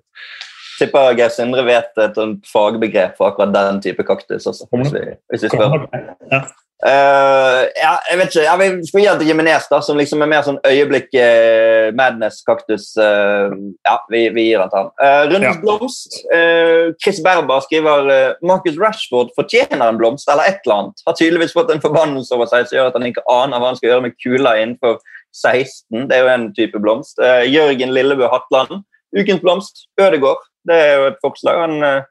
Tipper 0.79 1.13
Geir 1.17 1.29
Sindre 1.29 1.63
vet 1.65 1.97
et 1.97 2.15
fagbegrep 2.47 3.15
for 3.17 3.31
akkurat 3.31 3.51
den 3.53 3.81
type 3.81 4.03
kaktus. 4.07 4.45
Også, 4.47 4.67
hvis 4.71 4.91
vi, 4.93 5.05
hvis 5.31 5.41
vi 5.43 5.49
spør. 5.49 5.87
Ja. 6.31 6.43
Eh, 6.79 7.61
ja, 7.75 7.93
jeg 8.07 8.17
vet 8.21 8.29
ikke. 8.31 8.43
Jeg 8.45 8.59
gi 8.79 9.01
den 9.03 9.19
til 9.19 9.27
Jimenez, 9.27 9.65
da, 9.67 9.81
som 9.83 9.97
liksom 9.99 10.21
er 10.23 10.29
mer 10.31 10.45
sånn 10.45 10.59
øyeblikk 10.63 11.09
uh, 11.11 11.89
madness-kaktus. 11.97 12.85
Uh, 12.95 13.51
ja, 13.83 13.97
vi, 14.11 14.21
vi 14.35 14.45
gir 14.47 14.63
den 14.63 14.71
til 14.71 14.79
han. 14.79 14.91
Uh, 14.95 15.23
Rundens 15.27 15.49
Ja. 15.49 15.61
blomst. 15.63 16.19
Eh, 16.35 16.91
Chris 17.03 17.19
Berber 17.25 17.59
skriver 17.65 18.11
eh, 18.13 18.37
Marcus 18.47 18.77
Rashford 18.79 19.33
fortjener 19.35 19.83
en 19.89 19.99
blomst 19.99 20.29
eller 20.31 20.47
et 20.47 20.61
eller 20.63 20.77
annet. 20.77 21.03
Har 21.07 21.17
tydeligvis 21.19 21.55
fått 21.57 21.73
en 21.73 21.83
forbannelse 21.83 22.35
over 22.37 22.47
seg 22.51 22.69
som 22.69 22.77
gjør 22.77 22.91
at 22.93 22.99
han 22.99 23.07
ikke 23.09 23.25
aner 23.33 23.59
hva 23.59 23.73
han 23.73 23.79
skal 23.79 23.91
gjøre 23.91 24.05
med 24.07 24.15
kula 24.23 24.55
innenfor 24.61 25.01
16. 25.35 26.07
Det 26.09 26.15
er 26.15 26.23
jo 26.23 26.31
en 26.31 26.47
type 26.55 26.79
blomst. 26.81 27.19
Eh, 27.19 27.43
Jørgen 27.51 27.91
Lillebø 27.95 28.29
Hatland. 28.31 28.85
Ukens 29.17 29.43
blomst. 29.43 29.87
Ødegård. 29.99 30.47
Det 30.69 30.79
er 30.79 30.95
jo 30.95 31.11
et 31.11 31.19
forslag. 31.25 31.59
Han 31.65 31.83
eh, 31.83 32.07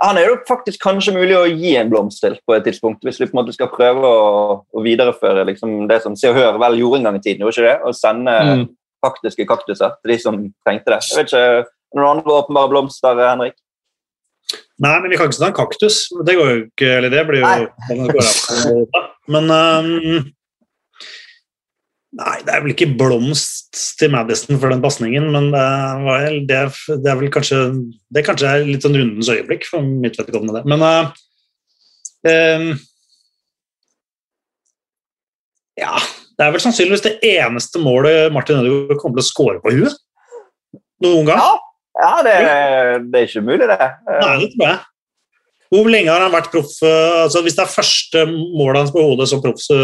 han 0.00 0.18
er 0.18 0.28
jo 0.28 0.38
faktisk 0.48 0.82
kanskje 0.82 1.14
mulig 1.16 1.36
å 1.36 1.46
gi 1.48 1.74
en 1.80 1.90
blomst 1.90 2.22
til 2.22 2.36
på 2.46 2.54
et 2.56 2.64
tidspunkt, 2.66 3.02
hvis 3.06 3.20
vi 3.20 3.26
på 3.26 3.34
en 3.34 3.40
måte 3.42 3.54
skal 3.56 3.70
prøve 3.72 4.06
å, 4.06 4.58
å 4.62 4.82
videreføre 4.84 5.46
liksom, 5.48 5.86
det 5.90 6.00
som 6.04 6.16
Se 6.18 6.30
og 6.30 6.36
Hør 6.38 6.58
vel 6.62 6.78
gjorde 6.80 7.00
en 7.00 7.08
gang 7.08 7.18
i 7.18 7.22
tiden, 7.24 7.42
gjorde 7.42 7.56
ikke 7.56 7.68
det? 7.68 7.78
Å 7.82 7.94
sende 7.96 8.36
Mm. 8.48 8.68
faktiske 9.04 9.46
kaktuser 9.46 9.94
til 10.02 10.12
de 10.12 10.18
som 10.18 10.38
trengte 10.66 10.90
det. 10.90 11.00
Jeg 11.06 11.18
vet 11.20 11.32
ikke, 11.32 11.70
Noen 11.96 12.18
andre 12.18 12.34
åpenbare 12.42 12.68
blomster, 12.68 13.16
Henrik? 13.16 13.54
Nei, 14.78 15.00
men 15.00 15.10
vi 15.10 15.16
kan 15.16 15.30
ikke 15.30 15.40
ta 15.40 15.46
en 15.48 15.56
kaktus. 15.56 15.96
Det 16.26 16.34
går 16.36 16.50
jo 16.50 16.58
ikke, 16.66 16.90
eller 16.98 17.10
det 17.12 17.22
blir 17.26 17.40
jo 17.40 17.68
det 17.88 17.96
går. 18.12 18.28
Men 19.34 19.50
ehm, 19.50 20.18
Nei, 22.16 22.38
det 22.40 22.52
er 22.54 22.62
vel 22.64 22.72
ikke 22.72 22.94
blomst 22.96 23.76
til 24.00 24.08
Madison 24.14 24.56
for 24.56 24.72
den 24.72 24.80
pasningen, 24.80 25.26
men 25.34 25.50
det 25.52 25.60
er, 25.60 26.36
det, 26.48 26.56
er, 26.56 26.78
det 27.04 27.10
er 27.12 27.18
vel 27.20 27.32
kanskje 27.32 27.58
Det 28.16 28.22
kanskje 28.24 28.48
er 28.48 28.64
litt 28.64 28.86
sånn 28.86 28.96
rundens 28.96 29.28
øyeblikk 29.28 29.66
for 29.68 29.84
mitt 29.84 30.16
vedkommende. 30.16 30.62
det. 30.62 30.72
Men 30.72 30.84
uh, 30.84 31.10
ehm, 32.32 32.70
Ja, 35.78 36.00
det 36.38 36.46
er 36.46 36.54
vel 36.54 36.64
sannsynligvis 36.64 37.04
det 37.04 37.18
eneste 37.28 37.82
målet 37.82 38.32
Martin 38.34 38.62
Ødegaard 38.62 39.02
kommer 39.02 39.20
til 39.20 39.26
å 39.26 39.28
score 39.28 39.60
på 39.62 39.76
huet. 39.76 40.00
Noen 41.04 41.28
gang. 41.28 41.44
Ja, 41.44 41.54
ja 42.00 42.12
det, 42.24 42.36
det 43.12 43.20
er 43.20 43.28
ikke 43.28 43.44
umulig, 43.44 43.68
det. 43.68 43.92
Nei, 44.08 44.34
det 44.40 44.48
tror 44.56 44.70
jeg. 44.72 44.80
Hvor 45.68 45.90
lenge 45.92 46.12
har 46.14 46.24
han 46.24 46.32
vært 46.32 46.50
proff? 46.54 46.72
eh, 46.80 47.22
Altså, 47.26 47.44
hvis 47.44 47.56
det 47.58 47.64
er 47.66 47.74
første 47.74 48.24
målet 48.32 48.80
hans 48.80 48.92
på 48.94 49.04
hodet 49.04 49.28
som 49.28 49.42
proff, 49.44 49.60
så 49.60 49.76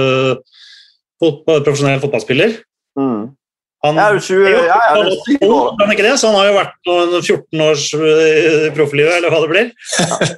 profesjonell 1.47 2.03
fotballspiller 2.05 2.61
Mm. 2.95 3.23
han, 3.83 3.97
Ja, 3.99 4.05
det 4.15 4.21
er 4.21 4.23
20, 4.23 4.45
ja, 4.47 4.59
ja, 4.71 4.75
det 4.95 5.13
er 5.13 5.23
syv 5.27 5.51
år. 5.51 5.73
Kan 5.81 5.91
ikke 5.91 6.05
det? 6.07 6.13
Så 6.21 6.29
han 6.31 6.37
har 6.39 6.47
jo 6.47 6.53
vært 6.55 6.77
noen 6.87 7.15
14 7.25 7.65
års 7.65 7.87
eh, 7.99 8.69
profflivet, 8.77 9.17
eller 9.17 9.33
hva 9.35 9.41
det 9.43 9.51
blir. 9.51 9.73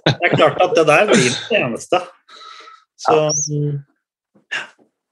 Det 0.07 0.31
er 0.31 0.33
klart 0.39 0.63
at 0.65 0.73
det 0.79 0.87
der 0.89 1.05
blir 1.11 1.27
det 1.51 1.61
eneste. 1.61 2.01
Så 3.05 3.19
ja. 3.19 3.77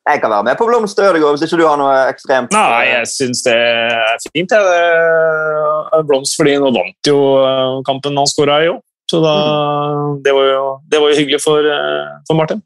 Jeg 0.04 0.20
kan 0.20 0.32
være 0.32 0.44
med 0.44 0.58
på 0.60 0.66
blomst 0.68 0.98
Ødegaard 1.00 1.36
hvis 1.38 1.46
ikke 1.46 1.58
du 1.62 1.66
har 1.68 1.78
noe 1.80 1.92
ekstremt. 2.10 2.52
Nei, 2.52 2.82
jeg 2.90 3.06
syns 3.08 3.40
det 3.46 3.54
er 3.56 4.24
fint. 4.34 4.52
Jeg. 4.52 6.02
Blomst 6.08 6.36
fordi 6.36 6.58
nå 6.60 6.68
vant 6.74 7.08
jo 7.08 7.18
eh, 7.40 7.78
kampen 7.88 8.16
han 8.20 8.28
skåra 8.28 8.58
i 8.64 8.68
òg. 8.72 8.82
Så 9.08 9.20
da, 9.24 9.32
det, 10.24 10.32
var 10.36 10.46
jo, 10.48 10.62
det 10.92 11.00
var 11.00 11.12
jo 11.12 11.18
hyggelig 11.20 11.40
for, 11.44 11.60
eh, 11.60 12.12
for 12.28 12.36
Martin. 12.40 12.60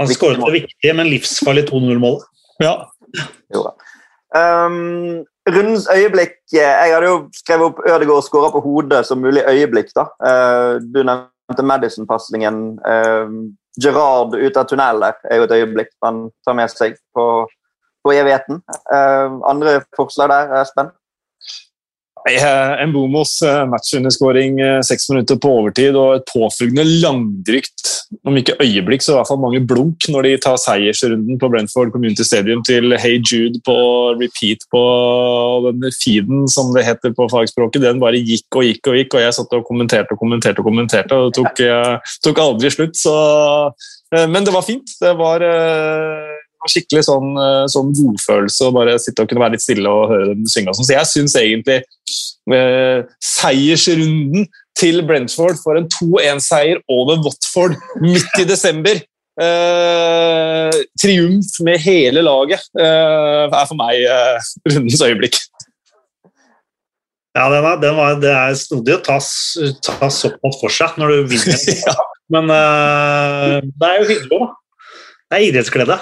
han 0.00 0.08
skåret 0.12 0.40
det 0.40 0.54
viktige, 0.60 0.94
men 0.96 1.08
livsfarlige 1.12 1.68
2-0-målet. 1.72 2.24
Ja. 2.60 2.74
Jo 3.54 3.64
da. 3.64 3.72
Um, 4.30 5.24
rundens 5.48 5.88
øyeblikk 5.90 6.36
eh, 6.54 6.60
Jeg 6.60 6.92
hadde 6.94 7.08
jo 7.08 7.16
skrevet 7.34 7.64
opp 7.66 7.80
Ødegaard 7.82 8.22
skåra 8.22 8.52
på 8.54 8.60
hodet 8.62 9.00
som 9.06 9.18
mulig 9.18 9.42
øyeblikk. 9.48 9.90
da. 9.96 10.06
Uh, 10.22 10.76
du 10.94 11.02
nevnte 11.02 11.64
Madison-pasningen. 11.66 12.60
Uh, 12.84 13.50
Gerard 13.82 14.34
ut 14.34 14.56
av 14.56 14.68
tunnelen 14.68 15.02
der 15.02 15.18
er 15.30 15.40
jo 15.40 15.48
et 15.48 15.56
øyeblikk 15.56 15.90
man 16.02 16.28
tar 16.46 16.54
med 16.58 16.70
seg 16.70 16.96
på, 17.16 17.26
på 18.04 18.14
evigheten. 18.14 18.62
Uh, 18.92 19.40
andre 19.50 19.80
forslag 19.96 20.30
der, 20.30 20.54
Espen? 20.60 20.92
Eh, 22.28 22.86
Mbomos 22.86 23.42
eh, 23.42 23.66
matchunderskåring 23.66 24.60
eh, 24.60 24.80
seks 24.84 25.08
minutter 25.08 25.38
på 25.40 25.52
overtid 25.60 25.96
og 25.96 26.18
et 26.18 26.26
påfølgende 26.28 26.84
langdrygt, 27.00 27.86
om 28.28 28.36
ikke 28.36 28.58
øyeblikk, 28.60 29.00
så 29.02 29.14
i 29.14 29.16
hvert 29.16 29.30
fall 29.30 29.40
mange 29.40 29.62
blunk 29.64 30.04
når 30.12 30.26
de 30.26 30.32
tar 30.44 30.58
seiersrunden 30.60 31.38
på 31.40 31.48
Brentford 31.48 31.92
Community 31.94 32.26
Stadium 32.26 32.60
til 32.66 32.92
Hey 33.00 33.22
Jude 33.24 33.62
på 33.64 33.76
repeat 34.20 34.66
på 34.72 34.82
den 35.70 35.86
feeden, 35.96 36.44
som 36.50 36.74
det 36.74 36.84
heter 36.84 37.14
på 37.16 37.28
fagspråket. 37.32 37.86
Den 37.86 38.02
bare 38.02 38.20
gikk 38.20 38.58
og 38.58 38.68
gikk 38.68 38.90
og 38.92 39.00
gikk, 39.00 39.16
og 39.16 39.24
jeg 39.24 39.38
satt 39.38 39.56
og 39.56 39.64
kommenterte 39.68 40.12
og 40.12 40.20
kommenterte 40.20 40.60
og 40.60 40.68
kommenterte, 40.68 41.16
og 41.16 41.30
det 41.30 41.38
tok, 41.40 41.64
tok 42.26 42.42
aldri 42.44 42.74
slutt. 42.74 43.00
Så, 43.00 43.14
men 44.12 44.44
det 44.44 44.52
var 44.52 44.66
fint. 44.66 44.92
Det 45.00 45.14
var 45.16 45.46
skikkelig 46.68 47.06
sånn, 47.06 47.30
sånn 47.72 47.92
godfølelse 47.96 48.66
å 48.66 48.74
bare 48.76 48.98
sitte 49.00 49.24
og 49.24 49.30
kunne 49.30 49.40
være 49.40 49.56
litt 49.56 49.64
stille 49.64 49.88
og 49.88 50.10
høre 50.12 50.34
dem 50.34 50.48
synge. 50.50 50.74
Så 50.76 50.92
jeg 50.92 51.08
syns 51.08 51.36
egentlig 51.40 51.78
eh, 52.52 53.06
seiersrunden 53.24 54.48
til 54.78 55.02
Brentford 55.08 55.60
for 55.62 55.80
en 55.80 55.88
2-1-seier 55.92 56.82
over 56.92 57.22
Watford 57.24 57.78
midt 58.02 58.42
i 58.42 58.46
desember 58.48 59.00
eh, 59.40 60.80
Triumf 61.00 61.58
med 61.64 61.80
hele 61.84 62.24
laget 62.24 62.64
eh, 62.78 63.46
er 63.46 63.66
for 63.66 63.78
meg 63.78 64.04
eh, 64.04 64.52
rundens 64.72 65.02
øyeblikk. 65.04 65.40
Ja, 67.36 67.46
den 67.52 67.62
er, 67.62 67.76
den 67.78 67.94
var, 67.94 68.16
det 68.18 68.30
er 68.34 68.56
snodig 68.58 68.96
å 68.96 69.02
ta, 69.06 69.18
ta 69.86 70.08
såpass 70.10 70.56
for 70.60 70.74
seg 70.74 70.96
når 70.98 71.12
du 71.12 71.28
vinner. 71.30 71.60
ja. 71.86 71.94
Men 72.30 72.50
uh, 72.50 73.58
det 73.62 73.86
er 73.86 74.00
jo 74.00 74.08
hyggelig, 74.08 74.38
da. 74.38 74.48
Det 75.30 75.38
er 75.38 75.44
idrettsglede. 75.46 75.96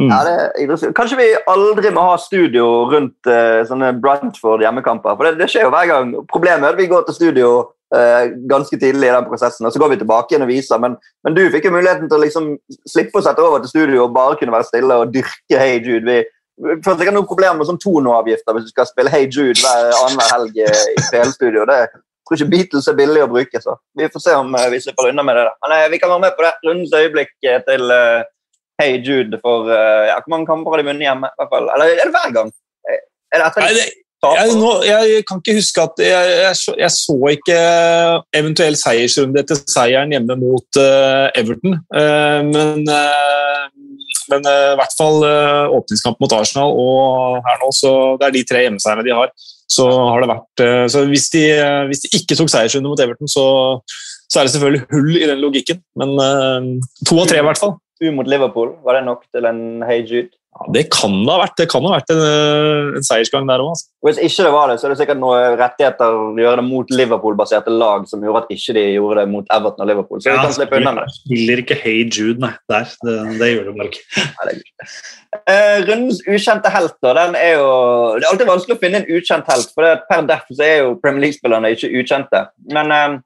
Mm. 0.00 0.10
Ja, 0.10 0.24
det, 0.26 0.92
kanskje 0.96 1.16
vi 1.20 1.26
aldri 1.46 1.90
må 1.94 2.02
ha 2.08 2.16
studio 2.18 2.66
rundt 2.90 3.28
uh, 3.30 3.62
sånne 3.68 3.92
Brantford 4.02 4.64
hjemmekamper. 4.64 5.14
for 5.14 5.28
det, 5.28 5.38
det, 5.38 5.46
skjer 5.52 5.68
jo 5.68 5.72
hver 5.74 5.86
gang. 5.90 6.12
Problemet 6.30 6.66
er 6.66 6.74
at 6.74 6.80
vi 6.80 6.88
går 6.90 7.04
til 7.06 7.14
studio 7.14 7.50
uh, 7.94 8.24
ganske 8.50 8.74
tidlig 8.74 9.06
i 9.06 9.14
den 9.14 9.28
prosessen, 9.28 9.66
og 9.66 9.74
så 9.74 9.82
går 9.82 9.94
vi 9.94 10.00
tilbake 10.02 10.34
igjen 10.34 10.46
og 10.46 10.50
viser. 10.50 10.82
Men, 10.82 10.96
men 11.22 11.36
du 11.38 11.44
fikk 11.54 11.68
jo 11.68 11.76
muligheten 11.76 12.10
til 12.10 12.18
å 12.18 12.24
liksom 12.24 12.48
slippe 12.90 13.22
å 13.22 13.26
sette 13.26 13.44
over 13.44 13.62
til 13.62 13.70
studio 13.70 14.08
og 14.08 14.16
bare 14.18 14.40
kunne 14.40 14.56
være 14.56 14.70
stille 14.72 14.98
og 15.04 15.14
dyrke 15.14 15.62
Hey 15.62 15.78
Jude. 15.78 16.02
Vi, 16.10 16.80
får 16.82 16.98
sikkert 16.98 17.14
noen 17.14 17.30
problemer 17.30 17.58
med 17.58 17.70
sånn 17.70 17.82
tonoavgifter 17.82 18.54
hvis 18.54 18.66
du 18.66 18.74
skal 18.74 18.90
spille 18.90 19.14
Hey 19.14 19.30
Jude 19.30 19.58
hver 19.62 19.94
annenhver 20.00 20.34
helg 20.34 20.58
i 20.58 21.06
PL-studio. 21.12 21.68
det 21.70 21.84
jeg 22.24 22.38
tror 22.38 22.38
ikke 22.38 22.52
Beatles 22.54 22.86
er 22.88 22.94
billig 22.96 23.20
å 23.20 23.28
bruke, 23.28 23.60
så 23.60 23.74
vi 24.00 24.06
får 24.08 24.22
se 24.24 24.34
om 24.40 24.54
vi 24.72 24.78
slipper 24.80 25.10
unna 25.10 25.22
med 25.26 25.36
det. 25.36 25.42
Da. 25.44 25.68
Men 25.68 25.90
vi 25.92 25.98
kan 26.00 26.08
være 26.08 26.22
med 26.22 26.38
på 26.38 26.46
det. 26.46 26.52
Rundens 26.64 26.94
øyeblikk 26.96 27.34
til 27.66 27.92
Hey 28.80 28.98
Jude 29.06 29.38
for 29.42 29.68
uh, 29.70 30.06
ja, 30.08 30.16
Hvor 30.18 30.32
mange 30.34 30.48
kamper 30.48 30.74
har 30.74 30.82
de 30.82 30.88
vunnet 30.88 31.06
hjemme? 31.06 31.28
I 31.30 31.40
hvert 31.40 31.52
fall. 31.52 31.68
Eller 31.74 31.92
er 31.94 32.08
det 32.08 32.14
hver 32.14 32.32
gang? 32.38 32.48
Er 32.90 33.42
det 33.42 33.46
etter 33.50 33.68
det, 33.74 33.92
jeg, 34.24 34.52
nå, 34.56 34.68
jeg, 34.88 35.24
kan 35.28 35.40
ikke 35.42 35.58
huske 35.58 35.82
at 35.82 35.98
jeg, 36.00 36.28
jeg, 36.40 36.56
så, 36.56 36.72
jeg 36.80 36.92
så 36.94 37.16
ikke 37.34 37.56
eventuell 38.38 38.76
seiersrunde 38.80 39.42
etter 39.42 39.58
seieren 39.68 40.14
hjemme 40.14 40.36
mot 40.40 40.78
uh, 40.80 41.26
Everton. 41.36 41.76
Uh, 41.92 42.40
men, 42.48 42.86
men 44.32 44.48
i 44.48 44.78
hvert 44.80 44.96
fall 44.96 45.20
åpningskamp 45.76 46.24
mot 46.24 46.32
Arsenal 46.32 46.72
og 46.72 47.44
her 47.44 47.60
nå, 47.60 47.68
så 47.76 47.92
det 48.16 48.30
er 48.30 48.36
de 48.38 48.44
tre 48.48 48.64
hjemmeseierne 48.64 49.04
de 49.04 49.12
har. 49.12 49.34
Så 49.76 49.84
har 49.92 50.24
det 50.24 50.30
vært 50.32 50.64
så 50.92 51.04
hvis 51.10 51.28
de, 51.34 51.44
hvis 51.90 52.06
de 52.06 52.14
ikke 52.16 52.40
tok 52.40 52.48
seiersrunde 52.52 52.88
mot 52.88 53.04
Everton, 53.04 53.28
så, 53.28 53.44
så, 54.24 54.40
er 54.40 54.48
det 54.48 54.54
selvfølgelig 54.56 54.86
hull 54.88 55.20
i 55.20 55.28
den 55.28 55.44
logikken. 55.44 55.84
Men 56.00 56.16
to 57.04 57.20
av 57.20 57.28
tre, 57.28 57.44
i 57.44 57.48
hvert 57.50 57.60
fall. 57.60 57.76
U 58.02 58.10
mot 58.14 58.26
Liverpool, 58.26 58.74
var 58.82 58.98
det 58.98 59.04
nok 59.06 59.22
til 59.30 59.46
en 59.46 59.84
Hey 59.86 60.02
Jude? 60.02 60.34
Ja, 60.54 60.68
det 60.70 60.84
kan 60.94 61.10
det 61.26 61.32
ha 61.32 61.38
vært. 61.40 61.54
Det 61.58 61.64
kan 61.70 61.82
ha 61.82 61.90
vært 61.96 62.10
en, 62.14 62.20
eh, 62.22 62.96
en 62.98 63.06
seiersgang 63.06 63.46
der 63.48 63.62
òg. 63.62 63.72
Altså. 63.74 63.88
Hvis 64.06 64.20
ikke 64.22 64.44
det 64.46 64.52
var 64.54 64.68
det, 64.70 64.76
så 64.78 64.86
er 64.86 64.92
det 64.92 64.98
sikkert 65.00 65.18
noen 65.18 65.56
rettigheter 65.58 66.14
å 66.14 66.28
gjøre 66.38 66.60
det 66.60 66.64
mot 66.68 66.92
Liverpool-baserte 66.94 67.74
lag 67.74 68.06
som 68.06 68.22
gjorde 68.22 68.44
at 68.44 68.54
ikke 68.54 68.76
de 68.76 68.84
gjorde 68.94 69.18
det 69.18 69.32
mot 69.32 69.50
Everton 69.50 69.82
og 69.82 69.90
Liverpool. 69.90 70.22
Så 70.22 70.30
ja, 70.30 70.36
de 70.36 70.46
kan 70.46 70.54
slippe 70.54 70.78
unna 70.78 70.94
det. 71.00 71.08
Spiller 71.16 71.64
ikke 71.64 71.78
Hey 71.80 72.06
Jude, 72.06 72.38
nei. 72.44 72.52
Der. 72.70 72.86
Det, 73.02 73.16
det 73.40 73.50
gjør 73.50 73.66
de 73.66 73.74
vel 73.80 73.90
ikke. 73.90 74.22
uh, 75.50 75.78
rundens 75.88 76.22
ukjente 76.22 76.74
helt, 76.76 76.96
da, 77.02 77.16
den 77.18 77.38
er 77.40 77.52
jo 77.58 77.68
Det 78.14 78.22
er 78.22 78.30
alltid 78.30 78.52
vanskelig 78.54 78.78
å 78.78 78.82
finne 78.86 79.02
en 79.02 79.10
ukjent 79.10 79.50
helt, 79.50 79.74
for 79.74 80.02
per 80.06 80.26
deff 80.30 80.50
så 80.54 80.66
er 80.66 80.76
jo 80.84 80.98
Premier 81.02 81.26
League-spillerne 81.26 81.74
ikke 81.74 81.90
ukjente. 81.98 82.46
Men 82.70 82.94
uh, 82.94 83.18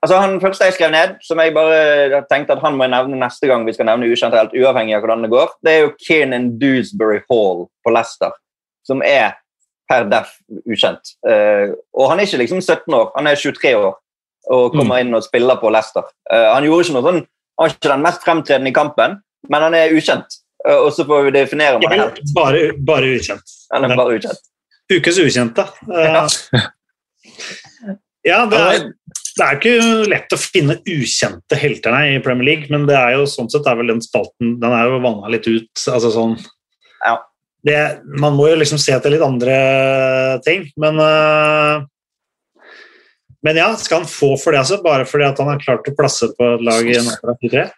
Altså, 0.00 0.16
han 0.16 0.38
første 0.40 0.64
jeg 0.64 0.78
skrev 0.78 0.92
ned, 0.94 1.18
som 1.20 1.40
jeg 1.42 1.52
bare 1.52 2.22
tenkte 2.30 2.54
at 2.56 2.62
han 2.64 2.76
må 2.78 2.86
nevne 2.88 3.18
neste 3.20 3.48
gang 3.50 3.66
vi 3.66 3.74
skal 3.76 3.88
nevne 3.90 4.08
ukjent 4.08 4.36
helt, 4.36 4.54
uavhengig 4.56 4.96
av 4.96 5.02
hvordan 5.04 5.26
det 5.26 5.32
går, 5.32 5.50
det 5.66 5.74
er 5.74 5.82
jo 5.82 5.96
Kiernan 6.00 6.46
Dewsbury 6.60 7.20
Hall 7.28 7.66
på 7.84 7.92
Leicester, 7.92 8.32
som 8.88 9.04
er 9.04 9.36
per 9.90 10.06
deff 10.08 10.38
ukjent. 10.64 11.12
Uh, 11.26 11.76
og 11.92 12.08
han 12.12 12.20
er 12.20 12.28
ikke 12.28 12.40
liksom 12.40 12.62
17 12.62 12.96
år, 12.96 13.10
han 13.16 13.28
er 13.28 13.36
23 13.36 13.74
år 13.76 13.98
og 14.50 14.72
kommer 14.72 14.96
mm. 14.96 15.00
inn 15.02 15.18
og 15.18 15.26
spiller 15.26 15.60
på 15.60 15.72
Leicester. 15.74 16.06
Uh, 16.32 16.48
han 16.54 16.64
gjorde 16.64 16.86
ikke 16.86 16.96
noe 16.96 17.06
sånn, 17.08 17.20
han 17.26 17.66
var 17.66 17.74
ikke 17.74 17.92
den 17.92 18.06
mest 18.06 18.24
fremtredende 18.24 18.72
i 18.72 18.76
kampen, 18.80 19.18
men 19.52 19.66
han 19.66 19.76
er 19.76 19.92
ukjent. 19.92 20.40
Uh, 20.64 20.78
og 20.78 20.94
så 20.96 21.04
får 21.08 21.28
vi 21.28 21.34
definere 21.36 21.76
om 21.76 21.84
han 21.90 22.06
er. 22.06 22.22
Bare, 22.38 22.70
bare 22.88 23.12
ukjent. 23.18 23.56
Han 23.74 23.84
er 23.84 23.98
bare 24.00 24.16
ukjent. 24.16 24.46
Ukes 24.90 25.20
ukjente. 25.20 25.68
Ja. 25.92 26.24
ja, 28.26 28.40
det 28.48 28.64
er 28.64 28.88
det 29.36 29.46
er 29.46 29.58
ikke 29.58 30.08
lett 30.10 30.34
å 30.34 30.38
finne 30.40 30.78
ukjente 30.88 31.58
helter 31.58 31.96
i 32.08 32.20
Premier 32.24 32.48
League, 32.48 32.70
men 32.72 32.86
det 32.88 32.96
er 32.98 33.16
jo 33.18 33.28
sånn 33.30 33.50
sett 33.52 33.68
er 33.68 33.78
vel 33.78 33.92
den 33.92 34.02
spalten 34.04 34.56
Den 34.62 34.74
er 34.74 34.88
jo 34.88 35.02
vanna 35.04 35.30
litt 35.32 35.46
ut. 35.48 35.70
altså 35.92 36.10
sånn 36.14 36.36
ja. 37.04 37.14
det, 37.66 37.78
Man 38.20 38.36
må 38.38 38.50
jo 38.50 38.58
liksom 38.60 38.80
se 38.82 38.94
etter 38.96 39.14
litt 39.14 39.24
andre 39.24 39.56
ting, 40.46 40.66
men 40.80 41.00
uh, 41.00 41.86
Men 43.46 43.60
ja, 43.60 43.70
skal 43.80 44.02
han 44.02 44.10
få 44.10 44.34
for 44.40 44.52
det, 44.52 44.64
altså? 44.64 44.82
Bare 44.84 45.06
fordi 45.08 45.28
at 45.28 45.38
han 45.40 45.48
har 45.52 45.62
klart 45.62 45.88
å 45.88 45.96
plasse 45.96 46.28
på 46.36 46.54
et 46.56 46.64
lag 46.66 46.90
i 46.90 46.98
en 46.98 47.08
83? 47.08 47.68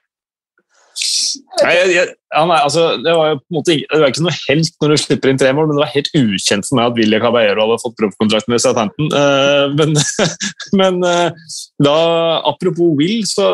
Nei, 1.62 1.72
jeg, 1.76 1.90
jeg, 1.94 2.08
nei, 2.48 2.58
altså, 2.58 2.84
det 3.02 3.12
var 3.16 3.30
jo 3.32 3.38
på 3.38 3.42
en 3.42 3.56
måte 3.58 3.74
det 3.78 4.00
var 4.00 4.12
ikke 4.12 4.24
noe 4.24 4.34
helt 4.38 4.76
når 4.82 4.92
du 4.92 5.00
slipper 5.02 5.30
inn 5.30 5.40
tre 5.40 5.52
mål, 5.56 5.68
men 5.68 5.78
det 5.78 5.82
var 5.82 5.92
helt 5.92 6.10
ukjent 6.18 6.68
for 6.68 6.78
meg 6.78 6.90
at 6.90 6.98
Willy 6.98 7.20
Caballero 7.22 7.66
hadde 7.66 7.78
fått 7.82 7.96
proffkontrakt 8.00 8.50
med 8.52 8.62
Southampton. 8.64 9.10
Uh, 9.12 9.72
men, 9.78 9.96
men 10.80 11.00
uh, 11.04 11.52
da, 11.82 11.96
apropos 12.52 12.94
Will, 12.98 13.26
så 13.28 13.48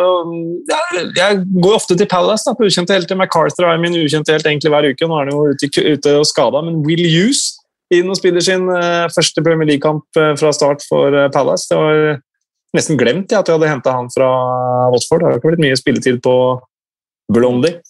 ja, 0.70 0.80
Jeg 1.16 1.42
går 1.58 1.78
ofte 1.78 1.98
til 1.98 2.10
Palace 2.10 2.46
da, 2.48 2.54
på 2.58 2.68
ukjente 2.68 2.96
helter. 2.96 3.18
MacArthur 3.18 3.68
er 3.68 3.82
min 3.82 3.98
ukjente 3.98 4.34
helt 4.34 4.48
egentlig 4.48 4.72
hver 4.74 4.90
uke. 4.92 5.08
Nå 5.08 5.18
er 5.18 5.26
han 5.26 5.34
jo 5.34 5.50
ute, 5.52 5.84
ute 5.84 6.14
og 6.20 6.28
skada, 6.28 6.62
men 6.64 6.82
Will 6.86 7.04
Hughes 7.08 7.50
inn 7.94 8.10
og 8.12 8.18
spiller 8.20 8.44
sin 8.44 8.68
uh, 8.68 9.08
første 9.14 9.42
Premier 9.44 9.72
League-kamp 9.72 10.22
fra 10.38 10.54
start 10.54 10.84
for 10.86 11.14
Palace. 11.34 11.68
Det 11.70 11.78
var 11.80 12.18
nesten 12.76 12.98
glemt 13.00 13.32
ja, 13.32 13.40
at 13.40 13.48
jeg 13.48 13.56
hadde 13.56 13.70
henta 13.70 13.94
han 13.96 14.10
fra 14.12 14.28
Watford. 14.92 15.22
Det 15.22 15.28
har 15.28 15.38
ikke 15.40 15.52
blitt 15.54 15.64
mye 15.64 15.78
spilletid 15.78 16.20
på 16.24 16.34
Blondie. 17.32 17.80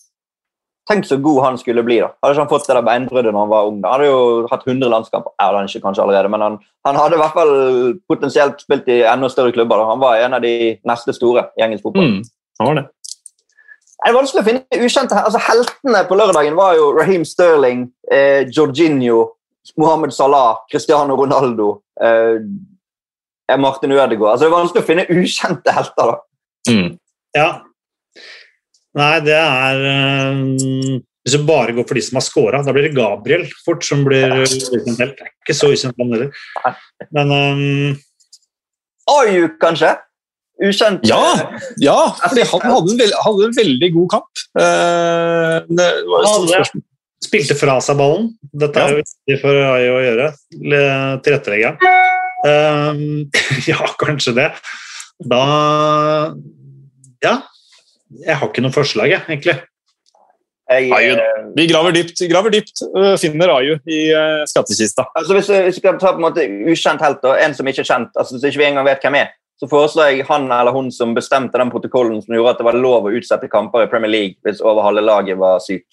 Tenk 0.88 1.04
så 1.04 1.18
god 1.20 1.42
han 1.44 1.58
skulle 1.60 1.82
bli. 1.84 1.98
da. 2.00 2.08
Hadde 2.22 2.34
ikke 2.34 2.44
han 2.46 2.50
fått 2.50 2.68
det 2.68 2.76
der 2.78 2.86
beinbruddet 2.86 3.32
når 3.34 3.42
han 3.44 3.50
var 3.50 3.66
ung? 3.68 3.80
Han 3.84 3.92
hadde 3.92 4.06
jo 4.08 4.20
hatt 4.48 4.62
100 4.64 4.88
landskamper. 4.88 5.34
Ja, 5.36 5.50
han 5.52 5.68
ikke 5.68 5.82
kanskje 5.84 6.04
allerede, 6.04 6.30
men 6.32 6.44
han, 6.44 6.56
han, 6.86 6.96
hadde 6.96 7.18
i 7.18 7.20
hvert 7.20 7.36
fall 7.36 7.52
potensielt 8.08 8.62
spilt 8.64 8.88
i 8.88 9.02
enda 9.04 9.28
større 9.28 9.52
klubber. 9.52 9.82
Da. 9.82 9.90
Han 9.90 10.00
var 10.00 10.22
en 10.22 10.38
av 10.38 10.44
de 10.44 10.54
neste 10.88 11.12
store 11.12 11.50
i 11.58 11.66
engelsk 11.66 11.84
fotball. 11.84 12.08
Mm, 12.14 12.22
han 12.60 12.70
var 12.70 12.80
det. 12.80 12.86
Det 13.98 14.08
er 14.08 14.16
vanskelig 14.16 14.40
å 14.44 14.46
finne 14.46 14.80
ukjente 14.86 15.20
altså 15.26 15.40
Heltene 15.42 16.00
på 16.06 16.16
lørdagen 16.16 16.56
var 16.56 16.76
jo 16.78 16.92
Raheem 16.94 17.24
Sterling, 17.26 17.88
eh, 18.14 18.46
Jorginho, 18.46 19.24
Mohammed 19.76 20.14
Salah, 20.14 20.62
Cristiano 20.70 21.16
Ronaldo, 21.18 21.82
eh, 22.00 22.38
Martin 23.58 23.92
Ødegaard. 23.92 24.32
Altså, 24.32 24.46
det 24.46 24.52
er 24.52 24.56
vanskelig 24.56 24.84
å 24.84 24.88
finne 24.88 25.08
ukjente 25.10 25.74
helter. 25.74 26.12
da. 26.12 26.18
Mm. 26.70 26.88
Ja, 27.36 27.48
Nei, 28.98 29.14
det 29.22 29.36
er 29.36 29.84
um, 30.32 30.98
Hvis 31.22 31.36
du 31.36 31.46
bare 31.46 31.74
går 31.76 31.86
for 31.86 31.98
de 31.98 32.02
som 32.04 32.18
har 32.18 32.26
scora, 32.26 32.62
da 32.64 32.74
blir 32.74 32.88
det 32.88 32.96
Gabriel 32.96 33.46
fort 33.64 33.86
som 33.86 34.02
blir 34.06 34.42
ukjent 34.42 35.02
er 35.04 35.14
Ikke 35.30 35.56
så 35.56 35.70
ukjent, 35.74 35.96
han 36.00 36.14
heller. 36.14 36.76
Men 37.14 37.32
um, 37.34 37.96
Ayu, 39.18 39.48
kanskje? 39.62 39.94
Ukjent? 40.58 41.04
Ja, 41.06 41.22
ja 41.80 41.96
fordi 42.24 42.44
han 42.50 42.64
hadde 42.66 42.92
en, 42.92 43.00
veld, 43.00 43.16
hadde 43.24 43.46
en 43.46 43.56
veldig 43.56 43.90
god 43.94 44.08
kamp. 44.16 44.44
Uh, 44.58 45.84
han 46.26 46.82
spilte 47.24 47.56
fra 47.58 47.78
seg 47.84 47.98
ballen. 48.00 48.32
Dette 48.58 48.82
er 48.82 48.96
jo 48.96 49.02
viktig 49.02 49.38
for 49.42 49.62
Ayu 49.76 49.92
å 49.94 50.02
gjøre. 50.02 50.32
Tilretteleggeren. 51.24 51.78
Um, 52.46 53.30
ja, 53.70 53.78
kanskje 54.00 54.34
det. 54.36 54.50
Da 55.26 55.44
Ja, 57.24 57.38
jeg 58.10 58.36
har 58.40 58.48
ikke 58.48 58.64
noe 58.64 58.74
forslag, 58.74 59.10
jeg, 59.12 59.20
egentlig. 59.28 59.56
Jeg, 60.68 60.90
Aju, 60.92 61.14
da. 61.16 61.26
vi 61.56 61.64
graver 61.70 61.94
dypt, 61.96 62.20
graver 62.28 62.52
dypt 62.52 62.82
finner 63.22 63.48
Aju 63.54 63.78
i 63.88 64.00
uh, 64.12 64.42
skattkista. 64.50 65.06
Altså 65.16 65.32
hvis, 65.38 65.48
hvis 65.48 65.78
vi 65.78 65.80
skal 65.80 65.96
ta 65.96 66.12
på 66.12 66.20
en 66.20 66.26
måte 66.26 66.44
ukjent 66.44 67.00
helt, 67.00 67.24
og 67.24 67.40
en 67.40 67.54
som 67.56 67.70
ikke 67.70 67.80
er 67.86 67.88
kjent, 67.88 68.10
altså 68.20 68.36
hvis 68.36 68.50
ikke 68.50 68.60
vi 68.60 68.66
engang 68.68 68.84
vet 68.88 69.06
hvem 69.06 69.16
er, 69.22 69.30
så 69.58 69.66
foreslår 69.70 70.12
jeg 70.12 70.26
han 70.28 70.44
eller 70.54 70.74
hun 70.76 70.90
som 70.94 71.14
bestemte 71.16 71.58
den 71.58 71.72
protokollen 71.72 72.20
som 72.22 72.36
gjorde 72.36 72.52
at 72.52 72.60
det 72.60 72.66
var 72.68 72.76
lov 72.78 73.08
å 73.08 73.14
utsette 73.16 73.48
kamper 73.50 73.86
i 73.86 73.88
Premier 73.90 74.12
League 74.12 74.36
hvis 74.46 74.60
over 74.60 74.84
halve 74.86 75.02
laget 75.02 75.40
var 75.40 75.58
syk. 75.64 75.86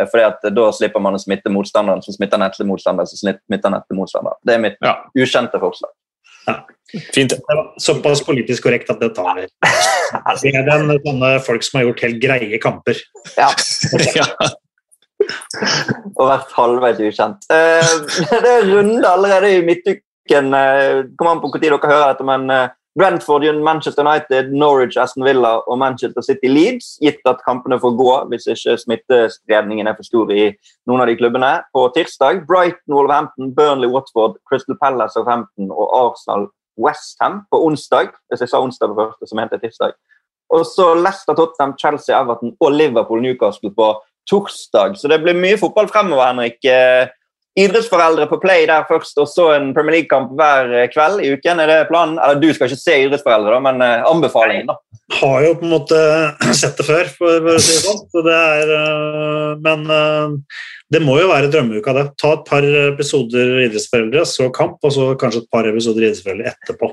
Eh, 0.00 0.06
Fordi 0.10 0.26
at 0.26 0.44
Da 0.54 0.66
slipper 0.72 1.00
man 1.00 1.16
å 1.16 1.22
smitte 1.22 1.48
motstanderen, 1.54 2.02
som 2.04 2.14
smitter 2.14 2.42
neste 2.42 2.66
motstander, 2.68 3.06
som 3.08 3.22
smitter 3.22 3.72
neste 3.72 3.96
motstander. 3.96 4.36
Det 4.44 4.54
er 4.54 4.58
mitt 4.66 4.76
Ja. 4.84 4.96
ukjente 5.16 5.58
forslag. 5.62 5.90
Fint, 7.14 7.30
det. 7.30 7.40
Var 7.44 7.74
såpass 7.80 8.22
politisk 8.24 8.64
korrekt 8.64 8.88
at 8.90 9.00
det 9.02 9.10
tar 9.16 9.34
vi. 9.36 9.44
Det 10.40 10.54
er 10.56 10.64
den, 10.64 10.94
sånne 11.04 11.34
folk 11.44 11.64
som 11.66 11.78
har 11.78 11.88
gjort 11.90 12.00
helt 12.06 12.22
greie 12.22 12.60
kamper. 12.62 13.00
Ja, 13.36 13.50
Ja. 14.18 14.28
Og 16.14 16.28
vært 16.30 16.52
halvveis 16.54 17.00
ukjent. 17.02 17.48
Eh, 17.52 17.94
det 18.44 18.52
er 18.54 18.68
runde 18.70 19.04
allerede 19.08 19.50
i 19.56 19.64
midtuken. 19.66 20.52
Det 20.54 20.64
Kommer 21.18 21.34
an 21.34 21.42
på 21.42 21.50
når 21.50 21.62
dere 21.64 21.90
hører 21.90 22.12
dette, 22.12 22.26
men 22.28 22.48
eh, 22.54 22.70
Brentford, 22.98 23.44
Manchester 23.62 24.02
United, 24.02 24.52
Norwich, 24.52 24.96
Aston 24.98 25.24
Villa 25.24 25.58
og 25.58 25.78
Manchester 25.78 26.22
City 26.22 26.48
Leeds, 26.48 26.96
gitt 27.02 27.20
at 27.30 27.42
kampene 27.46 27.78
får 27.80 27.96
gå 27.98 28.14
hvis 28.30 28.48
ikke 28.54 28.76
smittespredningen 28.82 29.86
er 29.86 29.94
for 29.98 30.08
stor 30.08 30.32
i 30.34 30.48
noen 30.88 31.04
av 31.04 31.10
de 31.10 31.16
klubbene. 31.18 31.52
På 31.74 31.86
tirsdag 31.94 32.44
Brighton, 32.48 32.96
Wolverhampton, 32.96 33.52
Burnley, 33.54 33.90
Watford, 33.92 34.38
Crystal 34.48 34.78
Palace, 34.82 35.14
Southampton 35.14 35.70
og 35.70 35.86
Arsenal 35.94 36.48
Westham 36.78 37.42
på 37.50 37.60
onsdag. 37.66 38.14
Hvis 38.30 38.42
jeg 38.44 38.52
sa 38.52 38.62
onsdag 38.62 38.90
på 38.90 38.98
første, 39.02 39.28
så 39.28 39.38
mente 39.38 39.58
jeg 39.58 39.68
tirsdag. 39.68 39.94
Og 40.54 40.64
så 40.66 40.94
Leicester, 40.96 41.36
Tottenham, 41.36 41.76
Chelsea, 41.78 42.16
Everton 42.16 42.54
og 42.60 42.72
Liverpool, 42.72 43.22
Newcastle 43.22 43.70
på 43.74 43.92
torsdag. 44.30 44.96
Så 44.96 45.10
det 45.10 45.20
blir 45.22 45.36
mye 45.36 45.58
fotball 45.60 45.90
fremover, 45.92 46.30
Henrik. 46.30 46.62
Eh, 47.58 47.64
idrettsforeldre 47.64 48.26
på 48.30 48.38
play 48.42 48.66
der 48.68 48.86
først, 48.88 49.18
og 49.18 49.28
så 49.28 49.50
en 49.56 49.72
Premier 49.74 49.98
League-kamp 49.98 50.34
hver 50.38 50.70
eh, 50.74 50.88
kveld 50.92 51.22
i 51.24 51.32
uken. 51.34 51.62
Er 51.62 51.70
det 51.70 51.88
planen? 51.90 52.18
Eller 52.22 52.40
du 52.40 52.52
skal 52.54 52.70
ikke 52.70 52.80
se 52.80 52.98
idrettsforeldre, 53.04 53.56
da, 53.56 53.60
men 53.64 53.82
eh, 53.84 54.06
anbefalingen, 54.08 54.70
da. 54.70 54.78
Har 55.18 55.42
jo 55.46 55.54
på 55.58 55.66
en 55.66 55.72
måte 55.72 55.98
sett 56.60 56.78
det 56.78 56.86
før, 56.86 57.10
for, 57.18 57.50
å 57.54 57.58
si 57.58 57.74
det 57.74 57.84
sånn. 57.84 58.02
Så 58.12 58.24
det 58.26 58.38
er, 58.38 58.72
øh, 58.78 59.52
men 59.64 59.84
det 60.92 61.02
må 61.04 61.18
jo 61.20 61.28
være 61.32 61.50
drømmeuka, 61.52 61.94
det. 61.96 62.08
Ta 62.20 62.34
et 62.36 62.48
par 62.48 62.64
episoder 62.64 63.62
idrettsforeldre, 63.66 64.24
så 64.28 64.50
kamp, 64.54 64.80
og 64.84 64.94
så 64.94 65.12
kanskje 65.20 65.44
et 65.44 65.52
par 65.52 65.68
episoder 65.68 66.06
idrettsforeldre 66.06 66.52
etterpå. 66.54 66.92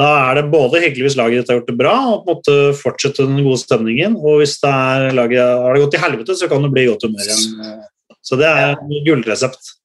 Da 0.00 0.08
er 0.30 0.38
det 0.38 0.48
både 0.52 0.80
hyggelig 0.80 1.10
hvis 1.10 1.16
laget 1.18 1.42
ditt 1.42 1.50
har 1.52 1.58
gjort 1.58 1.68
det 1.68 1.76
bra, 1.76 1.94
og 2.08 2.22
på 2.24 2.32
en 2.32 2.38
måte 2.38 2.58
fortsette 2.78 3.26
den 3.26 3.42
gode 3.44 3.60
stemningen. 3.60 4.14
Og 4.16 4.40
hvis 4.40 4.56
det 4.62 4.70
er 4.70 5.16
laget 5.16 5.42
har 5.44 5.76
det 5.76 5.82
gått 5.84 5.96
til 5.96 6.04
helvete, 6.06 6.36
så 6.40 6.48
kan 6.48 6.64
det 6.64 6.70
bli 6.72 6.86
godt 6.88 7.04
humør 7.04 7.26
igjen. 7.26 7.82
Så 8.24 8.38
det 8.40 8.48
er 8.48 8.74
en 8.76 8.96
gullresept. 9.06 9.76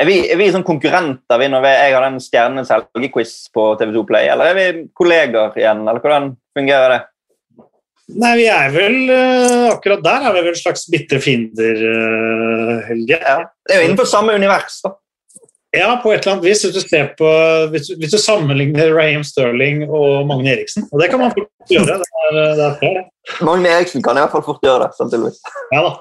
Er 0.00 0.08
vi, 0.08 0.16
er 0.32 0.38
vi 0.40 0.50
sånn 0.50 0.66
konkurrenter 0.66 1.38
vi 1.38 1.48
når 1.52 1.62
vi, 1.62 1.72
jeg 1.76 1.94
har 1.94 2.06
den 2.08 2.22
Stjernenes 2.22 2.72
helgequiz 2.72 3.34
på 3.54 3.74
TV2 3.78 4.02
Play, 4.08 4.30
eller 4.32 4.50
er 4.50 4.56
vi 4.58 4.86
kolleger 4.96 5.54
igjen, 5.60 5.84
eller 5.84 6.02
hvordan 6.02 6.32
fungerer 6.56 6.96
det? 6.96 7.02
Nei, 8.20 8.34
vi 8.36 8.48
er 8.52 8.72
vel 8.74 8.96
øh, 9.08 9.70
Akkurat 9.70 10.02
der 10.04 10.26
er 10.28 10.34
vi 10.36 10.42
vel 10.48 10.58
slags 10.58 10.82
bitre 10.92 11.20
fiender, 11.24 11.78
øh, 11.88 12.82
Helge. 12.90 13.16
Ja. 13.16 13.38
Det 13.64 13.76
er 13.76 13.80
jo 13.80 13.86
innenfor 13.86 14.10
samme 14.10 14.34
univers, 14.36 14.82
da. 14.84 14.92
Ja, 15.74 15.88
på 16.02 16.12
et 16.12 16.20
eller 16.20 16.36
annet 16.36 16.44
vis. 16.44 16.60
Hvis 16.62 16.84
du, 16.84 16.98
på, 17.18 17.30
hvis, 17.72 17.88
hvis 17.98 18.12
du 18.12 18.18
sammenligner 18.20 18.92
Raheem 18.94 19.24
Sterling 19.26 19.82
og 19.88 20.26
Magne 20.28 20.52
Eriksen. 20.52 20.84
Og 20.92 21.00
det 21.02 21.08
kan 21.10 21.18
man 21.18 21.32
fort 21.34 21.48
gjøre. 21.72 21.96
Det 21.98 22.10
er, 22.28 22.52
det 22.60 22.90
er. 22.90 23.00
Magne 23.42 23.72
Eriksen 23.72 24.04
kan 24.04 24.14
i 24.14 24.22
hvert 24.22 24.36
fall 24.36 24.44
fort 24.46 24.62
gjøre 24.62 24.84
det. 24.84 24.92
sannsynligvis. 25.00 25.40
Ja 25.74 25.82
da, 25.88 25.92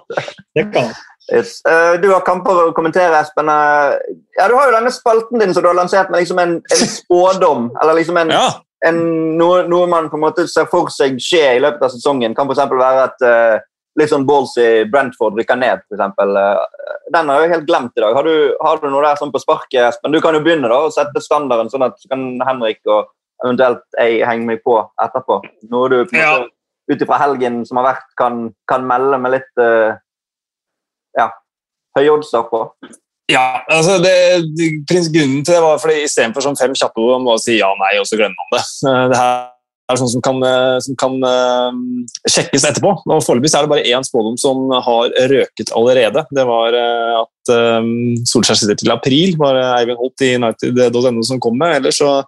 det 0.59 0.67
kan 0.75 0.91
man. 0.91 0.93
Yes. 1.31 1.61
Eh, 1.65 2.01
du 2.01 2.09
har 2.11 2.23
kamper 2.27 2.57
å 2.65 2.71
kommentere, 2.75 3.15
Espen. 3.21 3.47
Eh, 3.49 4.15
ja, 4.37 4.47
Du 4.51 4.55
har 4.57 4.67
jo 4.67 4.75
denne 4.75 4.91
spalten 4.91 5.39
din 5.39 5.53
som 5.55 5.63
du 5.63 5.69
har 5.69 5.77
lansert 5.77 6.09
med 6.11 6.23
liksom 6.23 6.39
en, 6.41 6.55
en 6.59 6.87
spådom. 6.97 7.69
Eller 7.81 7.99
liksom 7.99 8.17
en, 8.19 8.33
ja. 8.33 8.47
en, 8.87 8.99
noe, 9.39 9.63
noe 9.71 9.87
man 9.87 10.09
på 10.11 10.19
en 10.19 10.25
måte 10.25 10.47
ser 10.51 10.67
for 10.71 10.91
seg 10.91 11.15
skje 11.23 11.45
i 11.55 11.61
løpet 11.63 11.85
av 11.87 11.93
sesongen. 11.93 12.35
Kan 12.35 12.51
f.eks. 12.51 12.65
være 12.67 13.07
at 13.07 13.23
uh, 13.23 13.63
litt 13.99 14.11
sånn 14.11 14.27
ballsy 14.27 14.83
Brentford 14.91 15.39
rykker 15.39 15.59
ned. 15.61 15.85
For 15.87 15.95
eksempel. 15.95 16.35
Den 17.15 17.31
har 17.31 17.43
jeg 17.45 17.55
helt 17.55 17.67
glemt 17.71 17.95
i 17.95 18.03
dag. 18.03 18.19
Har 18.19 18.27
du, 18.27 18.35
har 18.59 18.83
du 18.83 18.89
noe 18.89 19.05
der 19.05 19.19
sånn 19.21 19.31
på 19.31 19.41
sparket, 19.43 19.79
Espen? 19.87 20.11
Du 20.15 20.19
kan 20.23 20.35
jo 20.35 20.43
begynne 20.43 20.71
da, 20.71 20.83
å 20.83 20.93
sette 20.93 21.23
standarden, 21.23 21.71
sånn 21.71 21.87
at 21.87 21.99
så 22.01 22.11
kan 22.11 22.33
Henrik 22.43 22.81
og 22.89 23.13
eventuelt 23.43 23.83
jeg 23.99 24.23
henge 24.27 24.49
meg 24.49 24.63
på 24.65 24.75
etterpå. 25.03 25.39
Noe 25.71 25.91
du 25.91 26.01
på 26.09 26.17
en 26.17 26.23
Ja. 26.23 26.33
ut 26.91 27.01
ifra 27.01 27.19
helgen 27.21 27.61
som 27.67 27.79
har 27.79 27.93
vært, 27.93 28.09
kan, 28.19 28.49
kan 28.67 28.83
melde 28.87 29.19
med 29.23 29.31
litt 29.37 29.61
ja, 29.61 29.93
høye 31.97 32.11
oddser 32.17 32.45
på. 32.49 32.65
Ja, 33.31 33.63
altså 33.71 33.97
det, 34.03 34.13
Grunnen 34.89 35.43
til 35.45 35.55
det 35.55 35.63
var 35.63 35.79
fordi 35.79 36.03
istedenfor 36.03 36.43
sånn 36.43 36.59
fem 36.59 36.75
kjappe 36.75 36.99
ord 37.01 37.21
om 37.21 37.33
å 37.33 37.39
si 37.41 37.57
ja 37.61 37.71
nei, 37.79 37.95
og 38.01 38.07
så 38.09 38.19
glemmer 38.19 38.35
man 38.35 38.55
det. 38.57 38.63
Det 39.13 39.19
her 39.19 39.51
er 39.91 39.99
sånn 39.99 40.11
som 40.13 40.23
kan, 40.23 40.39
eh, 40.47 40.77
som 40.83 40.97
kan 40.99 41.15
eh, 41.27 41.79
sjekkes 42.31 42.65
etterpå. 42.69 42.93
og 43.03 43.23
Foreløpig 43.25 43.51
er 43.51 43.65
det 43.65 43.71
bare 43.73 43.85
én 43.91 44.07
spådom 44.07 44.37
som 44.39 44.71
har 44.71 45.11
røket 45.31 45.73
allerede. 45.75 46.23
Det 46.31 46.45
var 46.47 46.77
eh, 46.79 47.13
at 47.19 47.53
um, 47.83 47.91
Solskjær 48.27 48.59
sitter 48.59 48.79
til 48.79 48.93
april, 48.95 49.35
var 49.39 49.59
Eivind 49.77 49.99
Holt 49.99 50.23
i 50.23 50.33
United.no 50.39 51.25
som 51.27 51.41
kom 51.43 51.59
med. 51.59 51.81
Ellers 51.81 51.99
så 51.99 52.21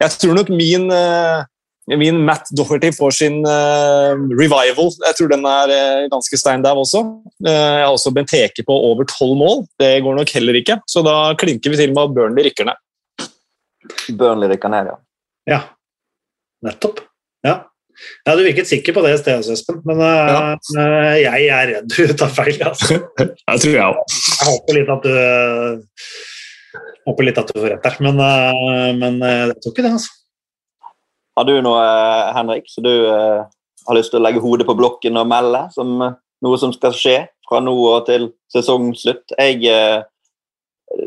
Jeg 0.00 0.18
tror 0.18 0.40
nok 0.40 0.52
min 0.52 0.88
eh, 0.92 1.44
Min 1.90 2.20
Matt 2.24 2.46
Doherty 2.54 2.92
får 2.94 3.10
sin 3.16 3.40
uh, 3.42 4.14
revival. 4.38 4.92
Jeg 5.02 5.16
tror 5.18 5.32
den 5.32 5.42
er 5.50 5.72
uh, 5.72 6.04
ganske 6.12 6.38
stein 6.38 6.62
dau 6.62 6.76
også. 6.84 7.02
Uh, 7.42 7.50
jeg 7.50 7.82
har 7.82 7.90
også 7.90 8.12
Benteke 8.14 8.62
på 8.66 8.76
over 8.90 9.08
tolv 9.10 9.34
mål. 9.40 9.64
Det 9.82 9.96
går 10.04 10.20
nok 10.20 10.30
heller 10.36 10.60
ikke. 10.60 10.78
Så 10.86 11.02
da 11.06 11.16
klinker 11.38 11.74
vi 11.74 11.80
til 11.80 11.94
med 11.96 12.04
at 12.04 12.14
Burnley 12.14 12.46
rykker 12.46 12.70
ned. 12.70 12.78
Burnley 14.14 14.52
rykker 14.54 14.70
ned, 14.70 14.92
ja. 14.92 14.96
Ja, 15.50 15.60
nettopp. 16.62 17.02
Ja. 17.42 17.56
ja, 18.28 18.36
du 18.38 18.44
virket 18.46 18.70
sikker 18.70 18.94
på 18.94 19.02
det 19.02 19.16
i 19.16 19.18
sted 19.18 19.42
også, 19.42 19.58
Espen. 19.58 19.82
Men 19.88 19.98
ja. 20.06 20.54
jeg 21.18 21.50
er 21.50 21.74
redd 21.74 21.90
du 21.90 22.14
tar 22.14 22.30
feil. 22.30 22.62
Altså. 22.62 23.02
Jeg 23.26 23.66
tror 23.66 23.74
jeg 23.74 23.82
òg. 23.82 24.16
Jeg 24.38 24.52
håper 24.52 24.78
litt 24.78 24.94
at 24.94 25.10
du 25.10 25.14
håper 27.10 27.26
litt 27.26 27.42
at 27.42 27.50
du 27.50 27.58
får 27.58 27.70
rett 27.74 27.86
der. 27.90 28.02
Men, 28.06 28.20
men 29.02 29.18
jeg 29.26 29.56
tror 29.58 29.74
ikke 29.74 29.82
det, 29.82 29.96
altså. 29.98 30.21
Har 31.38 31.46
du 31.48 31.54
noe, 31.64 31.80
eh, 31.80 32.32
Henrik, 32.36 32.66
så 32.68 32.82
du 32.84 32.90
eh, 33.08 33.44
har 33.88 33.96
lyst 33.96 34.12
til 34.12 34.20
å 34.20 34.24
legge 34.26 34.42
hodet 34.44 34.66
på 34.68 34.76
blokken 34.76 35.16
og 35.16 35.28
melde 35.30 35.62
som 35.72 35.94
eh, 36.04 36.16
noe 36.44 36.58
som 36.60 36.74
skal 36.74 36.92
skje 36.96 37.14
fra 37.48 37.60
nå 37.64 37.72
og 37.72 38.04
til 38.08 38.28
sesongslutt? 38.52 39.32
Jeg, 39.38 39.70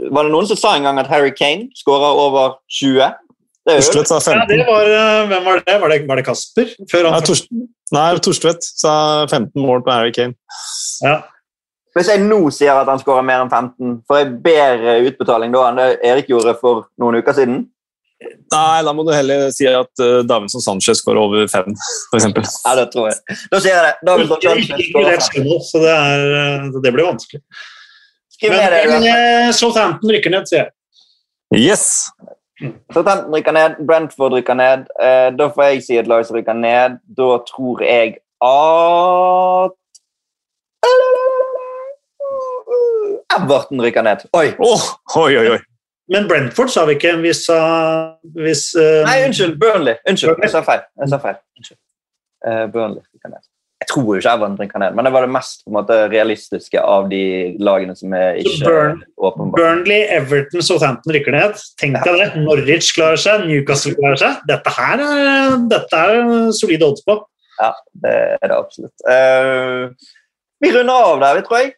var 0.09 0.25
det 0.25 0.33
noen 0.33 0.49
som 0.49 0.57
sa 0.57 0.73
en 0.77 0.87
gang 0.87 0.97
at 1.01 1.11
Harry 1.11 1.33
Kane 1.35 1.69
skårer 1.77 2.17
over 2.25 2.57
20? 2.73 3.21
Det 3.65 3.73
er 3.75 3.81
Torstvedt 3.85 4.09
sa 4.13 4.33
Ja, 4.33 4.43
det 4.49 4.59
15. 4.61 4.65
var, 4.69 4.89
hvem 5.29 5.45
var 5.45 5.61
det? 5.61 5.77
Var 5.81 5.89
det, 5.93 6.01
var 6.09 6.19
det 6.21 6.25
Kasper? 6.25 6.73
Han 7.09 7.23
Torst- 7.25 7.49
Nei, 7.93 8.09
Torstvedt 8.25 8.65
sa 8.65 8.93
15 9.29 9.61
mål 9.61 9.85
på 9.85 9.93
Harry 9.93 10.13
Kane. 10.15 10.35
ja. 11.05 11.21
Hvis 11.95 12.09
jeg 12.11 12.25
nå 12.27 12.41
sier 12.51 12.75
at 12.75 12.89
han 12.91 12.99
skårer 12.99 13.23
mer 13.23 13.45
enn 13.45 13.49
15, 13.49 13.91
får 14.03 14.17
jeg 14.19 14.31
bedre 14.43 14.95
utbetaling 15.07 15.53
da 15.53 15.61
enn 15.69 15.77
det 15.79 15.85
Erik 16.03 16.27
gjorde 16.27 16.51
for 16.59 16.89
noen 16.99 17.21
uker 17.21 17.37
siden? 17.37 17.61
Nei, 18.23 18.83
da 18.87 18.93
må 18.95 19.03
du 19.03 19.11
heller 19.11 19.49
si 19.51 19.65
at 19.67 20.01
uh, 20.01 20.21
Davinson 20.27 20.63
Sanchez 20.63 21.01
går 21.03 21.17
over 21.19 21.49
fem, 21.51 21.73
f.eks. 22.13 22.27
Ja, 22.63 22.75
det 22.79 22.85
tror 22.93 23.09
jeg. 23.11 23.37
Da 23.51 23.59
sier 23.59 23.75
jeg 23.75 23.83
det. 23.83 23.95
Davinson 24.07 24.41
Sanchez 24.45 24.91
går 24.93 25.01
over 25.01 25.25
fem. 25.25 25.49
Så 25.67 25.81
det, 25.83 25.91
er, 25.91 26.23
øh, 26.39 26.77
det 26.83 26.93
blir 26.95 27.09
vanskelig. 27.09 27.41
Skriv 28.35 28.51
Men, 28.51 28.59
ned 28.59 28.71
det. 28.71 28.85
men 28.93 29.03
øh, 29.11 29.53
Southampton 29.53 30.15
rykker 30.15 30.31
ned, 30.31 30.47
sier 30.47 30.63
jeg. 30.63 30.71
Yes! 31.55 31.85
Southampton 32.93 33.35
rykker 33.35 33.51
ned, 33.55 33.77
Brentford 33.87 34.33
rykker 34.39 34.57
ned. 34.59 34.87
Eh, 35.01 35.29
da 35.35 35.49
får 35.51 35.69
jeg 35.69 35.83
si 35.83 35.99
at 35.99 36.07
Lars 36.07 36.31
rykker 36.31 36.55
ned. 36.55 36.97
Da 37.19 37.29
tror 37.51 37.83
jeg 37.83 38.17
at 38.43 39.75
Everton 43.35 43.81
rykker 43.83 44.03
ned. 44.07 44.27
Oi! 44.33 44.47
Oh, 44.59 44.83
oi, 45.19 45.31
oi, 45.37 45.47
oi. 45.55 45.63
Men 46.11 46.27
Brentford 46.29 46.69
sa 46.73 46.85
vi 46.85 46.99
ikke. 46.99 47.15
Vi 47.23 47.33
sa 47.33 47.57
hvis, 48.37 48.67
uh... 48.77 49.01
Nei, 49.07 49.23
unnskyld. 49.25 49.57
Burnley. 49.61 49.97
Unnskyld, 50.09 50.37
jeg 50.45 50.53
sa 50.53 50.61
feil. 50.65 50.85
Jeg 51.01 51.11
sa 51.13 51.21
feil. 51.23 51.39
Unnskyld. 51.57 51.79
Eh, 52.45 52.65
Burnley. 52.73 53.01
Jeg 53.85 53.89
tror 53.91 54.05
jo 54.07 54.21
ikke 54.21 54.31
Everton 54.31 54.69
kan 54.71 54.81
det, 54.81 54.87
men 54.95 55.05
det 55.05 55.11
var 55.13 55.25
det 55.25 55.31
mest 55.35 55.65
måte, 55.69 55.95
realistiske 56.09 56.79
av 56.79 57.09
de 57.11 57.19
lagene 57.61 57.93
som 57.97 58.13
er 58.17 58.39
ikke 58.41 58.65
Burn- 58.65 59.01
åpenbart. 59.17 59.59
Burnley, 59.59 60.05
Everton, 60.15 60.63
Southampton 60.63 61.13
rykker 61.13 61.35
ned. 61.35 61.59
Tenk 61.81 61.99
deg 62.05 62.21
det. 62.21 62.29
Norwich 62.45 62.93
klarer 62.95 63.19
seg, 63.19 63.43
Newcastle 63.49 63.93
klarer 63.97 64.21
seg. 64.21 64.39
Dette 64.49 64.73
her 64.77 65.03
er, 65.05 65.57
dette 65.73 66.01
er 66.07 66.21
solide 66.55 66.87
odds 66.87 67.03
på. 67.05 67.17
Ja, 67.59 67.73
det 68.05 68.15
er 68.39 68.51
det 68.51 68.57
absolutt. 68.57 69.05
Uh, 69.05 69.91
vi 70.63 70.71
runder 70.73 71.11
av 71.11 71.21
der, 71.21 71.37
vi, 71.37 71.45
tror 71.45 71.61
jeg. 71.61 71.75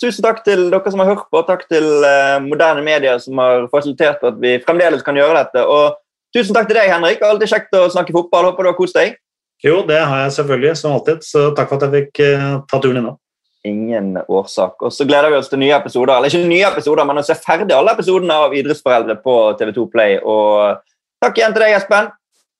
Tusen 0.00 0.24
takk 0.24 0.40
til 0.46 0.68
dere 0.72 0.92
som 0.92 1.02
har 1.02 1.10
hørt 1.12 1.26
på. 1.28 1.40
og 1.42 1.48
Takk 1.48 1.66
til 1.68 1.86
eh, 2.06 2.38
moderne 2.44 2.84
medier 2.84 3.18
som 3.20 3.40
har 3.42 3.66
fasilitert 3.72 4.22
at 4.24 4.38
vi 4.40 4.56
fremdeles 4.64 5.04
kan 5.04 5.18
gjøre 5.18 5.42
dette. 5.42 5.64
Og 5.64 5.98
tusen 6.36 6.56
takk 6.56 6.70
til 6.70 6.80
deg, 6.80 6.92
Henrik. 6.92 7.24
Alltid 7.24 7.52
kjekt 7.52 7.76
å 7.76 7.88
snakke 7.92 8.14
fotball. 8.16 8.48
Håper 8.48 8.64
du 8.64 8.72
har 8.72 8.78
kost 8.78 8.96
deg. 8.96 9.18
Jo, 9.60 9.82
det 9.84 9.98
har 10.00 10.24
jeg 10.24 10.36
selvfølgelig, 10.38 10.76
som 10.80 10.96
alltid. 10.96 11.26
Så 11.26 11.50
takk 11.56 11.68
for 11.68 11.76
at 11.76 11.90
jeg 11.90 12.06
fikk 12.06 12.22
eh, 12.24 12.46
ta 12.70 12.80
turen 12.80 13.02
innom. 13.02 13.20
Ingen 13.68 14.14
årsak. 14.24 14.80
Og 14.88 14.94
så 14.96 15.04
gleder 15.04 15.28
vi 15.28 15.36
oss 15.36 15.52
til 15.52 15.60
nye 15.60 15.76
episoder. 15.76 16.16
Eller 16.16 16.32
ikke 16.32 16.48
nye 16.48 16.70
episoder, 16.70 17.04
men 17.04 17.20
å 17.20 17.26
se 17.26 17.36
ferdig 17.36 17.76
alle 17.76 17.92
episodene 17.92 18.38
av 18.46 18.56
Idrettsforeldre 18.56 19.20
på 19.20 19.40
TV2 19.60 19.90
Play. 19.92 20.16
Og 20.24 20.80
Takk 21.20 21.36
igjen 21.36 21.52
til 21.52 21.66
deg, 21.66 21.76
Espen. 21.76 22.14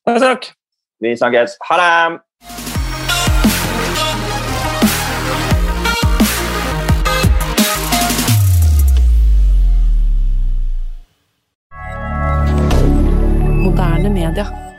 Takk, 0.04 0.18
takk. 0.20 0.50
Vi 1.00 1.16
snakkes. 1.16 1.56
Ha 1.70 1.80
det! 1.80 2.29
Moderne 14.30 14.54
media. 14.54 14.69